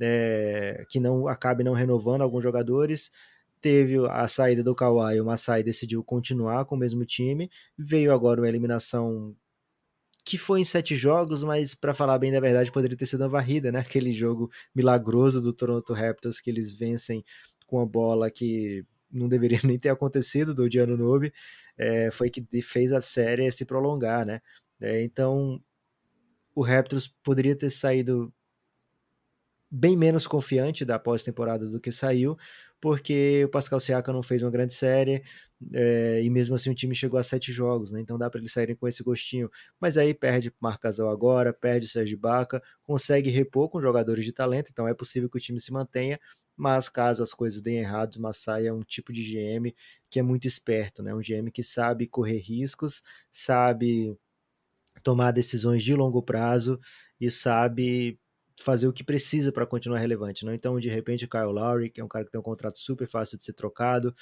é, 0.00 0.84
que 0.88 1.00
não 1.00 1.28
acabe 1.28 1.64
não 1.64 1.72
renovando 1.72 2.22
alguns 2.22 2.42
jogadores, 2.42 3.10
teve 3.60 3.96
a 4.08 4.28
saída 4.28 4.62
do 4.62 4.74
Kawhi, 4.74 5.20
o 5.20 5.24
Masai 5.24 5.62
decidiu 5.62 6.02
continuar 6.04 6.64
com 6.64 6.76
o 6.76 6.78
mesmo 6.78 7.04
time, 7.04 7.50
veio 7.76 8.12
agora 8.12 8.40
uma 8.40 8.48
eliminação 8.48 9.34
que 10.24 10.36
foi 10.36 10.60
em 10.60 10.64
sete 10.64 10.94
jogos, 10.94 11.42
mas 11.42 11.74
para 11.74 11.94
falar 11.94 12.18
bem 12.18 12.30
da 12.30 12.38
verdade, 12.38 12.70
poderia 12.70 12.96
ter 12.96 13.06
sido 13.06 13.22
uma 13.22 13.30
varrida, 13.30 13.72
né? 13.72 13.78
Aquele 14.02 14.12
jogo 14.12 14.50
milagroso 14.74 15.40
do 15.40 15.52
Toronto 15.54 15.92
Raptors 15.92 16.40
que 16.40 16.50
eles 16.50 16.70
vencem 16.70 17.24
com 17.66 17.80
a 17.80 17.86
bola 17.86 18.30
que 18.30 18.84
não 19.10 19.28
deveria 19.28 19.60
nem 19.64 19.78
ter 19.78 19.88
acontecido 19.88 20.54
do 20.54 20.68
Diano 20.68 20.96
Nobe, 20.96 21.32
é, 21.78 22.10
foi 22.10 22.28
que 22.28 22.44
fez 22.62 22.92
a 22.92 23.00
série 23.00 23.50
se 23.50 23.64
prolongar, 23.64 24.26
né? 24.26 24.40
É, 24.80 25.02
então 25.02 25.60
o 26.54 26.62
Raptors 26.62 27.08
poderia 27.22 27.56
ter 27.56 27.70
saído 27.70 28.32
bem 29.70 29.96
menos 29.96 30.26
confiante 30.26 30.84
da 30.84 30.98
pós-temporada 30.98 31.68
do 31.68 31.80
que 31.80 31.92
saiu, 31.92 32.36
porque 32.80 33.44
o 33.44 33.48
Pascal 33.48 33.80
Siakam 33.80 34.14
não 34.14 34.22
fez 34.22 34.42
uma 34.42 34.50
grande 34.50 34.72
série 34.72 35.22
é, 35.72 36.22
e 36.22 36.30
mesmo 36.30 36.54
assim 36.54 36.70
o 36.70 36.74
time 36.74 36.94
chegou 36.94 37.18
a 37.18 37.24
sete 37.24 37.52
jogos, 37.52 37.90
né? 37.92 38.00
Então 38.00 38.16
dá 38.16 38.30
para 38.30 38.40
eles 38.40 38.52
saírem 38.52 38.76
com 38.76 38.86
esse 38.86 39.02
gostinho. 39.02 39.50
Mas 39.80 39.96
aí 39.98 40.14
perde 40.14 40.52
Marc 40.60 40.84
agora, 40.84 41.52
perde 41.52 41.86
o 41.86 41.88
Sérgio 41.88 42.18
Baca, 42.18 42.62
consegue 42.84 43.30
repor 43.30 43.68
com 43.68 43.80
jogadores 43.80 44.24
de 44.24 44.32
talento, 44.32 44.70
então 44.70 44.86
é 44.86 44.94
possível 44.94 45.28
que 45.28 45.36
o 45.36 45.40
time 45.40 45.60
se 45.60 45.72
mantenha. 45.72 46.18
Mas 46.56 46.88
caso 46.88 47.22
as 47.22 47.32
coisas 47.32 47.60
deem 47.62 47.78
errado, 47.78 48.16
o 48.16 48.56
é 48.60 48.72
um 48.72 48.82
tipo 48.82 49.12
de 49.12 49.22
GM 49.22 49.72
que 50.10 50.18
é 50.18 50.22
muito 50.22 50.46
esperto, 50.46 51.02
né? 51.02 51.14
Um 51.14 51.20
GM 51.20 51.50
que 51.52 51.62
sabe 51.62 52.06
correr 52.06 52.38
riscos, 52.38 53.02
sabe 53.30 54.16
tomar 55.02 55.32
decisões 55.32 55.82
de 55.82 55.94
longo 55.94 56.22
prazo 56.22 56.80
e 57.20 57.30
sabe 57.30 58.18
fazer 58.62 58.88
o 58.88 58.92
que 58.92 59.04
precisa 59.04 59.52
para 59.52 59.66
continuar 59.66 59.98
relevante. 59.98 60.44
Não? 60.44 60.52
Então, 60.52 60.78
de 60.78 60.88
repente, 60.88 61.24
o 61.24 61.28
Kyle 61.28 61.44
Lowry, 61.44 61.90
que 61.90 62.00
é 62.00 62.04
um 62.04 62.08
cara 62.08 62.24
que 62.24 62.30
tem 62.30 62.40
um 62.40 62.44
contrato 62.44 62.78
super 62.78 63.08
fácil 63.08 63.38
de 63.38 63.44
ser 63.44 63.52
trocado, 63.52 64.14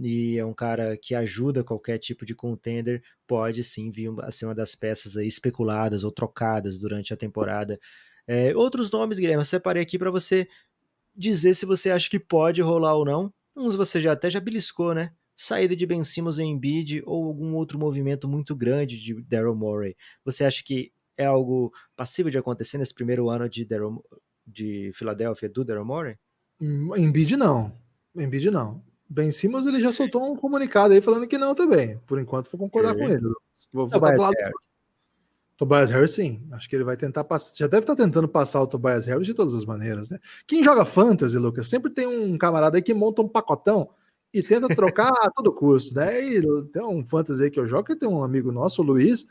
e 0.00 0.38
é 0.38 0.44
um 0.44 0.54
cara 0.54 0.96
que 0.96 1.14
ajuda 1.14 1.62
qualquer 1.62 1.98
tipo 1.98 2.24
de 2.24 2.34
contender, 2.34 3.02
pode 3.26 3.62
sim 3.62 3.90
vir 3.90 4.10
a 4.20 4.30
ser 4.30 4.46
uma 4.46 4.54
das 4.54 4.74
peças 4.74 5.16
especuladas 5.16 6.04
ou 6.04 6.10
trocadas 6.10 6.78
durante 6.78 7.12
a 7.12 7.16
temporada. 7.16 7.78
É, 8.26 8.56
outros 8.56 8.90
nomes, 8.90 9.18
Guilherme, 9.18 9.42
eu 9.42 9.46
separei 9.46 9.82
aqui 9.82 9.98
para 9.98 10.10
você 10.10 10.48
dizer 11.14 11.54
se 11.54 11.66
você 11.66 11.90
acha 11.90 12.08
que 12.08 12.18
pode 12.18 12.62
rolar 12.62 12.94
ou 12.94 13.04
não. 13.04 13.32
Uns 13.54 13.74
você 13.74 14.00
já 14.00 14.12
até 14.12 14.30
já 14.30 14.40
beliscou, 14.40 14.94
né? 14.94 15.12
Saída 15.36 15.74
de 15.76 15.84
Ben 15.84 16.02
Simmons 16.02 16.38
em 16.38 16.52
Embiid 16.52 17.02
ou 17.04 17.26
algum 17.26 17.54
outro 17.54 17.78
movimento 17.78 18.28
muito 18.28 18.54
grande 18.54 18.98
de 18.98 19.20
Daryl 19.22 19.54
Morey. 19.54 19.96
Você 20.24 20.44
acha 20.44 20.62
que 20.64 20.92
é 21.22 21.26
algo 21.26 21.72
passível 21.96 22.30
de 22.30 22.38
acontecer 22.38 22.78
nesse 22.78 22.94
primeiro 22.94 23.28
ano 23.30 23.48
de, 23.48 23.64
Daryl, 23.64 24.04
de 24.46 24.92
Filadélfia 24.94 25.48
do 25.48 25.64
Daryl 25.64 25.84
Morey? 25.84 26.18
Hum, 26.60 26.94
Embiid 26.96 27.36
não. 27.36 27.72
Embiid 28.14 28.50
não. 28.50 28.82
Ben 29.08 29.30
Simmons 29.30 29.66
ele 29.66 29.80
já 29.80 29.92
soltou 29.92 30.32
um 30.32 30.36
comunicado 30.36 30.94
aí 30.94 31.00
falando 31.00 31.26
que 31.26 31.36
não 31.36 31.54
também. 31.54 31.98
Por 32.06 32.18
enquanto 32.18 32.50
vou 32.50 32.58
concordar 32.58 32.96
é. 32.96 32.98
com 32.98 33.04
ele. 33.04 33.28
Vou 33.72 33.86
votar 33.86 34.14
pro 34.14 34.22
lado. 34.22 34.34
Tobias 35.56 35.90
Harris, 35.90 36.12
sim. 36.12 36.42
Acho 36.50 36.68
que 36.68 36.74
ele 36.74 36.84
vai 36.84 36.96
tentar 36.96 37.22
passar. 37.22 37.54
Já 37.56 37.66
deve 37.66 37.82
estar 37.82 37.94
tentando 37.94 38.26
passar 38.26 38.62
o 38.62 38.66
Tobias 38.66 39.06
Harris 39.06 39.26
de 39.26 39.34
todas 39.34 39.54
as 39.54 39.64
maneiras, 39.64 40.10
né? 40.10 40.18
Quem 40.46 40.62
joga 40.62 40.84
fantasy, 40.84 41.36
Lucas, 41.38 41.68
sempre 41.68 41.90
tem 41.90 42.06
um 42.06 42.36
camarada 42.38 42.78
aí 42.78 42.82
que 42.82 42.94
monta 42.94 43.22
um 43.22 43.28
pacotão 43.28 43.90
e 44.32 44.42
tenta 44.42 44.66
trocar 44.74 45.12
a 45.22 45.30
todo 45.30 45.52
custo, 45.52 45.94
né? 45.94 46.20
E 46.20 46.42
tem 46.72 46.82
um 46.82 47.04
fantasy 47.04 47.44
aí 47.44 47.50
que 47.50 47.60
eu 47.60 47.66
jogo 47.66 47.84
que 47.84 47.94
tem 47.94 48.08
um 48.08 48.24
amigo 48.24 48.50
nosso, 48.50 48.82
o 48.82 48.84
Luiz, 48.84 49.26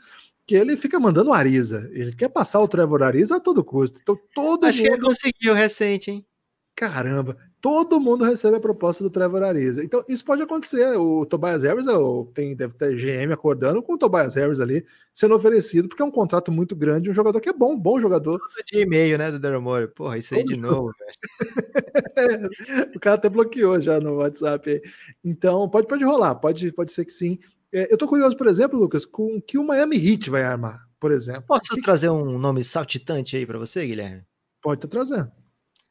que 0.46 0.54
ele 0.54 0.76
fica 0.76 0.98
mandando 0.98 1.32
Ariza. 1.32 1.88
Ele 1.92 2.14
quer 2.14 2.28
passar 2.28 2.60
o 2.60 2.68
Trevor 2.68 3.02
Ariza 3.02 3.36
a 3.36 3.40
todo 3.40 3.64
custo. 3.64 3.98
Então 4.02 4.18
todo 4.34 4.66
Acho 4.66 4.78
mundo. 4.78 4.88
que 4.88 4.94
ele 4.94 5.02
conseguiu 5.02 5.54
recente, 5.54 6.10
hein? 6.10 6.26
Caramba, 6.74 7.36
todo 7.60 8.00
mundo 8.00 8.24
recebe 8.24 8.56
a 8.56 8.60
proposta 8.60 9.04
do 9.04 9.10
Trevor 9.10 9.42
Ariza. 9.42 9.84
Então, 9.84 10.02
isso 10.08 10.24
pode 10.24 10.42
acontecer. 10.42 10.96
O 10.96 11.26
Tobias 11.26 11.62
Harris 11.62 11.86
é 11.86 11.92
tem, 12.34 12.56
deve 12.56 12.74
ter 12.74 12.96
GM 12.96 13.32
acordando 13.32 13.82
com 13.82 13.92
o 13.92 13.98
Tobias 13.98 14.34
Harris 14.34 14.58
ali 14.58 14.84
sendo 15.12 15.34
oferecido, 15.34 15.88
porque 15.88 16.02
é 16.02 16.04
um 16.04 16.10
contrato 16.10 16.50
muito 16.50 16.74
grande, 16.74 17.10
um 17.10 17.12
jogador 17.12 17.40
que 17.40 17.50
é 17.50 17.52
bom, 17.52 17.78
bom 17.78 18.00
jogador. 18.00 18.38
Todo 18.38 18.64
dia 18.66 18.82
e 18.82 18.86
meio, 18.86 19.18
né, 19.18 19.30
do 19.30 19.38
Daryl 19.38 19.62
Porra, 19.94 20.16
isso 20.16 20.34
aí 20.34 20.42
de 20.42 20.56
novo, 20.56 20.92
velho. 20.98 22.50
o 22.96 22.98
cara 22.98 23.16
até 23.16 23.28
bloqueou 23.28 23.78
já 23.80 24.00
no 24.00 24.16
WhatsApp. 24.16 24.80
Então, 25.22 25.68
pode, 25.68 25.86
pode 25.86 26.04
rolar, 26.04 26.34
pode, 26.36 26.72
pode 26.72 26.90
ser 26.90 27.04
que 27.04 27.12
sim. 27.12 27.38
É, 27.72 27.92
eu 27.92 27.98
tô 27.98 28.06
curioso, 28.06 28.36
por 28.36 28.46
exemplo, 28.46 28.78
Lucas, 28.78 29.06
com 29.06 29.36
o 29.36 29.42
que 29.42 29.58
o 29.58 29.64
Miami 29.64 29.96
Heat 29.96 30.28
vai 30.30 30.42
armar, 30.42 30.86
por 31.00 31.10
exemplo. 31.10 31.44
Posso 31.46 31.74
que... 31.74 31.80
trazer 31.80 32.10
um 32.10 32.38
nome 32.38 32.62
saltitante 32.62 33.36
aí 33.36 33.46
para 33.46 33.58
você, 33.58 33.86
Guilherme? 33.86 34.24
Pode 34.60 34.78
estar 34.78 34.88
trazendo 34.88 35.32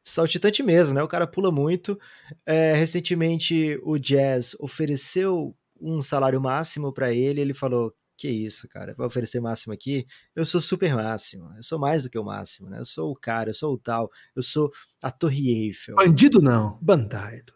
saltitante 0.04 0.64
mesmo, 0.64 0.94
né? 0.94 1.04
O 1.04 1.08
cara 1.08 1.28
pula 1.28 1.52
muito. 1.52 2.00
É, 2.46 2.74
recentemente 2.74 3.80
o 3.84 3.98
Jazz 3.98 4.56
ofereceu 4.60 5.56
um 5.80 6.02
salário 6.02 6.40
máximo 6.42 6.94
para 6.94 7.14
ele, 7.14 7.42
ele 7.42 7.54
falou: 7.54 7.94
"Que 8.18 8.30
isso, 8.30 8.68
cara? 8.70 8.94
Vai 8.98 9.08
oferecer 9.08 9.40
máximo 9.40 9.74
aqui? 9.74 10.06
Eu 10.36 10.46
sou 10.46 10.62
super 10.62 10.96
máximo. 10.96 11.52
Eu 11.56 11.64
sou 11.64 11.80
mais 11.80 12.04
do 12.04 12.10
que 12.10 12.20
o 12.20 12.24
máximo, 12.24 12.70
né? 12.70 12.80
Eu 12.80 12.86
sou 12.86 13.12
o 13.12 13.16
cara, 13.16 13.50
eu 13.50 13.54
sou 13.54 13.74
o 13.74 13.78
tal, 13.78 14.10
eu 14.36 14.44
sou 14.44 14.72
a 15.02 15.12
Torre 15.12 15.66
Eiffel". 15.66 15.96
Bandido 15.96 16.42
não, 16.42 16.78
bandido. 16.82 17.54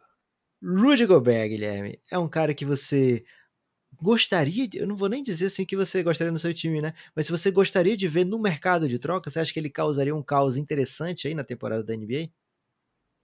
Rudy 0.64 1.06
Gobert, 1.06 1.50
Guilherme, 1.50 2.00
é 2.10 2.18
um 2.18 2.28
cara 2.28 2.54
que 2.54 2.66
você 2.66 3.24
gostaria 4.06 4.68
de, 4.68 4.78
eu 4.78 4.86
não 4.86 4.96
vou 4.96 5.10
nem 5.10 5.24
dizer 5.24 5.48
assim 5.48 5.66
que 5.66 5.76
você 5.76 6.04
gostaria 6.04 6.32
no 6.32 6.38
seu 6.38 6.54
time, 6.54 6.80
né? 6.80 6.94
Mas 7.16 7.26
se 7.26 7.32
você 7.32 7.50
gostaria 7.50 7.98
de 7.98 8.08
ver 8.08 8.24
no 8.24 8.38
mercado 8.38 8.88
de 8.88 9.00
troca, 9.00 9.32
você 9.32 9.40
acha 9.40 9.52
que 9.52 9.60
ele 9.60 9.70
causaria 9.70 10.16
um 10.16 10.22
caos 10.22 10.58
interessante 10.58 11.28
aí 11.28 11.34
na 11.34 11.44
temporada 11.44 11.84
da 11.84 11.96
NBA? 11.96 12.30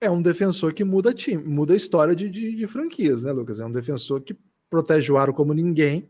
É 0.01 0.09
um 0.09 0.23
defensor 0.23 0.73
que 0.73 0.83
muda 0.83 1.13
time, 1.13 1.43
muda 1.43 1.73
a 1.73 1.77
história 1.77 2.15
de, 2.15 2.27
de, 2.27 2.55
de 2.55 2.67
franquias, 2.67 3.21
né, 3.21 3.31
Lucas? 3.31 3.59
É 3.59 3.65
um 3.65 3.71
defensor 3.71 4.21
que 4.21 4.35
protege 4.71 5.11
o 5.11 5.17
aro 5.17 5.35
como 5.35 5.53
ninguém. 5.53 6.09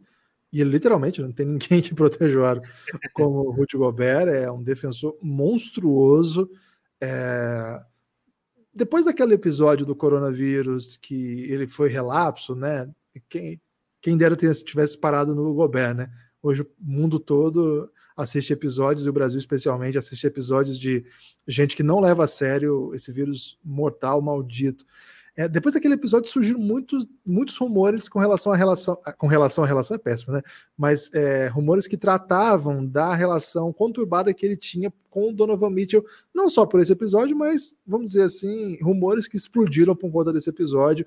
E 0.54 0.64
literalmente 0.64 1.22
não 1.22 1.34
tem 1.34 1.46
ninguém 1.48 1.82
que 1.82 1.94
protege 1.94 2.38
o 2.38 2.46
aro 2.46 2.62
como 3.14 3.40
o 3.40 3.52
Rudy 3.52 3.76
Gobert. 3.76 4.30
É 4.30 4.50
um 4.50 4.64
defensor 4.64 5.18
monstruoso. 5.22 6.50
É... 7.02 7.82
Depois 8.74 9.04
daquele 9.04 9.34
episódio 9.34 9.86
do 9.86 9.98
coronavírus 9.98 10.96
que 10.96 11.42
ele 11.52 11.68
foi 11.68 11.90
relapso, 11.90 12.56
né? 12.56 12.90
Quem, 13.28 13.60
quem 14.02 14.18
dera 14.18 14.36
tivesse 14.36 14.98
parado 14.98 15.36
no 15.36 15.54
Gobert, 15.54 15.96
né? 15.96 16.10
Hoje 16.42 16.64
o 16.64 16.68
mundo 16.80 17.20
todo 17.20 17.90
assiste 18.18 18.52
episódios, 18.52 19.06
e 19.06 19.10
o 19.10 19.14
Brasil 19.14 19.40
especialmente 19.40 19.98
assiste 19.98 20.26
episódios 20.26 20.80
de 20.80 21.06
gente 21.48 21.76
que 21.76 21.84
não 21.84 22.00
leva 22.00 22.24
a 22.24 22.28
sério 22.28 22.94
esse 22.94 23.12
vírus 23.12 23.58
mortal, 23.64 24.22
maldito. 24.22 24.86
É, 25.34 25.48
depois 25.48 25.74
daquele 25.74 25.94
episódio 25.94 26.30
surgiram 26.30 26.60
muitos, 26.60 27.08
muitos 27.26 27.58
rumores 27.58 28.10
com 28.10 28.20
relação 28.20 28.52
à 28.52 28.56
relação. 28.56 28.98
Com 29.18 29.28
relação 29.28 29.64
à 29.64 29.68
relação 29.68 29.96
é 29.96 29.98
péssimo, 29.98 30.34
né? 30.34 30.42
Mas 30.78 31.10
é, 31.14 31.48
rumores 31.48 31.88
que 31.88 31.96
tratavam 31.96 32.86
da 32.86 33.14
relação 33.14 33.72
conturbada 33.72 34.34
que 34.34 34.46
ele 34.46 34.58
tinha 34.58 34.92
com 35.10 35.30
o 35.30 35.34
Donovan 35.34 35.70
Mitchell, 35.70 36.06
não 36.34 36.50
só 36.50 36.66
por 36.66 36.82
esse 36.82 36.92
episódio, 36.92 37.36
mas 37.36 37.76
vamos 37.88 38.12
dizer 38.12 38.24
assim, 38.24 38.78
rumores 38.82 39.28
que 39.28 39.38
explodiram 39.38 39.96
por 39.96 40.12
conta 40.12 40.34
desse 40.34 40.50
episódio. 40.50 41.06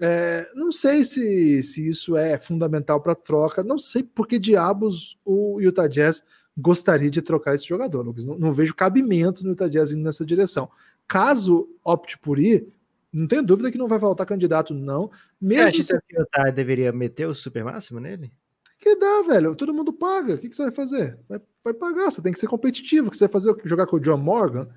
É, 0.00 0.48
não 0.54 0.70
sei 0.70 1.02
se, 1.02 1.62
se 1.62 1.88
isso 1.88 2.16
é 2.16 2.38
fundamental 2.38 3.00
para 3.00 3.14
troca, 3.14 3.64
não 3.64 3.78
sei 3.78 4.02
por 4.02 4.28
que 4.28 4.38
diabos 4.38 5.18
o 5.24 5.60
Utah 5.60 5.88
Jazz 5.88 6.22
gostaria 6.56 7.10
de 7.10 7.20
trocar 7.22 7.54
esse 7.54 7.66
jogador, 7.66 8.02
Lucas. 8.02 8.24
Não, 8.24 8.38
não 8.38 8.52
vejo 8.52 8.74
cabimento 8.74 9.44
no 9.44 9.50
Utah 9.50 9.68
Jazz 9.68 9.90
indo 9.90 10.02
nessa 10.02 10.24
direção. 10.24 10.70
Caso 11.06 11.68
opte 11.84 12.18
por 12.18 12.38
ir, 12.38 12.68
não 13.12 13.26
tenho 13.26 13.42
dúvida 13.42 13.70
que 13.70 13.78
não 13.78 13.88
vai 13.88 13.98
faltar 13.98 14.26
candidato, 14.26 14.74
não. 14.74 15.10
Mesmo 15.40 15.72
Você 15.72 15.80
acha 15.80 15.82
se... 15.82 16.00
que 16.06 16.16
o 16.16 16.20
Utah 16.20 16.50
deveria 16.50 16.92
meter 16.92 17.26
o 17.26 17.34
super 17.34 17.64
máximo 17.64 17.98
nele? 17.98 18.32
Tem 18.64 18.94
que 18.94 18.96
dar, 18.96 19.22
velho. 19.22 19.54
Todo 19.56 19.74
mundo 19.74 19.92
paga. 19.92 20.34
O 20.34 20.38
que, 20.38 20.48
que 20.48 20.54
você 20.54 20.64
vai 20.64 20.72
fazer? 20.72 21.18
Vai, 21.28 21.40
vai 21.64 21.74
pagar. 21.74 22.10
Você 22.10 22.22
tem 22.22 22.32
que 22.32 22.38
ser 22.38 22.46
competitivo. 22.46 23.08
O 23.08 23.10
que 23.10 23.16
você 23.16 23.24
vai 23.24 23.32
fazer? 23.32 23.56
Jogar 23.64 23.86
com 23.86 23.96
o 23.96 24.00
John 24.00 24.18
Morgan? 24.18 24.68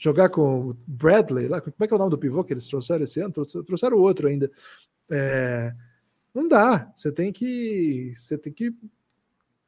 Jogar 0.00 0.30
com 0.30 0.70
o 0.70 0.76
Bradley, 0.86 1.46
lá, 1.46 1.60
como 1.60 1.74
é 1.78 1.86
que 1.86 1.92
é 1.92 1.96
o 1.96 1.98
nome 1.98 2.10
do 2.10 2.18
pivô 2.18 2.42
que 2.42 2.54
eles 2.54 2.66
trouxeram 2.66 3.04
esse 3.04 3.20
ano? 3.20 3.32
Trouxeram 3.32 3.98
outro 3.98 4.28
ainda. 4.28 4.50
É, 5.10 5.74
não 6.34 6.48
dá. 6.48 6.90
Você 6.96 7.12
tem 7.12 7.30
que. 7.30 8.10
Você 8.14 8.38
tem 8.38 8.50
que. 8.50 8.74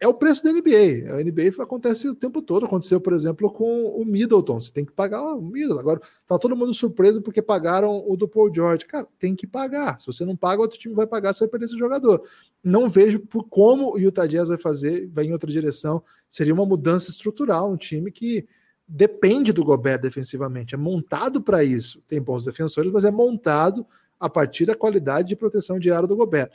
É 0.01 0.09
o 0.09 0.15
preço 0.15 0.43
da 0.43 0.51
NBA. 0.51 1.13
A 1.13 1.23
NBA 1.23 1.63
acontece 1.63 2.09
o 2.09 2.15
tempo 2.15 2.41
todo. 2.41 2.65
Aconteceu, 2.65 2.99
por 2.99 3.13
exemplo, 3.13 3.53
com 3.53 3.89
o 3.89 4.05
Middleton. 4.07 4.59
Você 4.59 4.73
tem 4.73 4.87
que 4.87 4.91
pagar 4.91 5.23
o 5.23 5.43
Middleton. 5.43 5.79
Agora, 5.79 6.01
tá 6.27 6.39
todo 6.39 6.57
mundo 6.57 6.73
surpreso 6.73 7.21
porque 7.21 7.43
pagaram 7.43 8.03
o 8.09 8.17
do 8.17 8.27
Paul 8.27 8.53
George. 8.53 8.87
Cara, 8.87 9.07
tem 9.19 9.37
que 9.37 9.47
pagar. 9.47 10.01
Se 10.01 10.07
você 10.07 10.25
não 10.25 10.35
paga, 10.35 10.63
outro 10.63 10.79
time 10.79 10.95
vai 10.95 11.07
pagar, 11.07 11.35
você 11.35 11.41
vai 11.41 11.51
perder 11.51 11.67
esse 11.67 11.79
jogador. 11.79 12.25
Não 12.65 12.89
vejo 12.89 13.21
por 13.21 13.45
como 13.45 13.93
o 13.93 13.99
Utah 13.99 14.27
Jazz 14.27 14.49
vai 14.49 14.59
fazer, 14.59 15.09
vai 15.09 15.27
em 15.27 15.33
outra 15.33 15.53
direção. 15.53 16.03
Seria 16.27 16.55
uma 16.55 16.67
mudança 16.67 17.11
estrutural, 17.11 17.71
um 17.71 17.77
time 17.77 18.11
que 18.11 18.49
depende 18.95 19.55
do 19.55 19.65
Gobert 19.65 20.03
defensivamente, 20.03 20.75
é 20.75 20.79
montado 20.79 21.41
para 21.41 21.65
isso. 21.65 22.03
Tem 22.07 22.21
bons 22.21 22.45
defensores, 22.45 22.93
mas 22.93 23.07
é 23.07 23.11
montado 23.11 23.87
a 24.21 24.29
partir 24.29 24.67
da 24.67 24.75
qualidade 24.75 25.29
de 25.29 25.37
proteção 25.37 25.79
de 25.79 25.91
área 25.91 26.07
do 26.07 26.15
Gobert. 26.15 26.51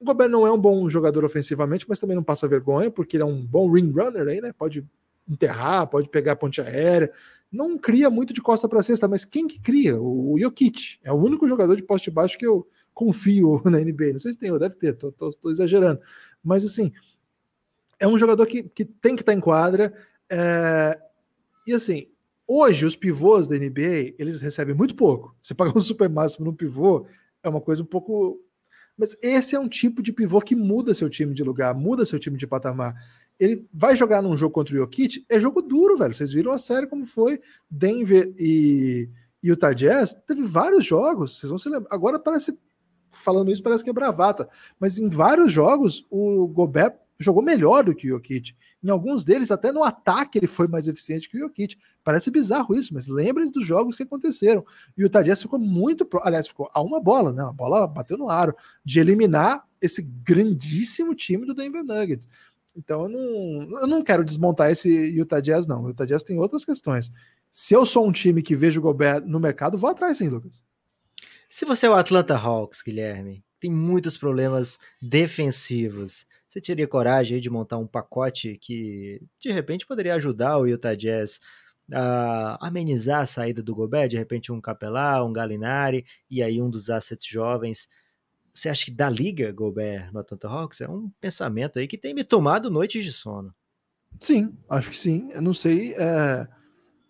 O 0.00 0.04
Gobert 0.04 0.28
não 0.28 0.44
é 0.44 0.50
um 0.50 0.58
bom 0.58 0.90
jogador 0.90 1.24
ofensivamente, 1.24 1.86
mas 1.88 2.00
também 2.00 2.16
não 2.16 2.24
passa 2.24 2.48
vergonha, 2.48 2.90
porque 2.90 3.16
ele 3.16 3.22
é 3.22 3.26
um 3.26 3.40
bom 3.40 3.70
ring 3.70 3.92
runner 3.92 4.26
aí, 4.26 4.40
né? 4.40 4.52
Pode 4.52 4.84
enterrar, 5.28 5.86
pode 5.86 6.08
pegar 6.08 6.32
a 6.32 6.36
ponte 6.36 6.60
aérea. 6.60 7.10
Não 7.52 7.78
cria 7.78 8.10
muito 8.10 8.34
de 8.34 8.42
costa 8.42 8.68
para 8.68 8.82
cesta, 8.82 9.06
mas 9.06 9.24
quem 9.24 9.46
que 9.46 9.60
cria? 9.60 9.96
O 9.96 10.36
Jokic. 10.40 10.98
É 11.04 11.12
o 11.12 11.16
único 11.16 11.46
jogador 11.46 11.76
de 11.76 11.84
poste 11.84 12.10
baixo 12.10 12.36
que 12.36 12.46
eu 12.46 12.66
confio 12.92 13.62
na 13.64 13.78
NBA. 13.78 14.12
Não 14.12 14.18
sei 14.18 14.32
se 14.32 14.38
tem, 14.38 14.50
deve 14.58 14.74
ter, 14.74 14.92
tô, 14.94 15.12
tô, 15.12 15.30
tô 15.30 15.50
exagerando. 15.50 16.00
Mas 16.42 16.64
assim, 16.64 16.92
é 17.98 18.08
um 18.08 18.18
jogador 18.18 18.44
que, 18.46 18.64
que 18.64 18.84
tem 18.84 19.14
que 19.14 19.22
estar 19.22 19.32
tá 19.32 19.38
em 19.38 19.40
quadra. 19.40 19.94
É, 20.28 21.00
e 21.66 21.72
assim, 21.72 22.08
hoje 22.46 22.86
os 22.86 22.94
pivôs 22.94 23.48
da 23.48 23.56
NBA, 23.56 24.14
eles 24.18 24.40
recebem 24.40 24.74
muito 24.74 24.94
pouco. 24.94 25.34
Você 25.42 25.54
pagar 25.54 25.76
um 25.76 25.80
super 25.80 26.08
máximo 26.08 26.46
no 26.46 26.54
pivô 26.54 27.06
é 27.42 27.48
uma 27.48 27.60
coisa 27.60 27.82
um 27.82 27.86
pouco. 27.86 28.40
Mas 28.96 29.16
esse 29.20 29.54
é 29.54 29.60
um 29.60 29.68
tipo 29.68 30.02
de 30.02 30.12
pivô 30.12 30.40
que 30.40 30.54
muda 30.54 30.94
seu 30.94 31.10
time 31.10 31.34
de 31.34 31.42
lugar, 31.42 31.74
muda 31.74 32.06
seu 32.06 32.18
time 32.18 32.38
de 32.38 32.46
patamar. 32.46 32.94
ele 33.38 33.66
vai 33.72 33.96
jogar 33.96 34.22
num 34.22 34.36
jogo 34.36 34.54
contra 34.54 34.74
o 34.74 34.78
Jokic, 34.78 35.26
é 35.28 35.38
jogo 35.38 35.60
duro, 35.60 35.98
velho. 35.98 36.14
Vocês 36.14 36.32
viram 36.32 36.52
a 36.52 36.58
série 36.58 36.86
como 36.86 37.04
foi 37.04 37.40
Denver 37.70 38.32
e 38.38 39.10
Utah 39.42 39.74
Jazz? 39.74 40.14
Teve 40.26 40.42
vários 40.42 40.84
jogos, 40.84 41.38
vocês 41.38 41.50
vão 41.50 41.58
se 41.58 41.68
lembrar. 41.68 41.94
Agora 41.94 42.18
parece, 42.18 42.58
falando 43.10 43.50
isso, 43.50 43.62
parece 43.62 43.84
que 43.84 43.90
é 43.90 43.92
bravata, 43.92 44.48
mas 44.80 44.98
em 44.98 45.08
vários 45.08 45.52
jogos 45.52 46.06
o 46.10 46.46
Gobert 46.48 46.96
jogou 47.18 47.42
melhor 47.42 47.84
do 47.84 47.94
que 47.94 48.06
o 48.06 48.16
Jokic. 48.16 48.54
Em 48.82 48.90
alguns 48.90 49.24
deles, 49.24 49.50
até 49.50 49.72
no 49.72 49.82
ataque, 49.82 50.38
ele 50.38 50.46
foi 50.46 50.68
mais 50.68 50.86
eficiente 50.86 51.28
que 51.28 51.36
o 51.36 51.40
Jokic. 51.40 51.76
Parece 52.04 52.30
bizarro 52.30 52.74
isso, 52.74 52.92
mas 52.94 53.06
lembrem 53.06 53.50
dos 53.50 53.66
jogos 53.66 53.96
que 53.96 54.02
aconteceram. 54.02 54.64
E 54.96 55.04
o 55.04 55.08
Jazz 55.08 55.42
ficou 55.42 55.58
muito. 55.58 56.08
Aliás, 56.22 56.48
ficou 56.48 56.70
a 56.72 56.82
uma 56.82 57.00
bola, 57.00 57.32
né? 57.32 57.42
A 57.42 57.52
bola 57.52 57.86
bateu 57.86 58.16
no 58.16 58.28
aro, 58.28 58.54
de 58.84 59.00
eliminar 59.00 59.66
esse 59.80 60.02
grandíssimo 60.02 61.14
time 61.14 61.46
do 61.46 61.54
Denver 61.54 61.84
Nuggets. 61.84 62.28
Então 62.76 63.04
eu 63.04 63.08
não, 63.08 63.80
eu 63.80 63.86
não 63.86 64.02
quero 64.02 64.24
desmontar 64.24 64.70
esse 64.70 64.88
Utah 64.88 65.40
Jazz, 65.40 65.66
não. 65.66 65.84
O 65.84 65.88
Utah 65.88 66.04
Jazz 66.04 66.22
tem 66.22 66.38
outras 66.38 66.64
questões. 66.64 67.10
Se 67.50 67.74
eu 67.74 67.86
sou 67.86 68.06
um 68.06 68.12
time 68.12 68.42
que 68.42 68.54
vejo 68.54 68.80
o 68.80 68.82
Gobert 68.82 69.24
no 69.24 69.40
mercado, 69.40 69.78
vou 69.78 69.88
atrás 69.88 70.18
sim, 70.18 70.28
Lucas. 70.28 70.62
Se 71.48 71.64
você 71.64 71.86
é 71.86 71.90
o 71.90 71.94
Atlanta 71.94 72.36
Hawks, 72.36 72.82
Guilherme, 72.82 73.42
tem 73.58 73.70
muitos 73.70 74.18
problemas 74.18 74.78
defensivos. 75.00 76.26
Você 76.56 76.60
teria 76.62 76.88
coragem 76.88 77.38
de 77.38 77.50
montar 77.50 77.76
um 77.76 77.86
pacote 77.86 78.56
que 78.58 79.20
de 79.38 79.52
repente 79.52 79.86
poderia 79.86 80.14
ajudar 80.14 80.56
o 80.56 80.66
Utah 80.66 80.94
Jazz 80.94 81.38
a 81.92 82.66
amenizar 82.66 83.20
a 83.20 83.26
saída 83.26 83.62
do 83.62 83.74
Gobert, 83.74 84.08
de 84.08 84.16
repente 84.16 84.50
um 84.50 84.58
Capelá, 84.58 85.22
um 85.22 85.34
Galinari 85.34 86.06
e 86.30 86.42
aí 86.42 86.62
um 86.62 86.70
dos 86.70 86.88
assets 86.88 87.26
jovens. 87.26 87.90
Você 88.54 88.70
acha 88.70 88.86
que 88.86 88.90
dá 88.90 89.10
liga 89.10 89.52
Gobert 89.52 90.10
no 90.14 90.20
Atlanta 90.20 90.48
Hawks? 90.48 90.80
É 90.80 90.88
um 90.88 91.10
pensamento 91.20 91.78
aí 91.78 91.86
que 91.86 91.98
tem 91.98 92.14
me 92.14 92.24
tomado 92.24 92.70
noites 92.70 93.04
de 93.04 93.12
sono. 93.12 93.54
Sim, 94.18 94.56
acho 94.70 94.88
que 94.88 94.96
sim. 94.96 95.28
Eu 95.32 95.42
não 95.42 95.52
sei 95.52 95.92
é, 95.92 96.48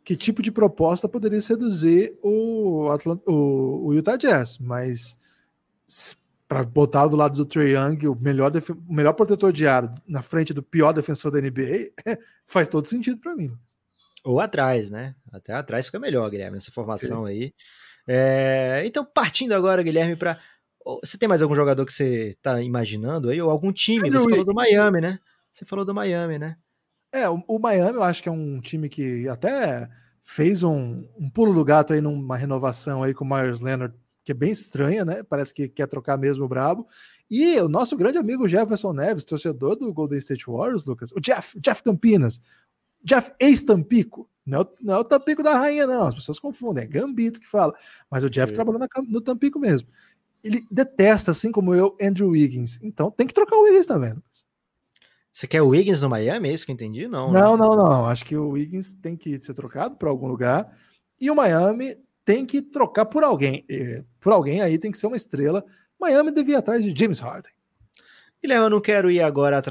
que 0.05 0.17
tipo 0.17 0.43
de 0.43 0.51
proposta 0.51 1.09
poderia 1.09 1.41
seduzir 1.41 2.19
o, 2.21 2.91
Atlanta, 2.91 3.23
o, 3.31 3.87
o 3.87 3.95
Utah 3.95 4.17
Jazz, 4.17 4.59
mas 4.59 5.17
para 6.49 6.63
botar 6.63 7.07
do 7.09 7.17
lado 7.17 7.37
do 7.37 7.45
Trey 7.45 7.75
Young, 7.75 8.07
o 8.07 8.15
melhor, 8.15 8.53
o 8.89 8.95
melhor 8.95 9.13
protetor 9.13 9.53
de 9.53 9.67
ar 9.67 9.93
na 10.07 10.23
frente 10.23 10.55
do 10.55 10.63
pior 10.63 10.93
defensor 10.93 11.31
da 11.31 11.41
NBA, 11.41 11.91
faz 12.47 12.69
todo 12.69 12.87
sentido 12.87 13.21
para 13.21 13.35
mim. 13.35 13.53
Ou 14.25 14.41
atrás, 14.41 14.91
né? 14.91 15.15
Até 15.33 15.53
atrás 15.53 15.87
fica 15.87 15.99
melhor, 15.99 16.29
Guilherme, 16.31 16.57
nessa 16.57 16.73
formação 16.73 17.25
aí. 17.25 17.53
É, 18.09 18.83
então, 18.85 19.05
partindo 19.05 19.53
agora, 19.53 19.83
Guilherme, 19.83 20.17
para. 20.17 20.39
Você 21.03 21.19
tem 21.19 21.29
mais 21.29 21.43
algum 21.43 21.55
jogador 21.55 21.85
que 21.85 21.93
você 21.93 22.29
está 22.31 22.63
imaginando 22.63 23.29
aí? 23.29 23.41
Ou 23.43 23.51
algum 23.51 23.73
time? 23.73 24.09
Você 24.09 24.31
falou 24.31 24.45
do 24.45 24.55
Miami, 24.55 25.01
né? 25.01 25.19
Você 25.53 25.65
falou 25.65 25.85
do 25.85 25.95
Miami, 25.95 26.39
né? 26.39 26.57
É, 27.13 27.29
o, 27.29 27.43
o 27.49 27.59
Miami 27.59 27.95
eu 27.95 28.03
acho 28.03 28.23
que 28.23 28.29
é 28.29 28.33
um 28.33 28.61
time 28.61 28.89
que 28.89 29.29
até 29.29 29.89
fez 30.23 30.63
um, 30.63 31.09
um 31.19 31.31
pulo 31.31 31.55
do 31.55 31.65
gato 31.65 31.93
aí 31.93 32.01
numa 32.01 32.37
renovação 32.37 33.03
aí 33.03 33.15
com 33.15 33.25
o 33.25 33.29
Myers 33.29 33.61
Leonard 33.61 33.97
que 34.27 34.33
é 34.33 34.35
bem 34.35 34.51
estranha, 34.51 35.05
né? 35.05 35.23
Parece 35.23 35.55
que 35.55 35.69
quer 35.69 35.87
trocar 35.87 36.19
mesmo 36.19 36.45
o 36.45 36.49
Brabo. 36.49 36.89
E 37.31 37.59
o 37.61 37.69
nosso 37.69 37.97
grande 37.97 38.19
amigo 38.19 38.49
Jefferson 38.49 38.93
Neves, 38.93 39.25
torcedor 39.25 39.77
do 39.77 39.93
Golden 39.93 40.19
State 40.19 40.47
Warriors, 40.49 40.85
Lucas, 40.85 41.13
o 41.13 41.21
Jeff, 41.21 41.59
Jeff 41.61 41.81
Campinas, 41.81 42.41
Jeff 43.05 43.31
ex-Tampico, 43.39 44.29
não, 44.45 44.63
é 44.63 44.67
não 44.81 44.95
é 44.95 44.99
o 44.99 45.05
Tampico 45.05 45.45
da 45.45 45.57
rainha, 45.57 45.87
não, 45.87 46.09
as 46.09 46.15
pessoas 46.15 46.41
confundem, 46.41 46.83
é 46.83 46.87
Gambito 46.89 47.39
que 47.39 47.49
fala, 47.49 47.73
mas 48.11 48.25
o 48.25 48.31
Jeff 48.31 48.53
é. 48.53 48.55
trabalhou 48.55 48.81
na, 48.81 48.89
no 49.09 49.21
Tampico 49.21 49.61
mesmo. 49.61 49.89
Ele 50.43 50.67
detesta, 50.71 51.31
assim 51.31 51.53
como 51.53 51.73
eu, 51.73 51.97
Andrew 52.03 52.31
Wiggins, 52.31 52.81
então 52.83 53.13
tem 53.13 53.29
que 53.29 53.35
trocar 53.35 53.57
o 53.57 53.63
Wiggins 53.63 53.87
também, 53.87 54.13
Lucas. 54.13 54.45
Você 55.33 55.47
quer 55.47 55.63
o 55.63 55.69
Wiggins 55.69 56.01
no 56.01 56.09
Miami? 56.11 56.49
É 56.49 56.53
isso 56.53 56.65
que 56.65 56.73
eu 56.73 56.75
entendi? 56.75 57.07
Não, 57.07 57.31
não, 57.31 57.57
né? 57.57 57.59
não, 57.59 57.77
não. 57.77 58.07
Acho 58.07 58.25
que 58.25 58.37
o 58.37 58.51
Wiggins 58.51 58.95
tem 58.95 59.17
que 59.17 59.39
ser 59.39 59.53
trocado 59.53 59.95
para 59.97 60.09
algum 60.09 60.27
lugar. 60.27 60.75
E 61.21 61.31
o 61.31 61.35
Miami 61.35 61.95
tem 62.27 62.45
que 62.45 62.61
trocar 62.61 63.07
por 63.07 63.23
alguém. 63.23 63.65
Por 64.27 64.33
alguém 64.33 64.61
aí 64.61 64.77
tem 64.77 64.91
que 64.91 64.99
ser 64.99 65.07
uma 65.07 65.17
estrela. 65.17 65.65
Miami 66.01 66.33
devia 66.33 66.57
ir 66.57 66.59
atrás 66.59 66.83
de 66.83 66.93
James 67.01 67.21
Harden. 67.21 67.53
Guilherme, 68.43 68.67
eu 68.67 68.71
não 68.71 68.81
quero 68.81 69.09
ir 69.09 69.21
agora 69.21 69.63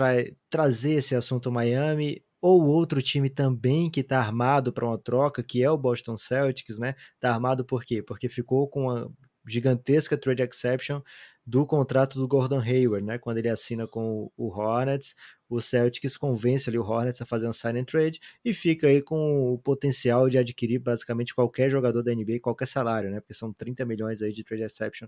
trazer 0.49 0.93
esse 0.93 1.13
assunto 1.13 1.51
Miami 1.51 2.23
ou 2.39 2.63
outro 2.63 3.01
time 3.01 3.29
também 3.29 3.91
que 3.91 3.99
está 3.99 4.17
armado 4.17 4.71
para 4.71 4.85
uma 4.85 4.97
troca, 4.97 5.43
que 5.43 5.61
é 5.61 5.69
o 5.69 5.77
Boston 5.77 6.15
Celtics, 6.15 6.79
né? 6.79 6.95
Está 7.15 7.33
armado 7.33 7.65
por 7.65 7.83
quê? 7.83 8.01
Porque 8.01 8.29
ficou 8.29 8.65
com 8.69 8.83
uma 8.83 9.11
gigantesca 9.45 10.17
trade 10.17 10.41
exception 10.43 11.01
do 11.45 11.65
contrato 11.65 12.17
do 12.17 12.27
Gordon 12.27 12.59
Hayward, 12.59 13.05
né? 13.05 13.19
Quando 13.19 13.37
ele 13.37 13.49
assina 13.49 13.87
com 13.87 14.31
o 14.35 14.47
Hornets, 14.47 15.15
o 15.47 15.61
Celtics 15.61 16.17
convence 16.17 16.67
ali 16.67 16.79
o 16.79 16.83
Hornets 16.83 17.21
a 17.21 17.25
fazer 17.25 17.47
um 17.47 17.53
sign 17.53 17.79
and 17.79 17.85
trade 17.85 18.19
e 18.43 18.51
fica 18.51 18.87
aí 18.87 19.01
com 19.01 19.53
o 19.53 19.59
potencial 19.59 20.27
de 20.27 20.39
adquirir 20.39 20.79
basicamente 20.79 21.35
qualquer 21.35 21.69
jogador 21.69 22.01
da 22.01 22.13
NBA, 22.15 22.39
qualquer 22.41 22.65
salário, 22.65 23.11
né? 23.11 23.19
Porque 23.19 23.35
são 23.35 23.53
30 23.53 23.85
milhões 23.85 24.23
aí 24.23 24.33
de 24.33 24.43
trade 24.43 24.63
exception. 24.63 25.07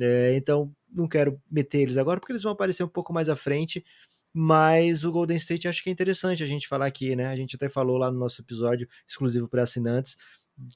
É, 0.00 0.34
então, 0.34 0.74
não 0.90 1.06
quero 1.06 1.40
meter 1.50 1.80
eles 1.80 1.98
agora 1.98 2.20
porque 2.20 2.32
eles 2.32 2.42
vão 2.42 2.52
aparecer 2.52 2.82
um 2.82 2.88
pouco 2.88 3.12
mais 3.12 3.28
à 3.28 3.36
frente. 3.36 3.84
Mas 4.38 5.02
o 5.04 5.10
Golden 5.10 5.36
State 5.38 5.66
acho 5.66 5.82
que 5.82 5.88
é 5.88 5.92
interessante 5.92 6.42
a 6.42 6.46
gente 6.46 6.68
falar 6.68 6.86
aqui, 6.86 7.16
né? 7.16 7.26
A 7.28 7.36
gente 7.36 7.56
até 7.56 7.70
falou 7.70 7.96
lá 7.96 8.10
no 8.10 8.18
nosso 8.18 8.42
episódio 8.42 8.86
exclusivo 9.08 9.48
para 9.48 9.62
assinantes 9.62 10.16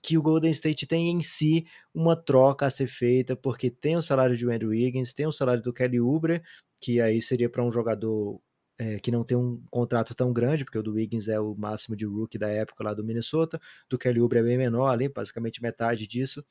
que 0.02 0.18
o 0.18 0.22
Golden 0.22 0.50
State 0.50 0.86
tem 0.86 1.10
em 1.10 1.22
si 1.22 1.66
uma 1.94 2.16
troca 2.16 2.66
a 2.66 2.70
ser 2.70 2.86
feita, 2.86 3.34
porque 3.34 3.70
tem 3.70 3.96
o 3.96 4.02
salário 4.02 4.36
de 4.36 4.46
Andrew 4.46 4.70
Wiggins, 4.70 5.12
tem 5.12 5.26
o 5.26 5.32
salário 5.32 5.62
do 5.62 5.72
Kelly 5.72 6.00
Oubre, 6.00 6.42
que 6.80 7.00
aí 7.00 7.20
seria 7.20 7.48
para 7.48 7.64
um 7.64 7.72
jogador 7.72 8.40
é, 8.78 8.98
que 8.98 9.10
não 9.10 9.24
tem 9.24 9.36
um 9.36 9.62
contrato 9.70 10.14
tão 10.14 10.32
grande, 10.32 10.64
porque 10.64 10.78
o 10.78 10.82
do 10.82 10.94
Wiggins 10.94 11.28
é 11.28 11.38
o 11.38 11.54
máximo 11.54 11.94
de 11.94 12.06
rookie 12.06 12.38
da 12.38 12.48
época 12.48 12.82
lá 12.82 12.94
do 12.94 13.04
Minnesota, 13.04 13.60
do 13.88 13.98
Kelly 13.98 14.20
Oubre 14.20 14.38
é 14.38 14.42
bem 14.42 14.56
menor 14.56 14.88
ali, 14.88 15.08
basicamente 15.08 15.62
metade 15.62 16.06
disso. 16.06 16.44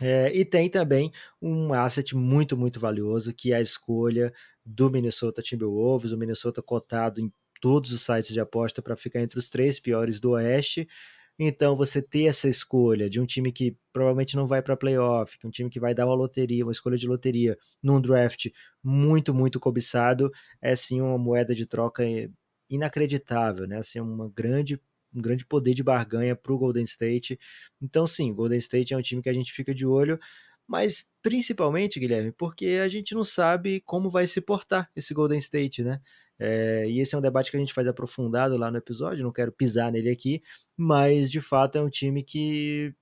É, 0.00 0.34
e 0.34 0.44
tem 0.44 0.70
também 0.70 1.12
um 1.40 1.72
asset 1.74 2.16
muito, 2.16 2.56
muito 2.56 2.80
valioso, 2.80 3.34
que 3.34 3.52
é 3.52 3.56
a 3.56 3.60
escolha 3.60 4.32
do 4.64 4.90
Minnesota 4.90 5.42
Timberwolves, 5.42 6.12
o 6.12 6.18
Minnesota 6.18 6.62
cotado 6.62 7.20
em 7.20 7.30
todos 7.60 7.92
os 7.92 8.00
sites 8.00 8.32
de 8.32 8.40
aposta 8.40 8.82
para 8.82 8.96
ficar 8.96 9.20
entre 9.20 9.38
os 9.38 9.48
três 9.48 9.78
piores 9.78 10.18
do 10.18 10.30
Oeste. 10.30 10.88
Então, 11.44 11.74
você 11.74 12.00
ter 12.00 12.24
essa 12.24 12.48
escolha 12.48 13.10
de 13.10 13.20
um 13.20 13.26
time 13.26 13.50
que 13.50 13.76
provavelmente 13.92 14.36
não 14.36 14.46
vai 14.46 14.62
para 14.62 14.76
playoff, 14.76 15.36
um 15.44 15.50
time 15.50 15.68
que 15.68 15.80
vai 15.80 15.94
dar 15.94 16.06
uma 16.06 16.14
loteria, 16.14 16.64
uma 16.64 16.72
escolha 16.72 16.96
de 16.96 17.06
loteria, 17.08 17.58
num 17.82 18.00
draft 18.00 18.48
muito, 18.82 19.34
muito 19.34 19.58
cobiçado, 19.58 20.30
é 20.60 20.76
sim 20.76 21.00
uma 21.00 21.18
moeda 21.18 21.54
de 21.54 21.66
troca 21.66 22.04
inacreditável, 22.70 23.66
né? 23.66 23.78
Assim, 23.78 24.00
uma 24.00 24.30
grande 24.30 24.80
um 25.14 25.20
grande 25.20 25.44
poder 25.44 25.74
de 25.74 25.82
barganha 25.82 26.34
para 26.34 26.52
o 26.54 26.58
Golden 26.58 26.84
State. 26.84 27.38
Então, 27.82 28.06
sim, 28.06 28.32
Golden 28.32 28.58
State 28.58 28.94
é 28.94 28.96
um 28.96 29.02
time 29.02 29.20
que 29.20 29.28
a 29.28 29.32
gente 29.34 29.52
fica 29.52 29.74
de 29.74 29.84
olho, 29.84 30.18
mas 30.66 31.04
principalmente, 31.20 32.00
Guilherme, 32.00 32.32
porque 32.32 32.80
a 32.82 32.88
gente 32.88 33.14
não 33.14 33.24
sabe 33.24 33.82
como 33.82 34.08
vai 34.08 34.26
se 34.26 34.40
portar 34.40 34.90
esse 34.96 35.12
Golden 35.12 35.38
State, 35.38 35.82
né? 35.82 36.00
É, 36.44 36.88
e 36.88 36.98
esse 36.98 37.14
é 37.14 37.18
um 37.18 37.20
debate 37.20 37.52
que 37.52 37.56
a 37.56 37.60
gente 37.60 37.72
faz 37.72 37.86
aprofundado 37.86 38.56
lá 38.56 38.68
no 38.68 38.76
episódio, 38.76 39.22
não 39.22 39.32
quero 39.32 39.52
pisar 39.52 39.92
nele 39.92 40.10
aqui, 40.10 40.42
mas 40.76 41.30
de 41.30 41.40
fato 41.40 41.78
é 41.78 41.80
um 41.80 41.88
time 41.88 42.24
que 42.24 42.92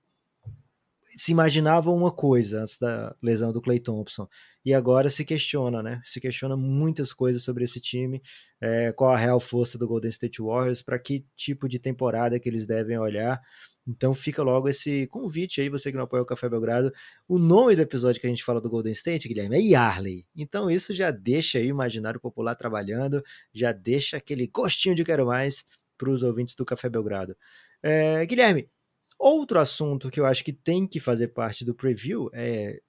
se 1.17 1.31
imaginava 1.31 1.89
uma 1.89 2.11
coisa 2.11 2.61
antes 2.61 2.77
da 2.77 3.15
lesão 3.21 3.51
do 3.51 3.59
Clay 3.59 3.79
Thompson 3.79 4.27
e 4.63 4.75
agora 4.75 5.09
se 5.09 5.25
questiona, 5.25 5.81
né? 5.81 6.01
Se 6.05 6.21
questiona 6.21 6.55
muitas 6.55 7.11
coisas 7.11 7.43
sobre 7.43 7.63
esse 7.63 7.81
time, 7.81 8.21
é, 8.61 8.91
qual 8.91 9.11
a 9.11 9.17
real 9.17 9.39
força 9.39 9.75
do 9.75 9.87
Golden 9.87 10.11
State 10.11 10.39
Warriors, 10.39 10.83
para 10.83 10.99
que 10.99 11.25
tipo 11.35 11.67
de 11.67 11.79
temporada 11.79 12.39
que 12.39 12.47
eles 12.47 12.67
devem 12.67 12.99
olhar. 12.99 13.41
Então 13.87 14.13
fica 14.13 14.43
logo 14.43 14.69
esse 14.69 15.07
convite 15.07 15.59
aí, 15.59 15.69
você 15.69 15.91
que 15.91 15.97
não 15.97 16.03
apoia 16.03 16.21
o 16.21 16.25
Café 16.25 16.47
Belgrado. 16.47 16.93
O 17.27 17.39
nome 17.39 17.75
do 17.75 17.81
episódio 17.81 18.21
que 18.21 18.27
a 18.27 18.29
gente 18.29 18.43
fala 18.43 18.61
do 18.61 18.69
Golden 18.69 18.91
State, 18.91 19.27
Guilherme, 19.27 19.55
é 19.55 19.61
Yarley. 19.61 20.25
Então 20.35 20.69
isso 20.69 20.93
já 20.93 21.09
deixa 21.09 21.57
aí 21.57 21.67
o 21.67 21.69
imaginário 21.69 22.19
popular 22.19 22.55
trabalhando, 22.55 23.23
já 23.53 23.71
deixa 23.71 24.17
aquele 24.17 24.47
gostinho 24.47 24.95
de 24.95 25.03
quero 25.03 25.25
mais 25.25 25.65
para 25.97 26.09
os 26.09 26.23
ouvintes 26.23 26.55
do 26.55 26.65
Café 26.65 26.89
Belgrado. 26.89 27.35
É, 27.81 28.25
Guilherme, 28.25 28.69
outro 29.17 29.59
assunto 29.59 30.11
que 30.11 30.19
eu 30.19 30.25
acho 30.25 30.43
que 30.43 30.53
tem 30.53 30.87
que 30.87 30.99
fazer 30.99 31.29
parte 31.29 31.65
do 31.65 31.73
preview 31.73 32.29
é 32.33 32.79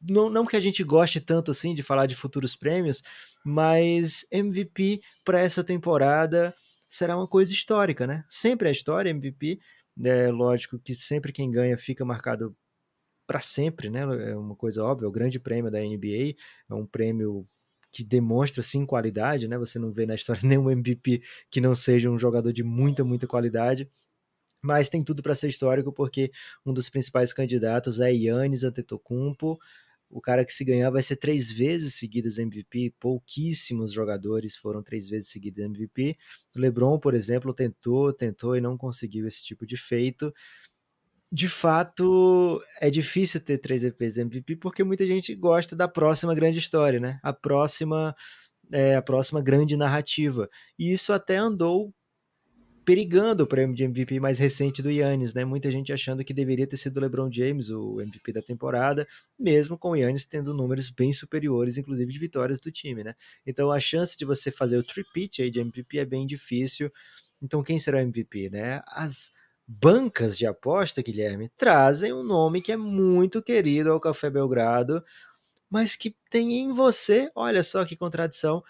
não, 0.00 0.30
não 0.30 0.46
que 0.46 0.56
a 0.56 0.60
gente 0.60 0.82
goste 0.82 1.20
tanto 1.20 1.50
assim 1.50 1.74
de 1.74 1.82
falar 1.82 2.06
de 2.06 2.14
futuros 2.14 2.56
prêmios, 2.56 3.02
mas 3.44 4.24
MVP 4.30 5.02
para 5.24 5.40
essa 5.40 5.62
temporada 5.62 6.54
será 6.94 7.16
uma 7.16 7.26
coisa 7.26 7.52
histórica, 7.52 8.06
né? 8.06 8.24
Sempre 8.30 8.68
é 8.68 8.72
história, 8.72 9.10
MVP. 9.10 9.58
É 10.04 10.28
lógico 10.30 10.78
que 10.78 10.94
sempre 10.94 11.32
quem 11.32 11.50
ganha 11.50 11.76
fica 11.76 12.04
marcado 12.04 12.56
para 13.26 13.40
sempre, 13.40 13.90
né? 13.90 14.00
É 14.30 14.36
uma 14.36 14.54
coisa 14.54 14.82
óbvia, 14.84 15.08
o 15.08 15.12
grande 15.12 15.40
prêmio 15.40 15.70
da 15.70 15.80
NBA, 15.80 16.36
é 16.70 16.74
um 16.74 16.86
prêmio 16.86 17.48
que 17.90 18.04
demonstra 18.04 18.62
sim 18.62 18.86
qualidade, 18.86 19.48
né? 19.48 19.58
Você 19.58 19.78
não 19.78 19.92
vê 19.92 20.06
na 20.06 20.14
história 20.14 20.42
nenhum 20.46 20.70
MVP 20.70 21.22
que 21.50 21.60
não 21.60 21.74
seja 21.74 22.10
um 22.10 22.18
jogador 22.18 22.52
de 22.52 22.62
muita, 22.62 23.04
muita 23.04 23.26
qualidade. 23.26 23.90
Mas 24.62 24.88
tem 24.88 25.02
tudo 25.02 25.22
para 25.22 25.34
ser 25.34 25.48
histórico 25.48 25.92
porque 25.92 26.30
um 26.64 26.72
dos 26.72 26.88
principais 26.88 27.32
candidatos 27.32 28.00
é 28.00 28.12
Yannis 28.12 28.64
Antetokounmpo, 28.64 29.58
o 30.14 30.20
cara 30.20 30.44
que 30.44 30.52
se 30.52 30.64
ganhar 30.64 30.90
vai 30.90 31.02
ser 31.02 31.16
três 31.16 31.50
vezes 31.50 31.96
seguidas 31.96 32.38
MVP, 32.38 32.94
pouquíssimos 33.00 33.92
jogadores 33.92 34.54
foram 34.54 34.80
três 34.80 35.08
vezes 35.08 35.28
seguidos 35.28 35.64
MVP. 35.64 36.16
O 36.54 36.60
LeBron, 36.60 37.00
por 37.00 37.14
exemplo, 37.14 37.52
tentou, 37.52 38.12
tentou 38.12 38.56
e 38.56 38.60
não 38.60 38.78
conseguiu 38.78 39.26
esse 39.26 39.42
tipo 39.42 39.66
de 39.66 39.76
feito. 39.76 40.32
De 41.32 41.48
fato, 41.48 42.62
é 42.80 42.88
difícil 42.90 43.40
ter 43.40 43.58
três 43.58 43.82
vezes 43.82 44.18
MVP 44.18 44.54
porque 44.54 44.84
muita 44.84 45.04
gente 45.04 45.34
gosta 45.34 45.74
da 45.74 45.88
próxima 45.88 46.32
grande 46.32 46.60
história, 46.60 47.00
né? 47.00 47.18
A 47.20 47.32
próxima, 47.32 48.14
é, 48.70 48.94
a 48.94 49.02
próxima 49.02 49.42
grande 49.42 49.76
narrativa. 49.76 50.48
E 50.78 50.92
isso 50.92 51.12
até 51.12 51.38
andou 51.38 51.92
perigando 52.84 53.44
o 53.44 53.46
prêmio 53.46 53.74
de 53.74 53.82
MVP 53.84 54.20
mais 54.20 54.38
recente 54.38 54.82
do 54.82 54.90
Yannis, 54.90 55.32
né? 55.32 55.44
Muita 55.44 55.70
gente 55.70 55.92
achando 55.92 56.24
que 56.24 56.34
deveria 56.34 56.66
ter 56.66 56.76
sido 56.76 56.98
o 56.98 57.00
LeBron 57.00 57.30
James 57.32 57.70
o 57.70 58.00
MVP 58.00 58.32
da 58.32 58.42
temporada, 58.42 59.06
mesmo 59.38 59.78
com 59.78 59.90
o 59.90 59.96
Yannis 59.96 60.26
tendo 60.26 60.52
números 60.52 60.90
bem 60.90 61.12
superiores, 61.12 61.78
inclusive 61.78 62.12
de 62.12 62.18
vitórias 62.18 62.60
do 62.60 62.70
time, 62.70 63.02
né? 63.02 63.14
Então 63.46 63.70
a 63.70 63.80
chance 63.80 64.16
de 64.16 64.24
você 64.24 64.50
fazer 64.50 64.76
o 64.76 64.82
tripit 64.82 65.42
aí 65.42 65.50
de 65.50 65.60
MVP 65.60 65.98
é 65.98 66.04
bem 66.04 66.26
difícil. 66.26 66.92
Então 67.42 67.62
quem 67.62 67.78
será 67.78 67.98
o 67.98 68.00
MVP, 68.00 68.50
né? 68.50 68.82
As 68.88 69.32
bancas 69.66 70.36
de 70.36 70.46
aposta, 70.46 71.02
Guilherme, 71.02 71.50
trazem 71.56 72.12
um 72.12 72.22
nome 72.22 72.60
que 72.60 72.72
é 72.72 72.76
muito 72.76 73.42
querido 73.42 73.90
ao 73.90 74.00
Café 74.00 74.30
Belgrado, 74.30 75.02
mas 75.70 75.96
que 75.96 76.14
tem 76.30 76.54
em 76.58 76.72
você, 76.72 77.30
olha 77.34 77.64
só 77.64 77.84
que 77.84 77.96
contradição, 77.96 78.62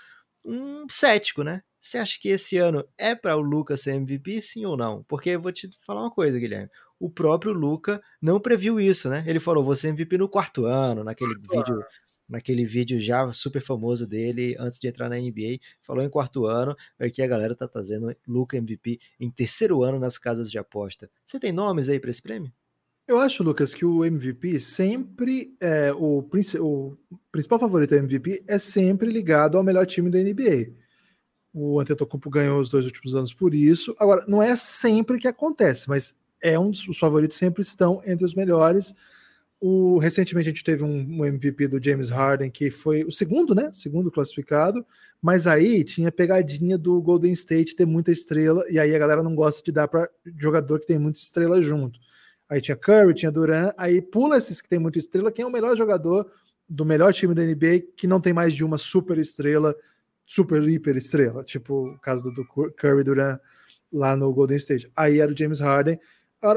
um 0.45 0.87
cético, 0.89 1.43
né? 1.43 1.63
Você 1.85 1.99
acha 1.99 2.19
que 2.19 2.31
esse 2.31 2.57
ano 2.57 2.83
é 2.97 3.15
para 3.15 3.37
o 3.37 3.43
Lucas 3.43 3.83
ser 3.83 3.95
MVP, 3.95 4.41
sim 4.41 4.65
ou 4.65 4.75
não? 4.75 5.03
Porque 5.03 5.29
eu 5.29 5.41
vou 5.41 5.53
te 5.53 5.69
falar 5.85 6.01
uma 6.01 6.11
coisa, 6.11 6.39
Guilherme. 6.39 6.71
O 6.99 7.11
próprio 7.11 7.53
Luca 7.53 8.03
não 8.23 8.41
previu 8.41 8.81
isso, 8.81 9.11
né? 9.11 9.23
Ele 9.27 9.39
falou, 9.39 9.63
você 9.63 9.89
MVP 9.89 10.17
no 10.17 10.27
quarto 10.27 10.65
ano, 10.65 11.05
naquele 11.05 11.35
quarto 11.35 11.51
vídeo, 11.55 11.75
ano. 11.75 11.85
naquele 12.27 12.65
vídeo 12.65 12.99
já 12.99 13.31
super 13.33 13.61
famoso 13.61 14.07
dele 14.07 14.57
antes 14.59 14.81
de 14.81 14.89
entrar 14.89 15.11
na 15.11 15.19
NBA, 15.19 15.59
falou 15.83 16.03
em 16.03 16.09
quarto 16.09 16.47
ano, 16.47 16.75
aqui 16.99 17.21
a 17.21 17.27
galera 17.27 17.55
tá 17.55 17.69
trazendo 17.69 18.17
Luca 18.27 18.57
MVP 18.57 18.99
em 19.21 19.31
terceiro 19.31 19.83
ano 19.83 19.99
nas 19.99 20.17
casas 20.17 20.51
de 20.51 20.57
aposta. 20.57 21.11
Você 21.23 21.39
tem 21.39 21.53
nomes 21.53 21.91
aí 21.91 22.01
para 22.01 22.09
esse 22.09 22.23
prêmio? 22.23 22.51
Eu 23.07 23.19
acho, 23.19 23.43
Lucas, 23.43 23.75
que 23.75 23.85
o 23.85 24.07
MVP 24.07 24.59
sempre 24.59 25.55
é 25.61 25.93
o, 25.93 26.27
o 26.61 26.97
principal 27.31 27.59
favorito 27.59 27.91
do 27.91 27.97
MVP 27.97 28.43
é 28.49 28.59
sempre 28.59 29.13
ligado 29.13 29.59
ao 29.59 29.63
melhor 29.63 29.85
time 29.85 30.09
da 30.09 30.19
NBA. 30.19 30.83
O 31.55 31.79
Antetokounmpo 31.79 32.29
ganhou 32.29 32.61
os 32.61 32.69
dois 32.69 32.85
últimos 32.85 33.15
anos 33.15 33.33
por 33.33 33.55
isso. 33.55 33.95
Agora, 34.01 34.25
não 34.27 34.43
é 34.43 34.57
sempre 34.57 35.21
que 35.21 35.29
acontece, 35.29 35.89
mas 35.89 36.17
é 36.43 36.59
um 36.59 36.69
dos 36.69 36.89
os 36.89 36.99
favoritos 36.99 37.37
sempre 37.37 37.63
estão 37.63 38.03
entre 38.05 38.25
os 38.25 38.35
melhores. 38.35 38.93
O, 39.61 39.99
recentemente 39.99 40.49
a 40.49 40.53
gente 40.53 40.65
teve 40.65 40.83
um, 40.83 41.21
um, 41.21 41.25
MVP 41.25 41.69
do 41.69 41.83
James 41.83 42.11
Harden, 42.11 42.51
que 42.51 42.73
foi 42.73 43.05
o 43.05 43.13
segundo, 43.13 43.55
né? 43.55 43.71
Segundo 43.73 44.11
classificado, 44.11 44.85
mas 45.23 45.47
aí 45.47 45.85
tinha 45.85 46.11
pegadinha 46.11 46.77
do 46.77 47.01
Golden 47.01 47.33
State 47.33 47.77
ter 47.77 47.87
muita 47.87 48.11
estrela, 48.11 48.63
e 48.69 48.79
aí 48.79 48.95
a 48.95 48.99
galera 48.99 49.23
não 49.23 49.35
gosta 49.35 49.63
de 49.63 49.71
dar 49.71 49.87
para 49.87 50.11
jogador 50.37 50.81
que 50.81 50.87
tem 50.87 50.99
muita 50.99 51.21
estrela 51.21 51.63
junto. 51.63 52.01
Aí 52.49 52.61
tinha 52.61 52.77
Curry, 52.77 53.15
tinha 53.15 53.33
Duran, 53.33 53.73
aí 53.79 54.03
pula 54.03 54.37
esses 54.37 54.61
que 54.61 54.69
tem 54.69 54.79
muita 54.79 54.99
estrela, 54.99 55.33
quem 55.33 55.45
é 55.45 55.49
o 55.49 55.53
melhor 55.53 55.77
jogador 55.77 56.31
do 56.69 56.85
melhor 56.85 57.15
time 57.15 57.35
da 57.35 57.43
NBA 57.43 57.85
que 57.97 58.07
não 58.07 58.21
tem 58.21 58.33
mais 58.33 58.55
de 58.55 58.65
uma 58.65 58.77
super 58.77 59.19
estrela 59.19 59.75
super 60.27 60.63
hiper 60.69 60.97
estrela, 60.97 61.43
tipo 61.43 61.89
o 61.89 61.99
caso 61.99 62.31
do, 62.33 62.45
Curry 62.73 63.05
Durant 63.05 63.39
lá 63.93 64.17
no 64.17 64.33
Golden 64.33 64.57
State. 64.57 64.91
Aí 64.97 65.21
era 65.21 65.33
o 65.33 65.37
James 65.37 65.61
Harden. 65.61 65.99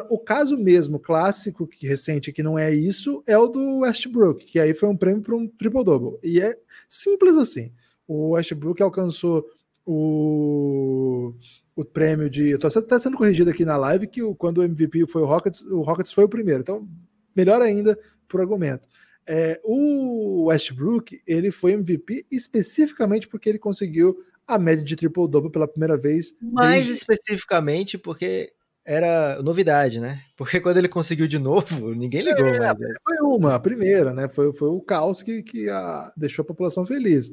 O 0.09 0.19
caso 0.19 0.57
mesmo 0.57 0.99
clássico 0.99 1.65
que 1.65 1.87
recente 1.87 2.33
que 2.33 2.43
não 2.43 2.59
é 2.59 2.73
isso 2.73 3.23
é 3.25 3.37
o 3.37 3.47
do 3.47 3.79
Westbrook, 3.79 4.45
que 4.45 4.59
aí 4.59 4.73
foi 4.73 4.89
um 4.89 4.97
prêmio 4.97 5.21
para 5.21 5.35
um 5.35 5.47
triple 5.47 5.83
double. 5.83 6.19
E 6.21 6.41
é 6.41 6.57
simples 6.89 7.37
assim. 7.37 7.71
O 8.05 8.31
Westbrook 8.31 8.81
alcançou 8.81 9.45
o, 9.85 11.33
o 11.73 11.85
prêmio 11.85 12.29
de. 12.29 12.49
Estou 12.49 12.69
até 12.75 12.99
sendo 12.99 13.15
corrigido 13.15 13.49
aqui 13.49 13.63
na 13.63 13.77
live 13.77 14.07
que 14.07 14.21
o, 14.21 14.35
quando 14.35 14.57
o 14.57 14.63
MVP 14.63 15.07
foi 15.07 15.21
o 15.21 15.25
Rockets, 15.25 15.61
o 15.61 15.81
Rockets 15.81 16.11
foi 16.11 16.25
o 16.25 16.29
primeiro. 16.29 16.61
Então, 16.61 16.85
melhor 17.33 17.61
ainda 17.61 17.97
por 18.27 18.41
argumento. 18.41 18.85
É, 19.27 19.59
o 19.63 20.45
Westbrook 20.45 21.21
ele 21.27 21.51
foi 21.51 21.73
MVP 21.73 22.25
especificamente 22.31 23.27
porque 23.27 23.49
ele 23.49 23.59
conseguiu 23.59 24.17
a 24.47 24.57
média 24.57 24.83
de 24.83 24.95
triple 24.95 25.27
double 25.27 25.51
pela 25.51 25.67
primeira 25.67 25.97
vez. 25.97 26.33
Mais 26.41 26.85
desde... 26.85 26.93
especificamente 26.93 27.97
porque 27.97 28.53
era 28.85 29.41
novidade, 29.43 29.99
né? 29.99 30.21
Porque 30.37 30.61
quando 30.61 30.77
ele 30.77 30.87
conseguiu 30.87 31.27
de 31.27 31.37
novo, 31.37 31.93
ninguém 31.93 32.21
ligou 32.21 32.47
é, 32.47 32.57
mais. 32.57 32.79
Né? 32.79 32.93
Foi 33.03 33.17
uma, 33.17 33.55
a 33.55 33.59
primeira, 33.59 34.13
né? 34.13 34.29
Foi, 34.29 34.53
foi 34.53 34.69
o 34.69 34.79
caos 34.79 35.21
que, 35.21 35.43
que 35.43 35.69
a, 35.69 36.13
deixou 36.15 36.43
a 36.43 36.45
população 36.45 36.85
feliz. 36.85 37.29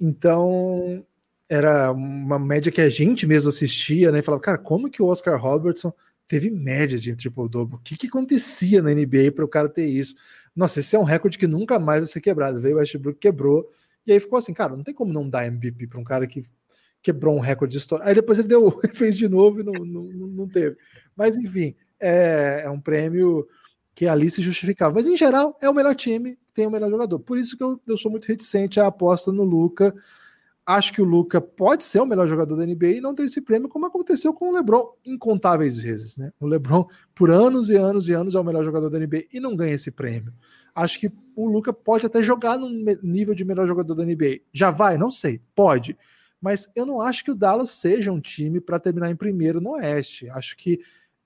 Então, 0.00 1.04
era 1.48 1.90
uma 1.90 2.38
média 2.38 2.70
que 2.70 2.80
a 2.80 2.88
gente 2.88 3.26
mesmo 3.26 3.48
assistia, 3.48 4.12
né? 4.12 4.20
E 4.20 4.22
falava, 4.22 4.42
cara, 4.42 4.58
como 4.58 4.88
que 4.88 5.02
o 5.02 5.06
Oscar 5.06 5.40
Robertson 5.40 5.92
teve 6.28 6.50
média 6.50 6.98
de 6.98 7.16
triple-double? 7.16 7.76
O 7.76 7.80
que, 7.80 7.96
que 7.96 8.06
acontecia 8.06 8.80
na 8.80 8.94
NBA 8.94 9.32
para 9.34 9.44
o 9.44 9.48
cara 9.48 9.68
ter 9.68 9.86
isso? 9.86 10.14
Nossa, 10.54 10.80
esse 10.80 10.94
é 10.94 10.98
um 10.98 11.04
recorde 11.04 11.38
que 11.38 11.46
nunca 11.46 11.78
mais 11.78 12.00
vai 12.00 12.06
ser 12.06 12.20
quebrado. 12.20 12.60
Veio 12.60 12.76
o 12.76 12.78
Westbrook, 12.78 13.18
quebrou, 13.18 13.68
e 14.06 14.12
aí 14.12 14.20
ficou 14.20 14.38
assim, 14.38 14.54
cara, 14.54 14.76
não 14.76 14.84
tem 14.84 14.94
como 14.94 15.12
não 15.12 15.28
dar 15.28 15.46
MVP 15.46 15.86
para 15.86 16.00
um 16.00 16.04
cara 16.04 16.26
que 16.26 16.42
quebrou 17.02 17.36
um 17.36 17.40
recorde 17.40 17.76
histórico. 17.76 18.08
Aí 18.08 18.14
depois 18.14 18.38
ele 18.38 18.48
deu, 18.48 18.70
fez 18.94 19.16
de 19.16 19.28
novo 19.28 19.60
e 19.60 19.62
não, 19.62 19.72
não, 19.72 20.04
não 20.04 20.48
teve. 20.48 20.76
Mas 21.16 21.36
enfim, 21.36 21.74
é, 22.00 22.62
é 22.64 22.70
um 22.70 22.80
prêmio 22.80 23.46
que 23.94 24.06
ali 24.06 24.30
se 24.30 24.42
justificava. 24.42 24.94
Mas 24.94 25.06
em 25.06 25.16
geral, 25.16 25.56
é 25.60 25.68
o 25.68 25.74
melhor 25.74 25.94
time, 25.94 26.38
tem 26.54 26.66
o 26.66 26.70
melhor 26.70 26.90
jogador. 26.90 27.18
Por 27.18 27.38
isso 27.38 27.56
que 27.56 27.62
eu, 27.62 27.80
eu 27.86 27.96
sou 27.96 28.10
muito 28.10 28.26
reticente 28.26 28.80
à 28.80 28.86
aposta 28.86 29.32
no 29.32 29.44
Luca. 29.44 29.94
Acho 30.66 30.94
que 30.94 31.02
o 31.02 31.04
Luca 31.04 31.42
pode 31.42 31.84
ser 31.84 32.00
o 32.00 32.06
melhor 32.06 32.26
jogador 32.26 32.56
da 32.56 32.64
NBA 32.64 32.92
e 32.92 33.00
não 33.00 33.14
ter 33.14 33.24
esse 33.24 33.40
prêmio, 33.42 33.68
como 33.68 33.84
aconteceu 33.84 34.32
com 34.32 34.48
o 34.48 34.52
LeBron 34.52 34.94
incontáveis 35.04 35.76
vezes, 35.76 36.16
né? 36.16 36.32
O 36.40 36.46
LeBron, 36.46 36.86
por 37.14 37.30
anos 37.30 37.68
e 37.68 37.76
anos 37.76 38.08
e 38.08 38.12
anos, 38.12 38.34
é 38.34 38.40
o 38.40 38.44
melhor 38.44 38.64
jogador 38.64 38.88
da 38.88 38.98
NBA 38.98 39.24
e 39.30 39.40
não 39.40 39.54
ganha 39.54 39.74
esse 39.74 39.90
prêmio. 39.90 40.32
Acho 40.74 40.98
que 40.98 41.12
o 41.36 41.46
Luca 41.46 41.70
pode 41.70 42.06
até 42.06 42.22
jogar 42.22 42.58
no 42.58 42.68
nível 43.02 43.34
de 43.34 43.44
melhor 43.44 43.66
jogador 43.66 43.94
da 43.94 44.04
NBA. 44.04 44.40
Já 44.52 44.70
vai? 44.70 44.96
Não 44.96 45.10
sei. 45.10 45.40
Pode. 45.54 45.98
Mas 46.40 46.70
eu 46.74 46.86
não 46.86 47.00
acho 47.00 47.24
que 47.24 47.30
o 47.30 47.34
Dallas 47.34 47.70
seja 47.70 48.10
um 48.10 48.20
time 48.20 48.60
para 48.60 48.80
terminar 48.80 49.10
em 49.10 49.16
primeiro 49.16 49.60
no 49.60 49.72
Oeste. 49.72 50.28
Acho 50.30 50.56
que 50.56 50.80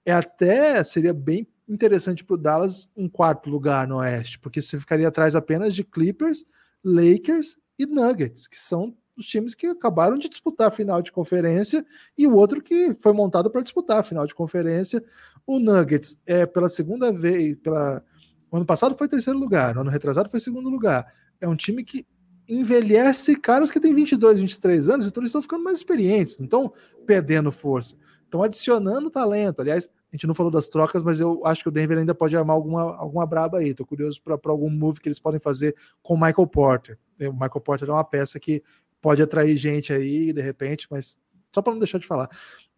é 0.04 0.12
até 0.12 0.82
seria 0.82 1.14
bem 1.14 1.46
interessante 1.68 2.24
para 2.24 2.34
o 2.34 2.38
Dallas 2.38 2.88
um 2.96 3.08
quarto 3.08 3.48
lugar 3.48 3.86
no 3.86 3.96
Oeste, 3.98 4.38
porque 4.38 4.60
você 4.60 4.78
ficaria 4.78 5.06
atrás 5.06 5.36
apenas 5.36 5.74
de 5.74 5.84
Clippers, 5.84 6.44
Lakers 6.84 7.56
e 7.78 7.86
Nuggets, 7.86 8.48
que 8.48 8.58
são 8.58 8.96
dos 9.18 9.26
times 9.26 9.54
que 9.54 9.66
acabaram 9.66 10.16
de 10.16 10.28
disputar 10.28 10.68
a 10.68 10.70
final 10.70 11.02
de 11.02 11.12
conferência 11.12 11.84
e 12.16 12.26
o 12.26 12.34
outro 12.34 12.62
que 12.62 12.96
foi 13.00 13.12
montado 13.12 13.50
para 13.50 13.60
disputar 13.60 13.98
a 13.98 14.02
final 14.02 14.26
de 14.26 14.34
conferência. 14.34 15.04
O 15.46 15.58
Nuggets 15.58 16.20
é 16.24 16.46
pela 16.46 16.68
segunda 16.68 17.12
vez, 17.12 17.56
pela 17.56 18.02
o 18.50 18.56
ano 18.56 18.64
passado 18.64 18.94
foi 18.94 19.08
terceiro 19.08 19.38
lugar, 19.38 19.74
no 19.74 19.82
ano 19.82 19.90
retrasado 19.90 20.30
foi 20.30 20.40
segundo 20.40 20.70
lugar. 20.70 21.12
É 21.40 21.46
um 21.46 21.56
time 21.56 21.84
que 21.84 22.06
envelhece 22.48 23.36
caras 23.36 23.70
que 23.70 23.78
têm 23.78 23.94
22, 23.94 24.40
23 24.40 24.88
anos, 24.88 25.06
então 25.06 25.20
eles 25.20 25.28
estão 25.28 25.42
ficando 25.42 25.64
mais 25.64 25.78
experientes, 25.78 26.38
não 26.38 26.46
estão 26.46 26.72
perdendo 27.06 27.52
força, 27.52 27.94
estão 28.24 28.42
adicionando 28.42 29.10
talento. 29.10 29.60
Aliás, 29.60 29.90
a 30.10 30.16
gente 30.16 30.26
não 30.26 30.34
falou 30.34 30.50
das 30.50 30.68
trocas, 30.68 31.02
mas 31.02 31.20
eu 31.20 31.44
acho 31.44 31.62
que 31.62 31.68
o 31.68 31.72
Denver 31.72 31.98
ainda 31.98 32.14
pode 32.14 32.34
armar 32.34 32.56
alguma, 32.56 32.96
alguma 32.96 33.26
braba 33.26 33.58
aí. 33.58 33.70
Estou 33.70 33.84
curioso 33.84 34.20
para 34.22 34.38
algum 34.46 34.70
move 34.70 35.00
que 35.00 35.08
eles 35.08 35.20
podem 35.20 35.38
fazer 35.38 35.76
com 36.02 36.14
o 36.14 36.16
Michael 36.16 36.46
Porter. 36.46 36.98
O 37.20 37.32
Michael 37.32 37.60
Porter 37.60 37.90
é 37.90 37.92
uma 37.92 38.04
peça 38.04 38.40
que 38.40 38.62
pode 39.00 39.22
atrair 39.22 39.56
gente 39.56 39.92
aí 39.92 40.32
de 40.32 40.40
repente, 40.40 40.86
mas 40.90 41.18
só 41.54 41.62
para 41.62 41.72
não 41.72 41.80
deixar 41.80 41.98
de 41.98 42.06
falar. 42.06 42.28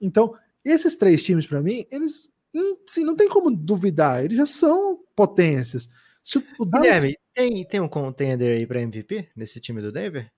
Então, 0.00 0.34
esses 0.64 0.96
três 0.96 1.22
times 1.22 1.46
para 1.46 1.62
mim, 1.62 1.84
eles 1.90 2.32
sim, 2.86 3.04
não 3.04 3.14
tem 3.14 3.28
como 3.28 3.50
duvidar, 3.50 4.24
eles 4.24 4.36
já 4.36 4.46
são 4.46 5.00
potências. 5.14 5.88
Se 6.22 6.38
o 6.38 6.64
Dallas... 6.64 6.88
Guilherme, 6.88 7.18
tem, 7.34 7.64
tem 7.64 7.80
um 7.80 7.88
contender 7.88 8.56
aí 8.56 8.66
para 8.66 8.80
MVP 8.80 9.30
nesse 9.34 9.60
time 9.60 9.80
do 9.80 9.92
Denver? 9.92 10.30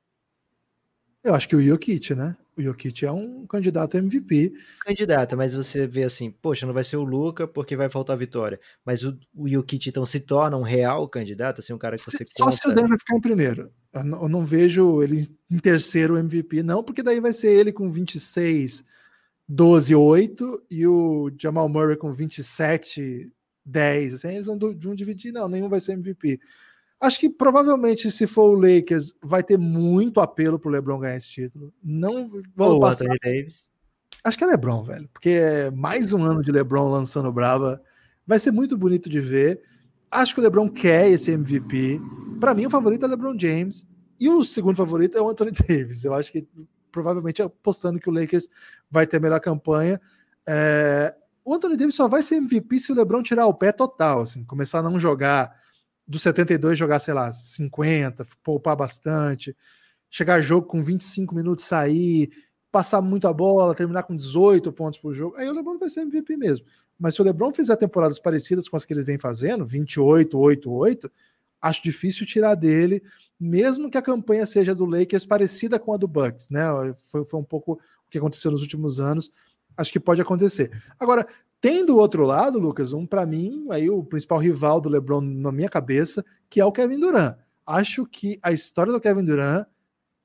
Eu 1.25 1.35
acho 1.35 1.49
que 1.49 1.57
o 1.57 1.63
Jokic, 1.63 2.15
né? 2.15 2.37
O 2.57 2.63
Jokic 2.63 3.05
é 3.05 3.11
um 3.11 3.47
candidato 3.47 3.97
a 3.97 3.99
MVP. 3.99 4.53
Candidata, 4.85 5.35
mas 5.35 5.55
você 5.55 5.87
vê 5.87 6.03
assim, 6.03 6.31
poxa, 6.31 6.67
não 6.67 6.75
vai 6.75 6.85
ser 6.85 6.97
o 6.97 7.05
Luca 7.05 7.49
porque 7.49 7.77
vai 7.77 7.89
faltar 7.89 8.17
vitória. 8.17 8.61
Mas 8.85 9.03
o, 9.03 9.19
o 9.35 9.49
Jokic 9.49 9.89
então 9.89 10.05
se 10.05 10.21
torna 10.21 10.57
um 10.57 10.63
real 10.63 11.09
candidato, 11.09 11.61
assim, 11.61 11.73
um 11.73 11.79
cara 11.79 11.97
que 11.97 12.03
você 12.03 12.25
Só 12.25 12.45
conta... 12.45 12.57
se 12.57 12.69
o 12.69 12.75
Denver 12.75 12.99
ficar 12.99 13.17
em 13.17 13.21
primeiro. 13.21 13.73
Eu 13.93 14.05
não, 14.05 14.23
eu 14.23 14.29
não 14.29 14.45
vejo 14.45 15.03
ele 15.03 15.27
em 15.51 15.59
terceiro 15.59 16.17
MVP, 16.17 16.63
não, 16.63 16.83
porque 16.83 17.03
daí 17.03 17.21
vai 17.21 17.33
ser 17.33 17.53
ele 17.53 17.73
com 17.73 17.91
26, 17.91 18.85
12, 19.49 19.95
8 19.95 20.63
e 20.71 20.87
o 20.87 21.31
Jamal 21.39 21.69
Murray 21.69 21.97
com 21.97 22.13
27, 22.13 23.33
10. 23.65 24.15
Assim, 24.15 24.29
eles 24.29 24.47
vão, 24.47 24.59
vão 24.59 24.95
dividir, 24.95 25.33
não, 25.33 25.49
nenhum 25.49 25.69
vai 25.69 25.81
ser 25.81 25.93
MVP. 25.93 26.41
Acho 27.03 27.19
que 27.19 27.29
provavelmente, 27.29 28.13
se 28.13 28.29
for 28.29 28.57
o 28.57 28.61
Lakers, 28.61 29.13
vai 29.21 29.43
ter 29.43 29.59
muito 29.59 30.21
apelo 30.21 30.57
pro 30.57 30.71
LeBron 30.71 31.01
ganhar 31.01 31.17
esse 31.17 31.29
título. 31.29 31.75
Não 31.83 32.31
vão 32.55 32.79
passar. 32.79 33.09
Davis. 33.21 33.69
Acho 34.23 34.39
que 34.39 34.45
é 34.45 34.47
LeBron, 34.47 34.85
velho, 34.85 35.09
porque 35.13 35.31
é 35.31 35.69
mais 35.73 36.13
um 36.13 36.23
ano 36.23 36.41
de 36.45 36.53
LeBron 36.53 36.89
lançando 36.89 37.33
brava. 37.33 37.83
Vai 38.25 38.39
ser 38.39 38.53
muito 38.53 38.79
bonito 38.79 39.11
de 39.11 39.19
ver. 39.19 39.61
Acho 40.09 40.33
que 40.33 40.41
o 40.41 40.45
LeBron 40.45 40.69
quer 40.69 41.09
esse 41.11 41.33
MVP. 41.33 42.01
Para 42.39 42.55
mim, 42.55 42.67
o 42.67 42.71
favorito 42.71 43.03
é 43.03 43.09
o 43.09 43.11
LeBron 43.11 43.37
James. 43.37 43.85
E 44.21 44.29
o 44.29 44.45
segundo 44.45 44.77
favorito 44.77 45.19
é 45.19 45.21
o 45.21 45.29
Anthony 45.29 45.51
Davis. 45.69 46.05
Eu 46.05 46.15
acho 46.15 46.31
que 46.31 46.47
provavelmente 46.93 47.43
apostando 47.43 47.99
que 47.99 48.09
o 48.09 48.13
Lakers 48.13 48.49
vai 48.89 49.09
ter 49.09 49.17
a 49.17 49.21
melhor 49.21 49.41
campanha. 49.41 50.01
É, 50.47 51.13
o 51.45 51.53
Anthony 51.53 51.77
Davis 51.77 51.97
só 51.97 52.07
vai 52.07 52.23
ser 52.23 52.37
MVP 52.37 52.79
se 52.79 52.93
o 52.93 52.95
LeBron 52.95 53.25
tirar 53.25 53.47
o 53.47 53.55
pé 53.55 53.73
total, 53.73 54.21
assim, 54.21 54.45
começar 54.45 54.79
a 54.79 54.83
não 54.83 55.01
jogar 55.01 55.53
do 56.07 56.19
72, 56.19 56.79
jogar, 56.79 56.99
sei 56.99 57.15
lá, 57.15 57.33
50, 57.33 58.27
poupar 58.43 58.77
bastante, 58.77 59.57
chegar 60.11 60.41
jogo 60.41 60.67
com 60.67 60.83
25 60.83 61.35
minutos, 61.35 61.65
sair, 61.65 62.31
passar 62.71 63.01
muito 63.01 63.29
a 63.29 63.33
bola, 63.33 63.75
terminar 63.75 64.03
com 64.03 64.17
18 64.17 64.73
pontos 64.73 64.99
por 64.99 65.15
jogo. 65.15 65.37
Aí 65.37 65.49
o 65.49 65.53
LeBron 65.53 65.79
vai 65.79 65.89
ser 65.89 66.01
MVP 66.01 66.37
mesmo. 66.37 66.67
Mas 66.99 67.15
se 67.15 67.21
o 67.21 67.25
LeBron 67.25 67.53
fizer 67.53 67.77
temporadas 67.77 68.19
parecidas 68.19 68.69
com 68.69 68.77
as 68.77 68.85
que 68.85 68.93
ele 68.93 69.03
vem 69.03 69.19
fazendo, 69.19 69.67
28, 69.67 70.39
8, 70.39 70.71
8, 70.71 71.11
acho 71.61 71.83
difícil 71.83 72.27
tirar 72.27 72.55
dele, 72.55 73.03
mesmo 73.39 73.91
que 73.91 73.99
a 73.99 74.03
campanha 74.03 74.47
seja 74.47 74.75
do 74.75 74.85
Lakers 74.85 75.25
parecida 75.25 75.79
com 75.79 75.93
a 75.93 75.97
do 75.97 76.09
Bucks, 76.09 76.49
né? 76.49 76.63
Foi, 77.11 77.25
foi 77.25 77.41
um 77.41 77.45
pouco 77.45 77.73
o 77.73 78.11
que 78.11 78.19
aconteceu 78.19 78.51
nos 78.51 78.63
últimos 78.63 79.01
anos. 79.01 79.33
Acho 79.77 79.93
que 79.93 80.01
pode 80.01 80.21
acontecer. 80.21 80.71
Agora, 80.99 81.27
tem 81.63 81.87
do 81.87 81.97
outro 81.97 82.25
lado, 82.25 82.59
Lucas, 82.59 82.93
um 82.93 83.07
para 83.07 83.25
mim, 83.25 83.69
aí 83.71 83.89
o 83.89 84.03
principal 84.03 84.41
rival 84.41 84.81
do 84.81 84.89
LeBron 84.89 85.21
na 85.21 85.53
minha 85.53 85.69
cabeça, 85.69 86.25
que 86.51 86.61
é 86.61 86.65
o 86.65 86.73
Kevin 86.73 86.99
Durant. 86.99 87.37
Acho 87.65 88.05
que 88.05 88.37
a 88.43 88.51
história 88.51 88.93
do 88.93 89.01
Kevin 89.01 89.25
Durant 89.25 89.65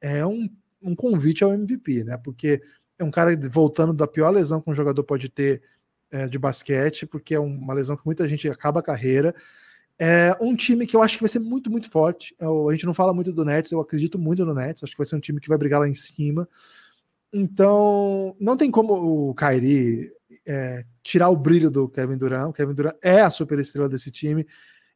é 0.02 0.26
um, 0.26 0.50
um 0.82 0.96
convite 0.96 1.44
ao 1.44 1.54
MVP, 1.54 2.04
né? 2.04 2.18
Porque 2.18 2.60
é 2.98 3.04
um 3.04 3.12
cara 3.12 3.38
voltando 3.50 3.94
da 3.94 4.08
pior 4.08 4.32
lesão 4.32 4.60
que 4.60 4.72
um 4.72 4.74
jogador 4.74 5.04
pode 5.04 5.30
ter 5.30 5.62
é, 6.10 6.28
de 6.28 6.40
basquete, 6.40 7.06
porque 7.06 7.36
é 7.36 7.40
uma 7.40 7.76
lesão 7.76 7.96
que 7.96 8.06
muita 8.06 8.28
gente 8.28 8.50
acaba 8.50 8.80
a 8.80 8.84
carreira. 8.84 9.36
É 10.00 10.36
um 10.42 10.56
time 10.56 10.88
que 10.88 10.96
eu 10.96 11.04
acho 11.04 11.18
que 11.18 11.24
vai 11.24 11.30
ser 11.30 11.40
muito, 11.40 11.70
muito 11.70 11.88
forte. 11.88 12.36
Eu, 12.40 12.68
a 12.68 12.72
gente 12.72 12.88
não 12.88 12.96
fala 12.96 13.14
muito 13.14 13.32
do 13.32 13.46
Nets, 13.46 13.72
eu 13.72 13.80
acredito 13.80 14.18
muito 14.18 14.44
no 14.44 14.56
Nets. 14.56 14.84
Acho 14.84 14.94
que 14.94 14.98
vai 14.98 15.06
ser 15.06 15.16
um 15.16 15.20
time 15.20 15.40
que 15.40 15.50
vai 15.50 15.58
brigar 15.60 15.80
lá 15.80 15.88
em 15.88 15.94
cima. 15.94 16.50
Então, 17.32 18.36
não 18.40 18.58
tem 18.58 18.72
como 18.72 19.30
o 19.30 19.36
Kyrie 19.36 20.17
é, 20.48 20.86
tirar 21.04 21.30
o 21.30 21.36
brilho 21.36 21.70
do 21.70 21.90
Kevin 21.90 22.18
Durant. 22.18 22.50
O 22.50 22.54
Kevin 22.54 22.74
Durant 22.74 22.96
é 23.04 23.22
a 23.22 23.30
super 23.30 23.60
estrela 23.60 23.90
desse 23.90 24.10
time. 24.10 24.48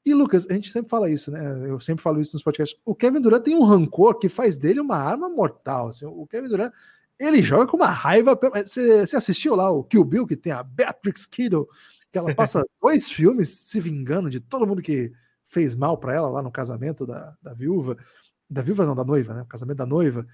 E, 0.06 0.14
Lucas, 0.14 0.48
a 0.49 0.53
gente 0.53 0.72
sempre 0.72 0.90
fala 0.90 1.10
isso, 1.10 1.30
né? 1.30 1.69
Eu 1.69 1.80
sempre 1.80 2.02
falo 2.02 2.19
isso 2.22 2.36
nos 2.36 2.41
podcasts. 2.41 2.80
O 2.86 2.95
Kevin 2.95 3.22
Durant 3.22 3.44
tem 3.44 3.56
um 3.56 3.64
rancor 3.64 4.18
que 4.18 4.30
faz 4.30 4.57
dele 4.57 4.80
uma 4.80 4.95
arma 4.95 5.30
mortal. 5.30 5.90
Assim, 5.90 6.06
o 6.06 6.26
Kevin 6.26 6.48
Durant, 6.48 6.73
ele 7.19 7.41
joga 7.41 7.68
com 7.68 7.78
uma 7.78 7.90
raiva. 7.90 8.40
Você, 8.65 9.06
você 9.06 9.18
assistiu 9.18 9.56
lá 9.56 9.69
o 9.69 9.84
Kill 9.84 10.03
Bill, 10.06 10.26
que 10.26 10.38
tem 10.38 10.53
a 10.53 10.64
Beatrix 10.64 11.26
Kiddo, 11.26 11.68
que 12.11 12.18
ela 12.18 12.34
passa 12.34 12.64
dois 12.82 13.11
filmes 13.11 13.49
se 13.49 13.80
vingando 13.80 14.30
de 14.30 14.40
todo 14.40 14.65
mundo 14.65 14.82
que 14.82 15.11
fez 15.45 15.76
mal 15.76 15.98
para 15.98 16.14
ela 16.14 16.30
lá 16.30 16.41
no 16.41 16.52
casamento 16.52 17.06
da, 17.06 17.36
da 17.41 17.53
viúva. 17.53 17.98
Da 18.49 18.61
viúva, 18.61 18.86
não, 18.86 18.95
da 18.95 19.03
noiva, 19.03 19.34
né? 19.34 19.41
O 19.41 19.45
casamento 19.45 19.78
da 19.78 19.86
noiva. 19.86 20.26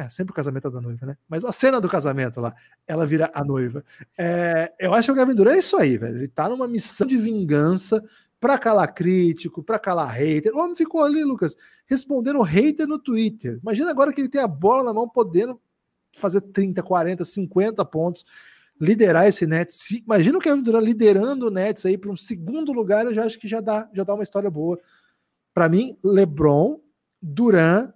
É, 0.00 0.08
sempre 0.08 0.32
o 0.32 0.34
casamento 0.34 0.66
é 0.66 0.70
da 0.70 0.80
noiva, 0.80 1.04
né? 1.04 1.16
Mas 1.28 1.44
a 1.44 1.52
cena 1.52 1.78
do 1.78 1.86
casamento 1.86 2.40
lá, 2.40 2.54
ela 2.86 3.06
vira 3.06 3.30
a 3.34 3.44
noiva. 3.44 3.84
É, 4.16 4.72
eu 4.78 4.94
acho 4.94 5.06
que 5.06 5.12
o 5.12 5.14
Gavin 5.14 5.34
Durant 5.34 5.56
é 5.56 5.58
isso 5.58 5.76
aí, 5.76 5.98
velho. 5.98 6.16
Ele 6.16 6.28
tá 6.28 6.48
numa 6.48 6.66
missão 6.66 7.06
de 7.06 7.18
vingança 7.18 8.02
para 8.40 8.58
calar 8.58 8.94
crítico, 8.94 9.62
para 9.62 9.78
calar 9.78 10.10
hater. 10.10 10.54
O 10.54 10.58
homem 10.58 10.74
ficou 10.74 11.04
ali, 11.04 11.22
Lucas, 11.22 11.54
respondendo 11.86 12.40
hater 12.40 12.86
no 12.86 12.98
Twitter. 12.98 13.58
Imagina 13.60 13.90
agora 13.90 14.10
que 14.10 14.22
ele 14.22 14.30
tem 14.30 14.40
a 14.40 14.48
bola 14.48 14.84
na 14.84 14.94
mão, 14.94 15.06
podendo 15.06 15.60
fazer 16.16 16.40
30, 16.40 16.82
40, 16.82 17.22
50 17.22 17.84
pontos, 17.84 18.24
liderar 18.80 19.26
esse 19.26 19.46
Nets. 19.46 19.90
Imagina 19.90 20.38
o 20.38 20.40
Kevin 20.40 20.62
Durant 20.62 20.82
liderando 20.82 21.48
o 21.48 21.50
Nets 21.50 21.84
aí 21.84 21.98
para 21.98 22.10
um 22.10 22.16
segundo 22.16 22.72
lugar, 22.72 23.04
eu 23.04 23.12
já 23.12 23.24
acho 23.24 23.38
que 23.38 23.46
já 23.46 23.60
dá, 23.60 23.86
já 23.92 24.02
dá 24.02 24.14
uma 24.14 24.22
história 24.22 24.50
boa. 24.50 24.80
Para 25.52 25.68
mim, 25.68 25.98
LeBron, 26.02 26.80
Durant 27.20 27.92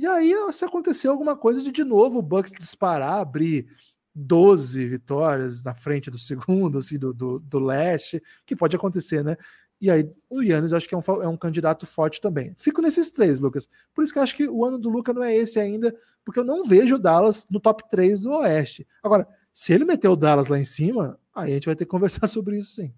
e 0.00 0.06
aí, 0.06 0.32
se 0.52 0.64
acontecer 0.64 1.08
alguma 1.08 1.36
coisa 1.36 1.62
de 1.62 1.72
de 1.72 1.84
novo 1.84 2.18
o 2.18 2.22
Bucks 2.22 2.52
disparar, 2.52 3.18
abrir 3.18 3.66
12 4.14 4.86
vitórias 4.88 5.62
na 5.62 5.74
frente 5.74 6.10
do 6.10 6.18
segundo, 6.18 6.78
assim, 6.78 6.98
do, 6.98 7.12
do, 7.12 7.38
do 7.38 7.58
leste, 7.58 8.22
que 8.46 8.56
pode 8.56 8.76
acontecer, 8.76 9.24
né? 9.24 9.36
E 9.80 9.90
aí, 9.90 10.10
o 10.28 10.42
Yannis 10.42 10.72
acho 10.72 10.88
que 10.88 10.94
é 10.94 10.98
um, 10.98 11.22
é 11.22 11.28
um 11.28 11.36
candidato 11.36 11.86
forte 11.86 12.20
também. 12.20 12.52
Fico 12.56 12.82
nesses 12.82 13.12
três, 13.12 13.38
Lucas. 13.38 13.70
Por 13.94 14.02
isso 14.02 14.12
que 14.12 14.18
eu 14.18 14.22
acho 14.22 14.36
que 14.36 14.48
o 14.48 14.64
ano 14.64 14.76
do 14.76 14.88
Luca 14.88 15.12
não 15.12 15.22
é 15.22 15.34
esse 15.36 15.60
ainda, 15.60 15.94
porque 16.24 16.40
eu 16.40 16.44
não 16.44 16.64
vejo 16.64 16.96
o 16.96 16.98
Dallas 16.98 17.46
no 17.48 17.60
top 17.60 17.88
3 17.88 18.22
do 18.22 18.30
Oeste. 18.30 18.86
Agora, 19.02 19.26
se 19.52 19.72
ele 19.72 19.84
meter 19.84 20.08
o 20.08 20.16
Dallas 20.16 20.48
lá 20.48 20.58
em 20.58 20.64
cima, 20.64 21.18
aí 21.32 21.52
a 21.52 21.54
gente 21.54 21.66
vai 21.66 21.76
ter 21.76 21.84
que 21.84 21.90
conversar 21.90 22.26
sobre 22.28 22.58
isso 22.58 22.72
sim. 22.72 22.92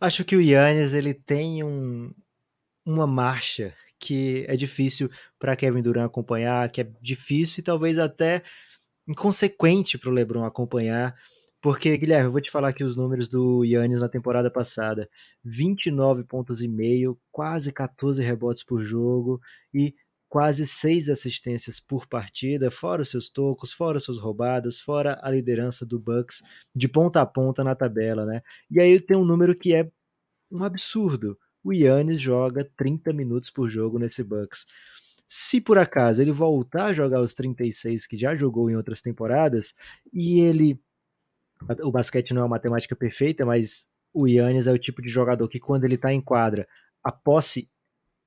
Acho 0.00 0.24
que 0.24 0.34
o 0.34 0.40
Yannis 0.40 0.92
ele 0.92 1.14
tem 1.14 1.62
um, 1.62 2.12
uma 2.84 3.06
marcha 3.06 3.72
que 3.98 4.44
é 4.48 4.56
difícil 4.56 5.10
para 5.38 5.56
Kevin 5.56 5.82
Durant 5.82 6.06
acompanhar, 6.06 6.70
que 6.70 6.80
é 6.80 6.90
difícil 7.00 7.60
e 7.60 7.62
talvez 7.62 7.98
até 7.98 8.42
inconsequente 9.08 9.98
para 9.98 10.10
o 10.10 10.12
LeBron 10.12 10.44
acompanhar. 10.44 11.14
Porque, 11.60 11.96
Guilherme, 11.96 12.26
eu 12.26 12.32
vou 12.32 12.40
te 12.40 12.50
falar 12.50 12.68
aqui 12.68 12.84
os 12.84 12.96
números 12.96 13.28
do 13.28 13.64
Yannis 13.64 14.00
na 14.00 14.08
temporada 14.08 14.50
passada: 14.50 15.08
29 15.44 16.24
pontos 16.24 16.62
e 16.62 16.68
meio, 16.68 17.18
quase 17.32 17.72
14 17.72 18.22
rebotes 18.22 18.62
por 18.62 18.82
jogo 18.82 19.40
e 19.74 19.94
quase 20.28 20.66
seis 20.66 21.08
assistências 21.08 21.80
por 21.80 22.06
partida, 22.06 22.70
fora 22.70 23.02
os 23.02 23.10
seus 23.10 23.28
tocos, 23.30 23.72
fora 23.72 23.96
as 23.96 24.04
suas 24.04 24.18
roubadas, 24.18 24.78
fora 24.80 25.18
a 25.22 25.30
liderança 25.30 25.86
do 25.86 25.98
Bucks 25.98 26.42
de 26.74 26.88
ponta 26.88 27.20
a 27.22 27.26
ponta 27.26 27.64
na 27.64 27.74
tabela, 27.74 28.26
né? 28.26 28.42
E 28.70 28.80
aí 28.80 29.00
tem 29.00 29.16
um 29.16 29.24
número 29.24 29.56
que 29.56 29.74
é 29.74 29.90
um 30.50 30.62
absurdo 30.62 31.38
o 31.66 31.72
Yannis 31.72 32.22
joga 32.22 32.64
30 32.76 33.12
minutos 33.12 33.50
por 33.50 33.68
jogo 33.68 33.98
nesse 33.98 34.22
Bucks. 34.22 34.64
Se 35.28 35.60
por 35.60 35.78
acaso 35.78 36.22
ele 36.22 36.30
voltar 36.30 36.86
a 36.86 36.92
jogar 36.92 37.20
os 37.20 37.34
36 37.34 38.06
que 38.06 38.16
já 38.16 38.36
jogou 38.36 38.70
em 38.70 38.76
outras 38.76 39.02
temporadas, 39.02 39.74
e 40.12 40.38
ele. 40.38 40.80
O 41.82 41.90
basquete 41.90 42.32
não 42.32 42.42
é 42.42 42.44
uma 42.44 42.50
matemática 42.50 42.94
perfeita, 42.94 43.44
mas 43.44 43.88
o 44.14 44.28
Yannis 44.28 44.68
é 44.68 44.72
o 44.72 44.78
tipo 44.78 45.02
de 45.02 45.08
jogador 45.08 45.48
que, 45.48 45.58
quando 45.58 45.84
ele 45.84 45.96
está 45.96 46.12
em 46.12 46.20
quadra, 46.20 46.68
a 47.02 47.10
posse 47.10 47.68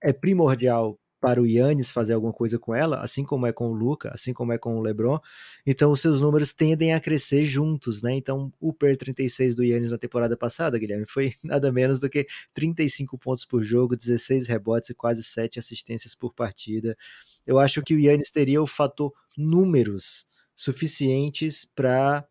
é 0.01 0.11
primordial 0.11 0.99
para 1.19 1.41
o 1.41 1.45
Yannis 1.45 1.91
fazer 1.91 2.13
alguma 2.13 2.31
coisa 2.31 2.57
com 2.57 2.73
ela, 2.73 3.01
assim 3.01 3.23
como 3.23 3.45
é 3.45 3.51
com 3.51 3.69
o 3.69 3.73
Luca, 3.73 4.11
assim 4.13 4.33
como 4.33 4.53
é 4.53 4.57
com 4.57 4.77
o 4.77 4.81
LeBron. 4.81 5.19
Então 5.65 5.91
os 5.91 5.99
seus 5.99 6.21
números 6.21 6.53
tendem 6.53 6.93
a 6.93 6.99
crescer 6.99 7.43
juntos, 7.45 8.01
né? 8.01 8.15
Então 8.15 8.51
o 8.59 8.73
per 8.73 8.97
36 8.97 9.55
do 9.55 9.63
Yannis 9.63 9.91
na 9.91 9.97
temporada 9.97 10.37
passada, 10.37 10.77
Guilherme, 10.79 11.05
foi 11.05 11.33
nada 11.43 11.71
menos 11.71 11.99
do 11.99 12.09
que 12.09 12.27
35 12.53 13.17
pontos 13.17 13.45
por 13.45 13.61
jogo, 13.63 13.95
16 13.95 14.47
rebotes 14.47 14.91
e 14.91 14.93
quase 14.93 15.23
7 15.23 15.59
assistências 15.59 16.15
por 16.15 16.33
partida. 16.33 16.97
Eu 17.45 17.59
acho 17.59 17.81
que 17.81 17.95
o 17.95 17.99
Yannis 17.99 18.31
teria 18.31 18.61
o 18.61 18.67
fator 18.67 19.13
números 19.37 20.25
suficientes 20.55 21.65
para 21.73 22.27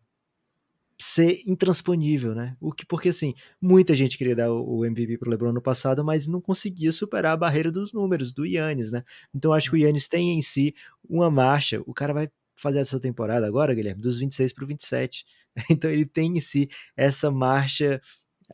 ser 1.01 1.41
intransponível, 1.47 2.35
né? 2.35 2.57
O 2.59 2.73
que 2.73 2.85
porque 2.85 3.09
assim, 3.09 3.33
muita 3.61 3.95
gente 3.95 4.17
queria 4.17 4.35
dar 4.35 4.51
o 4.51 4.85
MVP 4.85 5.17
pro 5.17 5.29
LeBron 5.29 5.53
no 5.53 5.61
passado, 5.61 6.03
mas 6.03 6.27
não 6.27 6.41
conseguia 6.41 6.91
superar 6.91 7.33
a 7.33 7.37
barreira 7.37 7.71
dos 7.71 7.93
números 7.93 8.33
do 8.33 8.45
Yannis, 8.45 8.91
né? 8.91 9.03
Então 9.33 9.53
acho 9.53 9.69
que 9.69 9.77
o 9.77 9.79
Yannis 9.79 10.07
tem 10.07 10.37
em 10.37 10.41
si 10.41 10.75
uma 11.09 11.31
marcha. 11.31 11.81
O 11.85 11.93
cara 11.93 12.13
vai 12.13 12.29
fazer 12.59 12.79
essa 12.79 12.99
temporada 12.99 13.47
agora, 13.47 13.73
Guilherme, 13.73 14.01
dos 14.01 14.19
26 14.19 14.53
para 14.53 14.63
o 14.65 14.67
27. 14.67 15.25
Então 15.69 15.89
ele 15.89 16.05
tem 16.05 16.37
em 16.37 16.41
si 16.41 16.69
essa 16.95 17.31
marcha 17.31 17.99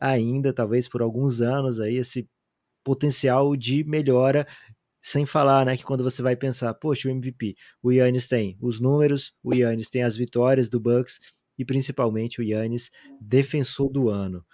ainda, 0.00 0.52
talvez 0.52 0.88
por 0.88 1.02
alguns 1.02 1.40
anos 1.40 1.78
aí, 1.78 1.96
esse 1.96 2.28
potencial 2.84 3.54
de 3.56 3.84
melhora 3.84 4.46
sem 5.02 5.24
falar, 5.24 5.64
né, 5.66 5.76
que 5.76 5.84
quando 5.84 6.02
você 6.02 6.20
vai 6.20 6.34
pensar, 6.34 6.74
poxa, 6.74 7.08
o 7.08 7.12
MVP, 7.12 7.54
o 7.80 7.92
Yannis 7.92 8.26
tem 8.26 8.56
os 8.60 8.80
números, 8.80 9.32
o 9.40 9.54
Yannis 9.54 9.88
tem 9.88 10.02
as 10.02 10.16
vitórias 10.16 10.68
do 10.68 10.80
Bucks, 10.80 11.20
e 11.58 11.64
principalmente 11.64 12.40
o 12.40 12.44
Yannis, 12.44 12.90
defensor 13.20 13.90
do 13.90 14.08
ano. 14.08 14.44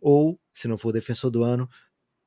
Ou, 0.00 0.38
se 0.52 0.68
não 0.68 0.76
for 0.76 0.92
defensor 0.92 1.30
do 1.30 1.42
ano, 1.42 1.68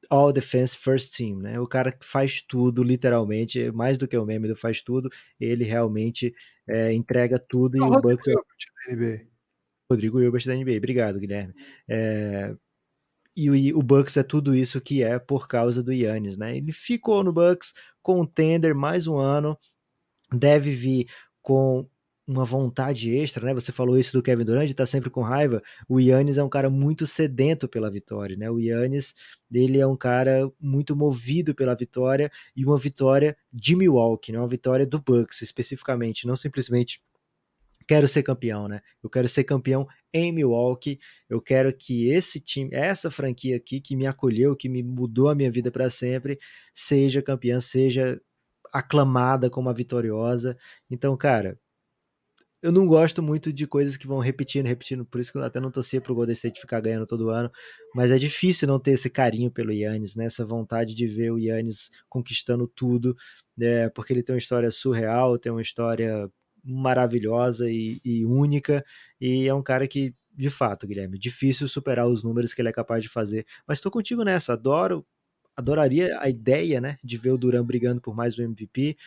All 0.09 0.31
Defense 0.31 0.77
First 0.77 1.15
Team, 1.15 1.39
né? 1.39 1.59
O 1.59 1.67
cara 1.67 1.91
que 1.91 2.05
faz 2.05 2.41
tudo, 2.41 2.83
literalmente, 2.83 3.71
mais 3.71 3.97
do 3.97 4.07
que 4.07 4.17
o 4.17 4.25
meme 4.25 4.47
do 4.47 4.55
faz 4.55 4.81
tudo, 4.81 5.09
ele 5.39 5.63
realmente 5.63 6.33
é, 6.67 6.93
entrega 6.93 7.37
tudo 7.37 7.77
e 7.77 7.81
o 7.81 8.01
Bucks. 8.01 8.27
É... 8.27 9.25
Rodrigo 9.91 10.21
Hilbert 10.21 10.45
da 10.45 10.55
NBA, 10.55 10.77
obrigado, 10.77 11.19
Guilherme. 11.19 11.53
É... 11.87 12.55
E 13.35 13.71
o, 13.73 13.79
o 13.79 13.83
Bucks 13.83 14.17
é 14.17 14.23
tudo 14.23 14.55
isso 14.55 14.81
que 14.81 15.03
é 15.03 15.17
por 15.19 15.47
causa 15.47 15.83
do 15.83 15.93
Yannis, 15.93 16.37
né? 16.37 16.57
Ele 16.57 16.71
ficou 16.71 17.23
no 17.23 17.33
Bucks 17.33 17.73
contender 18.01 18.73
mais 18.73 19.07
um 19.07 19.17
ano, 19.17 19.57
deve 20.31 20.71
vir 20.71 21.07
com 21.41 21.87
uma 22.29 22.45
vontade 22.45 23.09
extra, 23.09 23.43
né? 23.43 23.55
Você 23.55 23.71
falou 23.71 23.97
isso 23.97 24.13
do 24.13 24.21
Kevin 24.21 24.45
Durant, 24.45 24.71
tá 24.73 24.85
sempre 24.85 25.09
com 25.09 25.21
raiva. 25.21 25.63
O 25.87 25.99
Yannis 25.99 26.37
é 26.37 26.43
um 26.43 26.49
cara 26.49 26.69
muito 26.69 27.07
sedento 27.07 27.67
pela 27.67 27.89
vitória, 27.89 28.37
né? 28.37 28.51
O 28.51 28.59
Yannis, 28.59 29.15
ele 29.51 29.79
é 29.79 29.87
um 29.87 29.97
cara 29.97 30.47
muito 30.59 30.95
movido 30.95 31.55
pela 31.55 31.75
vitória 31.75 32.31
e 32.55 32.63
uma 32.63 32.77
vitória 32.77 33.35
de 33.51 33.75
Milwaukee, 33.75 34.31
né? 34.31 34.37
Uma 34.37 34.47
vitória 34.47 34.85
do 34.85 35.01
Bucks 35.01 35.41
especificamente, 35.41 36.27
não 36.27 36.35
simplesmente 36.35 37.01
quero 37.87 38.07
ser 38.07 38.21
campeão, 38.21 38.67
né? 38.67 38.81
Eu 39.01 39.09
quero 39.09 39.27
ser 39.27 39.43
campeão 39.43 39.87
em 40.13 40.31
Milwaukee. 40.31 40.99
Eu 41.27 41.41
quero 41.41 41.75
que 41.75 42.09
esse 42.11 42.39
time, 42.39 42.69
essa 42.71 43.09
franquia 43.09 43.57
aqui 43.57 43.81
que 43.81 43.95
me 43.95 44.05
acolheu, 44.05 44.55
que 44.55 44.69
me 44.69 44.83
mudou 44.83 45.29
a 45.29 45.35
minha 45.35 45.51
vida 45.51 45.71
para 45.71 45.89
sempre, 45.89 46.37
seja 46.75 47.23
campeã, 47.23 47.59
seja 47.59 48.21
aclamada 48.71 49.49
como 49.49 49.67
a 49.67 49.73
vitoriosa. 49.73 50.55
Então, 50.91 51.17
cara, 51.17 51.59
eu 52.61 52.71
não 52.71 52.85
gosto 52.85 53.23
muito 53.23 53.53
de 53.53 53.65
coisas 53.65 53.95
que 53.95 54.05
vão 54.05 54.19
repetindo, 54.19 54.65
repetindo, 54.65 55.05
por 55.05 55.21
isso 55.21 55.31
que 55.31 55.37
eu 55.37 55.43
até 55.43 55.59
não 55.59 55.71
torcia 55.71 56.01
pro 56.01 56.13
Golden 56.13 56.33
State 56.33 56.59
ficar 56.59 56.81
ganhando 56.81 57.05
todo 57.05 57.29
ano, 57.29 57.49
mas 57.95 58.11
é 58.11 58.17
difícil 58.17 58.67
não 58.67 58.79
ter 58.79 58.91
esse 58.91 59.09
carinho 59.09 59.49
pelo 59.49 59.71
Yannis, 59.71 60.15
né? 60.15 60.25
essa 60.25 60.45
vontade 60.45 60.93
de 60.93 61.07
ver 61.07 61.31
o 61.31 61.39
Yannis 61.39 61.89
conquistando 62.09 62.67
tudo, 62.67 63.15
né? 63.57 63.89
porque 63.89 64.11
ele 64.11 64.23
tem 64.23 64.33
uma 64.35 64.39
história 64.39 64.69
surreal, 64.71 65.37
tem 65.37 65.51
uma 65.51 65.61
história 65.61 66.29
maravilhosa 66.63 67.69
e, 67.71 68.01
e 68.03 68.25
única, 68.25 68.83
e 69.21 69.47
é 69.47 69.53
um 69.53 69.63
cara 69.63 69.87
que, 69.87 70.13
de 70.35 70.49
fato, 70.49 70.85
Guilherme, 70.85 71.17
difícil 71.17 71.67
superar 71.69 72.07
os 72.07 72.23
números 72.23 72.53
que 72.53 72.61
ele 72.61 72.69
é 72.69 72.73
capaz 72.73 73.01
de 73.01 73.09
fazer, 73.09 73.45
mas 73.65 73.77
estou 73.77 73.91
contigo 73.91 74.23
nessa, 74.23 74.53
adoro, 74.53 75.05
adoraria 75.55 76.17
a 76.19 76.29
ideia, 76.29 76.81
né, 76.81 76.97
de 77.01 77.17
ver 77.17 77.31
o 77.31 77.37
Duran 77.37 77.65
brigando 77.65 78.01
por 78.01 78.13
mais 78.13 78.37
um 78.37 78.43
MVP, 78.43 78.97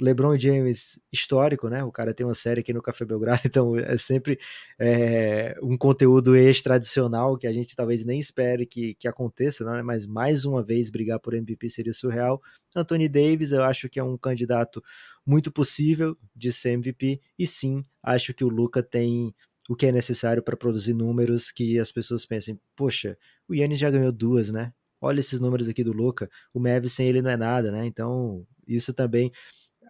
LeBron 0.00 0.38
James 0.38 0.98
histórico, 1.12 1.68
né? 1.68 1.84
O 1.84 1.92
cara 1.92 2.14
tem 2.14 2.26
uma 2.26 2.34
série 2.34 2.60
aqui 2.60 2.72
no 2.72 2.82
Café 2.82 3.04
Belgrado, 3.04 3.42
então 3.46 3.76
é 3.76 3.96
sempre 3.96 4.38
é, 4.78 5.56
um 5.62 5.76
conteúdo 5.76 6.34
ex-tradicional 6.34 7.36
que 7.36 7.46
a 7.46 7.52
gente 7.52 7.76
talvez 7.76 8.04
nem 8.04 8.18
espere 8.18 8.66
que, 8.66 8.94
que 8.94 9.06
aconteça, 9.06 9.64
né? 9.64 9.82
mas 9.82 10.06
mais 10.06 10.44
uma 10.44 10.62
vez 10.62 10.90
brigar 10.90 11.20
por 11.20 11.34
MVP 11.34 11.68
seria 11.70 11.92
surreal. 11.92 12.40
Anthony 12.74 13.08
Davis, 13.08 13.52
eu 13.52 13.62
acho 13.62 13.88
que 13.88 14.00
é 14.00 14.04
um 14.04 14.16
candidato 14.16 14.82
muito 15.26 15.52
possível 15.52 16.16
de 16.34 16.52
ser 16.52 16.70
MVP, 16.70 17.20
e 17.38 17.46
sim, 17.46 17.84
acho 18.02 18.34
que 18.34 18.44
o 18.44 18.48
Luca 18.48 18.82
tem 18.82 19.34
o 19.68 19.76
que 19.76 19.86
é 19.86 19.92
necessário 19.92 20.42
para 20.42 20.56
produzir 20.56 20.92
números 20.92 21.52
que 21.52 21.78
as 21.78 21.92
pessoas 21.92 22.26
pensem, 22.26 22.58
poxa, 22.74 23.16
o 23.48 23.54
Yannis 23.54 23.78
já 23.78 23.90
ganhou 23.90 24.10
duas, 24.10 24.50
né? 24.50 24.72
Olha 25.00 25.20
esses 25.20 25.40
números 25.40 25.68
aqui 25.68 25.84
do 25.84 25.92
Luca, 25.92 26.28
o 26.52 26.60
Mavis 26.60 26.92
sem 26.92 27.08
ele 27.08 27.22
não 27.22 27.30
é 27.30 27.36
nada, 27.36 27.70
né? 27.70 27.84
Então, 27.86 28.46
isso 28.66 28.92
também 28.92 29.32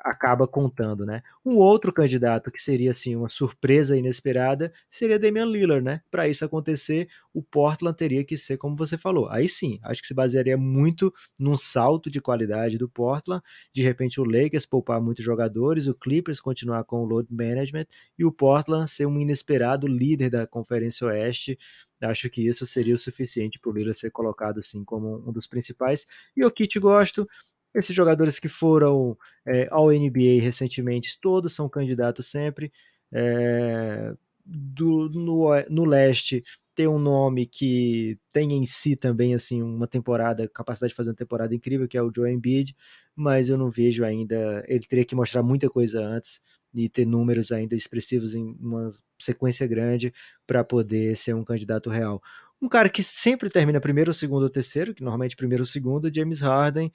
acaba 0.05 0.47
contando, 0.47 1.07
né? 1.07 1.23
Um 1.45 1.57
outro 1.57 1.93
candidato 1.93 2.51
que 2.51 2.61
seria 2.61 2.91
assim 2.91 3.15
uma 3.17 3.29
surpresa 3.29 3.97
inesperada 3.97 4.73
seria 4.91 5.19
Damian 5.19 5.47
Lillard, 5.47 5.85
né? 5.85 6.01
Para 6.11 6.29
isso 6.29 6.45
acontecer, 6.45 7.09
o 7.33 7.43
Portland 7.43 7.97
teria 7.97 8.25
que 8.25 8.37
ser 8.37 8.57
como 8.57 8.77
você 8.77 8.99
falou. 8.99 9.29
Aí 9.29 9.49
sim, 9.49 9.79
acho 9.83 10.01
que 10.03 10.09
se 10.09 10.15
basearia 10.15 10.57
muito 10.57 11.13
num 11.39 11.57
salto 11.57 12.11
de 12.11 12.21
qualidade 12.21 12.77
do 12.77 12.89
Portland, 12.89 13.43
de 13.73 13.83
repente 13.83 14.21
o 14.21 14.25
Lakers 14.25 14.67
poupar 14.67 15.01
muitos 15.01 15.25
jogadores, 15.25 15.87
o 15.87 15.95
Clippers 15.95 16.41
continuar 16.41 16.85
com 16.85 17.03
o 17.03 17.05
load 17.05 17.33
management 17.33 17.87
e 18.19 18.25
o 18.25 18.33
Portland 18.33 18.91
ser 18.91 19.07
um 19.07 19.19
inesperado 19.19 19.87
líder 19.87 20.31
da 20.31 20.47
Conferência 20.47 21.07
Oeste. 21.07 21.59
Acho 22.01 22.29
que 22.29 22.47
isso 22.47 22.67
seria 22.67 22.97
o 22.97 22.99
suficiente 22.99 23.61
para 23.61 23.71
o 23.71 23.75
Lillard 23.75 23.97
ser 23.97 24.11
colocado 24.11 24.59
assim 24.59 24.85
como 24.85 25.23
um 25.29 25.33
dos 25.33 25.47
principais. 25.47 26.07
E 26.37 26.45
o 26.45 26.51
Kit 26.51 26.79
gosto, 26.81 27.29
esses 27.75 27.95
jogadores 27.95 28.39
que 28.39 28.49
foram 28.49 29.17
é, 29.47 29.69
ao 29.71 29.89
NBA 29.89 30.41
recentemente, 30.41 31.19
todos 31.21 31.55
são 31.55 31.69
candidatos 31.69 32.27
sempre. 32.27 32.73
É, 33.13 34.15
do, 34.45 35.09
no, 35.11 35.49
no 35.71 35.85
leste 35.85 36.43
tem 36.75 36.89
um 36.89 36.99
nome 36.99 37.47
que 37.47 38.19
tem 38.33 38.53
em 38.53 38.65
si 38.65 38.97
também 38.97 39.35
assim 39.35 39.63
uma 39.63 39.87
temporada, 39.87 40.49
capacidade 40.49 40.91
de 40.91 40.97
fazer 40.97 41.11
uma 41.11 41.17
temporada 41.17 41.55
incrível, 41.55 41.87
que 41.87 41.97
é 41.99 42.03
o 42.03 42.11
Joe 42.15 42.31
Embiid, 42.31 42.75
mas 43.15 43.49
eu 43.49 43.59
não 43.59 43.71
vejo 43.71 44.05
ainda, 44.05 44.65
ele 44.67 44.87
teria 44.87 45.05
que 45.05 45.15
mostrar 45.15 45.43
muita 45.43 45.69
coisa 45.69 46.01
antes 46.01 46.41
e 46.75 46.89
ter 46.89 47.05
números 47.07 47.53
ainda 47.53 47.75
expressivos 47.75 48.35
em 48.35 48.57
uma 48.59 48.91
sequência 49.19 49.67
grande 49.67 50.13
para 50.47 50.65
poder 50.65 51.15
ser 51.17 51.35
um 51.35 51.45
candidato 51.45 51.91
real. 51.91 52.23
Um 52.61 52.69
cara 52.69 52.89
que 52.89 53.03
sempre 53.03 53.51
termina 53.51 53.81
primeiro, 53.81 54.15
segundo 54.15 54.45
ou 54.45 54.51
terceiro, 54.51 54.95
que 54.95 55.03
normalmente 55.03 55.37
primeiro 55.37 55.63
ou 55.63 55.67
segundo, 55.67 56.15
James 56.15 56.41
Harden, 56.41 56.91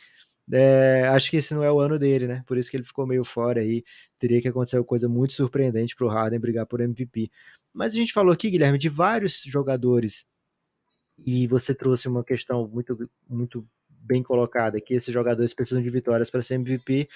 é, 0.51 1.07
acho 1.09 1.29
que 1.29 1.37
esse 1.37 1.53
não 1.53 1.63
é 1.63 1.71
o 1.71 1.79
ano 1.79 1.99
dele, 1.99 2.27
né? 2.27 2.43
Por 2.47 2.57
isso 2.57 2.71
que 2.71 2.77
ele 2.77 2.83
ficou 2.83 3.05
meio 3.05 3.23
fora 3.23 3.59
aí. 3.59 3.83
Teria 4.17 4.41
que 4.41 4.47
acontecer 4.47 4.77
uma 4.77 4.85
coisa 4.85 5.09
muito 5.09 5.33
surpreendente 5.33 5.95
para 5.95 6.05
o 6.05 6.09
Harden 6.09 6.39
brigar 6.39 6.65
por 6.65 6.79
MVP. 6.79 7.29
Mas 7.73 7.93
a 7.93 7.97
gente 7.97 8.13
falou 8.13 8.33
aqui, 8.33 8.49
Guilherme, 8.49 8.77
de 8.77 8.89
vários 8.89 9.43
jogadores 9.43 10.25
e 11.25 11.47
você 11.47 11.73
trouxe 11.73 12.07
uma 12.07 12.23
questão 12.23 12.67
muito, 12.67 13.09
muito 13.27 13.67
bem 13.89 14.23
colocada, 14.23 14.79
que 14.79 14.93
esses 14.93 15.13
jogadores 15.13 15.53
precisam 15.53 15.83
de 15.83 15.89
vitórias 15.89 16.29
para 16.29 16.41
ser 16.41 16.55
MVP. 16.55 17.09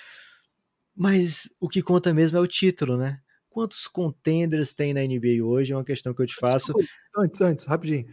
Mas 0.95 1.49
o 1.59 1.69
que 1.69 1.81
conta 1.81 2.13
mesmo 2.13 2.37
é 2.37 2.41
o 2.41 2.47
título, 2.47 2.97
né? 2.97 3.21
Quantos 3.49 3.87
contenders 3.87 4.73
tem 4.73 4.93
na 4.93 5.01
NBA 5.01 5.43
hoje? 5.43 5.71
É 5.71 5.75
uma 5.75 5.83
questão 5.83 6.13
que 6.13 6.21
eu 6.21 6.27
te 6.27 6.35
faço. 6.35 6.73
Antes, 7.17 7.41
antes, 7.41 7.65
rapidinho. 7.65 8.07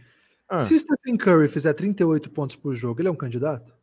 Ah. 0.47 0.59
Se 0.59 0.73
o 0.73 0.79
Stephen 0.79 1.17
Curry 1.17 1.47
fizer 1.47 1.73
38 1.73 2.29
pontos 2.31 2.55
por 2.55 2.73
jogo, 2.73 3.01
ele 3.01 3.07
é 3.07 3.11
um 3.11 3.15
candidato? 3.15 3.78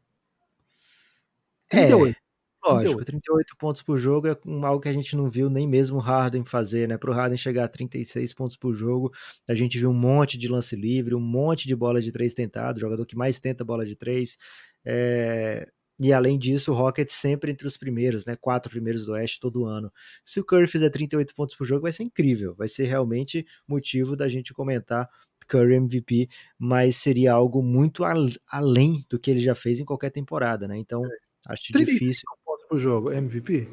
38. 1.68 2.16
É, 2.16 2.68
lógico, 2.68 3.04
38 3.04 3.56
pontos 3.58 3.82
por 3.82 3.98
jogo 3.98 4.28
é 4.28 4.36
algo 4.64 4.80
que 4.80 4.88
a 4.88 4.92
gente 4.92 5.14
não 5.14 5.30
viu 5.30 5.48
nem 5.48 5.68
mesmo 5.68 5.98
o 5.98 6.00
Harden 6.00 6.44
fazer, 6.44 6.88
né? 6.88 6.98
Para 6.98 7.10
o 7.10 7.14
Harden 7.14 7.36
chegar 7.36 7.64
a 7.64 7.68
36 7.68 8.32
pontos 8.32 8.56
por 8.56 8.74
jogo, 8.74 9.12
a 9.48 9.54
gente 9.54 9.78
viu 9.78 9.90
um 9.90 9.94
monte 9.94 10.36
de 10.36 10.48
lance 10.48 10.74
livre, 10.74 11.14
um 11.14 11.20
monte 11.20 11.68
de 11.68 11.76
bola 11.76 12.00
de 12.00 12.10
três 12.10 12.34
tentado, 12.34 12.80
jogador 12.80 13.06
que 13.06 13.16
mais 13.16 13.38
tenta 13.38 13.64
bola 13.64 13.84
de 13.86 13.96
três. 13.96 14.36
É... 14.84 15.68
E 15.98 16.12
além 16.12 16.38
disso, 16.38 16.72
o 16.72 16.74
Rockets 16.74 17.14
sempre 17.14 17.50
entre 17.50 17.66
os 17.66 17.76
primeiros, 17.76 18.26
né? 18.26 18.36
Quatro 18.36 18.70
primeiros 18.70 19.06
do 19.06 19.12
Oeste 19.12 19.40
todo 19.40 19.64
ano. 19.64 19.90
Se 20.24 20.38
o 20.38 20.44
Curry 20.44 20.66
fizer 20.66 20.90
38 20.90 21.34
pontos 21.34 21.56
por 21.56 21.66
jogo, 21.66 21.82
vai 21.82 21.92
ser 21.92 22.02
incrível. 22.02 22.54
Vai 22.54 22.68
ser 22.68 22.84
realmente 22.84 23.46
motivo 23.66 24.14
da 24.14 24.28
gente 24.28 24.52
comentar 24.52 25.08
Curry 25.48 25.76
MVP, 25.76 26.28
mas 26.58 26.96
seria 26.96 27.32
algo 27.32 27.62
muito 27.62 28.02
além 28.50 29.04
do 29.08 29.18
que 29.18 29.30
ele 29.30 29.40
já 29.40 29.54
fez 29.54 29.80
em 29.80 29.84
qualquer 29.84 30.10
temporada, 30.10 30.68
né? 30.68 30.76
Então, 30.76 31.02
Acho 31.46 31.72
difícil. 31.72 32.24
pontos 32.44 32.66
pro 32.68 32.78
jogo, 32.78 33.12
MVP? 33.12 33.68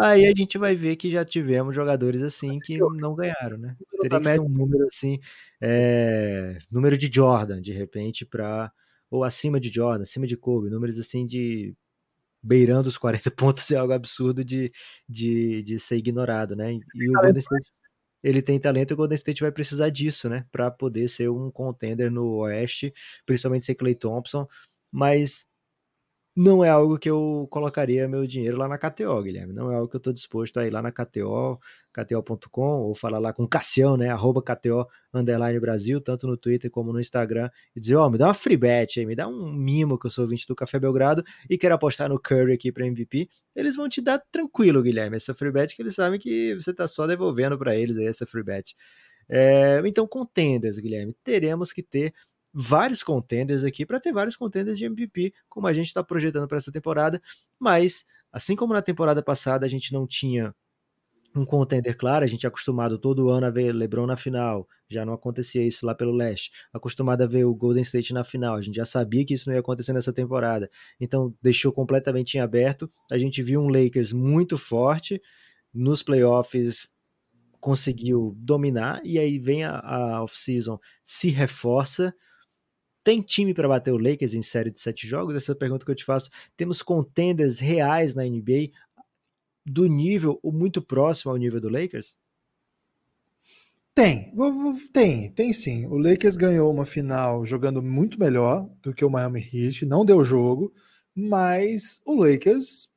Aí 0.00 0.26
a 0.26 0.32
gente 0.36 0.58
vai 0.58 0.74
ver 0.74 0.96
que 0.96 1.10
já 1.10 1.24
tivemos 1.24 1.74
jogadores 1.74 2.22
assim 2.22 2.58
que 2.58 2.78
não 2.78 3.14
ganharam, 3.14 3.56
né? 3.56 3.76
Teria 4.00 4.18
que 4.18 4.26
ser 4.26 4.40
um 4.40 4.48
número 4.48 4.86
assim, 4.86 5.18
é, 5.60 6.58
número 6.70 6.96
de 6.98 7.10
Jordan, 7.12 7.60
de 7.60 7.72
repente, 7.72 8.26
para 8.26 8.72
ou 9.10 9.22
acima 9.22 9.60
de 9.60 9.68
Jordan, 9.70 10.02
acima 10.02 10.26
de 10.26 10.36
Kobe, 10.36 10.70
números 10.70 10.98
assim 10.98 11.24
de 11.24 11.74
beirando 12.42 12.88
os 12.88 12.98
40 12.98 13.30
pontos 13.32 13.70
é 13.70 13.76
algo 13.76 13.92
absurdo 13.92 14.44
de, 14.44 14.72
de, 15.08 15.62
de 15.62 15.78
ser 15.78 15.96
ignorado, 15.96 16.54
né? 16.56 16.72
E 16.72 17.08
o 17.08 17.12
Golden 17.12 17.38
State, 17.38 17.70
ele 18.22 18.42
tem 18.42 18.58
talento 18.58 18.90
e 18.90 18.94
o 18.94 18.96
Golden 18.96 19.16
State 19.16 19.40
vai 19.40 19.52
precisar 19.52 19.88
disso, 19.90 20.28
né? 20.28 20.44
Para 20.50 20.70
poder 20.70 21.08
ser 21.08 21.30
um 21.30 21.50
contender 21.50 22.10
no 22.10 22.38
Oeste, 22.38 22.92
principalmente 23.24 23.66
ser 23.66 23.74
Clay 23.76 23.94
Thompson, 23.94 24.46
mas 24.92 25.46
não 26.36 26.64
é 26.64 26.68
algo 26.68 26.98
que 26.98 27.08
eu 27.08 27.46
colocaria 27.48 28.08
meu 28.08 28.26
dinheiro 28.26 28.56
lá 28.56 28.66
na 28.66 28.76
KTO, 28.76 29.22
Guilherme. 29.22 29.52
Não 29.52 29.70
é 29.70 29.76
algo 29.76 29.88
que 29.88 29.94
eu 29.94 29.98
estou 29.98 30.12
disposto 30.12 30.58
a 30.58 30.66
ir 30.66 30.70
lá 30.70 30.82
na 30.82 30.90
KTO, 30.90 31.60
KTO.com, 31.92 32.82
ou 32.82 32.94
falar 32.94 33.20
lá 33.20 33.32
com 33.32 33.46
Cassião, 33.46 33.96
né? 33.96 34.08
Arroba 34.08 34.42
KTO 34.42 34.86
Underline 35.12 35.60
Brasil, 35.60 36.00
tanto 36.00 36.26
no 36.26 36.36
Twitter 36.36 36.70
como 36.70 36.92
no 36.92 37.00
Instagram, 37.00 37.48
e 37.76 37.80
dizer, 37.80 37.94
ó, 37.94 38.06
oh, 38.06 38.10
me 38.10 38.18
dá 38.18 38.26
uma 38.26 38.34
free 38.34 38.56
bet 38.56 38.98
aí, 38.98 39.06
me 39.06 39.14
dá 39.14 39.28
um 39.28 39.52
mimo 39.52 39.96
que 39.96 40.06
eu 40.06 40.10
sou 40.10 40.24
ouvinte 40.24 40.44
do 40.46 40.56
Café 40.56 40.80
Belgrado 40.80 41.22
e 41.48 41.56
quero 41.56 41.74
apostar 41.74 42.08
no 42.08 42.18
Curry 42.18 42.52
aqui 42.54 42.72
para 42.72 42.84
MVP. 42.84 43.28
Eles 43.54 43.76
vão 43.76 43.88
te 43.88 44.00
dar 44.00 44.18
tranquilo, 44.32 44.82
Guilherme, 44.82 45.16
essa 45.16 45.34
free 45.34 45.52
bet 45.52 45.76
que 45.76 45.82
eles 45.82 45.94
sabem 45.94 46.18
que 46.18 46.54
você 46.54 46.72
está 46.72 46.88
só 46.88 47.06
devolvendo 47.06 47.56
para 47.56 47.76
eles 47.76 47.96
aí 47.96 48.06
essa 48.06 48.26
free 48.26 48.42
bet. 48.42 48.74
É, 49.28 49.80
então, 49.86 50.06
contenders, 50.06 50.78
Guilherme, 50.78 51.14
teremos 51.22 51.72
que 51.72 51.82
ter 51.82 52.12
vários 52.54 53.02
contenders 53.02 53.64
aqui 53.64 53.84
para 53.84 53.98
ter 53.98 54.12
vários 54.12 54.36
contenders 54.36 54.78
de 54.78 54.84
MVP, 54.84 55.34
como 55.48 55.66
a 55.66 55.72
gente 55.72 55.88
está 55.88 56.04
projetando 56.04 56.46
para 56.46 56.58
essa 56.58 56.70
temporada. 56.70 57.20
Mas, 57.58 58.04
assim 58.32 58.54
como 58.54 58.72
na 58.72 58.80
temporada 58.80 59.22
passada 59.22 59.66
a 59.66 59.68
gente 59.68 59.92
não 59.92 60.06
tinha 60.06 60.54
um 61.36 61.44
contender 61.44 61.96
claro, 61.96 62.24
a 62.24 62.28
gente 62.28 62.46
é 62.46 62.48
acostumado 62.48 62.96
todo 62.96 63.28
ano 63.28 63.46
a 63.46 63.50
ver 63.50 63.72
LeBron 63.72 64.06
na 64.06 64.16
final, 64.16 64.68
já 64.88 65.04
não 65.04 65.12
acontecia 65.12 65.66
isso 65.66 65.84
lá 65.84 65.92
pelo 65.92 66.12
leste, 66.12 66.52
acostumado 66.72 67.22
a 67.22 67.26
ver 67.26 67.44
o 67.44 67.52
Golden 67.52 67.82
State 67.82 68.12
na 68.14 68.22
final, 68.22 68.54
a 68.54 68.62
gente 68.62 68.76
já 68.76 68.84
sabia 68.84 69.24
que 69.24 69.34
isso 69.34 69.48
não 69.48 69.54
ia 69.54 69.60
acontecer 69.60 69.92
nessa 69.92 70.12
temporada, 70.12 70.70
então 71.00 71.34
deixou 71.42 71.72
completamente 71.72 72.34
em 72.34 72.40
aberto. 72.40 72.88
A 73.10 73.18
gente 73.18 73.42
viu 73.42 73.60
um 73.60 73.68
Lakers 73.68 74.12
muito 74.12 74.56
forte 74.56 75.20
nos 75.72 76.04
playoffs, 76.04 76.86
conseguiu 77.60 78.32
dominar, 78.36 79.00
e 79.04 79.18
aí 79.18 79.38
vem 79.38 79.64
a, 79.64 79.80
a 79.80 80.22
off-season, 80.22 80.78
se 81.02 81.30
reforça, 81.30 82.14
tem 83.04 83.20
time 83.20 83.52
para 83.52 83.68
bater 83.68 83.92
o 83.92 83.98
Lakers 83.98 84.34
em 84.34 84.42
série 84.42 84.70
de 84.70 84.80
sete 84.80 85.06
jogos? 85.06 85.34
Essa 85.34 85.52
é 85.52 85.54
a 85.54 85.56
pergunta 85.56 85.84
que 85.84 85.90
eu 85.90 85.94
te 85.94 86.04
faço. 86.04 86.30
Temos 86.56 86.82
contenders 86.82 87.58
reais 87.58 88.14
na 88.14 88.24
NBA 88.24 88.70
do 89.64 89.86
nível 89.86 90.40
ou 90.42 90.52
muito 90.52 90.82
próximo 90.82 91.30
ao 91.30 91.36
nível 91.36 91.60
do 91.60 91.68
Lakers? 91.68 92.16
Tem, 93.94 94.32
tem, 94.92 95.30
tem 95.30 95.52
sim. 95.52 95.86
O 95.86 95.96
Lakers 95.96 96.36
ganhou 96.36 96.72
uma 96.72 96.84
final 96.84 97.44
jogando 97.44 97.80
muito 97.80 98.18
melhor 98.18 98.68
do 98.82 98.92
que 98.92 99.04
o 99.04 99.10
Miami 99.10 99.40
Heat, 99.40 99.86
não 99.86 100.04
deu 100.04 100.24
jogo, 100.24 100.72
mas 101.14 102.00
o 102.04 102.16
Lakers 102.16 102.88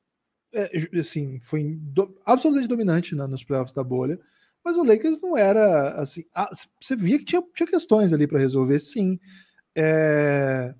é, 0.54 0.98
assim, 1.00 1.40
foi 1.42 1.76
do, 1.80 2.18
absolutamente 2.26 2.68
dominante 2.68 3.16
né, 3.16 3.28
nos 3.28 3.44
playoffs 3.44 3.74
da 3.74 3.84
bolha, 3.84 4.20
mas 4.66 4.76
o 4.76 4.84
Lakers 4.84 5.20
não 5.22 5.38
era 5.38 5.92
assim. 6.02 6.24
Ah, 6.34 6.50
você 6.82 6.96
via 6.96 7.20
que 7.20 7.26
tinha, 7.26 7.44
tinha 7.54 7.68
questões 7.68 8.12
ali 8.12 8.28
para 8.28 8.40
resolver, 8.40 8.80
sim. 8.80 9.20
É, 9.78 10.74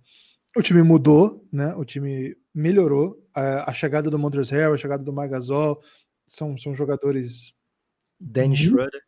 o 0.56 0.62
time 0.62 0.82
mudou, 0.82 1.48
né? 1.52 1.76
O 1.76 1.86
time 1.86 2.36
melhorou. 2.54 3.24
A, 3.34 3.70
a 3.70 3.74
chegada 3.74 4.10
do 4.10 4.18
Montrezl 4.18 4.56
Harrell, 4.56 4.74
a 4.74 4.78
chegada 4.78 5.04
do 5.04 5.14
Margasol, 5.14 5.80
são, 6.28 6.58
são 6.58 6.74
jogadores. 6.74 7.54
Dennis 8.20 8.60
Schroeder. 8.60 9.02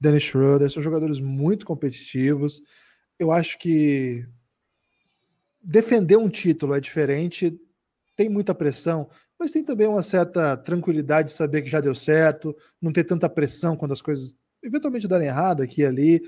Dennis 0.00 0.22
Schroeder, 0.22 0.70
são 0.70 0.82
jogadores 0.82 1.18
muito 1.18 1.66
competitivos. 1.66 2.60
Eu 3.18 3.32
acho 3.32 3.58
que 3.58 4.24
defender 5.60 6.16
um 6.16 6.28
título 6.28 6.74
é 6.74 6.80
diferente, 6.80 7.56
tem 8.16 8.28
muita 8.28 8.54
pressão, 8.54 9.08
mas 9.38 9.52
tem 9.52 9.64
também 9.64 9.86
uma 9.86 10.02
certa 10.02 10.56
tranquilidade 10.56 11.28
de 11.28 11.34
saber 11.34 11.62
que 11.62 11.70
já 11.70 11.80
deu 11.80 11.94
certo, 11.94 12.56
não 12.80 12.92
ter 12.92 13.04
tanta 13.04 13.28
pressão 13.28 13.76
quando 13.76 13.92
as 13.92 14.02
coisas 14.02 14.34
eventualmente 14.62 15.08
darem 15.08 15.28
errado 15.28 15.62
aqui 15.62 15.82
e 15.82 15.86
ali. 15.86 16.22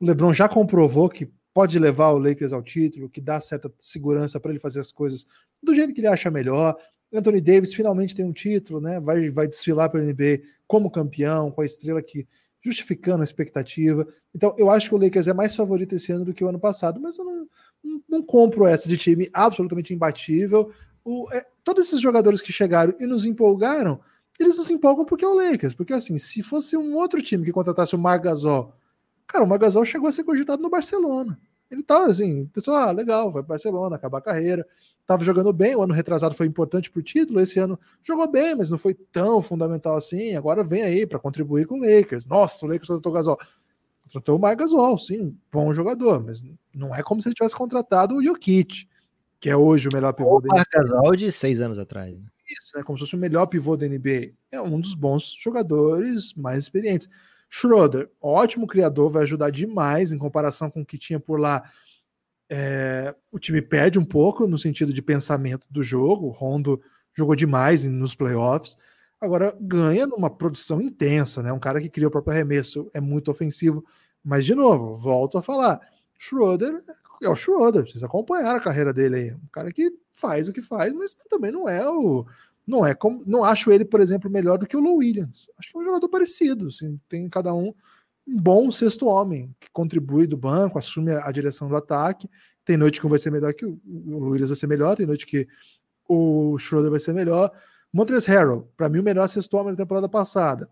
O 0.00 0.06
LeBron 0.06 0.32
já 0.32 0.48
comprovou 0.48 1.08
que 1.08 1.32
pode 1.54 1.78
levar 1.78 2.10
o 2.10 2.18
Lakers 2.18 2.52
ao 2.52 2.62
título, 2.62 3.08
que 3.08 3.20
dá 3.20 3.40
certa 3.40 3.72
segurança 3.78 4.40
para 4.40 4.50
ele 4.50 4.60
fazer 4.60 4.80
as 4.80 4.90
coisas 4.90 5.26
do 5.62 5.74
jeito 5.74 5.92
que 5.92 6.00
ele 6.00 6.08
acha 6.08 6.30
melhor. 6.30 6.76
Anthony 7.12 7.40
Davis 7.40 7.74
finalmente 7.74 8.14
tem 8.14 8.24
um 8.24 8.32
título, 8.32 8.80
né? 8.80 8.98
Vai, 8.98 9.28
vai 9.28 9.46
desfilar 9.46 9.90
para 9.90 10.00
a 10.00 10.04
NBA 10.04 10.40
como 10.66 10.90
campeão, 10.90 11.50
com 11.50 11.60
a 11.60 11.64
estrela 11.64 12.02
que 12.02 12.26
justificando 12.62 13.22
a 13.22 13.24
expectativa. 13.24 14.06
Então, 14.34 14.54
eu 14.56 14.70
acho 14.70 14.88
que 14.88 14.94
o 14.94 14.98
Lakers 14.98 15.26
é 15.26 15.32
mais 15.32 15.54
favorito 15.54 15.94
esse 15.94 16.12
ano 16.12 16.24
do 16.24 16.32
que 16.32 16.44
o 16.44 16.48
ano 16.48 16.60
passado, 16.60 17.00
mas 17.00 17.18
eu 17.18 17.24
não, 17.24 17.48
não, 17.82 18.02
não 18.08 18.22
compro 18.22 18.66
essa 18.66 18.88
de 18.88 18.96
time 18.96 19.28
absolutamente 19.34 19.92
imbatível. 19.92 20.72
O, 21.04 21.28
é, 21.32 21.44
todos 21.64 21.86
esses 21.86 22.00
jogadores 22.00 22.40
que 22.40 22.52
chegaram 22.52 22.94
e 23.00 23.06
nos 23.06 23.24
empolgaram, 23.24 24.00
eles 24.38 24.56
nos 24.56 24.70
empolgam 24.70 25.04
porque 25.04 25.24
é 25.24 25.28
o 25.28 25.34
Lakers. 25.34 25.74
Porque 25.74 25.92
assim, 25.92 26.16
se 26.16 26.42
fosse 26.42 26.76
um 26.76 26.94
outro 26.94 27.20
time 27.20 27.44
que 27.44 27.52
contratasse 27.52 27.96
o 27.96 27.98
Margasol, 27.98 28.72
cara, 29.32 29.44
o 29.44 29.48
Margasol 29.48 29.84
chegou 29.84 30.08
a 30.08 30.12
ser 30.12 30.24
cogitado 30.24 30.62
no 30.62 30.70
Barcelona. 30.70 31.38
Ele 31.70 31.82
tava 31.82 32.06
assim, 32.06 32.46
pessoal, 32.46 32.88
ah, 32.88 32.92
legal, 32.92 33.32
vai 33.32 33.42
para 33.42 33.54
Barcelona, 33.54 33.96
acabar 33.96 34.18
a 34.18 34.22
carreira. 34.22 34.66
Tava 35.06 35.24
jogando 35.24 35.52
bem, 35.52 35.74
o 35.74 35.82
ano 35.82 35.94
retrasado 35.94 36.34
foi 36.34 36.46
importante 36.46 36.90
pro 36.90 37.02
título, 37.02 37.40
esse 37.40 37.58
ano 37.58 37.78
jogou 38.02 38.30
bem, 38.30 38.54
mas 38.54 38.70
não 38.70 38.78
foi 38.78 38.94
tão 38.94 39.40
fundamental 39.40 39.96
assim. 39.96 40.36
Agora 40.36 40.62
vem 40.62 40.82
aí 40.82 41.06
para 41.06 41.18
contribuir 41.18 41.66
com 41.66 41.78
o 41.78 41.80
Lakers. 41.80 42.26
Nossa, 42.26 42.64
o 42.64 42.68
Lakers 42.68 42.88
contratou 42.88 43.12
o 43.12 43.14
Gasol. 43.14 43.38
Contratou 44.04 44.36
o 44.36 44.38
Margasol, 44.38 44.98
sim, 44.98 45.36
bom 45.50 45.72
jogador, 45.72 46.22
mas 46.22 46.42
não 46.74 46.94
é 46.94 47.02
como 47.02 47.20
se 47.20 47.28
ele 47.28 47.34
tivesse 47.34 47.56
contratado 47.56 48.16
o 48.16 48.22
Jokic 48.22 48.86
que 49.42 49.50
é 49.50 49.56
hoje 49.56 49.88
o 49.88 49.92
melhor 49.92 50.12
pivô 50.12 50.36
o 50.36 50.40
da 50.40 50.54
NBA. 50.54 50.64
Casal 50.66 51.16
de 51.16 51.32
seis 51.32 51.60
anos 51.60 51.76
atrás. 51.76 52.12
Né? 52.12 52.24
Isso, 52.48 52.70
né? 52.76 52.84
Como 52.84 52.96
se 52.96 53.02
fosse 53.02 53.16
o 53.16 53.18
melhor 53.18 53.44
pivô 53.46 53.76
da 53.76 53.88
NBA. 53.88 54.34
É 54.52 54.62
um 54.62 54.80
dos 54.80 54.94
bons 54.94 55.36
jogadores 55.42 56.32
mais 56.34 56.58
experientes. 56.62 57.08
Schroeder, 57.54 58.08
ótimo 58.18 58.66
criador, 58.66 59.10
vai 59.10 59.24
ajudar 59.24 59.50
demais 59.50 60.10
em 60.10 60.16
comparação 60.16 60.70
com 60.70 60.80
o 60.80 60.86
que 60.86 60.96
tinha 60.96 61.20
por 61.20 61.38
lá. 61.38 61.62
É, 62.50 63.14
o 63.30 63.38
time 63.38 63.60
perde 63.60 63.98
um 63.98 64.04
pouco 64.06 64.46
no 64.46 64.56
sentido 64.56 64.90
de 64.90 65.02
pensamento 65.02 65.66
do 65.70 65.82
jogo. 65.82 66.28
O 66.28 66.30
Rondo 66.30 66.80
jogou 67.14 67.36
demais 67.36 67.84
nos 67.84 68.14
playoffs. 68.14 68.74
Agora 69.20 69.54
ganha 69.60 70.06
numa 70.06 70.30
produção 70.30 70.80
intensa, 70.80 71.42
né? 71.42 71.52
Um 71.52 71.58
cara 71.58 71.78
que 71.78 71.90
cria 71.90 72.08
o 72.08 72.10
próprio 72.10 72.32
arremesso 72.32 72.90
é 72.94 73.02
muito 73.02 73.30
ofensivo. 73.30 73.84
Mas, 74.24 74.46
de 74.46 74.54
novo, 74.54 74.96
volto 74.96 75.36
a 75.36 75.42
falar: 75.42 75.78
Schroeder 76.18 76.82
é 77.22 77.28
o 77.28 77.36
Schroeder, 77.36 77.86
vocês 77.86 78.02
acompanharam 78.02 78.56
a 78.56 78.62
carreira 78.62 78.94
dele 78.94 79.16
aí. 79.16 79.32
Um 79.34 79.48
cara 79.52 79.70
que 79.70 79.92
faz 80.10 80.48
o 80.48 80.54
que 80.54 80.62
faz, 80.62 80.90
mas 80.94 81.14
também 81.28 81.52
não 81.52 81.68
é 81.68 81.86
o. 81.86 82.24
Não 82.66 82.86
é 82.86 82.94
como. 82.94 83.22
Não 83.26 83.44
acho 83.44 83.70
ele, 83.70 83.84
por 83.84 84.00
exemplo, 84.00 84.30
melhor 84.30 84.58
do 84.58 84.66
que 84.66 84.76
o 84.76 84.80
Lou 84.80 84.96
Williams. 84.96 85.50
Acho 85.58 85.70
que 85.70 85.78
é 85.78 85.80
um 85.80 85.84
jogador 85.84 86.08
parecido. 86.08 86.68
Assim, 86.68 87.00
tem 87.08 87.28
cada 87.28 87.52
um 87.54 87.74
um 88.26 88.40
bom 88.40 88.70
sexto 88.70 89.06
homem 89.06 89.52
que 89.58 89.68
contribui 89.72 90.28
do 90.28 90.36
banco, 90.36 90.78
assume 90.78 91.10
a, 91.10 91.26
a 91.26 91.32
direção 91.32 91.68
do 91.68 91.76
ataque. 91.76 92.28
Tem 92.64 92.76
noite 92.76 93.00
que 93.00 93.08
vai 93.08 93.18
ser 93.18 93.32
melhor 93.32 93.52
que 93.52 93.66
o, 93.66 93.80
o 93.84 94.28
Williams 94.28 94.50
vai 94.50 94.56
ser 94.56 94.66
melhor, 94.68 94.96
tem 94.96 95.06
noite 95.06 95.26
que 95.26 95.48
o 96.08 96.56
Schroeder 96.58 96.90
vai 96.90 97.00
ser 97.00 97.12
melhor. 97.12 97.50
Montrezl 97.92 98.30
Harrell, 98.30 98.72
para 98.76 98.88
mim, 98.88 99.00
o 99.00 99.02
melhor 99.02 99.28
sexto 99.28 99.56
homem 99.56 99.74
da 99.74 99.82
temporada 99.82 100.08
passada. 100.08 100.68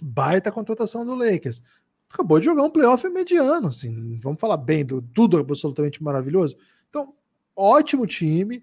Baita 0.00 0.52
contratação 0.52 1.06
do 1.06 1.14
Lakers 1.14 1.62
acabou 2.14 2.38
de 2.38 2.46
jogar 2.46 2.62
um 2.62 2.70
playoff 2.70 3.08
mediano, 3.08 3.68
assim, 3.68 4.16
vamos 4.18 4.40
falar 4.40 4.56
bem 4.56 4.84
do 4.84 5.02
tudo 5.02 5.36
absolutamente 5.36 6.02
maravilhoso. 6.02 6.56
Então, 6.88 7.12
ótimo 7.56 8.06
time, 8.06 8.62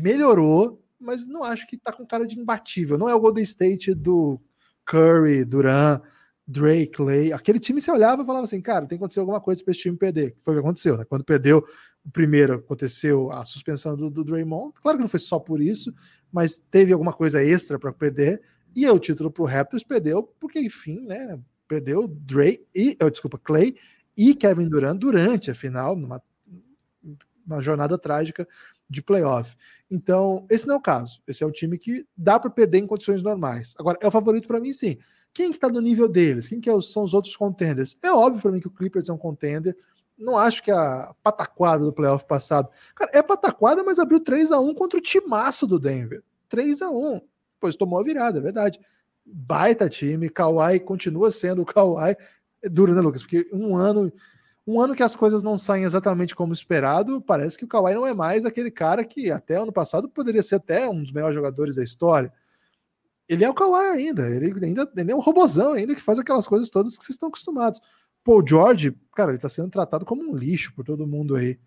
melhorou, 0.00 0.82
mas 1.00 1.26
não 1.26 1.44
acho 1.44 1.66
que 1.66 1.76
tá 1.76 1.92
com 1.92 2.06
cara 2.06 2.26
de 2.26 2.38
imbatível. 2.38 2.98
Não 2.98 3.08
é 3.08 3.14
o 3.14 3.20
Golden 3.20 3.44
State 3.44 3.94
do 3.94 4.40
Curry, 4.84 5.44
Duran, 5.44 6.00
Drake, 6.46 6.92
Clay. 6.92 7.32
Aquele 7.32 7.58
time 7.58 7.80
se 7.80 7.90
olhava 7.90 8.22
e 8.22 8.26
falava 8.26 8.44
assim, 8.44 8.60
cara, 8.60 8.86
tem 8.86 8.96
que 8.98 9.04
acontecer 9.04 9.20
alguma 9.20 9.40
coisa 9.40 9.62
para 9.62 9.70
esse 9.70 9.80
time 9.80 9.96
perder. 9.96 10.36
Foi 10.42 10.54
o 10.54 10.56
que 10.56 10.60
aconteceu, 10.60 10.96
né? 10.96 11.04
Quando 11.04 11.24
perdeu 11.24 11.64
o 12.04 12.10
primeiro, 12.10 12.54
aconteceu 12.54 13.30
a 13.30 13.44
suspensão 13.44 13.96
do, 13.96 14.10
do 14.10 14.24
Draymond. 14.24 14.72
Claro 14.80 14.98
que 14.98 15.02
não 15.02 15.08
foi 15.08 15.20
só 15.20 15.38
por 15.38 15.60
isso, 15.60 15.92
mas 16.32 16.58
teve 16.70 16.92
alguma 16.92 17.12
coisa 17.12 17.42
extra 17.42 17.78
para 17.78 17.92
perder. 17.92 18.40
E 18.74 18.88
o 18.88 18.98
título 18.98 19.30
para 19.30 19.42
o 19.42 19.46
Raptors 19.46 19.84
perdeu, 19.84 20.22
porque, 20.38 20.60
enfim, 20.60 21.00
né? 21.00 21.38
perdeu 21.68 22.08
Dre 22.08 22.66
e, 22.74 22.96
oh, 23.02 23.10
desculpa, 23.10 23.38
Clay 23.38 23.76
e 24.16 24.34
Kevin 24.34 24.68
Durant 24.68 24.98
durante 24.98 25.50
a 25.50 25.54
final, 25.54 25.94
numa 25.94 26.20
uma 27.46 27.62
jornada 27.62 27.96
trágica 27.96 28.46
de 28.88 29.02
playoff. 29.02 29.54
Então, 29.90 30.46
esse 30.50 30.66
não 30.66 30.74
é 30.74 30.78
o 30.78 30.80
caso. 30.80 31.20
Esse 31.26 31.42
é 31.42 31.46
um 31.46 31.50
time 31.50 31.78
que 31.78 32.06
dá 32.16 32.38
para 32.38 32.50
perder 32.50 32.78
em 32.78 32.86
condições 32.86 33.22
normais. 33.22 33.74
Agora, 33.78 33.98
é 34.00 34.06
o 34.06 34.10
favorito 34.10 34.48
para 34.48 34.60
mim, 34.60 34.72
sim. 34.72 34.98
Quem 35.32 35.52
que 35.52 35.58
tá 35.58 35.68
no 35.68 35.80
nível 35.80 36.08
deles? 36.08 36.48
Quem 36.48 36.60
que 36.60 36.70
é 36.70 36.80
são 36.80 37.02
os 37.02 37.14
outros 37.14 37.36
contenders? 37.36 37.96
É 38.02 38.10
óbvio 38.10 38.42
para 38.42 38.50
mim 38.50 38.60
que 38.60 38.68
o 38.68 38.70
Clippers 38.70 39.08
é 39.08 39.12
um 39.12 39.18
contender. 39.18 39.76
Não 40.16 40.36
acho 40.36 40.62
que 40.62 40.70
a 40.70 41.14
pataquada 41.22 41.84
do 41.84 41.92
playoff 41.92 42.26
passado. 42.26 42.68
Cara, 42.94 43.10
é 43.14 43.22
pataquada, 43.22 43.84
mas 43.84 43.98
abriu 43.98 44.20
3 44.20 44.52
a 44.52 44.58
1 44.58 44.74
contra 44.74 44.98
o 44.98 45.02
timaço 45.02 45.66
do 45.66 45.78
Denver. 45.78 46.22
3 46.48 46.82
a 46.82 46.90
1 46.90 47.20
Pois 47.60 47.76
tomou 47.76 47.98
a 47.98 48.02
virada, 48.02 48.38
é 48.38 48.42
verdade 48.42 48.80
baita 49.30 49.88
time, 49.88 50.28
Kawhi 50.28 50.80
continua 50.80 51.30
sendo 51.30 51.62
o 51.62 51.66
Kawhi, 51.66 52.16
duro, 52.64 52.94
né, 52.94 53.00
Lucas? 53.00 53.22
Porque 53.22 53.48
um 53.52 53.76
ano, 53.76 54.12
um 54.68 54.82
ano 54.82 54.94
que 54.94 55.02
as 55.02 55.16
coisas 55.16 55.42
não 55.42 55.56
saem 55.56 55.84
exatamente 55.84 56.36
como 56.36 56.52
esperado, 56.52 57.22
parece 57.22 57.56
que 57.56 57.64
o 57.64 57.68
Kawhi 57.68 57.94
não 57.94 58.06
é 58.06 58.12
mais 58.12 58.44
aquele 58.44 58.70
cara 58.70 59.02
que 59.02 59.30
até 59.30 59.56
ano 59.56 59.72
passado 59.72 60.10
poderia 60.10 60.42
ser 60.42 60.56
até 60.56 60.86
um 60.86 61.02
dos 61.02 61.10
melhores 61.10 61.34
jogadores 61.34 61.76
da 61.76 61.82
história. 61.82 62.30
Ele 63.26 63.42
é 63.42 63.48
o 63.48 63.54
Kawhi 63.54 63.96
ainda, 63.96 64.28
ele 64.28 64.52
ainda 64.62 64.86
ele 64.94 65.10
é 65.10 65.16
um 65.16 65.20
robozão 65.20 65.72
ainda 65.72 65.94
que 65.94 66.02
faz 66.02 66.18
aquelas 66.18 66.46
coisas 66.46 66.68
todas 66.68 66.98
que 66.98 67.02
vocês 67.02 67.14
estão 67.14 67.30
acostumados. 67.30 67.80
Paul 68.22 68.46
George, 68.46 68.94
cara, 69.16 69.30
ele 69.30 69.38
tá 69.38 69.48
sendo 69.48 69.70
tratado 69.70 70.04
como 70.04 70.22
um 70.22 70.36
lixo 70.36 70.74
por 70.74 70.84
todo 70.84 71.06
mundo 71.06 71.34
aí. 71.34 71.58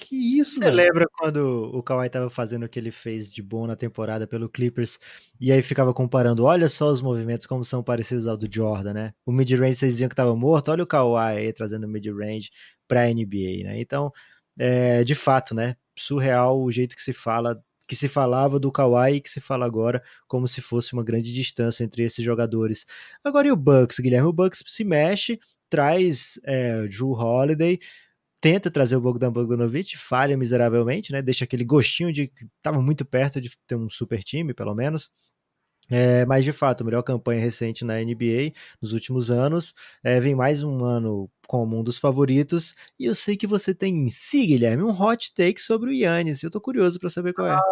Que 0.00 0.38
isso, 0.38 0.60
Você 0.60 0.70
lembra 0.70 1.06
quando 1.12 1.72
o 1.74 1.82
Kawhi 1.82 2.08
tava 2.08 2.30
fazendo 2.30 2.62
o 2.64 2.68
que 2.68 2.78
ele 2.78 2.92
fez 2.92 3.28
de 3.28 3.42
bom 3.42 3.66
na 3.66 3.74
temporada 3.74 4.28
pelo 4.28 4.48
Clippers 4.48 4.96
e 5.40 5.50
aí 5.50 5.60
ficava 5.60 5.92
comparando, 5.92 6.44
olha 6.44 6.68
só 6.68 6.88
os 6.88 7.02
movimentos 7.02 7.46
como 7.46 7.64
são 7.64 7.82
parecidos 7.82 8.28
ao 8.28 8.36
do 8.36 8.48
Jordan, 8.48 8.94
né? 8.94 9.14
O 9.26 9.32
mid-range 9.32 9.74
vocês 9.74 9.92
diziam 9.94 10.08
que 10.08 10.14
tava 10.14 10.36
morto, 10.36 10.70
olha 10.70 10.84
o 10.84 10.86
Kawhi 10.86 11.38
aí 11.38 11.52
trazendo 11.52 11.88
mid-range 11.88 12.50
pra 12.86 13.08
NBA, 13.12 13.64
né? 13.64 13.80
Então, 13.80 14.12
é, 14.56 15.02
de 15.02 15.16
fato, 15.16 15.52
né? 15.52 15.74
Surreal 15.98 16.62
o 16.62 16.70
jeito 16.70 16.94
que 16.94 17.02
se 17.02 17.12
fala 17.12 17.60
que 17.88 17.96
se 17.96 18.06
falava 18.06 18.60
do 18.60 18.70
Kawhi 18.70 19.16
e 19.16 19.20
que 19.20 19.30
se 19.30 19.40
fala 19.40 19.66
agora 19.66 20.00
como 20.28 20.46
se 20.46 20.60
fosse 20.60 20.92
uma 20.92 21.02
grande 21.02 21.34
distância 21.34 21.82
entre 21.82 22.04
esses 22.04 22.24
jogadores. 22.24 22.86
Agora 23.24 23.48
e 23.48 23.50
o 23.50 23.56
Bucks, 23.56 23.98
Guilherme? 23.98 24.28
O 24.28 24.32
Bucks 24.32 24.62
se 24.64 24.84
mexe, 24.84 25.40
traz 25.68 26.38
é, 26.44 26.86
Drew 26.86 27.12
Holiday, 27.12 27.80
tenta 28.40 28.70
trazer 28.70 28.96
o 28.96 29.00
Bogdan 29.00 29.32
Bogdanovic, 29.32 29.96
falha 29.96 30.36
miseravelmente, 30.36 31.12
né? 31.12 31.22
Deixa 31.22 31.44
aquele 31.44 31.64
gostinho 31.64 32.12
de 32.12 32.28
que 32.28 32.46
estava 32.56 32.80
muito 32.80 33.04
perto 33.04 33.40
de 33.40 33.50
ter 33.66 33.76
um 33.76 33.88
super 33.90 34.22
time, 34.22 34.54
pelo 34.54 34.74
menos. 34.74 35.10
É, 35.90 36.26
mas 36.26 36.44
de 36.44 36.52
fato, 36.52 36.82
a 36.82 36.84
melhor 36.84 37.02
campanha 37.02 37.40
recente 37.40 37.84
na 37.84 37.98
NBA 38.02 38.52
nos 38.80 38.92
últimos 38.92 39.30
anos. 39.30 39.74
É, 40.04 40.20
vem 40.20 40.34
mais 40.34 40.62
um 40.62 40.84
ano 40.84 41.30
como 41.46 41.78
um 41.78 41.82
dos 41.82 41.98
favoritos. 41.98 42.74
E 42.98 43.06
eu 43.06 43.14
sei 43.14 43.36
que 43.36 43.46
você 43.46 43.74
tem 43.74 44.04
em 44.04 44.10
si, 44.10 44.46
Guilherme, 44.46 44.82
um 44.82 44.90
hot 44.90 45.32
take 45.34 45.60
sobre 45.60 45.90
o 45.90 45.92
Yannis. 45.92 46.42
Eu 46.42 46.50
tô 46.50 46.60
curioso 46.60 46.98
para 46.98 47.08
saber 47.08 47.32
qual 47.32 47.48
é. 47.48 47.52
Ah, 47.52 47.62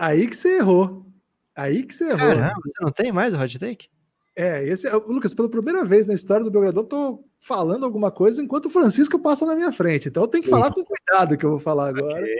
aí 0.00 0.26
que 0.26 0.36
você 0.36 0.58
errou. 0.58 1.06
Aí 1.54 1.84
que 1.84 1.94
você 1.94 2.04
errou. 2.06 2.18
Caramba, 2.18 2.60
você 2.64 2.84
não 2.84 2.92
tem 2.92 3.12
mais 3.12 3.32
o 3.32 3.38
hot 3.38 3.58
take? 3.58 3.88
É, 4.34 4.64
esse 4.66 4.86
é, 4.86 4.92
Lucas, 4.92 5.34
pela 5.34 5.48
primeira 5.48 5.84
vez 5.84 6.06
na 6.06 6.14
história 6.14 6.44
do 6.44 6.50
Belgradão, 6.50 6.84
tô 6.84 7.24
falando 7.38 7.84
alguma 7.84 8.10
coisa 8.10 8.42
enquanto 8.42 8.66
o 8.66 8.70
Francisco 8.70 9.18
passa 9.18 9.44
na 9.44 9.54
minha 9.54 9.72
frente. 9.72 10.08
Então 10.08 10.22
eu 10.22 10.28
tenho 10.28 10.44
que 10.44 10.50
falar 10.50 10.72
com 10.72 10.84
cuidado 10.84 11.36
que 11.36 11.44
eu 11.44 11.50
vou 11.50 11.60
falar 11.60 11.88
agora. 11.88 12.22
Okay. 12.22 12.36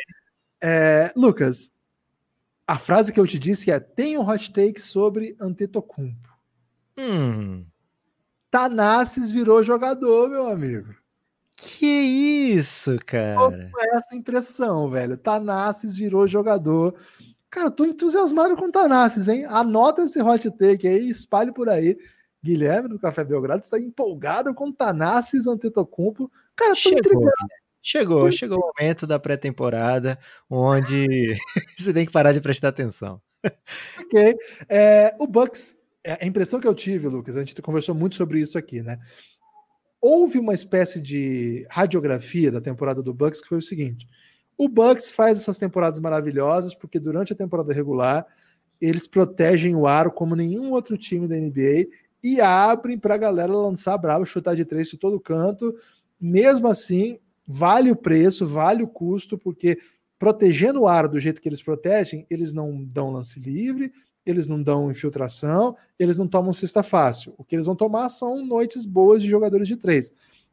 É, 0.60 1.12
Lucas, 1.14 1.73
a 2.66 2.78
frase 2.78 3.12
que 3.12 3.20
eu 3.20 3.27
te 3.27 3.39
disse 3.39 3.70
é: 3.70 3.78
tem 3.78 4.16
um 4.16 4.27
hot 4.27 4.52
take 4.52 4.81
sobre 4.81 5.36
Antetokounmpo. 5.40 6.28
Hum. 6.97 7.64
Tanassis 8.51 9.31
virou 9.31 9.62
jogador, 9.62 10.28
meu 10.28 10.48
amigo. 10.48 10.94
Que 11.56 11.86
isso, 11.86 12.98
cara? 13.06 13.36
Qual 13.36 13.52
é 13.52 13.97
essa 13.97 14.16
impressão, 14.16 14.90
velho? 14.90 15.16
Tanassis 15.16 15.97
virou 15.97 16.27
jogador. 16.27 16.94
Cara, 17.52 17.70
tô 17.70 17.84
entusiasmado 17.84 18.56
com 18.56 18.64
o 18.64 18.72
Tanassis, 18.72 19.28
hein? 19.28 19.44
Anota 19.44 20.02
esse 20.04 20.20
hot 20.22 20.50
take 20.52 20.88
aí, 20.88 21.10
espalhe 21.10 21.52
por 21.52 21.68
aí. 21.68 21.98
Guilherme 22.42 22.88
do 22.88 22.98
Café 22.98 23.22
Belgrado 23.22 23.62
está 23.62 23.78
empolgado 23.78 24.54
com 24.54 24.72
Tanassis 24.72 25.46
Antetokounmpo. 25.46 26.32
Cara, 26.56 26.70
tô 26.70 26.76
Chegou, 26.76 26.98
intrigado. 26.98 27.32
Chegou, 27.82 28.32
chegou 28.32 28.58
o 28.58 28.72
momento 28.74 29.06
da 29.06 29.18
pré-temporada 29.18 30.18
onde 30.48 31.36
você 31.78 31.92
tem 31.92 32.06
que 32.06 32.10
parar 32.10 32.32
de 32.32 32.40
prestar 32.40 32.68
atenção. 32.68 33.20
Ok. 34.00 34.34
É, 34.66 35.14
o 35.20 35.26
Bucks, 35.26 35.78
é, 36.02 36.24
a 36.24 36.26
impressão 36.26 36.58
que 36.58 36.66
eu 36.66 36.74
tive, 36.74 37.06
Lucas, 37.06 37.36
a 37.36 37.40
gente 37.40 37.60
conversou 37.60 37.94
muito 37.94 38.14
sobre 38.14 38.40
isso 38.40 38.56
aqui, 38.56 38.80
né? 38.80 38.98
Houve 40.00 40.38
uma 40.38 40.54
espécie 40.54 41.02
de 41.02 41.66
radiografia 41.68 42.50
da 42.50 42.62
temporada 42.62 43.02
do 43.02 43.12
Bucks 43.12 43.42
que 43.42 43.48
foi 43.48 43.58
o 43.58 43.62
seguinte: 43.62 44.08
o 44.56 44.68
Bucks 44.68 45.12
faz 45.12 45.38
essas 45.38 45.58
temporadas 45.58 45.98
maravilhosas 45.98 46.74
porque 46.74 46.98
durante 46.98 47.32
a 47.32 47.36
temporada 47.36 47.72
regular 47.72 48.26
eles 48.80 49.06
protegem 49.06 49.76
o 49.76 49.86
aro 49.86 50.10
como 50.10 50.34
nenhum 50.34 50.72
outro 50.72 50.98
time 50.98 51.28
da 51.28 51.36
NBA 51.36 51.86
e 52.22 52.40
abrem 52.40 52.98
para 52.98 53.14
a 53.14 53.18
galera 53.18 53.52
lançar 53.52 53.96
bravo, 53.96 54.24
chutar 54.26 54.56
de 54.56 54.64
três 54.64 54.88
de 54.88 54.96
todo 54.98 55.20
canto. 55.20 55.74
Mesmo 56.20 56.66
assim, 56.68 57.18
vale 57.46 57.90
o 57.90 57.96
preço, 57.96 58.46
vale 58.46 58.82
o 58.82 58.88
custo, 58.88 59.38
porque 59.38 59.78
protegendo 60.18 60.82
o 60.82 60.88
aro 60.88 61.08
do 61.08 61.20
jeito 61.20 61.40
que 61.40 61.48
eles 61.48 61.62
protegem, 61.62 62.26
eles 62.30 62.52
não 62.52 62.84
dão 62.84 63.12
lance 63.12 63.40
livre, 63.40 63.92
eles 64.24 64.46
não 64.46 64.62
dão 64.62 64.90
infiltração, 64.90 65.76
eles 65.98 66.16
não 66.16 66.28
tomam 66.28 66.52
cesta 66.52 66.82
fácil. 66.82 67.34
O 67.36 67.44
que 67.44 67.56
eles 67.56 67.66
vão 67.66 67.74
tomar 67.74 68.08
são 68.08 68.44
noites 68.44 68.86
boas 68.86 69.22
de 69.22 69.28
jogadores 69.28 69.66
de 69.66 69.76
três. 69.76 70.12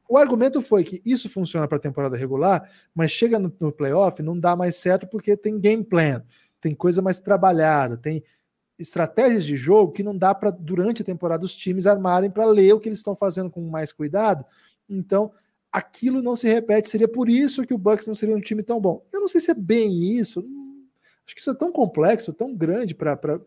O 0.09 0.17
argumento 0.17 0.59
foi 0.59 0.83
que 0.83 0.99
isso 1.05 1.29
funciona 1.29 1.67
para 1.67 1.77
a 1.77 1.81
temporada 1.81 2.17
regular, 2.17 2.67
mas 2.95 3.11
chega 3.11 3.37
no, 3.37 3.53
no 3.59 3.71
playoff 3.71 4.23
não 4.23 4.37
dá 4.37 4.55
mais 4.55 4.75
certo 4.75 5.05
porque 5.07 5.37
tem 5.37 5.59
game 5.59 5.83
plan, 5.83 6.23
tem 6.59 6.73
coisa 6.73 6.99
mais 6.99 7.19
trabalhada, 7.19 7.95
tem 7.95 8.23
estratégias 8.79 9.45
de 9.45 9.55
jogo 9.55 9.91
que 9.91 10.01
não 10.01 10.17
dá 10.17 10.33
para 10.33 10.49
durante 10.49 11.03
a 11.03 11.05
temporada 11.05 11.45
os 11.45 11.55
times 11.55 11.85
armarem 11.85 12.31
para 12.31 12.45
ler 12.45 12.73
o 12.73 12.79
que 12.79 12.89
eles 12.89 12.97
estão 12.97 13.13
fazendo 13.15 13.51
com 13.51 13.61
mais 13.61 13.91
cuidado. 13.91 14.43
Então, 14.89 15.31
aquilo 15.71 16.23
não 16.23 16.35
se 16.35 16.47
repete. 16.47 16.89
Seria 16.89 17.07
por 17.07 17.29
isso 17.29 17.63
que 17.67 17.73
o 17.73 17.77
Bucks 17.77 18.07
não 18.07 18.15
seria 18.15 18.35
um 18.35 18.41
time 18.41 18.63
tão 18.63 18.81
bom. 18.81 19.05
Eu 19.13 19.19
não 19.19 19.27
sei 19.27 19.39
se 19.39 19.51
é 19.51 19.53
bem 19.53 20.17
isso. 20.17 20.43
Acho 21.23 21.35
que 21.35 21.41
isso 21.41 21.51
é 21.51 21.55
tão 21.55 21.71
complexo, 21.71 22.33
tão 22.33 22.55
grande 22.55 22.95
para 22.95 23.39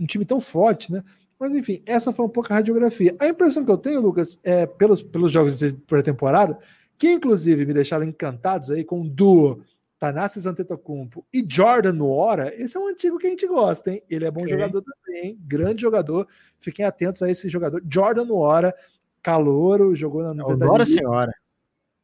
um 0.00 0.06
time 0.06 0.24
tão 0.24 0.40
forte, 0.40 0.90
né? 0.90 1.02
Mas 1.38 1.52
enfim, 1.52 1.82
essa 1.84 2.12
foi 2.12 2.24
um 2.24 2.30
pouco 2.30 2.52
a 2.52 2.56
radiografia. 2.56 3.14
A 3.18 3.26
impressão 3.26 3.64
que 3.64 3.70
eu 3.70 3.76
tenho, 3.76 4.00
Lucas, 4.00 4.38
é 4.42 4.66
pelos, 4.66 5.02
pelos 5.02 5.30
jogos 5.30 5.58
de 5.58 5.72
pré-temporada, 5.72 6.58
que 6.98 7.12
inclusive 7.12 7.66
me 7.66 7.74
deixaram 7.74 8.04
encantados 8.04 8.70
aí 8.70 8.84
com 8.84 9.02
o 9.02 9.08
duo 9.08 9.62
Tanassis 9.98 10.46
Antetokounmpo 10.46 11.26
e 11.32 11.44
Jordan 11.46 11.92
Noora, 11.92 12.54
esse 12.54 12.76
é 12.76 12.80
um 12.80 12.88
antigo 12.88 13.18
que 13.18 13.26
a 13.26 13.30
gente 13.30 13.46
gosta, 13.46 13.90
hein? 13.90 14.02
Ele 14.08 14.24
é 14.26 14.30
bom 14.30 14.42
okay. 14.42 14.52
jogador 14.52 14.82
também, 14.82 15.26
hein? 15.26 15.40
grande 15.42 15.82
jogador. 15.82 16.28
Fiquem 16.58 16.84
atentos 16.84 17.22
a 17.22 17.30
esse 17.30 17.48
jogador. 17.48 17.82
Jordan 17.90 18.24
Noora, 18.24 18.74
calouro, 19.22 19.94
jogou 19.94 20.22
na 20.22 20.30
Universidade 20.30 20.66
Noora 20.66 20.86
Senhora. 20.86 21.32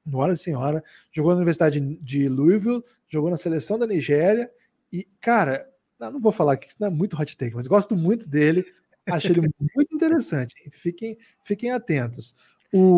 Noora 0.04 0.36
Senhora, 0.36 0.84
jogou 1.12 1.32
na 1.32 1.38
Universidade 1.38 1.80
de 1.80 2.28
Louisville, 2.28 2.82
jogou 3.08 3.30
na 3.30 3.36
seleção 3.36 3.78
da 3.78 3.86
Nigéria 3.86 4.50
e, 4.92 5.06
cara, 5.20 5.68
não 6.00 6.20
vou 6.20 6.32
falar 6.32 6.56
que 6.56 6.68
isso 6.68 6.76
não 6.80 6.88
é 6.88 6.90
muito 6.90 7.20
hot 7.20 7.36
take, 7.36 7.54
mas 7.54 7.66
gosto 7.66 7.94
muito 7.94 8.28
dele. 8.28 8.64
Acho 9.08 9.28
ele 9.28 9.40
muito 9.40 9.94
interessante. 9.94 10.54
Fiquem, 10.70 11.16
fiquem 11.44 11.70
atentos. 11.70 12.34
O... 12.72 12.96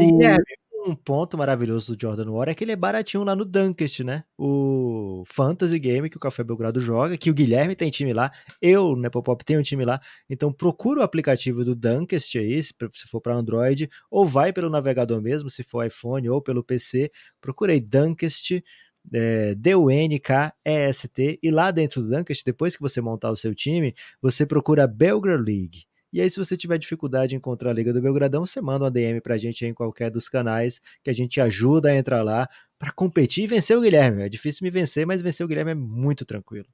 um 0.87 0.95
ponto 0.95 1.39
maravilhoso 1.39 1.97
do 1.97 2.01
Jordan 2.01 2.31
War 2.31 2.49
é 2.49 2.55
que 2.55 2.63
ele 2.63 2.73
é 2.73 2.77
baratinho 2.77 3.25
lá 3.25 3.35
no 3.35 3.45
Dunkest, 3.45 4.01
né? 4.01 4.23
O 4.37 5.25
Fantasy 5.27 5.79
Game 5.79 6.11
que 6.11 6.17
o 6.17 6.21
Café 6.21 6.45
Belgrado 6.45 6.79
joga, 6.81 7.17
que 7.17 7.31
o 7.31 7.35
Guilherme 7.35 7.75
tem 7.75 7.91
time 7.91 8.13
lá, 8.13 8.31
eu, 8.61 8.95
né, 8.95 9.09
Popop, 9.09 9.43
tenho 9.45 9.61
um 9.61 9.63
time 9.63 9.85
lá. 9.85 9.99
Então 10.29 10.53
procura 10.53 11.01
o 11.01 11.03
aplicativo 11.03 11.65
do 11.65 11.75
Dunkest 11.75 12.37
aí, 12.37 12.63
se 12.63 12.75
for 13.11 13.21
para 13.21 13.35
Android, 13.35 13.89
ou 14.11 14.27
vai 14.27 14.53
pelo 14.53 14.69
navegador 14.69 15.23
mesmo, 15.23 15.49
se 15.49 15.63
for 15.63 15.87
iPhone 15.87 16.29
ou 16.29 16.43
pelo 16.43 16.63
PC. 16.63 17.11
Procurei 17.41 17.81
Dunkest, 17.81 18.63
é, 19.13 19.55
D-U-N-K-E-S-T, 19.55 21.39
e 21.43 21.51
lá 21.51 21.71
dentro 21.71 22.03
do 22.03 22.11
Dunkest, 22.11 22.45
depois 22.45 22.77
que 22.77 22.83
você 22.83 23.01
montar 23.01 23.31
o 23.31 23.37
seu 23.37 23.55
time, 23.55 23.95
você 24.21 24.45
procura 24.45 24.87
Belgrade 24.87 25.43
League. 25.43 25.85
E 26.15 26.21
aí, 26.21 26.31
se 26.31 26.39
você 26.39 26.57
tiver 26.57 26.79
dificuldade 26.79 27.35
em 27.35 27.39
encontrar 27.39 27.71
a 27.71 27.73
Liga 27.73 27.93
do 27.93 28.01
Belgradão, 28.01 28.47
você 28.47 28.61
manda 28.61 28.85
uma 28.85 28.91
DM 28.91 29.21
pra 29.21 29.37
gente 29.37 29.67
em 29.67 29.75
qualquer 29.75 30.13
dos 30.13 30.29
canais, 30.29 30.81
que 31.03 31.11
a 31.11 31.13
gente 31.13 31.41
ajuda 31.41 31.91
a 31.91 31.97
entrar 31.97 32.23
lá 32.23 32.49
para 32.79 32.93
competir 32.93 33.43
e 33.43 33.47
vencer 33.49 33.77
o 33.77 33.81
Guilherme. 33.81 34.23
É 34.23 34.29
difícil 34.29 34.61
me 34.63 34.71
vencer, 34.71 35.05
mas 35.05 35.21
vencer 35.21 35.45
o 35.45 35.49
Guilherme 35.49 35.73
é 35.73 35.75
muito 35.75 36.25
tranquilo. 36.25 36.69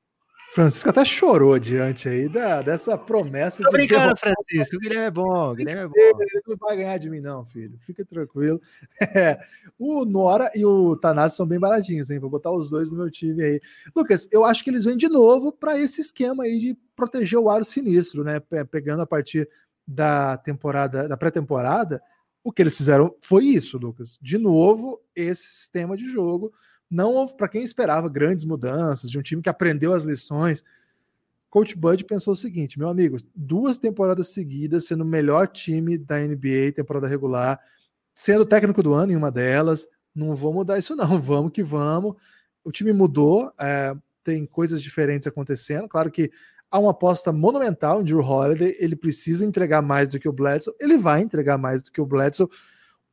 Francisco 0.53 0.91
até 0.91 1.05
chorou 1.05 1.57
diante 1.61 2.09
aí 2.09 2.29
da, 2.29 2.61
dessa 2.61 2.99
promessa. 2.99 3.63
Tô 3.63 3.71
brincando, 3.71 4.15
de 4.15 4.21
Francisco. 4.21 4.77
O 4.77 4.81
Guilherme 4.81 5.07
é 5.07 5.11
bom. 5.11 5.53
O 5.53 5.55
Guilherme 5.55 5.83
é 5.83 5.87
bom. 5.87 5.95
Ele 5.97 6.43
não 6.47 6.57
vai 6.57 6.77
ganhar 6.77 6.99
de 6.99 7.09
mim, 7.09 7.21
não, 7.21 7.47
filho. 7.47 7.79
Fica 7.81 8.05
tranquilo. 8.05 8.61
É, 9.21 9.41
o 9.79 10.05
Nora 10.05 10.51
e 10.55 10.65
o 10.65 10.97
Tanassi 10.97 11.37
são 11.37 11.47
bem 11.47 11.59
baratinhos, 11.59 12.11
hein? 12.11 12.19
Vou 12.19 12.31
botar 12.31 12.53
os 12.53 12.71
dois 12.71 12.93
no 12.93 12.99
meu 12.99 13.11
time 13.11 13.43
aí. 13.43 13.61
Lucas, 13.95 14.29
eu 14.31 14.45
acho 14.45 14.63
que 14.63 14.71
eles 14.71 14.85
vêm 14.85 14.97
de 14.97 15.09
novo 15.09 15.53
para 15.53 15.79
esse 15.79 16.01
esquema 16.01 16.45
aí 16.45 16.59
de 16.59 16.79
proteger 16.95 17.39
o 17.39 17.51
aro 17.51 17.65
sinistro, 17.65 18.23
né? 18.23 18.41
Pegando 18.71 19.03
a 19.03 19.07
partir 19.07 19.49
da 19.87 20.37
temporada, 20.37 21.09
da 21.09 21.17
pré-temporada, 21.17 22.01
o 22.43 22.53
que 22.53 22.63
eles 22.63 22.77
fizeram 22.77 23.15
foi 23.21 23.45
isso, 23.45 23.79
Lucas. 23.79 24.19
De 24.21 24.39
novo, 24.39 25.01
esse 25.15 25.43
sistema 25.43 25.97
de 25.97 26.11
jogo 26.11 26.53
não 26.91 27.13
houve 27.13 27.37
para 27.37 27.49
quem 27.49 27.63
esperava 27.63 28.09
grandes 28.09 28.45
mudanças 28.45 29.09
de 29.09 29.19
um 29.19 29.23
time 29.23 29.41
que 29.41 29.49
aprendeu 29.49 29.93
as 29.93 30.05
lições. 30.05 30.65
Coach 31.49 31.77
Bud 31.77 32.05
pensou 32.05 32.33
o 32.33 32.37
seguinte, 32.37 32.79
meu 32.79 32.89
amigo, 32.89 33.17
duas 33.35 33.79
temporadas 33.79 34.29
seguidas 34.29 34.87
sendo 34.87 35.03
o 35.03 35.07
melhor 35.07 35.47
time 35.47 35.97
da 35.97 36.19
NBA, 36.19 36.73
temporada 36.75 37.07
regular, 37.07 37.61
sendo 38.15 38.45
técnico 38.45 38.83
do 38.83 38.93
ano 38.93 39.13
em 39.13 39.17
uma 39.17 39.31
delas, 39.31 39.87
não 40.15 40.35
vou 40.35 40.53
mudar 40.53 40.79
isso 40.79 40.97
não, 40.97 41.19
vamos 41.21 41.53
que 41.53 41.63
vamos. 41.63 42.17
O 42.65 42.73
time 42.73 42.93
mudou, 42.93 43.53
é, 43.59 43.97
tem 44.25 44.45
coisas 44.45 44.83
diferentes 44.83 45.29
acontecendo, 45.29 45.89
claro 45.89 46.11
que 46.11 46.31
há 46.71 46.79
uma 46.79 46.91
aposta 46.91 47.33
monumental 47.33 48.01
em 48.01 48.05
Drew 48.05 48.21
Holiday, 48.21 48.77
ele 48.79 48.95
precisa 48.95 49.45
entregar 49.45 49.83
mais 49.83 50.09
do 50.09 50.19
que 50.19 50.29
o 50.29 50.33
Bledsoe, 50.33 50.75
ele 50.81 50.99
vai 50.99 51.21
entregar 51.21 51.57
mais 51.57 51.83
do 51.83 51.91
que 51.91 52.01
o 52.01 52.07
Bledsoe, 52.07 52.49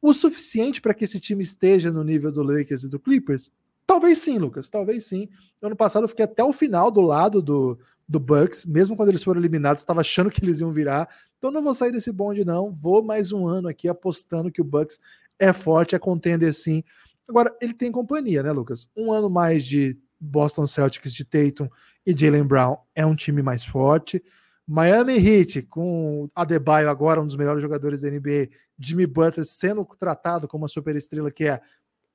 o 0.02 0.14
suficiente 0.14 0.82
para 0.82 0.94
que 0.94 1.06
esse 1.06 1.20
time 1.20 1.44
esteja 1.44 1.92
no 1.92 2.04
nível 2.04 2.32
do 2.32 2.44
Lakers 2.44 2.84
e 2.84 2.90
do 2.90 3.00
Clippers? 3.00 3.52
Talvez 3.88 4.18
sim, 4.18 4.38
Lucas, 4.38 4.68
talvez 4.68 5.06
sim. 5.06 5.30
Ano 5.62 5.76
passado 5.76 6.04
eu 6.04 6.10
fiquei 6.10 6.26
até 6.26 6.44
o 6.44 6.52
final 6.52 6.92
do 6.92 7.00
lado 7.00 7.42
do, 7.42 7.80
do 8.08 8.20
Bucks, 8.20 8.66
mesmo 8.66 8.98
quando 8.98 9.10
eles 9.10 9.24
foram 9.24 9.40
eliminados, 9.40 9.82
estava 9.82 10.02
achando 10.02 10.30
que 10.30 10.44
eles 10.44 10.60
iam 10.60 10.74
virar. 10.74 11.08
Então 11.38 11.50
não 11.50 11.64
vou 11.64 11.74
sair 11.74 11.94
desse 11.94 12.12
bonde, 12.12 12.44
não. 12.44 12.74
Vou 12.74 13.02
mais 13.02 13.32
um 13.32 13.48
ano 13.48 13.70
aqui 13.70 13.88
apostando 13.88 14.52
que 14.52 14.60
o 14.60 14.66
Bucks 14.66 15.00
é 15.40 15.54
forte, 15.54 15.96
é 15.96 16.00
contender 16.00 16.54
sim. 16.54 16.84
Agora, 17.28 17.56
ele 17.62 17.74
tem 17.74 17.90
companhia, 17.90 18.44
né, 18.44 18.52
Lucas? 18.52 18.90
Um 18.96 19.12
ano 19.12 19.30
mais 19.30 19.66
de 19.66 19.98
Boston 20.20 20.68
Celtics, 20.68 21.14
de 21.14 21.24
Tatum 21.24 21.70
e 22.06 22.16
Jalen 22.18 22.44
Brown 22.44 22.78
é 22.94 23.06
um 23.06 23.16
time 23.16 23.42
mais 23.42 23.64
forte. 23.64 24.22
Miami 24.68 25.14
Heat, 25.14 25.62
com 25.64 26.30
Adebayo 26.36 26.90
agora 26.90 27.22
um 27.22 27.28
dos 27.28 27.38
melhores 27.38 27.62
jogadores 27.62 28.02
da 28.02 28.10
NBA, 28.10 28.50
Jimmy 28.78 29.08
Butler 29.08 29.46
sendo 29.46 29.86
tratado 29.98 30.48
como 30.48 30.64
uma 30.64 30.68
superestrela 30.68 31.32
que 31.32 31.46
é, 31.46 31.62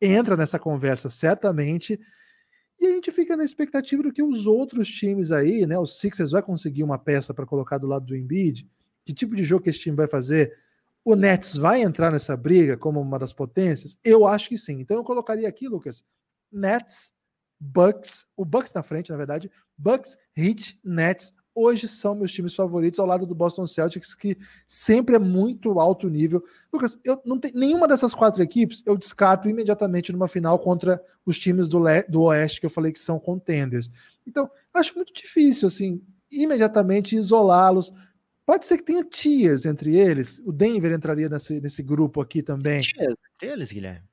entra 0.02 0.36
nessa 0.36 0.58
conversa 0.58 1.08
certamente. 1.08 1.98
E 2.78 2.86
a 2.86 2.90
gente 2.90 3.12
fica 3.12 3.36
na 3.36 3.44
expectativa 3.44 4.02
do 4.02 4.12
que 4.12 4.22
os 4.22 4.46
outros 4.46 4.88
times 4.88 5.30
aí, 5.30 5.64
né? 5.66 5.78
O 5.78 5.86
Sixers 5.86 6.32
vai 6.32 6.42
conseguir 6.42 6.82
uma 6.82 6.98
peça 6.98 7.32
para 7.32 7.46
colocar 7.46 7.78
do 7.78 7.86
lado 7.86 8.06
do 8.06 8.16
Embiid. 8.16 8.68
Que 9.04 9.14
tipo 9.14 9.36
de 9.36 9.44
jogo 9.44 9.62
que 9.62 9.70
esse 9.70 9.78
time 9.78 9.96
vai 9.96 10.08
fazer? 10.08 10.52
O 11.04 11.14
Nets 11.14 11.56
vai 11.56 11.82
entrar 11.82 12.10
nessa 12.10 12.36
briga 12.36 12.76
como 12.76 13.00
uma 13.00 13.18
das 13.18 13.32
potências? 13.32 13.96
Eu 14.04 14.26
acho 14.26 14.48
que 14.48 14.58
sim. 14.58 14.80
Então 14.80 14.96
eu 14.96 15.04
colocaria 15.04 15.48
aqui, 15.48 15.68
Lucas, 15.68 16.04
Nets, 16.50 17.12
Bucks, 17.58 18.26
o 18.36 18.44
Bucks 18.44 18.72
na 18.72 18.82
frente, 18.82 19.10
na 19.10 19.16
verdade, 19.16 19.50
Bucks, 19.78 20.16
Heat, 20.36 20.80
Nets, 20.84 21.32
hoje 21.54 21.88
são 21.88 22.14
meus 22.14 22.32
times 22.32 22.54
favoritos 22.54 22.98
ao 22.98 23.06
lado 23.06 23.26
do 23.26 23.34
Boston 23.34 23.66
Celtics, 23.66 24.14
que 24.14 24.36
sempre 24.66 25.16
é 25.16 25.18
muito 25.18 25.78
alto 25.78 26.08
nível. 26.08 26.42
Lucas, 26.72 26.98
eu 27.04 27.20
não 27.24 27.38
tenho 27.38 27.54
nenhuma 27.58 27.86
dessas 27.86 28.14
quatro 28.14 28.42
equipes, 28.42 28.82
eu 28.86 28.96
descarto 28.96 29.48
imediatamente 29.48 30.12
numa 30.12 30.28
final 30.28 30.58
contra 30.58 31.02
os 31.24 31.38
times 31.38 31.68
do, 31.68 31.78
Le, 31.78 32.02
do 32.08 32.22
Oeste 32.22 32.60
que 32.60 32.66
eu 32.66 32.70
falei 32.70 32.92
que 32.92 33.00
são 33.00 33.18
contenders. 33.18 33.90
Então, 34.26 34.50
acho 34.72 34.94
muito 34.94 35.12
difícil 35.12 35.68
assim, 35.68 36.02
imediatamente 36.30 37.16
isolá-los. 37.16 37.92
Pode 38.44 38.66
ser 38.66 38.78
que 38.78 38.84
tenha 38.84 39.04
tiers 39.04 39.64
entre 39.64 39.96
eles. 39.96 40.42
O 40.44 40.52
Denver 40.52 40.92
entraria 40.92 41.28
nesse, 41.28 41.60
nesse 41.60 41.82
grupo 41.82 42.20
aqui 42.20 42.42
também. 42.42 42.80
Tiers 42.80 43.16
entre 43.34 43.52
eles, 43.52 43.72
Guilherme? 43.72 44.08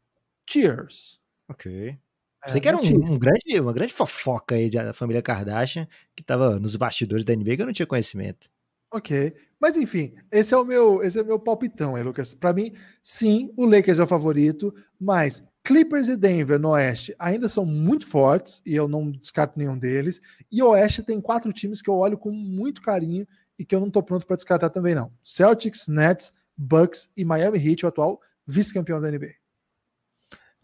Tiers. 0.46 1.20
Ok. 1.48 1.98
É, 2.46 2.52
Sei 2.52 2.62
que 2.62 2.68
era 2.68 2.78
um, 2.78 2.82
um, 2.82 3.20
grande, 3.20 3.60
uma 3.60 3.74
grande 3.74 3.94
fofoca 3.94 4.56
aí 4.56 4.70
da 4.70 4.94
família 4.94 5.22
Kardashian 5.22 5.88
que 6.16 6.22
estava 6.22 6.60
nos 6.60 6.76
bastidores 6.76 7.26
da 7.26 7.36
NBA 7.36 7.58
que 7.58 7.62
eu 7.62 7.66
não 7.66 7.74
tinha 7.74 7.86
conhecimento. 7.86 8.50
Ok. 8.92 9.34
Mas 9.60 9.76
enfim, 9.76 10.16
esse 10.32 10.54
é 10.54 10.58
o 10.58 10.66
meu, 10.66 11.04
esse 11.04 11.20
é 11.20 11.22
o 11.22 11.26
meu 11.26 11.38
palpitão, 11.38 11.98
hein, 11.98 12.04
Lucas? 12.04 12.34
Para 12.34 12.54
mim, 12.54 12.72
sim, 13.04 13.54
o 13.58 13.66
Lakers 13.66 14.00
é 14.00 14.04
o 14.04 14.08
favorito, 14.08 14.74
mas 15.00 15.46
Clippers 15.64 16.08
e 16.08 16.16
Denver 16.16 16.58
no 16.58 16.70
Oeste 16.70 17.14
ainda 17.20 17.50
são 17.50 17.66
muito 17.66 18.08
fortes 18.08 18.62
e 18.66 18.74
eu 18.74 18.88
não 18.88 19.12
descarto 19.12 19.60
nenhum 19.60 19.78
deles. 19.78 20.22
E 20.52 20.64
o 20.64 20.70
Oeste 20.70 21.04
tem 21.04 21.20
quatro 21.20 21.52
times 21.52 21.82
que 21.82 21.90
eu 21.90 21.96
olho 21.96 22.18
com 22.18 22.32
muito 22.32 22.82
carinho 22.82 23.28
e 23.58 23.66
que 23.66 23.76
eu 23.76 23.80
não 23.82 23.92
tô 23.92 24.02
pronto 24.02 24.26
para 24.26 24.38
descartar 24.38 24.70
também 24.70 24.96
não. 24.96 25.12
Celtics, 25.24 25.88
Nets, 25.88 26.34
Bucks 26.58 27.10
e 27.16 27.26
Miami 27.26 27.60
Heat, 27.60 27.86
o 27.86 27.90
atual 27.90 28.20
vice-campeão 28.48 29.02
da 29.02 29.12
NBA. 29.12 29.39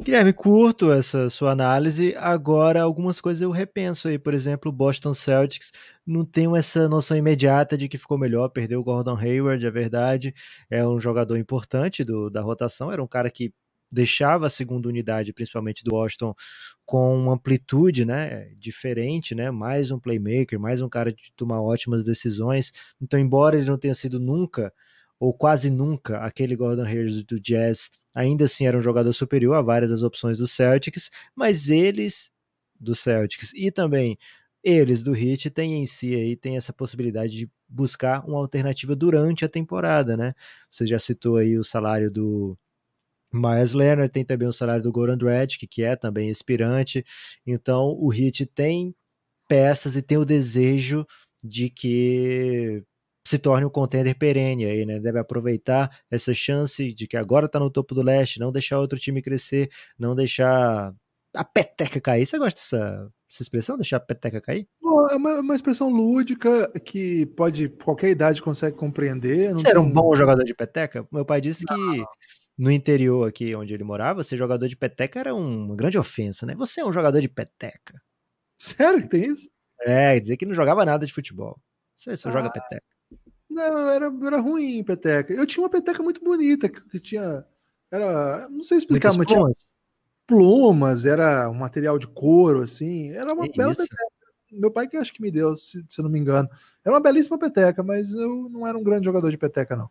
Guilherme, 0.01 0.33
curto 0.33 0.91
essa 0.91 1.29
sua 1.29 1.51
análise. 1.51 2.13
Agora, 2.17 2.81
algumas 2.81 3.21
coisas 3.21 3.41
eu 3.41 3.49
repenso 3.49 4.09
aí. 4.09 4.19
Por 4.19 4.33
exemplo, 4.33 4.69
o 4.69 4.73
Boston 4.73 5.13
Celtics 5.13 5.71
não 6.05 6.25
tem 6.25 6.53
essa 6.57 6.89
noção 6.89 7.15
imediata 7.15 7.77
de 7.77 7.87
que 7.87 7.97
ficou 7.97 8.17
melhor, 8.17 8.49
perdeu 8.49 8.81
o 8.81 8.83
Gordon 8.83 9.15
Hayward, 9.17 9.65
é 9.65 9.71
verdade. 9.71 10.33
É 10.69 10.85
um 10.85 10.99
jogador 10.99 11.37
importante 11.37 12.03
do, 12.03 12.29
da 12.29 12.41
rotação, 12.41 12.91
era 12.91 13.01
um 13.01 13.07
cara 13.07 13.31
que 13.31 13.53
deixava 13.89 14.47
a 14.47 14.49
segunda 14.49 14.89
unidade, 14.89 15.31
principalmente 15.31 15.81
do 15.83 15.95
Washington, 15.95 16.35
com 16.85 17.15
uma 17.15 17.33
amplitude 17.35 18.03
né, 18.03 18.49
diferente, 18.57 19.33
né, 19.33 19.49
mais 19.49 19.91
um 19.91 19.99
playmaker, 19.99 20.59
mais 20.59 20.81
um 20.81 20.89
cara 20.89 21.13
de 21.13 21.31
tomar 21.37 21.61
ótimas 21.61 22.03
decisões. 22.03 22.73
Então, 23.01 23.17
embora 23.17 23.55
ele 23.55 23.65
não 23.65 23.77
tenha 23.77 23.95
sido 23.95 24.19
nunca, 24.19 24.73
ou 25.19 25.33
quase 25.33 25.69
nunca, 25.69 26.19
aquele 26.19 26.55
Gordon 26.55 26.83
Hayward 26.83 27.23
do 27.23 27.39
Jazz 27.39 27.89
ainda 28.13 28.45
assim 28.45 28.65
era 28.65 28.77
um 28.77 28.81
jogador 28.81 29.13
superior 29.13 29.55
a 29.55 29.61
várias 29.61 29.89
das 29.89 30.03
opções 30.03 30.37
do 30.37 30.47
Celtics, 30.47 31.09
mas 31.35 31.69
eles 31.69 32.31
do 32.79 32.95
Celtics 32.95 33.51
e 33.53 33.71
também 33.71 34.17
eles 34.63 35.03
do 35.03 35.15
Heat 35.15 35.49
têm 35.51 35.75
em 35.81 35.85
si 35.85 36.15
aí 36.15 36.35
tem 36.35 36.57
essa 36.57 36.73
possibilidade 36.73 37.37
de 37.37 37.49
buscar 37.69 38.25
uma 38.25 38.39
alternativa 38.39 38.95
durante 38.95 39.45
a 39.45 39.49
temporada, 39.49 40.17
né? 40.17 40.33
Você 40.69 40.87
já 40.87 40.97
citou 40.99 41.37
aí 41.37 41.57
o 41.57 41.63
salário 41.63 42.09
do 42.09 42.57
Myers 43.33 43.73
Leonard, 43.73 44.11
tem 44.11 44.25
também 44.25 44.47
o 44.47 44.53
salário 44.53 44.83
do 44.83 44.91
Goran 44.91 45.17
Dragic, 45.17 45.67
que 45.67 45.83
é 45.83 45.95
também 45.95 46.31
aspirante. 46.31 47.05
Então, 47.45 47.95
o 47.99 48.13
Heat 48.13 48.45
tem 48.47 48.95
peças 49.47 49.95
e 49.95 50.01
tem 50.01 50.17
o 50.17 50.25
desejo 50.25 51.05
de 51.43 51.69
que 51.69 52.83
se 53.25 53.39
torne 53.39 53.65
um 53.65 53.69
contender 53.69 54.15
perene 54.17 54.65
aí, 54.65 54.85
né? 54.85 54.99
Deve 54.99 55.19
aproveitar 55.19 55.89
essa 56.11 56.33
chance 56.33 56.93
de 56.93 57.07
que 57.07 57.17
agora 57.17 57.49
tá 57.49 57.59
no 57.59 57.71
topo 57.71 57.95
do 57.95 58.03
leste, 58.03 58.39
não 58.39 58.51
deixar 58.51 58.79
outro 58.79 58.99
time 58.99 59.21
crescer, 59.21 59.69
não 59.97 60.15
deixar 60.15 60.93
a 61.33 61.43
peteca 61.43 61.99
cair. 61.99 62.25
Você 62.25 62.37
gosta 62.37 62.59
dessa, 62.59 63.11
dessa 63.27 63.41
expressão, 63.41 63.77
deixar 63.77 63.97
a 63.97 64.01
peteca 64.01 64.39
cair? 64.39 64.67
É 65.11 65.15
uma, 65.15 65.39
uma, 65.39 65.55
expressão 65.55 65.89
lúdica 65.89 66.71
que 66.81 67.25
pode, 67.35 67.69
qualquer 67.69 68.09
idade 68.09 68.41
consegue 68.41 68.77
compreender. 68.77 69.53
Você 69.53 69.63
tem... 69.63 69.71
era 69.71 69.81
um 69.81 69.91
bom 69.91 70.15
jogador 70.15 70.43
de 70.43 70.53
peteca? 70.53 71.07
Meu 71.11 71.25
pai 71.25 71.41
disse 71.41 71.63
não. 71.67 71.93
que 71.93 72.03
no 72.57 72.71
interior 72.71 73.27
aqui 73.27 73.55
onde 73.55 73.73
ele 73.73 73.83
morava, 73.83 74.23
ser 74.23 74.37
jogador 74.37 74.67
de 74.67 74.77
peteca 74.77 75.19
era 75.19 75.33
uma 75.33 75.75
grande 75.75 75.97
ofensa, 75.97 76.45
né? 76.45 76.55
Você 76.55 76.81
é 76.81 76.85
um 76.85 76.93
jogador 76.93 77.19
de 77.19 77.29
peteca. 77.29 77.99
Sério? 78.57 79.07
Tem 79.07 79.25
isso? 79.31 79.49
É, 79.81 80.19
dizer 80.19 80.37
que 80.37 80.45
não 80.45 80.53
jogava 80.53 80.85
nada 80.85 81.05
de 81.05 81.13
futebol. 81.13 81.59
Você 81.97 82.15
só 82.15 82.29
ah. 82.29 82.31
joga 82.31 82.51
peteca. 82.51 82.94
Não, 83.55 83.89
era, 83.89 84.13
era 84.23 84.37
ruim 84.41 84.83
peteca. 84.83 85.33
Eu 85.33 85.45
tinha 85.45 85.63
uma 85.63 85.69
peteca 85.69 86.03
muito 86.03 86.21
bonita, 86.21 86.67
que, 86.67 86.81
que 86.89 86.99
tinha. 86.99 87.45
Era. 87.89 88.49
Não 88.49 88.65
sei 88.65 88.77
explicar, 88.77 89.13
Muitas 89.13 89.17
mas 89.17 89.27
plumas. 89.27 89.57
tinha 89.57 89.75
plumas, 90.27 91.05
era 91.05 91.49
um 91.49 91.53
material 91.53 91.97
de 91.97 92.07
couro, 92.07 92.63
assim. 92.63 93.11
Era 93.11 93.33
uma 93.33 93.47
bela 93.49 93.71
isso? 93.71 93.81
peteca. 93.81 94.03
Meu 94.51 94.71
pai 94.71 94.87
que 94.87 94.97
acho 94.97 95.13
que 95.13 95.21
me 95.21 95.31
deu, 95.31 95.55
se, 95.55 95.85
se 95.87 96.01
não 96.01 96.09
me 96.09 96.19
engano. 96.19 96.49
Era 96.83 96.93
uma 96.93 97.01
belíssima 97.01 97.39
peteca, 97.39 97.81
mas 97.81 98.13
eu 98.13 98.49
não 98.49 98.67
era 98.67 98.77
um 98.77 98.83
grande 98.83 99.05
jogador 99.05 99.31
de 99.31 99.37
peteca, 99.37 99.75
não. 99.75 99.89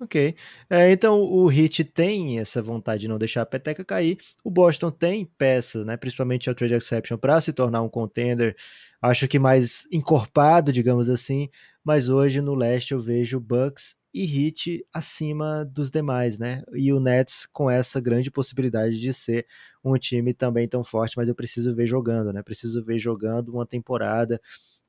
Ok. 0.00 0.34
É, 0.70 0.90
então 0.90 1.20
o 1.20 1.50
Heat 1.50 1.84
tem 1.84 2.38
essa 2.38 2.62
vontade 2.62 3.02
de 3.02 3.08
não 3.08 3.18
deixar 3.18 3.42
a 3.42 3.46
peteca 3.46 3.84
cair. 3.84 4.18
O 4.44 4.50
Boston 4.50 4.90
tem 4.90 5.24
peça, 5.24 5.84
né, 5.84 5.96
principalmente 5.96 6.48
a 6.48 6.54
trade 6.54 6.74
exception, 6.74 7.16
para 7.16 7.40
se 7.40 7.52
tornar 7.52 7.82
um 7.82 7.88
contender. 7.88 8.56
Acho 9.00 9.26
que 9.28 9.38
mais 9.38 9.86
encorpado, 9.92 10.72
digamos 10.72 11.10
assim 11.10 11.48
mas 11.84 12.08
hoje 12.08 12.40
no 12.40 12.54
leste 12.54 12.92
eu 12.92 13.00
vejo 13.00 13.40
Bucks 13.40 13.94
e 14.14 14.24
Heat 14.46 14.84
acima 14.92 15.64
dos 15.64 15.90
demais, 15.90 16.38
né? 16.38 16.62
E 16.74 16.92
o 16.92 17.00
Nets 17.00 17.46
com 17.46 17.70
essa 17.70 18.00
grande 18.00 18.30
possibilidade 18.30 19.00
de 19.00 19.12
ser 19.12 19.46
um 19.84 19.94
time 19.96 20.34
também 20.34 20.68
tão 20.68 20.84
forte, 20.84 21.16
mas 21.16 21.28
eu 21.28 21.34
preciso 21.34 21.74
ver 21.74 21.86
jogando, 21.86 22.32
né? 22.32 22.42
Preciso 22.42 22.84
ver 22.84 22.98
jogando 22.98 23.50
uma 23.54 23.66
temporada 23.66 24.40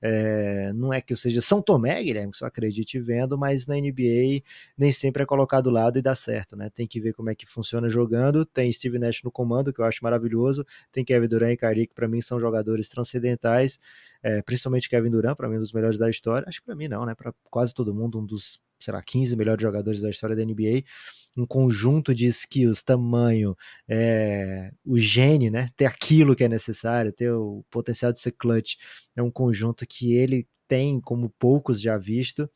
é, 0.05 0.73
não 0.73 0.93
é 0.93 0.99
que 0.99 1.13
eu 1.13 1.17
seja 1.17 1.39
São 1.39 1.61
Tomé, 1.61 2.03
Guilherme, 2.03 2.33
que 2.33 2.37
só 2.37 2.45
acredite 2.45 2.99
vendo, 2.99 3.37
mas 3.37 3.65
na 3.65 3.75
NBA 3.75 4.41
nem 4.77 4.91
sempre 4.91 5.23
é 5.23 5.25
colocado 5.25 5.63
do 5.63 5.69
lado 5.69 5.97
e 5.97 6.01
dá 6.01 6.13
certo, 6.13 6.57
né? 6.57 6.69
Tem 6.69 6.85
que 6.85 6.99
ver 6.99 7.13
como 7.13 7.29
é 7.29 7.35
que 7.35 7.45
funciona 7.45 7.87
jogando. 7.87 8.45
Tem 8.45 8.69
Steve 8.69 8.99
Nash 8.99 9.23
no 9.23 9.31
comando, 9.31 9.71
que 9.71 9.79
eu 9.79 9.85
acho 9.85 10.03
maravilhoso. 10.03 10.65
Tem 10.91 11.05
Kevin 11.05 11.29
Durant 11.29 11.53
e 11.53 11.57
Kyrie, 11.57 11.87
que 11.87 11.93
para 11.93 12.05
mim 12.05 12.21
são 12.21 12.37
jogadores 12.37 12.89
transcendentais, 12.89 13.79
é, 14.21 14.41
principalmente 14.41 14.89
Kevin 14.89 15.09
Durant, 15.09 15.37
para 15.37 15.47
mim 15.47 15.55
um 15.55 15.61
dos 15.61 15.71
melhores 15.71 15.97
da 15.97 16.09
história. 16.09 16.45
Acho 16.49 16.59
que 16.59 16.65
para 16.65 16.75
mim 16.75 16.89
não, 16.89 17.05
né? 17.05 17.15
Para 17.15 17.33
quase 17.49 17.73
todo 17.73 17.93
mundo, 17.95 18.19
um 18.19 18.25
dos, 18.25 18.59
sei 18.83 18.93
lá, 18.93 19.01
15 19.01 19.35
melhores 19.35 19.61
jogadores 19.61 20.01
da 20.01 20.09
história 20.09 20.35
da 20.35 20.43
NBA 20.43 20.83
um 21.35 21.45
conjunto 21.45 22.13
de 22.13 22.27
skills, 22.27 22.83
tamanho, 22.83 23.55
é, 23.87 24.71
o 24.85 24.97
gene, 24.97 25.49
né? 25.49 25.69
Ter 25.75 25.85
aquilo 25.85 26.35
que 26.35 26.43
é 26.43 26.49
necessário, 26.49 27.11
ter 27.11 27.31
o 27.31 27.65
potencial 27.71 28.11
de 28.11 28.19
ser 28.19 28.31
clutch, 28.33 28.75
é 29.15 29.21
um 29.23 29.31
conjunto 29.31 29.85
que 29.87 30.13
ele 30.13 30.47
tem 30.67 30.99
como 31.01 31.29
poucos 31.39 31.81
já 31.81 31.97
visto. 31.97 32.49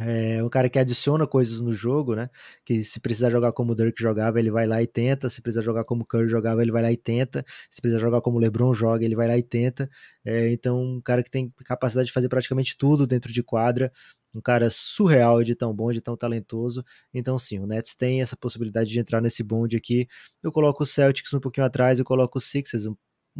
É 0.00 0.42
um 0.42 0.48
cara 0.48 0.68
que 0.68 0.76
adiciona 0.76 1.24
coisas 1.24 1.60
no 1.60 1.72
jogo, 1.72 2.16
né? 2.16 2.28
Que 2.64 2.82
se 2.82 2.98
precisar 2.98 3.30
jogar 3.30 3.52
como 3.52 3.72
o 3.72 3.74
Dirk 3.76 4.00
jogava, 4.00 4.40
ele 4.40 4.50
vai 4.50 4.66
lá 4.66 4.82
e 4.82 4.88
tenta. 4.88 5.30
Se 5.30 5.40
precisar 5.40 5.62
jogar 5.62 5.84
como 5.84 6.02
o 6.02 6.06
Curry 6.06 6.26
jogava, 6.28 6.62
ele 6.62 6.72
vai 6.72 6.82
lá 6.82 6.90
e 6.90 6.96
tenta. 6.96 7.44
Se 7.70 7.80
precisar 7.80 8.00
jogar 8.00 8.20
como 8.20 8.36
o 8.36 8.40
LeBron 8.40 8.74
joga, 8.74 9.04
ele 9.04 9.14
vai 9.14 9.28
lá 9.28 9.38
e 9.38 9.42
tenta. 9.42 9.88
É, 10.24 10.50
então, 10.50 10.82
um 10.82 11.00
cara 11.00 11.22
que 11.22 11.30
tem 11.30 11.48
capacidade 11.64 12.08
de 12.08 12.12
fazer 12.12 12.28
praticamente 12.28 12.76
tudo 12.76 13.06
dentro 13.06 13.32
de 13.32 13.40
quadra 13.40 13.92
um 14.34 14.40
cara 14.40 14.68
surreal 14.70 15.42
de 15.42 15.54
tão 15.54 15.72
bom, 15.74 15.92
de 15.92 16.00
tão 16.00 16.16
talentoso. 16.16 16.84
Então, 17.12 17.38
sim, 17.38 17.58
o 17.58 17.66
Nets 17.66 17.94
tem 17.94 18.20
essa 18.20 18.36
possibilidade 18.36 18.90
de 18.90 18.98
entrar 18.98 19.20
nesse 19.20 19.42
bonde 19.42 19.76
aqui. 19.76 20.08
Eu 20.42 20.50
coloco 20.50 20.82
o 20.82 20.86
Celtics 20.86 21.32
um 21.32 21.40
pouquinho 21.40 21.66
atrás, 21.66 21.98
eu 21.98 22.04
coloco 22.04 22.38
o 22.38 22.40
Sixers 22.40 22.86
um, 22.86 22.96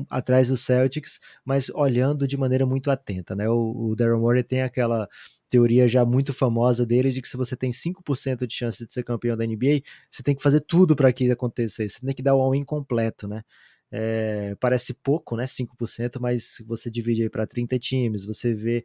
atrás 0.09 0.49
do 0.49 0.57
Celtics, 0.57 1.21
mas 1.45 1.69
olhando 1.71 2.27
de 2.27 2.37
maneira 2.37 2.67
muito 2.67 2.91
atenta, 2.91 3.35
né? 3.35 3.49
O, 3.49 3.91
o 3.91 3.97
Daryl 3.97 4.21
Morey 4.21 4.43
tem 4.43 4.63
aquela 4.63 5.09
teoria 5.49 5.87
já 5.87 6.05
muito 6.05 6.33
famosa 6.33 6.85
dele 6.85 7.11
de 7.11 7.23
que 7.23 7.29
se 7.29 7.37
você 7.37 7.57
tem 7.57 7.71
5% 7.71 8.47
de 8.47 8.55
chance 8.55 8.87
de 8.87 8.93
ser 8.93 9.05
campeão 9.05 9.37
da 9.37 9.45
NBA, 9.47 9.83
você 10.11 10.23
tem 10.23 10.35
que 10.35 10.43
fazer 10.43 10.61
tudo 10.61 10.97
para 10.97 11.13
que 11.13 11.31
aconteça 11.31 11.85
isso. 11.85 11.99
Você 11.99 12.07
tem 12.07 12.15
que 12.15 12.23
dar 12.23 12.35
o 12.35 12.41
all-in 12.41 12.65
completo, 12.65 13.29
né? 13.29 13.43
É, 13.91 14.57
parece 14.57 14.93
pouco, 14.95 15.37
né? 15.37 15.47
5%, 15.47 16.21
mas 16.21 16.57
você 16.67 16.91
divide 16.91 17.23
aí 17.23 17.31
para 17.31 17.47
30 17.47 17.79
times, 17.79 18.25
você 18.25 18.53
vê 18.53 18.85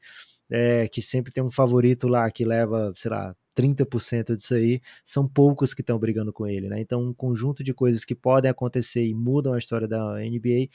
é, 0.50 0.88
que 0.88 1.02
sempre 1.02 1.32
tem 1.32 1.44
um 1.44 1.52
favorito 1.52 2.08
lá 2.08 2.30
que 2.32 2.46
leva, 2.46 2.92
sei 2.96 3.12
lá, 3.12 3.36
30% 3.56 4.36
disso 4.36 4.56
aí, 4.56 4.82
são 5.04 5.28
poucos 5.28 5.74
que 5.74 5.82
estão 5.82 6.00
brigando 6.00 6.32
com 6.32 6.48
ele, 6.48 6.70
né? 6.70 6.80
Então, 6.80 7.02
um 7.02 7.14
conjunto 7.14 7.64
de 7.64 7.74
coisas 7.74 8.06
que 8.06 8.16
podem 8.16 8.50
acontecer 8.50 9.06
e 9.06 9.14
mudam 9.14 9.54
a 9.54 9.58
história 9.58 9.88
da 9.88 10.16
NBA 10.20 10.70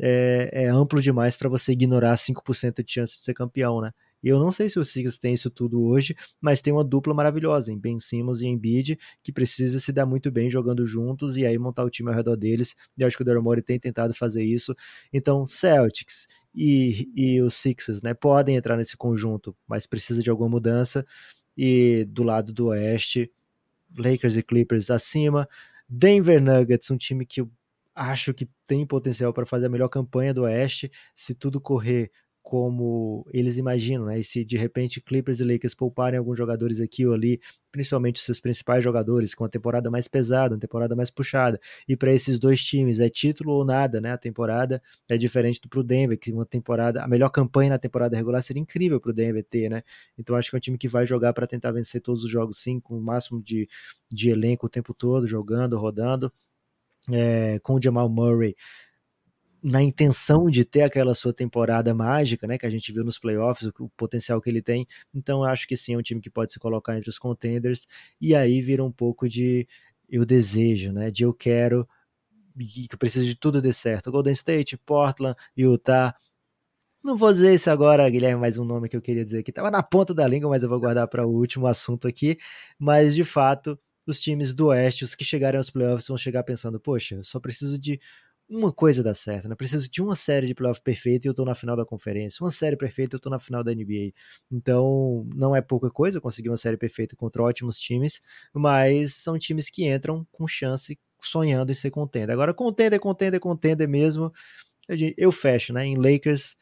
é, 0.00 0.50
é 0.64 0.68
amplo 0.68 1.00
demais 1.02 1.36
para 1.36 1.48
você 1.48 1.72
ignorar 1.72 2.16
5% 2.16 2.82
de 2.82 2.92
chance 2.92 3.18
de 3.18 3.24
ser 3.24 3.34
campeão, 3.34 3.80
né? 3.80 3.92
Eu 4.22 4.38
não 4.38 4.52
sei 4.52 4.68
se 4.68 4.78
o 4.78 4.84
Sixers 4.84 5.18
tem 5.18 5.34
isso 5.34 5.50
tudo 5.50 5.82
hoje, 5.82 6.14
mas 6.40 6.60
tem 6.60 6.72
uma 6.72 6.84
dupla 6.84 7.12
maravilhosa 7.12 7.72
em 7.72 7.78
Ben 7.78 7.98
Simmons 7.98 8.40
e 8.40 8.46
Embiid, 8.46 8.98
que 9.22 9.32
precisa 9.32 9.80
se 9.80 9.92
dar 9.92 10.06
muito 10.06 10.30
bem 10.30 10.48
jogando 10.48 10.86
juntos 10.86 11.36
e 11.36 11.44
aí 11.44 11.58
montar 11.58 11.84
o 11.84 11.90
time 11.90 12.10
ao 12.10 12.14
redor 12.14 12.36
deles. 12.36 12.76
E 12.96 13.04
acho 13.04 13.16
que 13.16 13.22
o 13.22 13.26
Daryl 13.26 13.42
tem 13.62 13.78
tentado 13.78 14.14
fazer 14.14 14.44
isso. 14.44 14.74
Então, 15.12 15.46
Celtics 15.46 16.26
e, 16.54 17.10
e 17.16 17.40
os 17.40 17.54
Sixers, 17.54 18.02
né, 18.02 18.14
podem 18.14 18.56
entrar 18.56 18.76
nesse 18.76 18.96
conjunto, 18.96 19.56
mas 19.66 19.86
precisa 19.86 20.22
de 20.22 20.30
alguma 20.30 20.50
mudança. 20.50 21.04
E 21.56 22.06
do 22.08 22.22
lado 22.22 22.52
do 22.52 22.68
Oeste, 22.68 23.30
Lakers 23.96 24.36
e 24.36 24.42
Clippers 24.42 24.90
acima. 24.90 25.48
Denver 25.88 26.42
Nuggets, 26.42 26.90
um 26.90 26.96
time 26.96 27.26
que 27.26 27.40
eu 27.40 27.50
acho 27.94 28.32
que 28.32 28.48
tem 28.66 28.86
potencial 28.86 29.32
para 29.32 29.44
fazer 29.44 29.66
a 29.66 29.68
melhor 29.68 29.88
campanha 29.88 30.32
do 30.32 30.42
Oeste, 30.42 30.90
se 31.14 31.34
tudo 31.34 31.60
correr 31.60 32.10
como 32.52 33.26
eles 33.32 33.56
imaginam, 33.56 34.04
né? 34.04 34.20
E 34.20 34.22
se 34.22 34.44
de 34.44 34.58
repente 34.58 35.00
Clippers 35.00 35.40
e 35.40 35.42
Lakers 35.42 35.74
pouparem 35.74 36.18
alguns 36.18 36.36
jogadores 36.36 36.80
aqui 36.80 37.06
ou 37.06 37.14
ali, 37.14 37.40
principalmente 37.70 38.16
os 38.16 38.24
seus 38.24 38.40
principais 38.40 38.84
jogadores, 38.84 39.34
com 39.34 39.42
a 39.42 39.48
temporada 39.48 39.90
mais 39.90 40.06
pesada, 40.06 40.54
uma 40.54 40.60
temporada 40.60 40.94
mais 40.94 41.08
puxada, 41.08 41.58
e 41.88 41.96
para 41.96 42.12
esses 42.12 42.38
dois 42.38 42.62
times 42.62 43.00
é 43.00 43.08
título 43.08 43.54
ou 43.54 43.64
nada, 43.64 44.02
né? 44.02 44.12
A 44.12 44.18
temporada 44.18 44.82
é 45.08 45.16
diferente 45.16 45.62
do 45.62 45.68
pro 45.70 45.82
Denver, 45.82 46.18
que 46.18 46.30
uma 46.30 46.44
temporada, 46.44 47.02
a 47.02 47.08
melhor 47.08 47.30
campanha 47.30 47.70
na 47.70 47.78
temporada 47.78 48.18
regular 48.18 48.42
seria 48.42 48.60
incrível 48.60 49.00
pro 49.00 49.14
Denver 49.14 49.42
ter, 49.48 49.70
né? 49.70 49.82
Então 50.18 50.36
acho 50.36 50.50
que 50.50 50.56
é 50.56 50.58
um 50.58 50.60
time 50.60 50.76
que 50.76 50.88
vai 50.88 51.06
jogar 51.06 51.32
para 51.32 51.46
tentar 51.46 51.72
vencer 51.72 52.02
todos 52.02 52.22
os 52.22 52.30
jogos 52.30 52.58
sim, 52.58 52.78
com 52.78 52.98
o 52.98 53.00
máximo 53.00 53.42
de, 53.42 53.66
de 54.12 54.28
elenco 54.28 54.66
o 54.66 54.68
tempo 54.68 54.92
todo, 54.92 55.26
jogando, 55.26 55.78
rodando, 55.78 56.30
é, 57.10 57.58
com 57.60 57.76
o 57.76 57.82
Jamal 57.82 58.10
Murray 58.10 58.54
na 59.62 59.82
intenção 59.82 60.46
de 60.46 60.64
ter 60.64 60.82
aquela 60.82 61.14
sua 61.14 61.32
temporada 61.32 61.94
mágica, 61.94 62.46
né, 62.46 62.58
que 62.58 62.66
a 62.66 62.70
gente 62.70 62.92
viu 62.92 63.04
nos 63.04 63.18
playoffs, 63.18 63.68
o, 63.68 63.84
o 63.84 63.88
potencial 63.90 64.40
que 64.40 64.50
ele 64.50 64.60
tem. 64.62 64.86
Então, 65.14 65.44
acho 65.44 65.68
que 65.68 65.76
sim, 65.76 65.94
é 65.94 65.98
um 65.98 66.02
time 66.02 66.20
que 66.20 66.30
pode 66.30 66.52
se 66.52 66.58
colocar 66.58 66.96
entre 66.96 67.08
os 67.08 67.18
contenders. 67.18 67.86
E 68.20 68.34
aí 68.34 68.60
vira 68.60 68.82
um 68.82 68.90
pouco 68.90 69.28
de 69.28 69.66
eu 70.08 70.26
desejo, 70.26 70.92
né, 70.92 71.10
de 71.10 71.22
eu 71.22 71.32
quero 71.32 71.86
que 72.58 72.94
eu 72.94 72.98
preciso 72.98 73.26
de 73.26 73.34
tudo 73.34 73.62
dar 73.62 73.72
certo. 73.72 74.10
Golden 74.10 74.32
State, 74.32 74.76
Portland, 74.76 75.36
Utah. 75.56 76.14
Não 77.04 77.16
vou 77.16 77.32
dizer 77.32 77.54
isso 77.54 77.70
agora, 77.70 78.08
Guilherme, 78.08 78.40
mais 78.40 78.58
um 78.58 78.64
nome 78.64 78.88
que 78.88 78.96
eu 78.96 79.02
queria 79.02 79.24
dizer 79.24 79.42
que 79.42 79.50
estava 79.50 79.70
na 79.70 79.82
ponta 79.82 80.14
da 80.14 80.26
língua, 80.26 80.50
mas 80.50 80.62
eu 80.62 80.68
vou 80.68 80.78
guardar 80.78 81.08
para 81.08 81.26
o 81.26 81.30
último 81.30 81.66
assunto 81.66 82.06
aqui. 82.06 82.38
Mas 82.78 83.14
de 83.14 83.24
fato, 83.24 83.78
os 84.06 84.20
times 84.20 84.54
do 84.54 84.66
Oeste, 84.66 85.04
os 85.04 85.14
que 85.14 85.24
chegarem 85.24 85.58
aos 85.58 85.70
playoffs, 85.70 86.06
vão 86.06 86.16
chegar 86.16 86.44
pensando: 86.44 86.78
poxa, 86.78 87.16
eu 87.16 87.24
só 87.24 87.40
preciso 87.40 87.78
de 87.78 87.98
uma 88.56 88.72
coisa 88.72 89.02
dar 89.02 89.14
certo, 89.14 89.48
né? 89.48 89.54
Preciso 89.54 89.90
de 89.90 90.02
uma 90.02 90.14
série 90.14 90.46
de 90.46 90.54
playoff 90.54 90.80
perfeita 90.80 91.26
e 91.26 91.28
eu 91.30 91.34
tô 91.34 91.44
na 91.44 91.54
final 91.54 91.76
da 91.76 91.84
conferência. 91.84 92.44
Uma 92.44 92.50
série 92.50 92.76
perfeita 92.76 93.14
e 93.14 93.16
eu 93.16 93.20
tô 93.20 93.30
na 93.30 93.38
final 93.38 93.64
da 93.64 93.72
NBA. 93.74 94.12
Então, 94.50 95.26
não 95.34 95.56
é 95.56 95.62
pouca 95.62 95.90
coisa 95.90 96.20
conseguir 96.20 96.50
uma 96.50 96.56
série 96.56 96.76
perfeita 96.76 97.16
contra 97.16 97.42
ótimos 97.42 97.78
times, 97.80 98.20
mas 98.52 99.14
são 99.14 99.38
times 99.38 99.70
que 99.70 99.86
entram 99.88 100.26
com 100.30 100.46
chance, 100.46 100.98
sonhando 101.20 101.72
em 101.72 101.74
ser 101.74 101.90
contender. 101.90 102.30
Agora, 102.30 102.52
contender, 102.52 103.00
contender, 103.00 103.40
contender 103.40 103.88
mesmo, 103.88 104.32
eu 105.16 105.32
fecho, 105.32 105.72
né? 105.72 105.86
Em 105.86 105.96
Lakers, 105.96 106.56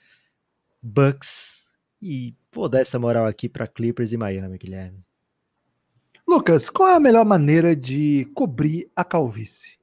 Bucks 0.82 1.60
e 2.00 2.34
vou 2.52 2.68
dar 2.68 2.80
essa 2.80 2.98
moral 2.98 3.26
aqui 3.26 3.48
para 3.48 3.66
Clippers 3.66 4.12
e 4.12 4.16
Miami, 4.16 4.58
Guilherme. 4.58 5.04
Lucas, 6.26 6.70
qual 6.70 6.88
é 6.88 6.94
a 6.94 7.00
melhor 7.00 7.24
maneira 7.24 7.74
de 7.74 8.30
cobrir 8.34 8.88
a 8.94 9.02
calvície? 9.02 9.79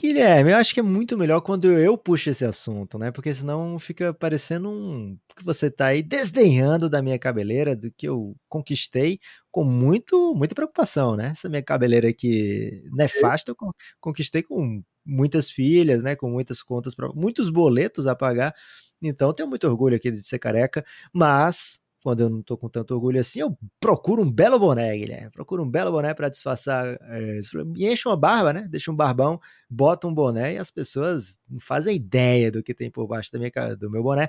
Guilherme, 0.00 0.52
eu 0.52 0.56
acho 0.58 0.72
que 0.72 0.78
é 0.78 0.82
muito 0.82 1.18
melhor 1.18 1.40
quando 1.40 1.72
eu 1.72 1.98
puxo 1.98 2.30
esse 2.30 2.44
assunto, 2.44 2.96
né? 3.00 3.10
Porque 3.10 3.34
senão 3.34 3.76
fica 3.80 4.14
parecendo 4.14 4.70
um 4.70 5.18
que 5.36 5.44
você 5.44 5.68
tá 5.72 5.86
aí 5.86 6.04
desdenhando 6.04 6.88
da 6.88 7.02
minha 7.02 7.18
cabeleira, 7.18 7.74
do 7.74 7.90
que 7.90 8.06
eu 8.06 8.36
conquistei 8.48 9.18
com 9.50 9.64
muito, 9.64 10.34
muita 10.36 10.54
preocupação, 10.54 11.16
né? 11.16 11.30
Essa 11.32 11.48
minha 11.48 11.62
cabeleira 11.64 12.08
aqui 12.08 12.80
nefasta, 12.92 13.50
eu 13.50 13.56
conquistei 14.00 14.40
com 14.44 14.82
muitas 15.04 15.50
filhas, 15.50 16.00
né? 16.00 16.14
Com 16.14 16.30
muitas 16.30 16.62
contas, 16.62 16.94
pra, 16.94 17.08
muitos 17.12 17.50
boletos 17.50 18.06
a 18.06 18.14
pagar. 18.14 18.54
Então, 19.02 19.32
tenho 19.34 19.48
muito 19.48 19.66
orgulho 19.66 19.96
aqui 19.96 20.12
de 20.12 20.22
ser 20.22 20.38
careca, 20.38 20.84
mas 21.12 21.80
quando 22.02 22.20
eu 22.20 22.30
não 22.30 22.42
tô 22.42 22.56
com 22.56 22.68
tanto 22.68 22.94
orgulho 22.94 23.20
assim, 23.20 23.40
eu 23.40 23.56
procuro 23.80 24.22
um 24.22 24.30
belo 24.30 24.58
boné, 24.58 24.96
Guilherme. 24.96 25.30
Procuro 25.30 25.62
um 25.62 25.70
belo 25.70 25.90
boné 25.90 26.14
para 26.14 26.28
disfarçar. 26.28 26.86
É, 27.02 27.40
e 27.76 27.86
enche 27.86 28.08
uma 28.08 28.16
barba, 28.16 28.52
né? 28.52 28.68
Deixa 28.70 28.90
um 28.90 28.96
barbão, 28.96 29.40
bota 29.68 30.06
um 30.06 30.14
boné 30.14 30.54
e 30.54 30.58
as 30.58 30.70
pessoas 30.70 31.38
não 31.48 31.60
fazem 31.60 31.96
ideia 31.96 32.50
do 32.50 32.62
que 32.62 32.74
tem 32.74 32.90
por 32.90 33.06
baixo 33.06 33.32
da 33.32 33.38
minha, 33.38 33.50
do 33.76 33.90
meu 33.90 34.02
boné. 34.02 34.28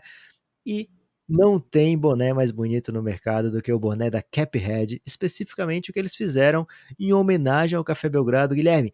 E 0.66 0.90
não 1.28 1.60
tem 1.60 1.98
boné 1.98 2.34
mais 2.34 2.52
bonito 2.52 2.92
no 2.92 3.04
mercado 3.04 3.52
do 3.52 3.62
que 3.62 3.72
o 3.72 3.80
boné 3.80 4.10
da 4.10 4.22
Caphead, 4.22 5.00
especificamente 5.06 5.92
o 5.92 5.94
que 5.94 6.00
eles 6.00 6.16
fizeram 6.16 6.68
em 7.00 7.14
homenagem 7.14 7.78
ao 7.78 7.84
Café 7.84 8.10
Belgrado. 8.10 8.56
Guilherme, 8.56 8.92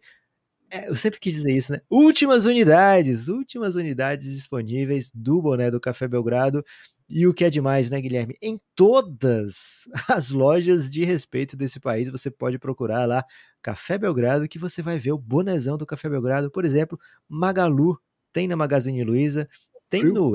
é, 0.70 0.88
eu 0.88 0.96
sempre 0.96 1.20
quis 1.20 1.34
dizer 1.34 1.52
isso, 1.52 1.72
né? 1.72 1.80
Últimas 1.90 2.44
unidades, 2.44 3.28
últimas 3.28 3.76
unidades 3.76 4.34
disponíveis 4.34 5.10
do 5.14 5.40
boné 5.40 5.70
do 5.70 5.80
Café 5.80 6.08
Belgrado. 6.08 6.64
E 7.08 7.24
o 7.26 7.32
que 7.32 7.44
é 7.44 7.50
demais, 7.50 7.88
né, 7.88 8.00
Guilherme? 8.00 8.36
Em 8.42 8.60
todas 8.74 9.88
as 10.08 10.32
lojas 10.32 10.90
de 10.90 11.04
respeito 11.04 11.56
desse 11.56 11.78
país, 11.78 12.10
você 12.10 12.30
pode 12.30 12.58
procurar 12.58 13.06
lá 13.06 13.24
Café 13.62 13.96
Belgrado, 13.96 14.48
que 14.48 14.58
você 14.58 14.82
vai 14.82 14.98
ver 14.98 15.12
o 15.12 15.18
bonezão 15.18 15.76
do 15.76 15.86
Café 15.86 16.08
Belgrado. 16.08 16.50
Por 16.50 16.64
exemplo, 16.64 16.98
Magalu 17.28 17.98
tem 18.32 18.48
na 18.48 18.56
Magazine 18.56 19.04
Luiza, 19.04 19.48
tem 19.88 20.00
Frio. 20.00 20.14
no 20.14 20.34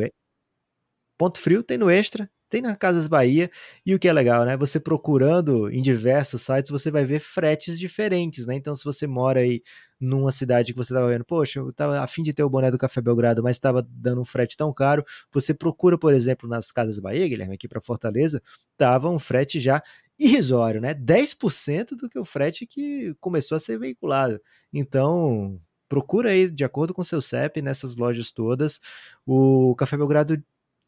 Ponto 1.17 1.39
Frio, 1.39 1.61
tem 1.61 1.77
no 1.77 1.89
Extra, 1.89 2.29
tem 2.51 2.61
na 2.61 2.75
Casas 2.75 3.07
Bahia, 3.07 3.49
e 3.85 3.95
o 3.95 3.99
que 3.99 4.09
é 4.09 4.13
legal, 4.13 4.43
né? 4.45 4.57
Você 4.57 4.79
procurando 4.79 5.69
em 5.71 5.81
diversos 5.81 6.41
sites, 6.41 6.69
você 6.69 6.91
vai 6.91 7.05
ver 7.05 7.21
fretes 7.21 7.79
diferentes, 7.79 8.45
né? 8.45 8.55
Então, 8.55 8.75
se 8.75 8.83
você 8.83 9.07
mora 9.07 9.39
aí 9.39 9.63
numa 9.99 10.31
cidade 10.31 10.73
que 10.73 10.77
você 10.77 10.91
estava 10.93 11.07
vendo, 11.07 11.23
poxa, 11.23 11.59
eu 11.59 11.69
estava 11.69 12.01
a 12.01 12.07
fim 12.07 12.23
de 12.23 12.33
ter 12.33 12.43
o 12.43 12.49
boné 12.49 12.69
do 12.69 12.77
Café 12.77 13.01
Belgrado, 13.01 13.41
mas 13.41 13.55
estava 13.55 13.81
dando 13.89 14.21
um 14.21 14.25
frete 14.25 14.57
tão 14.57 14.73
caro, 14.73 15.05
você 15.31 15.53
procura, 15.53 15.97
por 15.97 16.13
exemplo, 16.13 16.49
nas 16.49 16.71
Casas 16.71 16.99
Bahia, 16.99 17.27
Guilherme, 17.27 17.55
aqui 17.55 17.67
para 17.67 17.79
Fortaleza, 17.79 18.41
tava 18.77 19.09
um 19.09 19.19
frete 19.19 19.59
já 19.59 19.81
irrisório, 20.19 20.81
né? 20.81 20.93
10% 20.93 21.95
do 21.95 22.09
que 22.09 22.19
o 22.19 22.25
frete 22.25 22.67
que 22.67 23.15
começou 23.21 23.55
a 23.55 23.59
ser 23.59 23.79
veiculado. 23.79 24.41
Então, 24.73 25.59
procura 25.87 26.29
aí, 26.29 26.49
de 26.49 26.63
acordo 26.63 26.93
com 26.93 27.03
seu 27.03 27.19
CEP, 27.21 27.61
nessas 27.61 27.95
lojas 27.95 28.31
todas. 28.31 28.79
O 29.25 29.75
Café 29.75 29.97
Belgrado 29.97 30.41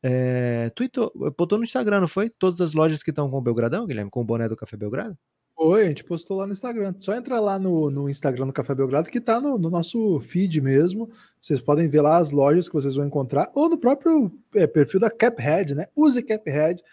é, 0.04 0.70
tweetou, 0.76 1.14
botou 1.38 1.58
no 1.58 1.64
Instagram, 1.64 2.02
não 2.02 2.08
foi? 2.10 2.30
Todas 2.30 2.60
as 2.60 2.74
lojas 2.74 3.02
que 3.02 3.10
estão 3.10 3.30
com 3.30 3.38
o 3.38 3.42
Belgradão, 3.42 3.88
Guilherme, 3.88 4.12
com 4.12 4.20
o 4.20 4.26
boné 4.26 4.50
do 4.50 4.56
Café 4.58 4.76
Belgrado? 4.76 5.18
Foi, 5.56 5.84
a 5.84 5.88
gente 5.88 6.04
postou 6.04 6.38
lá 6.38 6.46
no 6.46 6.52
Instagram. 6.52 6.94
Só 7.00 7.16
entra 7.16 7.40
lá 7.40 7.58
no, 7.58 7.90
no 7.90 8.10
Instagram 8.10 8.48
do 8.48 8.54
Café 8.54 8.76
Belgrado, 8.76 9.10
que 9.10 9.22
tá 9.22 9.40
no, 9.40 9.58
no, 9.58 9.70
nosso 9.70 10.20
feed 10.20 10.60
mesmo. 10.60 11.10
Vocês 11.40 11.62
podem 11.62 11.88
ver 11.88 12.02
lá 12.02 12.18
as 12.18 12.32
lojas 12.32 12.68
que 12.68 12.74
vocês 12.74 12.96
vão 12.96 13.06
encontrar, 13.06 13.50
ou 13.56 13.70
no 13.70 13.78
próprio 13.78 14.30
é, 14.56 14.68
perfil 14.68 15.00
da 15.00 15.10
Caphead, 15.10 15.74
né? 15.74 15.88
Use 15.96 16.22
Caphead, 16.22 16.84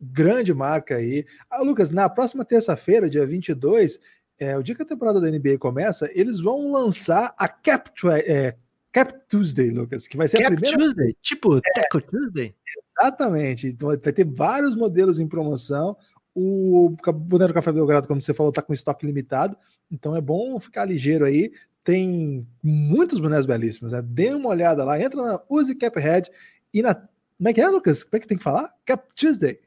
grande 0.00 0.52
marca 0.52 0.96
aí. 0.96 1.24
Ah, 1.48 1.62
Lucas, 1.62 1.90
na 1.90 2.08
próxima 2.08 2.44
terça-feira, 2.44 3.08
dia 3.08 3.24
22, 3.24 4.00
é, 4.40 4.56
o 4.58 4.62
dia 4.62 4.74
que 4.74 4.82
a 4.82 4.86
temporada 4.86 5.20
da 5.20 5.30
NBA 5.30 5.58
começa, 5.58 6.10
eles 6.12 6.40
vão 6.40 6.72
lançar 6.72 7.32
a 7.38 7.46
Cap, 7.46 7.90
é, 8.24 8.56
Cap 8.96 9.12
Tuesday, 9.28 9.68
Lucas, 9.68 10.08
que 10.08 10.16
vai 10.16 10.26
ser 10.26 10.38
Cap 10.38 10.46
a 10.46 10.50
primeira. 10.52 10.78
Tuesday? 10.78 11.14
Tipo, 11.20 11.58
é, 11.58 11.60
Teco 11.60 12.00
Tuesday? 12.00 12.54
Exatamente. 12.98 13.66
Então, 13.66 13.88
vai 13.88 13.98
ter 13.98 14.24
vários 14.24 14.74
modelos 14.74 15.20
em 15.20 15.28
promoção. 15.28 15.94
O 16.34 16.96
boneco 17.14 17.52
Café 17.52 17.72
Belgrado, 17.72 18.08
como 18.08 18.22
você 18.22 18.32
falou, 18.32 18.48
está 18.48 18.62
com 18.62 18.72
estoque 18.72 19.04
limitado. 19.04 19.54
Então 19.90 20.16
é 20.16 20.20
bom 20.22 20.58
ficar 20.58 20.86
ligeiro 20.86 21.26
aí. 21.26 21.52
Tem 21.84 22.46
muitos 22.62 23.20
bonés 23.20 23.44
belíssimos, 23.44 23.92
né? 23.92 24.00
Dê 24.00 24.30
uma 24.30 24.48
olhada 24.48 24.82
lá, 24.82 24.98
entra 24.98 25.22
na 25.22 25.42
Use 25.50 25.74
Caphead 25.74 26.30
e 26.72 26.80
na. 26.80 26.94
Como 26.94 27.50
é 27.50 27.52
que 27.52 27.60
é, 27.60 27.68
Lucas? 27.68 28.02
Como 28.02 28.16
é 28.16 28.20
que 28.20 28.26
tem 28.26 28.38
que 28.38 28.44
falar? 28.44 28.72
Cap 28.86 29.14
Tuesday. 29.14 29.60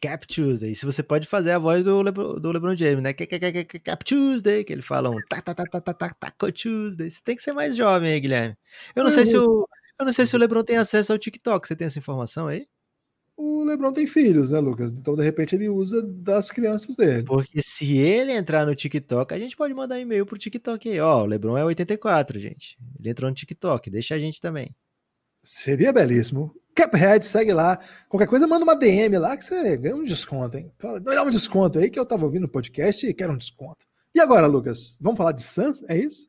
Cap 0.00 0.26
Tuesday. 0.26 0.74
Se 0.74 0.86
você 0.86 1.02
pode 1.02 1.26
fazer 1.26 1.52
a 1.52 1.58
voz 1.58 1.84
do, 1.84 2.00
Lebron, 2.00 2.40
do 2.40 2.52
LeBron 2.52 2.74
James, 2.74 3.02
né? 3.02 3.12
Cap 3.12 4.04
Tuesday, 4.04 4.64
que 4.64 4.72
ele 4.72 4.82
fala 4.82 5.10
um 5.10 5.18
tá, 5.28 5.42
tá, 5.42 5.54
tá, 5.54 5.64
tá, 5.64 5.80
tá, 5.80 5.94
tá, 5.94 6.14
taco 6.18 6.50
Tuesday. 6.52 7.10
Você 7.10 7.20
tem 7.22 7.36
que 7.36 7.42
ser 7.42 7.52
mais 7.52 7.76
jovem 7.76 8.12
aí, 8.12 8.20
Guilherme. 8.20 8.56
Eu 8.96 9.04
não 9.04 9.10
sei 9.10 9.26
se 9.26 9.36
o, 9.36 9.68
eu 9.98 10.06
não 10.06 10.12
sei 10.12 10.24
se 10.24 10.34
o 10.34 10.38
LeBron 10.38 10.64
tem 10.64 10.76
acesso 10.76 11.12
ao 11.12 11.18
TikTok. 11.18 11.68
Você 11.68 11.76
tem 11.76 11.86
essa 11.86 11.98
informação 11.98 12.46
aí? 12.46 12.66
O 13.36 13.64
LeBron 13.64 13.92
tem 13.92 14.06
filhos, 14.06 14.50
né, 14.50 14.60
Lucas? 14.60 14.90
Então, 14.90 15.16
de 15.16 15.22
repente, 15.22 15.54
ele 15.54 15.68
usa 15.68 16.02
das 16.02 16.50
crianças 16.50 16.94
dele. 16.96 17.22
Porque 17.22 17.62
se 17.62 17.96
ele 17.96 18.32
entrar 18.32 18.66
no 18.66 18.74
TikTok, 18.74 19.32
a 19.32 19.38
gente 19.38 19.56
pode 19.56 19.72
mandar 19.72 19.98
e-mail 19.98 20.26
pro 20.26 20.38
TikTok 20.38 20.90
aí. 20.90 21.00
Ó, 21.00 21.22
o 21.22 21.26
LeBron 21.26 21.56
é 21.56 21.64
84, 21.64 22.38
gente. 22.38 22.76
Ele 22.98 23.08
entrou 23.08 23.30
no 23.30 23.34
TikTok, 23.34 23.88
deixa 23.90 24.14
a 24.14 24.18
gente 24.18 24.40
também. 24.40 24.74
Seria 25.42 25.92
belíssimo. 25.92 26.54
Caphead, 26.74 27.24
segue 27.24 27.52
lá. 27.52 27.78
Qualquer 28.08 28.26
coisa, 28.26 28.46
manda 28.46 28.64
uma 28.64 28.76
DM 28.76 29.18
lá 29.18 29.36
que 29.36 29.44
você 29.44 29.76
ganha 29.76 29.96
um 29.96 30.04
desconto, 30.04 30.56
hein? 30.56 30.72
Fala, 30.78 31.00
dá 31.00 31.22
um 31.22 31.30
desconto 31.30 31.78
aí 31.78 31.90
que 31.90 31.98
eu 31.98 32.06
tava 32.06 32.24
ouvindo 32.24 32.44
o 32.44 32.48
podcast 32.48 33.06
e 33.06 33.14
quero 33.14 33.32
um 33.32 33.38
desconto. 33.38 33.86
E 34.14 34.20
agora, 34.20 34.46
Lucas, 34.46 34.96
vamos 35.00 35.18
falar 35.18 35.32
de 35.32 35.42
Suns? 35.42 35.82
É 35.88 35.96
isso? 35.96 36.28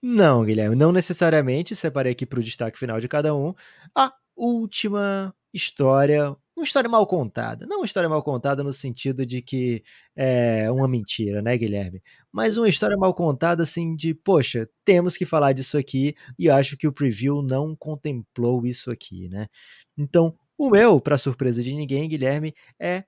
Não, 0.00 0.44
Guilherme, 0.44 0.74
não 0.74 0.92
necessariamente. 0.92 1.76
Separei 1.76 2.12
aqui 2.12 2.26
para 2.26 2.40
o 2.40 2.42
destaque 2.42 2.78
final 2.78 3.00
de 3.00 3.08
cada 3.08 3.34
um. 3.34 3.54
A 3.94 4.12
última 4.36 5.34
história, 5.52 6.34
uma 6.56 6.64
história 6.64 6.88
mal 6.88 7.06
contada. 7.06 7.66
Não 7.66 7.78
uma 7.78 7.86
história 7.86 8.08
mal 8.08 8.22
contada 8.22 8.62
no 8.62 8.72
sentido 8.72 9.24
de 9.24 9.40
que 9.42 9.82
é 10.14 10.70
uma 10.70 10.86
mentira, 10.86 11.40
né, 11.42 11.56
Guilherme? 11.56 12.02
Mas 12.30 12.56
uma 12.56 12.68
história 12.68 12.96
mal 12.96 13.14
contada, 13.14 13.62
assim, 13.62 13.96
de, 13.96 14.14
poxa, 14.14 14.68
temos 14.84 15.16
que 15.16 15.24
falar 15.24 15.52
disso 15.52 15.78
aqui 15.78 16.14
e 16.38 16.50
acho 16.50 16.76
que 16.76 16.86
o 16.86 16.92
preview 16.92 17.42
não 17.42 17.74
contemplou 17.74 18.66
isso 18.66 18.90
aqui, 18.90 19.28
né? 19.28 19.48
Então, 19.96 20.34
o 20.56 20.70
meu, 20.70 21.00
para 21.00 21.18
surpresa 21.18 21.62
de 21.62 21.74
ninguém, 21.74 22.08
Guilherme, 22.08 22.54
é 22.78 23.04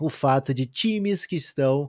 o 0.00 0.08
fato 0.08 0.52
de 0.52 0.66
times 0.66 1.26
que 1.26 1.36
estão 1.36 1.88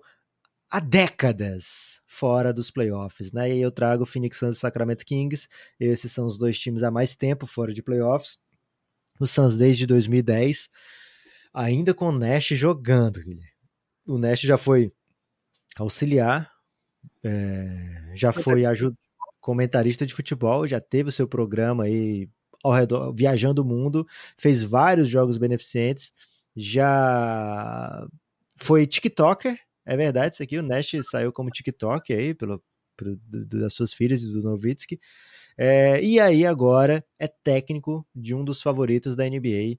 há 0.72 0.80
décadas 0.80 2.00
fora 2.06 2.54
dos 2.54 2.70
playoffs, 2.70 3.32
né? 3.32 3.56
E 3.56 3.60
eu 3.60 3.72
trago 3.72 4.06
Phoenix 4.06 4.38
Suns 4.38 4.58
e 4.58 4.60
Sacramento 4.60 5.06
Kings. 5.06 5.48
Esses 5.80 6.12
são 6.12 6.26
os 6.26 6.38
dois 6.38 6.60
times 6.60 6.84
há 6.84 6.92
mais 6.92 7.16
tempo 7.16 7.46
fora 7.48 7.74
de 7.74 7.82
playoffs 7.82 8.38
o 9.20 9.28
Suns 9.28 9.58
desde 9.58 9.86
2010, 9.86 10.70
ainda 11.54 11.94
com 11.94 12.08
o 12.08 12.12
Nash 12.12 12.48
jogando. 12.48 13.22
O 14.08 14.18
Nash 14.18 14.42
já 14.42 14.58
foi 14.58 14.92
auxiliar, 15.78 16.52
é, 17.24 18.14
já 18.16 18.32
foi 18.32 18.66
ajuda, 18.66 18.96
comentarista 19.40 20.06
de 20.06 20.14
futebol, 20.14 20.68
já 20.68 20.80
teve 20.80 21.10
o 21.10 21.12
seu 21.12 21.28
programa 21.28 21.86
aí 21.86 22.30
ao 22.64 22.72
redor, 22.72 23.14
viajando 23.14 23.62
o 23.62 23.66
mundo, 23.66 24.06
fez 24.38 24.64
vários 24.64 25.08
jogos 25.08 25.38
beneficentes, 25.38 26.12
já 26.56 28.06
foi 28.56 28.86
TikToker, 28.86 29.58
é 29.86 29.96
verdade 29.96 30.36
isso 30.36 30.44
aqui, 30.44 30.58
o 30.58 30.64
Nash 30.64 30.92
saiu 31.10 31.32
como 31.32 31.50
TikToker 31.50 32.18
aí, 32.18 32.34
pelo, 32.34 32.62
pelo 32.98 33.18
das 33.32 33.74
suas 33.74 33.94
filhas 33.94 34.24
e 34.24 34.32
do 34.32 34.42
Novitsky, 34.44 35.00
É, 35.62 36.02
e 36.02 36.22
aí 36.22 36.46
agora 36.46 37.04
é 37.20 37.28
técnico 37.28 38.08
de 38.16 38.34
um 38.34 38.46
dos 38.46 38.62
favoritos 38.62 39.14
da 39.14 39.26
NBA. 39.26 39.78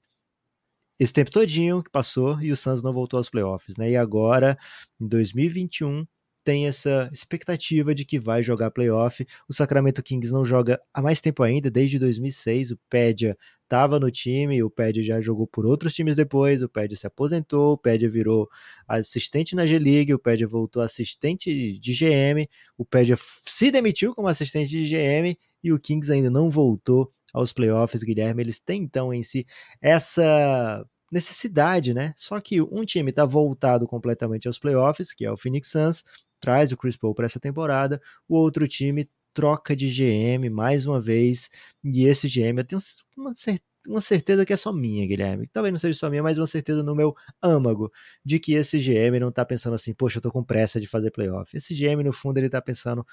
Esse 0.99 1.11
tempo 1.11 1.31
todinho 1.31 1.81
que 1.81 1.89
passou 1.89 2.39
e 2.39 2.51
o 2.51 2.55
Suns 2.55 2.83
não 2.83 2.93
voltou 2.93 3.17
aos 3.17 3.31
playoffs, 3.31 3.75
né? 3.75 3.89
E 3.89 3.97
agora, 3.97 4.55
em 4.99 5.07
2021, 5.07 6.05
tem 6.43 6.67
essa 6.67 7.09
expectativa 7.11 7.95
de 7.95 8.05
que 8.05 8.19
vai 8.19 8.43
jogar 8.43 8.69
playoff. 8.69 9.25
O 9.49 9.53
Sacramento 9.53 10.03
Kings 10.03 10.31
não 10.31 10.45
joga 10.45 10.79
há 10.93 11.01
mais 11.01 11.19
tempo 11.19 11.41
ainda, 11.41 11.71
desde 11.71 11.97
2006. 11.97 12.69
O 12.73 12.79
Pedia 12.87 13.35
estava 13.63 13.99
no 13.99 14.11
time, 14.11 14.61
o 14.61 14.69
Pedia 14.69 15.01
já 15.01 15.19
jogou 15.19 15.47
por 15.47 15.65
outros 15.65 15.95
times 15.95 16.15
depois. 16.15 16.61
O 16.61 16.69
Pedia 16.69 16.95
se 16.95 17.07
aposentou, 17.07 17.73
o 17.73 17.77
Pedia 17.77 18.07
virou 18.07 18.47
assistente 18.87 19.55
na 19.55 19.65
G-League, 19.65 20.13
o 20.13 20.19
Pedia 20.19 20.47
voltou 20.47 20.83
assistente 20.83 21.79
de 21.79 21.91
GM, 21.91 22.47
o 22.77 22.85
Pedia 22.85 23.15
se 23.17 23.71
demitiu 23.71 24.13
como 24.13 24.27
assistente 24.27 24.69
de 24.69 24.85
GM 24.85 25.35
e 25.63 25.71
o 25.71 25.79
Kings 25.79 26.11
ainda 26.11 26.29
não 26.29 26.49
voltou 26.49 27.11
aos 27.33 27.53
playoffs, 27.53 28.03
Guilherme. 28.03 28.41
Eles 28.43 28.59
têm 28.59 28.83
então 28.83 29.13
em 29.13 29.23
si 29.23 29.45
essa 29.81 30.85
necessidade, 31.11 31.93
né? 31.93 32.13
Só 32.15 32.39
que 32.39 32.61
um 32.61 32.85
time 32.85 33.09
está 33.09 33.25
voltado 33.25 33.87
completamente 33.87 34.47
aos 34.47 34.57
playoffs, 34.57 35.13
que 35.13 35.25
é 35.25 35.31
o 35.31 35.37
Phoenix 35.37 35.69
Suns, 35.69 36.03
traz 36.39 36.71
o 36.71 36.77
Chris 36.77 36.95
Paul 36.95 37.13
para 37.13 37.25
essa 37.25 37.39
temporada, 37.39 38.01
o 38.27 38.35
outro 38.35 38.67
time 38.67 39.09
troca 39.33 39.75
de 39.75 39.87
GM 39.89 40.49
mais 40.49 40.85
uma 40.85 40.99
vez, 40.99 41.49
e 41.83 42.05
esse 42.05 42.27
GM 42.27 42.59
eu 42.59 42.65
tenho 42.65 42.81
uma 43.17 43.33
certeza 43.33 43.71
uma 43.87 44.01
certeza 44.01 44.45
que 44.45 44.53
é 44.53 44.57
só 44.57 44.71
minha, 44.71 45.05
Guilherme. 45.07 45.47
Talvez 45.47 45.71
não 45.71 45.79
seja 45.79 45.97
só 45.97 46.09
minha, 46.09 46.21
mas 46.21 46.37
uma 46.37 46.47
certeza 46.47 46.83
no 46.83 46.95
meu 46.95 47.15
âmago 47.41 47.91
de 48.23 48.39
que 48.39 48.53
esse 48.53 48.79
GM 48.79 49.19
não 49.19 49.31
tá 49.31 49.43
pensando 49.45 49.73
assim, 49.73 49.93
poxa, 49.93 50.17
eu 50.17 50.21
tô 50.21 50.31
com 50.31 50.43
pressa 50.43 50.79
de 50.79 50.87
fazer 50.87 51.11
playoff. 51.11 51.55
Esse 51.55 51.73
GM, 51.73 52.03
no 52.03 52.13
fundo, 52.13 52.37
ele 52.37 52.49
tá 52.49 52.61
pensando, 52.61 53.05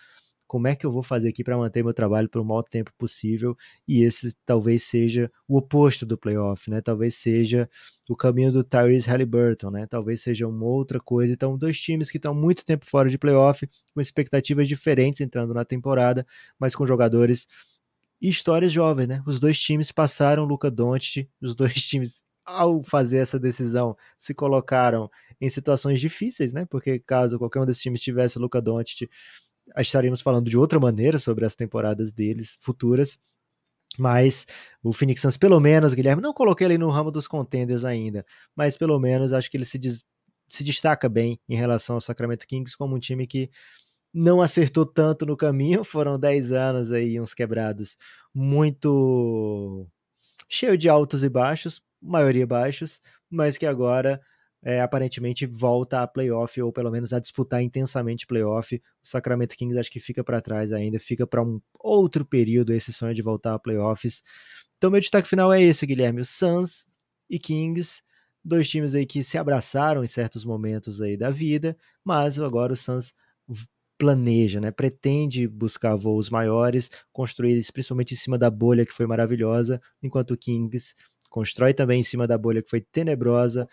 como 0.49 0.67
é 0.67 0.75
que 0.75 0.85
eu 0.87 0.91
vou 0.91 1.03
fazer 1.03 1.29
aqui 1.29 1.45
para 1.45 1.57
manter 1.57 1.85
meu 1.85 1.95
trabalho 1.95 2.29
pelo 2.29 2.45
maior 2.45 2.63
tempo 2.63 2.91
possível, 2.99 3.57
e 3.87 4.03
esse 4.03 4.35
talvez 4.45 4.83
seja 4.85 5.31
o 5.47 5.59
oposto 5.59 6.07
do 6.07 6.19
playoff, 6.19 6.71
né? 6.71 6.81
Talvez 6.81 7.15
seja 7.17 7.69
o 8.11 8.17
caminho 8.17 8.51
do 8.51 8.65
Tyrese 8.65 9.09
Halliburton, 9.09 9.71
né? 9.71 9.87
Talvez 9.87 10.23
seja 10.23 10.49
uma 10.49 10.65
outra 10.65 10.99
coisa. 10.99 11.33
Então, 11.33 11.57
dois 11.57 11.79
times 11.79 12.11
que 12.11 12.17
estão 12.17 12.35
muito 12.35 12.65
tempo 12.65 12.87
fora 12.87 13.11
de 13.11 13.19
playoff, 13.19 13.69
com 13.95 14.01
expectativas 14.01 14.67
diferentes 14.67 15.21
entrando 15.21 15.55
na 15.55 15.65
temporada, 15.65 16.27
mas 16.59 16.75
com 16.75 16.87
jogadores 16.87 17.47
e 18.21 18.29
histórias 18.29 18.73
jovens, 18.73 19.07
né? 19.09 19.23
Os 19.27 19.39
dois 19.39 19.61
times 19.61 19.93
passaram 19.93 20.45
Luca 20.45 20.71
Doncic, 20.71 21.29
os 21.41 21.55
dois 21.55 21.75
times 21.87 22.25
ao 22.45 22.83
fazer 22.83 23.19
essa 23.19 23.39
decisão 23.39 23.95
se 24.19 24.33
colocaram 24.35 25.11
em 25.41 25.51
situações 25.51 26.01
difíceis, 26.01 26.53
né? 26.53 26.65
Porque 26.65 26.99
caso 26.99 27.39
qualquer 27.39 27.61
um 27.61 27.67
desses 27.67 27.83
times 27.83 28.01
tivesse 28.01 28.39
Luca 28.39 28.61
Doncic, 28.61 29.09
estaríamos 29.87 30.21
falando 30.21 30.51
de 30.51 30.59
outra 30.59 30.81
maneira 30.81 31.19
sobre 31.19 31.45
as 31.45 31.55
temporadas 31.55 32.13
deles 32.13 32.57
futuras. 32.61 33.19
Mas 33.99 34.47
o 34.83 34.93
Phoenix 34.93 35.21
Suns, 35.21 35.37
pelo 35.37 35.59
menos, 35.59 35.95
Guilherme, 35.95 36.23
não 36.23 36.33
coloquei 36.33 36.67
ele 36.67 36.79
no 36.79 36.89
ramo 36.89 37.11
dos 37.11 37.27
contenders 37.27 37.85
ainda, 37.85 38.25
mas 38.55 38.77
pelo 38.77 38.99
menos 38.99 39.33
acho 39.33 39.51
que 39.51 39.57
ele 39.57 39.65
se, 39.65 39.79
des, 39.79 40.05
se 40.49 40.63
destaca 40.63 41.09
bem 41.09 41.41
em 41.49 41.57
relação 41.57 41.97
ao 41.97 42.01
Sacramento 42.01 42.47
Kings 42.47 42.77
como 42.77 42.95
um 42.95 42.99
time 42.99 43.27
que 43.27 43.51
não 44.13 44.41
acertou 44.41 44.87
tanto 44.87 45.27
no 45.27 45.37
caminho. 45.37 45.83
Foram 45.85 46.19
10 46.19 46.53
anos 46.53 46.93
aí, 46.93 47.21
uns 47.21 47.35
quebrados 47.35 47.97
muito 48.35 49.87
cheio 50.49 50.79
de 50.79 50.89
altos 50.89 51.25
e 51.25 51.29
baixos, 51.29 51.83
maioria 52.01 52.47
baixos, 52.47 53.01
mas 53.31 53.59
que 53.59 53.67
agora 53.67 54.21
é, 54.63 54.81
aparentemente 54.81 55.47
volta 55.47 56.03
a 56.03 56.07
playoff, 56.07 56.61
ou 56.61 56.73
pelo 56.73 56.91
menos 56.91 57.13
a 57.13 57.21
disputar 57.21 57.63
intensamente 57.63 58.27
playoff. 58.27 58.75
O 58.77 58.81
Sacramento 59.09 59.55
Kings 59.57 59.79
acho 59.79 59.91
que 59.91 60.01
fica 60.01 60.25
para 60.25 60.41
trás 60.41 60.73
ainda, 60.73 60.99
fica 60.99 61.27
para 61.27 61.43
um 61.43 61.61
outro 61.79 62.25
período 62.25 62.73
esse 62.73 62.93
sonho 62.93 63.15
de 63.15 63.23
voltar 63.23 63.55
a 63.55 63.59
playoffs. 63.59 64.23
Então, 64.77 64.91
meu 64.91 65.01
destaque 65.01 65.29
final 65.29 65.53
é 65.53 65.63
esse, 65.63 65.87
Guilherme: 65.87 66.21
o 66.21 66.25
Suns 66.25 66.87
e 67.31 67.39
Kings, 67.39 68.03
dois 68.45 68.69
times 68.69 68.95
aí 68.95 69.07
que 69.07 69.23
se 69.23 69.39
abraçaram 69.39 70.03
em 70.03 70.09
certos 70.09 70.45
momentos 70.45 71.01
aí 71.01 71.17
da 71.17 71.31
vida, 71.31 71.77
mas 72.05 72.39
agora 72.41 72.73
o 72.73 72.77
Suns 72.77 73.15
planeja, 73.99 74.61
né? 74.61 74.71
Pretende 74.71 75.49
buscar 75.49 75.97
voos 75.97 76.31
maiores, 76.31 76.89
construir 77.13 77.61
principalmente 77.73 78.15
em 78.15 78.17
cima 78.17 78.39
da 78.39 78.49
bolha 78.49 78.87
que 78.87 78.95
foi 78.95 79.07
maravilhosa, 79.07 79.81
enquanto 80.01 80.31
o 80.33 80.37
Kings 80.37 80.95
constrói 81.29 81.75
também 81.75 82.01
em 82.01 82.05
cima 82.05 82.27
da 82.27 82.39
bolha 82.39 82.63
que 82.63 82.71
foi 82.71 82.81
tenebrosa, 82.81 83.69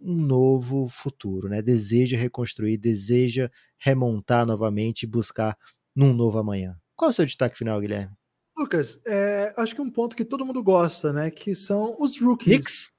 um 0.00 0.14
novo 0.14 0.86
futuro, 0.88 1.48
né? 1.48 1.60
Deseja 1.60 2.16
reconstruir, 2.16 2.78
deseja 2.78 3.50
remontar 3.78 4.46
novamente 4.46 5.02
e 5.02 5.06
buscar 5.06 5.56
num 5.94 6.12
novo 6.12 6.38
amanhã. 6.38 6.78
Qual 6.96 7.08
é 7.08 7.12
o 7.12 7.14
seu 7.14 7.26
destaque 7.26 7.58
final, 7.58 7.80
Guilherme? 7.80 8.14
Lucas, 8.56 9.00
é, 9.06 9.54
acho 9.56 9.74
que 9.74 9.80
um 9.80 9.90
ponto 9.90 10.16
que 10.16 10.24
todo 10.24 10.44
mundo 10.44 10.62
gosta, 10.62 11.12
né? 11.12 11.30
Que 11.30 11.54
são 11.54 11.96
os 11.98 12.20
rookies. 12.20 12.46
Knicks? 12.46 12.92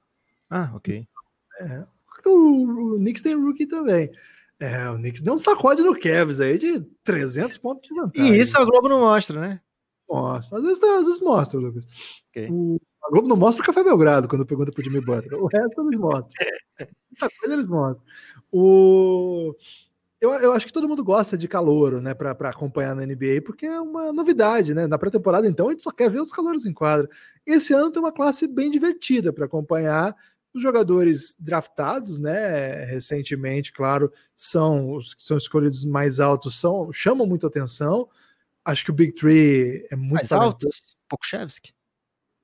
Ah, 0.50 0.72
ok. 0.74 1.06
É, 1.60 1.84
o, 2.26 2.94
o 2.94 2.96
Knicks 2.96 3.22
tem 3.22 3.34
rookie 3.34 3.66
também. 3.66 4.10
É, 4.58 4.88
o 4.90 4.96
Knicks 4.96 5.22
deu 5.22 5.34
um 5.34 5.38
sacode 5.38 5.82
no 5.82 5.98
Cavs 5.98 6.40
aí 6.40 6.58
de 6.58 6.80
300 7.04 7.56
pontos 7.58 7.88
de 7.88 7.94
vantagem. 7.94 8.34
E 8.34 8.40
isso 8.40 8.58
a 8.58 8.64
Globo 8.64 8.88
não 8.88 9.00
mostra, 9.00 9.40
né? 9.40 9.60
Mostra. 10.08 10.58
Às 10.58 10.64
vezes, 10.64 10.82
às 10.82 11.06
vezes 11.06 11.20
mostra, 11.20 11.58
Lucas. 11.58 11.86
Okay. 12.30 12.48
O, 12.50 12.80
a 13.04 13.10
Globo 13.10 13.28
não 13.28 13.36
mostra 13.36 13.62
o 13.62 13.66
Café 13.66 13.82
Belgrado 13.82 14.28
quando 14.28 14.46
pergunta 14.46 14.70
pro 14.70 14.82
Jimmy 14.82 15.00
Butler. 15.00 15.42
O 15.42 15.46
resto 15.46 15.82
eles 15.82 15.98
mostram. 15.98 16.46
Muita 17.10 17.36
coisa 17.38 17.54
eles 17.54 17.68
mostram. 17.68 18.04
O... 18.50 19.54
Eu, 20.20 20.30
eu 20.34 20.52
acho 20.52 20.66
que 20.66 20.72
todo 20.72 20.88
mundo 20.88 21.02
gosta 21.02 21.36
de 21.36 21.48
calouro, 21.48 22.00
né, 22.00 22.14
para 22.14 22.30
acompanhar 22.48 22.94
na 22.94 23.04
NBA, 23.04 23.42
porque 23.44 23.66
é 23.66 23.80
uma 23.80 24.12
novidade, 24.12 24.72
né? 24.72 24.86
Na 24.86 24.96
pré-temporada, 24.96 25.48
então, 25.48 25.66
a 25.66 25.72
gente 25.72 25.82
só 25.82 25.90
quer 25.90 26.08
ver 26.08 26.20
os 26.20 26.30
calouros 26.30 26.64
em 26.64 26.72
quadra. 26.72 27.10
Esse 27.44 27.74
ano 27.74 27.90
tem 27.90 28.00
uma 28.00 28.12
classe 28.12 28.46
bem 28.46 28.70
divertida 28.70 29.32
para 29.32 29.46
acompanhar. 29.46 30.14
Os 30.54 30.62
jogadores 30.62 31.34
draftados, 31.40 32.20
né, 32.20 32.84
recentemente, 32.84 33.72
claro, 33.72 34.12
são 34.36 34.92
os 34.94 35.12
que 35.12 35.24
são 35.24 35.36
escolhidos 35.36 35.84
mais 35.84 36.20
altos, 36.20 36.60
são 36.60 36.92
chamam 36.92 37.26
muito 37.26 37.44
atenção. 37.44 38.08
Acho 38.64 38.84
que 38.84 38.90
o 38.92 38.94
Big 38.94 39.14
Three 39.14 39.88
é 39.90 39.96
muito 39.96 40.12
mais 40.12 40.30
altos. 40.30 40.96
Pokushevski. 41.08 41.72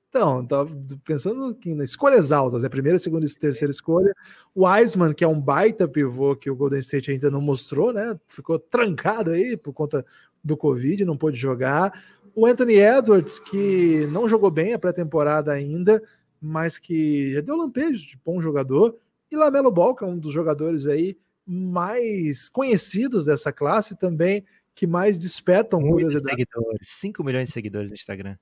Então, 0.09 0.43
tava 0.43 0.69
pensando 1.05 1.45
aqui 1.45 1.75
nas 1.75 1.91
escolhas 1.91 2.31
altas, 2.31 2.63
né? 2.63 2.69
Primeira, 2.69 2.97
segunda 2.97 3.25
e 3.25 3.29
terceira 3.29 3.71
escolha. 3.71 4.11
O 4.55 4.65
Wiseman, 4.65 5.13
que 5.13 5.23
é 5.23 5.27
um 5.27 5.39
baita 5.39 5.87
pivô 5.87 6.35
que 6.35 6.49
o 6.49 6.55
Golden 6.55 6.79
State 6.79 7.11
ainda 7.11 7.29
não 7.29 7.39
mostrou, 7.39 7.93
né? 7.93 8.19
Ficou 8.27 8.57
trancado 8.57 9.29
aí 9.29 9.55
por 9.55 9.71
conta 9.71 10.03
do 10.43 10.57
Covid, 10.57 11.05
não 11.05 11.15
pôde 11.15 11.37
jogar. 11.37 11.93
O 12.35 12.47
Anthony 12.47 12.75
Edwards, 12.75 13.37
que 13.37 14.07
não 14.11 14.27
jogou 14.27 14.49
bem 14.49 14.73
a 14.73 14.79
pré-temporada 14.79 15.51
ainda, 15.51 16.01
mas 16.41 16.79
que 16.79 17.33
já 17.33 17.41
deu 17.41 17.55
lampejo 17.55 18.07
de 18.07 18.19
bom 18.25 18.41
jogador. 18.41 18.97
E 19.31 19.35
Lamelo 19.35 19.71
Ball, 19.71 19.95
que 19.95 20.03
é 20.03 20.07
um 20.07 20.17
dos 20.17 20.33
jogadores 20.33 20.87
aí 20.87 21.15
mais 21.45 22.49
conhecidos 22.49 23.25
dessa 23.25 23.51
classe, 23.51 23.97
também 23.97 24.43
que 24.79 24.87
mais 24.87 25.19
despertam 25.19 25.81
Muitos 25.81 26.03
curiosidade. 26.03 26.37
seguidores, 26.37 26.87
5 26.87 27.21
milhões 27.21 27.47
de 27.47 27.51
seguidores 27.53 27.89
no 27.89 27.95
Instagram. 27.95 28.37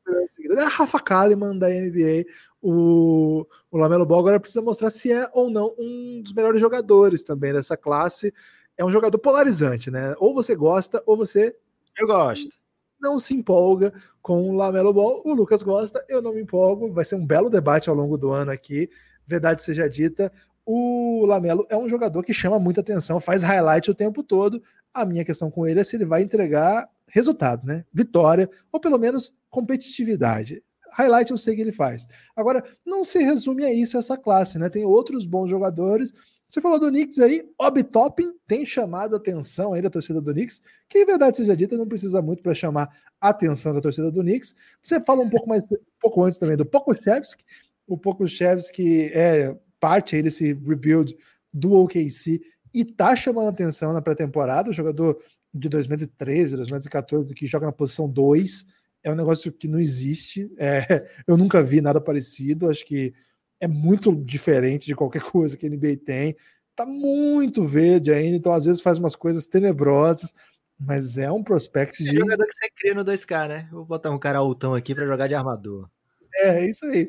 É 0.52 0.62
a 0.62 0.68
Rafa 0.68 1.00
Kalimann 1.00 1.58
da 1.58 1.68
NBA. 1.68 2.26
O, 2.62 3.48
o 3.72 3.78
Lamelo 3.78 4.06
Ball 4.06 4.20
agora 4.20 4.40
precisa 4.40 4.62
mostrar 4.62 4.92
se 4.92 5.12
é 5.12 5.28
ou 5.34 5.50
não 5.50 5.74
um 5.80 6.22
dos 6.22 6.34
melhores 6.34 6.62
jogadores 6.62 7.24
também 7.24 7.52
dessa 7.54 7.76
classe. 7.76 8.32
É 8.78 8.86
um 8.86 8.92
jogador 8.92 9.18
polarizante, 9.18 9.90
né? 9.90 10.14
Ou 10.20 10.32
você 10.32 10.56
gosta, 10.56 11.02
ou 11.08 11.18
você. 11.18 11.56
Eu 11.98 12.06
gosto. 12.06 12.56
Não 13.02 13.18
se 13.18 13.34
empolga 13.34 13.92
com 14.22 14.48
o 14.48 14.54
Lamelo 14.54 14.94
Ball. 14.94 15.24
O 15.26 15.34
Lucas 15.34 15.64
gosta, 15.64 16.06
eu 16.08 16.22
não 16.22 16.36
me 16.36 16.42
empolgo. 16.42 16.94
Vai 16.94 17.04
ser 17.04 17.16
um 17.16 17.26
belo 17.26 17.50
debate 17.50 17.90
ao 17.90 17.96
longo 17.96 18.16
do 18.16 18.30
ano 18.30 18.52
aqui. 18.52 18.92
Verdade 19.26 19.64
seja 19.64 19.90
dita, 19.90 20.32
o 20.70 21.26
Lamelo 21.26 21.66
é 21.70 21.78
um 21.78 21.88
jogador 21.88 22.22
que 22.24 22.34
chama 22.34 22.60
muita 22.60 22.82
atenção, 22.82 23.22
faz 23.22 23.42
highlight 23.42 23.90
o 23.90 23.96
tempo 23.96 24.22
todo. 24.22 24.62
A 24.98 25.06
minha 25.06 25.24
questão 25.24 25.52
com 25.52 25.68
ele 25.68 25.80
é 25.80 25.84
se 25.84 25.96
ele 25.96 26.06
vai 26.06 26.24
entregar 26.24 26.90
resultado, 27.08 27.64
né? 27.66 27.86
Vitória, 27.94 28.50
ou 28.72 28.80
pelo 28.80 28.98
menos 28.98 29.32
competitividade. 29.48 30.64
Highlight 30.94 31.30
eu 31.30 31.38
sei 31.38 31.56
que 31.56 31.62
ele 31.62 31.72
faz. 31.72 32.08
Agora, 32.36 32.64
não 32.84 33.06
se 33.06 33.20
resume 33.20 33.64
a 33.64 33.72
isso 33.72 33.96
essa 33.96 34.18
classe, 34.18 34.58
né? 34.58 34.70
Tem 34.70 34.84
outros 34.84 35.24
bons 35.24 35.52
jogadores. 35.52 36.12
Você 36.50 36.60
falou 36.60 36.80
do 36.80 36.88
Knicks 36.88 37.20
aí, 37.20 37.48
Obi 37.60 37.84
Toppin 37.84 38.34
tem 38.48 38.66
chamado 38.66 39.14
a 39.14 39.18
atenção 39.18 39.74
aí 39.74 39.84
da 39.84 39.90
torcida 39.90 40.20
do 40.20 40.34
Knicks, 40.34 40.62
que 40.90 40.98
em 41.00 41.06
verdade 41.06 41.38
seja 41.38 41.56
dita, 41.56 41.78
não 41.78 41.88
precisa 41.88 42.20
muito 42.20 42.42
para 42.42 42.56
chamar 42.56 42.90
a 43.22 43.30
atenção 43.30 43.76
da 43.76 43.82
torcida 43.82 44.10
do 44.10 44.22
Knicks. 44.22 44.56
Você 44.82 45.00
fala 45.00 45.22
um 45.22 45.30
pouco 45.30 45.48
mais, 45.48 45.70
um 45.72 45.78
pouco 46.02 46.24
antes 46.24 46.40
também 46.40 46.58
do 46.58 46.66
Pokushevski. 46.66 47.44
O 47.86 47.98
Pokushevski 47.98 49.12
é 49.14 49.56
parte 49.80 50.16
aí 50.16 50.24
desse 50.24 50.54
rebuild 50.54 51.16
do 51.54 51.74
OKC 51.74 52.42
e 52.74 52.86
tá 52.86 53.16
chamando 53.16 53.50
atenção 53.50 53.94
na 53.94 54.02
pré-temporada. 54.02 54.70
O 54.70 54.74
jogador 54.74 55.18
de 55.54 55.70
2013, 55.70 56.56
2014 56.56 57.34
que 57.34 57.48
joga 57.48 57.66
na 57.66 57.72
posição 57.72 58.10
2 58.10 58.66
é 59.04 59.12
um 59.12 59.16
negócio 59.16 59.52
que 59.52 59.68
não 59.68 59.80
existe. 59.80 60.52
É, 60.58 61.08
eu 61.28 61.38
nunca 61.38 61.64
vi 61.64 61.82
nada 61.82 62.02
parecido. 62.02 62.70
Acho 62.70 62.86
que 62.86 63.14
é 63.60 63.68
muito 63.68 64.14
diferente 64.16 64.86
de 64.86 64.96
qualquer 64.96 65.22
coisa 65.32 65.58
que 65.58 65.66
a 65.66 65.70
NBA 65.70 65.98
tem. 66.06 66.36
Tá 66.76 66.86
muito 66.86 67.64
verde 67.64 68.12
ainda, 68.12 68.38
então 68.38 68.54
às 68.54 68.66
vezes 68.66 68.82
faz 68.82 69.00
umas 69.00 69.16
coisas 69.16 69.48
tenebrosas. 69.48 70.32
mas 70.80 71.18
é 71.18 71.32
um 71.32 71.44
prospect 71.44 72.04
de. 72.04 72.10
É 72.10 72.20
jogador 72.20 72.46
que 72.46 72.54
você 72.54 72.70
cria 72.76 72.94
no 72.94 73.04
2K, 73.04 73.48
né? 73.48 73.68
Vou 73.72 73.84
botar 73.84 74.12
um 74.12 74.20
cara 74.20 74.38
altão 74.38 74.76
aqui 74.76 74.94
para 74.94 75.08
jogar 75.08 75.28
de 75.28 75.34
armador. 75.34 75.90
É, 76.36 76.64
é, 76.64 76.70
isso 76.70 76.86
aí. 76.86 77.08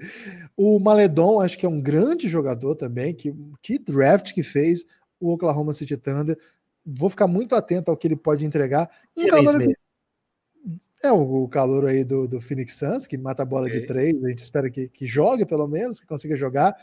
O 0.56 0.78
Maledon, 0.78 1.40
acho 1.40 1.58
que 1.58 1.66
é 1.66 1.68
um 1.68 1.80
grande 1.80 2.28
jogador 2.28 2.74
também. 2.76 3.14
Que, 3.14 3.34
que 3.60 3.78
draft 3.78 4.32
que 4.32 4.42
fez 4.42 4.86
o 5.20 5.32
Oklahoma 5.32 5.72
City 5.72 5.96
Thunder. 5.96 6.38
Vou 6.84 7.10
ficar 7.10 7.26
muito 7.26 7.54
atento 7.54 7.90
ao 7.90 7.96
que 7.96 8.06
ele 8.06 8.16
pode 8.16 8.44
entregar. 8.44 8.90
Um 9.16 9.26
calor, 9.28 9.76
é 11.02 11.12
o, 11.12 11.44
o 11.44 11.48
calor 11.48 11.86
aí 11.86 12.04
do, 12.04 12.26
do 12.26 12.40
Phoenix 12.40 12.76
Suns, 12.76 13.06
que 13.06 13.16
mata 13.16 13.42
a 13.42 13.46
bola 13.46 13.66
okay. 13.66 13.80
de 13.80 13.86
três. 13.86 14.24
A 14.24 14.28
gente 14.28 14.40
espera 14.40 14.70
que, 14.70 14.88
que 14.88 15.06
jogue, 15.06 15.44
pelo 15.44 15.68
menos, 15.68 16.00
que 16.00 16.06
consiga 16.06 16.36
jogar. 16.36 16.76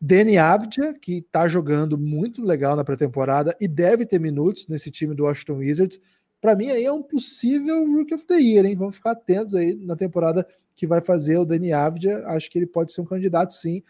Danny 0.00 0.38
Avdia, 0.38 0.94
que 0.94 1.22
tá 1.22 1.48
jogando 1.48 1.98
muito 1.98 2.44
legal 2.44 2.76
na 2.76 2.84
pré-temporada 2.84 3.56
e 3.60 3.66
deve 3.66 4.06
ter 4.06 4.20
minutos 4.20 4.68
nesse 4.68 4.90
time 4.90 5.14
do 5.14 5.24
Washington 5.24 5.54
Wizards 5.54 6.00
para 6.40 6.54
mim 6.54 6.70
aí 6.70 6.84
é 6.84 6.92
um 6.92 7.02
possível 7.02 7.84
Rookie 7.86 8.14
of 8.14 8.24
the 8.26 8.36
Year, 8.36 8.64
hein? 8.64 8.76
Vamos 8.76 8.96
ficar 8.96 9.12
atentos 9.12 9.54
aí 9.54 9.74
na 9.74 9.96
temporada 9.96 10.46
que 10.76 10.86
vai 10.86 11.00
fazer 11.00 11.36
o 11.38 11.44
Dani 11.44 11.72
Avdia. 11.72 12.18
Acho 12.28 12.50
que 12.50 12.58
ele 12.58 12.66
pode 12.66 12.92
ser 12.92 13.00
um 13.00 13.04
candidato, 13.06 13.52
sim. 13.52 13.82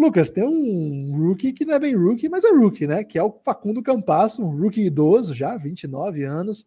Lucas, 0.00 0.30
tem 0.30 0.42
um 0.42 1.14
rookie 1.14 1.52
que 1.52 1.66
não 1.66 1.74
é 1.74 1.78
bem 1.78 1.94
rookie, 1.94 2.26
mas 2.26 2.42
é 2.42 2.50
rookie, 2.50 2.86
né? 2.86 3.04
Que 3.04 3.18
é 3.18 3.22
o 3.22 3.38
Facundo 3.44 3.82
Campasso, 3.82 4.42
um 4.42 4.58
rookie 4.58 4.86
idoso 4.86 5.34
já, 5.34 5.54
29 5.58 6.24
anos. 6.24 6.66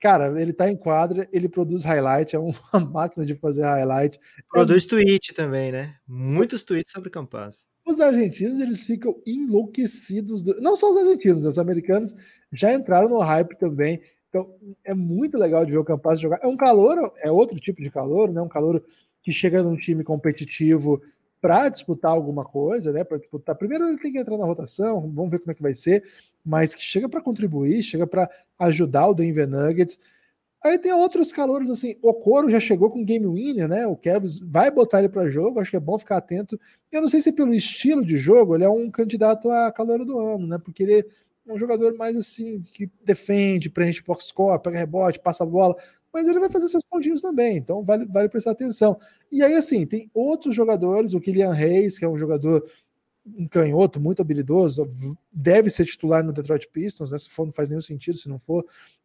Cara, 0.00 0.40
ele 0.42 0.52
tá 0.52 0.68
em 0.68 0.76
quadra, 0.76 1.28
ele 1.32 1.48
produz 1.48 1.84
highlight, 1.84 2.34
é 2.34 2.40
uma 2.40 2.54
máquina 2.92 3.24
de 3.24 3.36
fazer 3.36 3.62
highlight. 3.62 4.18
Produz 4.50 4.84
é... 4.84 4.88
tweet 4.88 5.32
também, 5.32 5.70
né? 5.70 5.94
Muitos 6.08 6.64
tweets 6.64 6.90
sobre 6.90 7.08
Campasso. 7.08 7.66
Os 7.86 8.00
argentinos, 8.00 8.58
eles 8.58 8.84
ficam 8.84 9.16
enlouquecidos. 9.24 10.42
Do... 10.42 10.60
Não 10.60 10.74
só 10.74 10.90
os 10.90 10.96
argentinos, 10.96 11.44
os 11.44 11.58
americanos 11.58 12.16
já 12.52 12.74
entraram 12.74 13.08
no 13.08 13.20
hype 13.20 13.56
também. 13.58 14.02
Então, 14.28 14.52
é 14.84 14.92
muito 14.92 15.38
legal 15.38 15.64
de 15.64 15.70
ver 15.70 15.78
o 15.78 15.84
Campas 15.84 16.18
jogar. 16.18 16.40
É 16.42 16.48
um 16.48 16.56
calor, 16.56 17.12
é 17.18 17.30
outro 17.30 17.60
tipo 17.60 17.80
de 17.80 17.92
calor, 17.92 18.32
né? 18.32 18.42
Um 18.42 18.48
calor 18.48 18.82
que 19.22 19.30
chega 19.30 19.62
num 19.62 19.76
time 19.76 20.02
competitivo 20.02 21.00
para 21.40 21.68
disputar 21.68 22.10
alguma 22.10 22.44
coisa, 22.44 22.92
né? 22.92 23.02
Para 23.04 23.18
disputar. 23.18 23.54
Primeiro 23.56 23.86
ele 23.86 23.98
tem 23.98 24.12
que 24.12 24.18
entrar 24.18 24.36
na 24.36 24.44
rotação, 24.44 25.00
vamos 25.12 25.30
ver 25.30 25.38
como 25.38 25.52
é 25.52 25.54
que 25.54 25.62
vai 25.62 25.74
ser, 25.74 26.04
mas 26.44 26.74
que 26.74 26.82
chega 26.82 27.08
para 27.08 27.20
contribuir, 27.20 27.82
chega 27.82 28.06
para 28.06 28.30
ajudar 28.58 29.08
o 29.08 29.14
Denver 29.14 29.48
Nuggets. 29.48 29.98
Aí 30.62 30.78
tem 30.78 30.92
outros 30.92 31.32
calores 31.32 31.70
assim, 31.70 31.96
o 32.02 32.12
Coro 32.12 32.50
já 32.50 32.60
chegou 32.60 32.90
com 32.90 33.02
game 33.02 33.26
winner, 33.26 33.66
né? 33.66 33.86
O 33.86 33.96
Cavs 33.96 34.38
vai 34.40 34.70
botar 34.70 34.98
ele 34.98 35.08
para 35.08 35.30
jogo, 35.30 35.58
acho 35.58 35.70
que 35.70 35.76
é 35.76 35.80
bom 35.80 35.98
ficar 35.98 36.18
atento. 36.18 36.60
Eu 36.92 37.00
não 37.00 37.08
sei 37.08 37.22
se 37.22 37.32
pelo 37.32 37.54
estilo 37.54 38.04
de 38.04 38.18
jogo 38.18 38.54
ele 38.54 38.64
é 38.64 38.68
um 38.68 38.90
candidato 38.90 39.50
a 39.50 39.72
calor 39.72 40.04
do 40.04 40.18
ano, 40.18 40.46
né? 40.46 40.58
Porque 40.58 40.82
ele 40.82 41.06
um 41.52 41.58
jogador 41.58 41.96
mais 41.96 42.16
assim, 42.16 42.62
que 42.72 42.90
defende, 43.04 43.70
preenche 43.70 44.02
box 44.02 44.26
score, 44.26 44.62
pega 44.62 44.78
rebote, 44.78 45.18
passa 45.18 45.42
a 45.42 45.46
bola, 45.46 45.76
mas 46.12 46.26
ele 46.26 46.40
vai 46.40 46.50
fazer 46.50 46.68
seus 46.68 46.84
pontinhos 46.84 47.20
também, 47.20 47.56
então 47.56 47.82
vale, 47.82 48.06
vale 48.06 48.28
prestar 48.28 48.52
atenção. 48.52 48.98
E 49.30 49.42
aí, 49.42 49.54
assim, 49.54 49.86
tem 49.86 50.10
outros 50.12 50.54
jogadores, 50.54 51.14
o 51.14 51.20
Kylian 51.20 51.52
Reis, 51.52 51.98
que 51.98 52.04
é 52.04 52.08
um 52.08 52.18
jogador 52.18 52.64
um 53.26 53.46
canhoto 53.46 54.00
muito 54.00 54.22
habilidoso, 54.22 54.88
deve 55.30 55.70
ser 55.70 55.84
titular 55.84 56.24
no 56.24 56.32
Detroit 56.32 56.68
Pistons, 56.68 57.10
né? 57.10 57.18
Se 57.18 57.28
for, 57.28 57.44
não 57.44 57.52
faz 57.52 57.68
nenhum 57.68 57.80
sentido 57.80 58.16
se 58.16 58.28
não 58.28 58.38
for. 58.38 58.64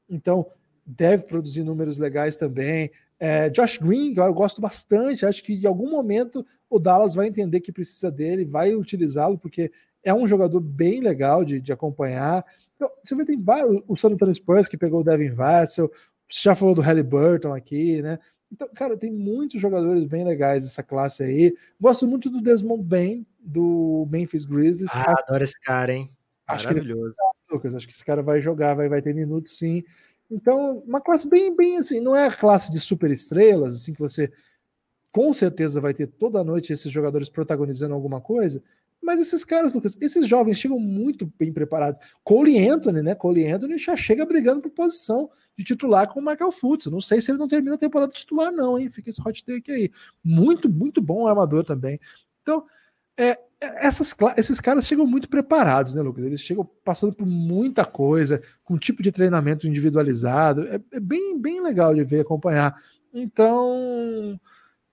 Então, 0.09 0.47
deve 0.85 1.23
produzir 1.23 1.63
números 1.63 1.97
legais 1.97 2.37
também. 2.37 2.91
É, 3.19 3.49
Josh 3.49 3.77
Green, 3.77 4.13
eu 4.15 4.33
gosto 4.33 4.61
bastante, 4.61 5.25
acho 5.25 5.43
que 5.43 5.53
em 5.53 5.65
algum 5.65 5.89
momento 5.89 6.45
o 6.69 6.79
Dallas 6.79 7.15
vai 7.15 7.27
entender 7.27 7.61
que 7.61 7.71
precisa 7.71 8.11
dele, 8.11 8.43
vai 8.43 8.75
utilizá-lo, 8.75 9.37
porque 9.37 9.71
é 10.03 10.13
um 10.13 10.27
jogador 10.27 10.59
bem 10.59 11.01
legal 11.01 11.43
de, 11.43 11.59
de 11.59 11.71
acompanhar. 11.71 12.45
Então, 12.75 12.89
você 13.01 13.15
vê, 13.15 13.25
tem 13.25 13.41
vários, 13.41 13.81
o 13.87 13.95
San 13.95 14.09
Antonio 14.09 14.35
Spurs 14.35 14.67
que 14.67 14.77
pegou 14.77 14.99
o 14.99 15.03
Devin 15.03 15.33
Vassell, 15.33 15.89
você 16.29 16.41
já 16.43 16.55
falou 16.55 16.75
do 16.75 16.81
Halliburton 16.81 17.53
aqui, 17.53 18.01
né? 18.01 18.19
Então, 18.51 18.69
cara, 18.73 18.95
tem 18.97 19.11
muitos 19.11 19.59
jogadores 19.59 20.05
bem 20.05 20.23
legais 20.23 20.63
dessa 20.63 20.83
classe 20.83 21.23
aí. 21.23 21.55
Gosto 21.79 22.07
muito 22.07 22.29
do 22.29 22.41
Desmond 22.41 22.83
Bain, 22.83 23.25
do 23.39 24.07
Memphis 24.09 24.45
Grizzlies. 24.45 24.95
Ah, 24.95 25.11
acho, 25.11 25.23
adoro 25.23 25.43
esse 25.43 25.59
cara, 25.59 25.93
hein? 25.93 26.11
Acho 26.47 26.67
Maravilhoso. 26.67 27.13
Que 27.13 27.35
Lucas, 27.53 27.75
acho 27.75 27.87
que 27.87 27.93
esse 27.93 28.05
cara 28.05 28.23
vai 28.23 28.41
jogar, 28.41 28.75
vai, 28.75 28.87
vai 28.87 29.01
ter 29.01 29.13
minutos 29.13 29.57
sim. 29.57 29.83
Então, 30.29 30.77
uma 30.87 31.01
classe 31.01 31.29
bem, 31.29 31.55
bem 31.55 31.77
assim, 31.77 31.99
não 31.99 32.15
é 32.15 32.27
a 32.27 32.33
classe 32.33 32.71
de 32.71 32.79
super 32.79 33.11
estrelas, 33.11 33.75
assim, 33.75 33.93
que 33.93 33.99
você 33.99 34.31
com 35.11 35.31
certeza 35.31 35.79
vai 35.79 35.93
ter 35.93 36.07
toda 36.07 36.43
noite 36.43 36.73
esses 36.73 36.91
jogadores 36.91 37.29
protagonizando 37.29 37.93
alguma 37.93 38.19
coisa, 38.19 38.61
mas 39.05 39.19
esses 39.19 39.45
caras, 39.45 39.71
Lucas, 39.71 39.95
esses 40.01 40.27
jovens 40.27 40.57
chegam 40.57 40.79
muito 40.79 41.31
bem 41.37 41.53
preparados. 41.53 41.99
Cole 42.23 42.57
Anthony, 42.67 43.03
né? 43.03 43.13
Cole 43.13 43.45
Anthony 43.45 43.77
já 43.77 43.95
chega 43.95 44.25
brigando 44.25 44.61
por 44.61 44.71
posição 44.71 45.29
de 45.55 45.63
titular 45.63 46.11
com 46.11 46.19
o 46.19 46.25
Michael 46.25 46.51
Fultz. 46.51 46.87
Não 46.87 46.99
sei 46.99 47.21
se 47.21 47.29
ele 47.29 47.37
não 47.37 47.47
termina 47.47 47.75
a 47.75 47.77
temporada 47.77 48.11
titular, 48.11 48.51
não, 48.51 48.79
hein? 48.79 48.89
Fica 48.89 49.09
esse 49.09 49.21
hot 49.21 49.45
take 49.45 49.71
aí. 49.71 49.91
Muito, 50.23 50.67
muito 50.67 51.01
bom 51.01 51.27
armador 51.27 51.63
também. 51.63 51.99
Então, 52.41 52.65
é, 53.15 53.37
é, 53.61 53.87
essas, 53.87 54.15
esses 54.37 54.59
caras 54.59 54.87
chegam 54.87 55.05
muito 55.05 55.29
preparados, 55.29 55.93
né, 55.93 56.01
Lucas? 56.01 56.25
Eles 56.25 56.41
chegam 56.41 56.67
passando 56.83 57.13
por 57.13 57.27
muita 57.27 57.85
coisa, 57.85 58.41
com 58.63 58.77
tipo 58.77 59.03
de 59.03 59.11
treinamento 59.11 59.67
individualizado. 59.67 60.67
É, 60.67 60.81
é 60.93 60.99
bem, 60.99 61.39
bem 61.39 61.61
legal 61.61 61.93
de 61.93 62.03
ver, 62.03 62.21
acompanhar. 62.21 62.75
Então, 63.13 64.39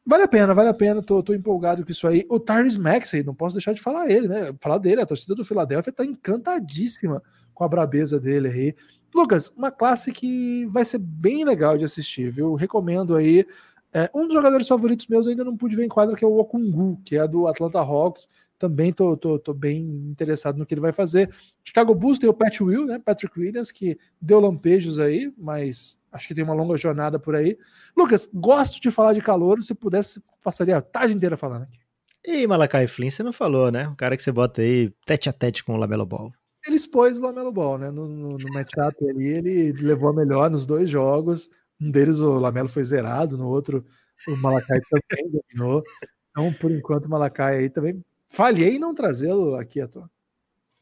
Vale 0.04 0.24
a 0.24 0.28
pena, 0.28 0.52
vale 0.52 0.68
a 0.68 0.74
pena, 0.74 1.00
tô, 1.00 1.22
tô 1.22 1.32
empolgado 1.32 1.84
com 1.84 1.90
isso 1.90 2.08
aí. 2.08 2.26
O 2.28 2.40
Tyrese 2.40 2.78
Maxey, 2.78 3.22
não 3.22 3.34
posso 3.34 3.54
deixar 3.54 3.72
de 3.72 3.80
falar 3.80 4.10
ele, 4.10 4.26
né? 4.26 4.52
Falar 4.60 4.78
dele, 4.78 5.00
a 5.00 5.06
torcida 5.06 5.34
do 5.34 5.44
Philadelphia 5.44 5.92
tá 5.92 6.04
encantadíssima 6.04 7.22
com 7.54 7.62
a 7.62 7.68
brabeza 7.68 8.18
dele 8.18 8.48
aí. 8.48 8.74
Lucas, 9.14 9.50
uma 9.56 9.70
classe 9.70 10.10
que 10.10 10.66
vai 10.66 10.84
ser 10.84 10.98
bem 10.98 11.44
legal 11.44 11.78
de 11.78 11.84
assistir, 11.84 12.30
viu? 12.30 12.54
Recomendo 12.54 13.14
aí. 13.14 13.46
É, 13.92 14.10
um 14.14 14.24
dos 14.24 14.34
jogadores 14.34 14.66
favoritos 14.66 15.06
meus 15.06 15.28
ainda 15.28 15.44
não 15.44 15.56
pude 15.56 15.76
ver 15.76 15.84
em 15.84 15.88
quadro, 15.88 16.16
que 16.16 16.24
é 16.24 16.28
o 16.28 16.38
Okungu, 16.38 17.00
que 17.04 17.16
é 17.16 17.28
do 17.28 17.46
Atlanta 17.46 17.78
Hawks. 17.78 18.26
Também 18.62 18.92
tô, 18.92 19.16
tô, 19.16 19.40
tô 19.40 19.52
bem 19.52 19.80
interessado 20.08 20.56
no 20.56 20.64
que 20.64 20.72
ele 20.72 20.80
vai 20.80 20.92
fazer. 20.92 21.28
Chicago 21.64 21.92
Bulls 21.96 22.20
tem 22.20 22.30
o 22.30 22.32
Pat 22.32 22.60
Will, 22.60 22.86
né? 22.86 23.00
Patrick 23.04 23.36
Williams, 23.36 23.72
que 23.72 23.98
deu 24.20 24.38
lampejos 24.38 25.00
aí, 25.00 25.34
mas 25.36 25.98
acho 26.12 26.28
que 26.28 26.34
tem 26.34 26.44
uma 26.44 26.54
longa 26.54 26.76
jornada 26.76 27.18
por 27.18 27.34
aí. 27.34 27.58
Lucas, 27.96 28.30
gosto 28.32 28.80
de 28.80 28.88
falar 28.88 29.14
de 29.14 29.20
calor, 29.20 29.60
se 29.60 29.74
pudesse, 29.74 30.22
passaria 30.44 30.76
a 30.76 30.80
tarde 30.80 31.12
inteira 31.12 31.36
falando 31.36 31.64
aqui. 31.64 31.80
E 32.24 32.46
Malakai 32.46 32.86
Flynn, 32.86 33.10
você 33.10 33.24
não 33.24 33.32
falou, 33.32 33.72
né? 33.72 33.88
O 33.88 33.96
cara 33.96 34.16
que 34.16 34.22
você 34.22 34.30
bota 34.30 34.62
aí 34.62 34.90
tete 35.04 35.28
a 35.28 35.32
tete 35.32 35.64
com 35.64 35.74
o 35.74 35.76
Lamelo 35.76 36.06
Ball. 36.06 36.32
Ele 36.64 36.76
expôs 36.76 37.18
o 37.18 37.22
Lamelo 37.24 37.50
Ball, 37.50 37.78
né? 37.78 37.90
No, 37.90 38.06
no, 38.06 38.38
no 38.38 38.52
matchup 38.54 38.96
ali, 39.08 39.26
ele 39.26 39.72
levou 39.72 40.10
a 40.10 40.14
melhor 40.14 40.48
nos 40.48 40.66
dois 40.66 40.88
jogos. 40.88 41.50
Um 41.80 41.90
deles 41.90 42.20
o 42.20 42.38
Lamelo 42.38 42.68
foi 42.68 42.84
zerado, 42.84 43.36
no 43.36 43.48
outro 43.48 43.84
o 44.28 44.36
Malakai 44.36 44.78
também 44.88 45.32
dominou. 45.32 45.82
Então, 46.30 46.52
por 46.52 46.70
enquanto, 46.70 47.06
o 47.06 47.10
Malakai 47.10 47.58
aí 47.58 47.68
também 47.68 48.00
falhei 48.32 48.76
em 48.76 48.78
não 48.78 48.94
trazê-lo 48.94 49.54
aqui 49.54 49.80
à 49.80 49.88
toa. 49.88 50.10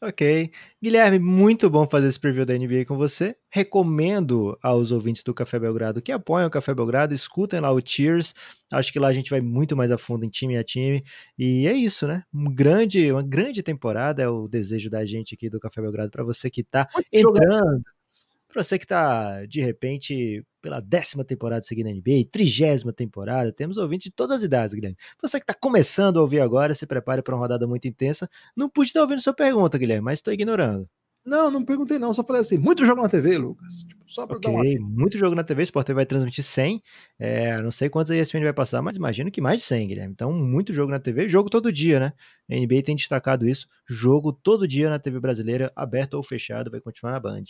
Ok. 0.02 0.50
Guilherme, 0.82 1.18
muito 1.18 1.68
bom 1.68 1.86
fazer 1.86 2.08
esse 2.08 2.18
preview 2.18 2.46
da 2.46 2.56
NBA 2.56 2.86
com 2.86 2.96
você. 2.96 3.36
Recomendo 3.50 4.58
aos 4.62 4.92
ouvintes 4.92 5.22
do 5.22 5.34
Café 5.34 5.58
Belgrado 5.58 6.00
que 6.00 6.10
apoiam 6.10 6.48
o 6.48 6.50
Café 6.50 6.74
Belgrado, 6.74 7.12
escutem 7.12 7.60
lá 7.60 7.70
o 7.70 7.82
Cheers. 7.84 8.34
Acho 8.72 8.90
que 8.94 8.98
lá 8.98 9.08
a 9.08 9.12
gente 9.12 9.28
vai 9.28 9.42
muito 9.42 9.76
mais 9.76 9.90
a 9.90 9.98
fundo 9.98 10.24
em 10.24 10.30
time 10.30 10.56
a 10.56 10.64
time. 10.64 11.04
E 11.38 11.66
é 11.66 11.74
isso, 11.74 12.06
né? 12.06 12.22
Um 12.32 12.44
grande, 12.44 13.12
uma 13.12 13.22
grande 13.22 13.62
temporada 13.62 14.22
é 14.22 14.28
o 14.28 14.48
desejo 14.48 14.88
da 14.88 15.04
gente 15.04 15.34
aqui 15.34 15.50
do 15.50 15.60
Café 15.60 15.82
Belgrado 15.82 16.10
para 16.10 16.24
você 16.24 16.48
que 16.48 16.62
está 16.62 16.88
entrando. 17.12 17.84
Para 18.52 18.64
você 18.64 18.78
que 18.78 18.84
está, 18.84 19.44
de 19.46 19.60
repente, 19.60 20.44
pela 20.60 20.80
décima 20.80 21.24
temporada 21.24 21.62
seguindo 21.62 21.86
a 21.86 21.92
NBA, 21.92 22.28
trigésima 22.30 22.92
temporada, 22.92 23.52
temos 23.52 23.76
ouvintes 23.76 24.04
de 24.04 24.14
todas 24.14 24.38
as 24.38 24.42
idades, 24.42 24.74
Guilherme. 24.74 24.96
Você 25.22 25.38
que 25.38 25.44
está 25.44 25.54
começando 25.54 26.18
a 26.18 26.22
ouvir 26.22 26.40
agora, 26.40 26.74
se 26.74 26.86
prepare 26.86 27.22
para 27.22 27.34
uma 27.34 27.40
rodada 27.40 27.66
muito 27.66 27.86
intensa. 27.86 28.28
Não 28.56 28.68
pude 28.68 28.88
estar 28.88 29.02
ouvindo 29.02 29.20
sua 29.20 29.32
pergunta, 29.32 29.78
Guilherme, 29.78 30.04
mas 30.04 30.18
estou 30.18 30.34
ignorando. 30.34 30.88
Não, 31.24 31.50
não 31.50 31.62
perguntei 31.62 31.98
não, 31.98 32.14
só 32.14 32.24
falei 32.24 32.40
assim, 32.40 32.56
muito 32.56 32.84
jogo 32.86 33.02
na 33.02 33.08
TV, 33.08 33.36
Lucas. 33.36 33.84
Tipo, 33.86 34.04
só 34.06 34.26
para 34.26 34.38
okay, 34.38 34.50
dar 34.50 34.80
uma... 34.80 34.88
muito 34.88 35.18
jogo 35.18 35.36
na 35.36 35.44
TV, 35.44 35.62
o 35.62 35.64
Sport 35.64 35.86
TV 35.86 35.94
vai 35.94 36.06
transmitir 36.06 36.42
100, 36.42 36.82
é, 37.18 37.60
não 37.60 37.70
sei 37.70 37.90
quantos 37.90 38.10
a 38.10 38.16
ESPN 38.16 38.42
vai 38.42 38.54
passar, 38.54 38.80
mas 38.80 38.96
imagino 38.96 39.30
que 39.30 39.40
mais 39.40 39.60
de 39.60 39.66
100, 39.66 39.86
Guilherme. 39.86 40.12
Então, 40.12 40.32
muito 40.32 40.72
jogo 40.72 40.90
na 40.90 40.98
TV, 40.98 41.28
jogo 41.28 41.50
todo 41.50 41.70
dia, 41.70 42.00
né? 42.00 42.12
A 42.50 42.54
NBA 42.54 42.82
tem 42.82 42.96
destacado 42.96 43.46
isso, 43.46 43.68
jogo 43.86 44.32
todo 44.32 44.66
dia 44.66 44.88
na 44.88 44.98
TV 44.98 45.20
brasileira, 45.20 45.70
aberto 45.76 46.14
ou 46.14 46.22
fechado, 46.22 46.70
vai 46.70 46.80
continuar 46.80 47.12
na 47.12 47.20
Band. 47.20 47.44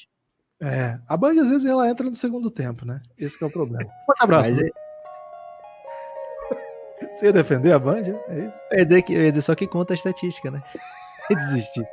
É, 0.63 0.99
a 1.09 1.17
Band 1.17 1.41
às 1.41 1.49
vezes 1.49 1.65
ela 1.65 1.89
entra 1.89 2.09
no 2.09 2.15
segundo 2.15 2.51
tempo, 2.51 2.85
né? 2.85 3.01
Esse 3.19 3.43
é 3.43 3.47
o 3.47 3.51
problema. 3.51 3.91
Forte 4.05 4.23
abraço. 4.23 4.45
Mas 4.45 4.59
é... 4.59 4.71
Você 7.11 7.27
ia 7.27 7.33
defender 7.33 7.73
a 7.73 7.79
Band? 7.79 8.03
É 8.29 8.41
isso? 8.41 8.61
Eu 8.71 8.79
ia 8.79 8.85
dizer, 8.85 9.03
que, 9.03 9.15
eu 9.15 9.23
ia 9.23 9.31
dizer 9.31 9.43
só 9.43 9.55
que 9.55 9.67
conta 9.67 9.95
a 9.95 9.97
estatística, 9.97 10.51
né? 10.51 10.63
Desistir. 11.31 11.87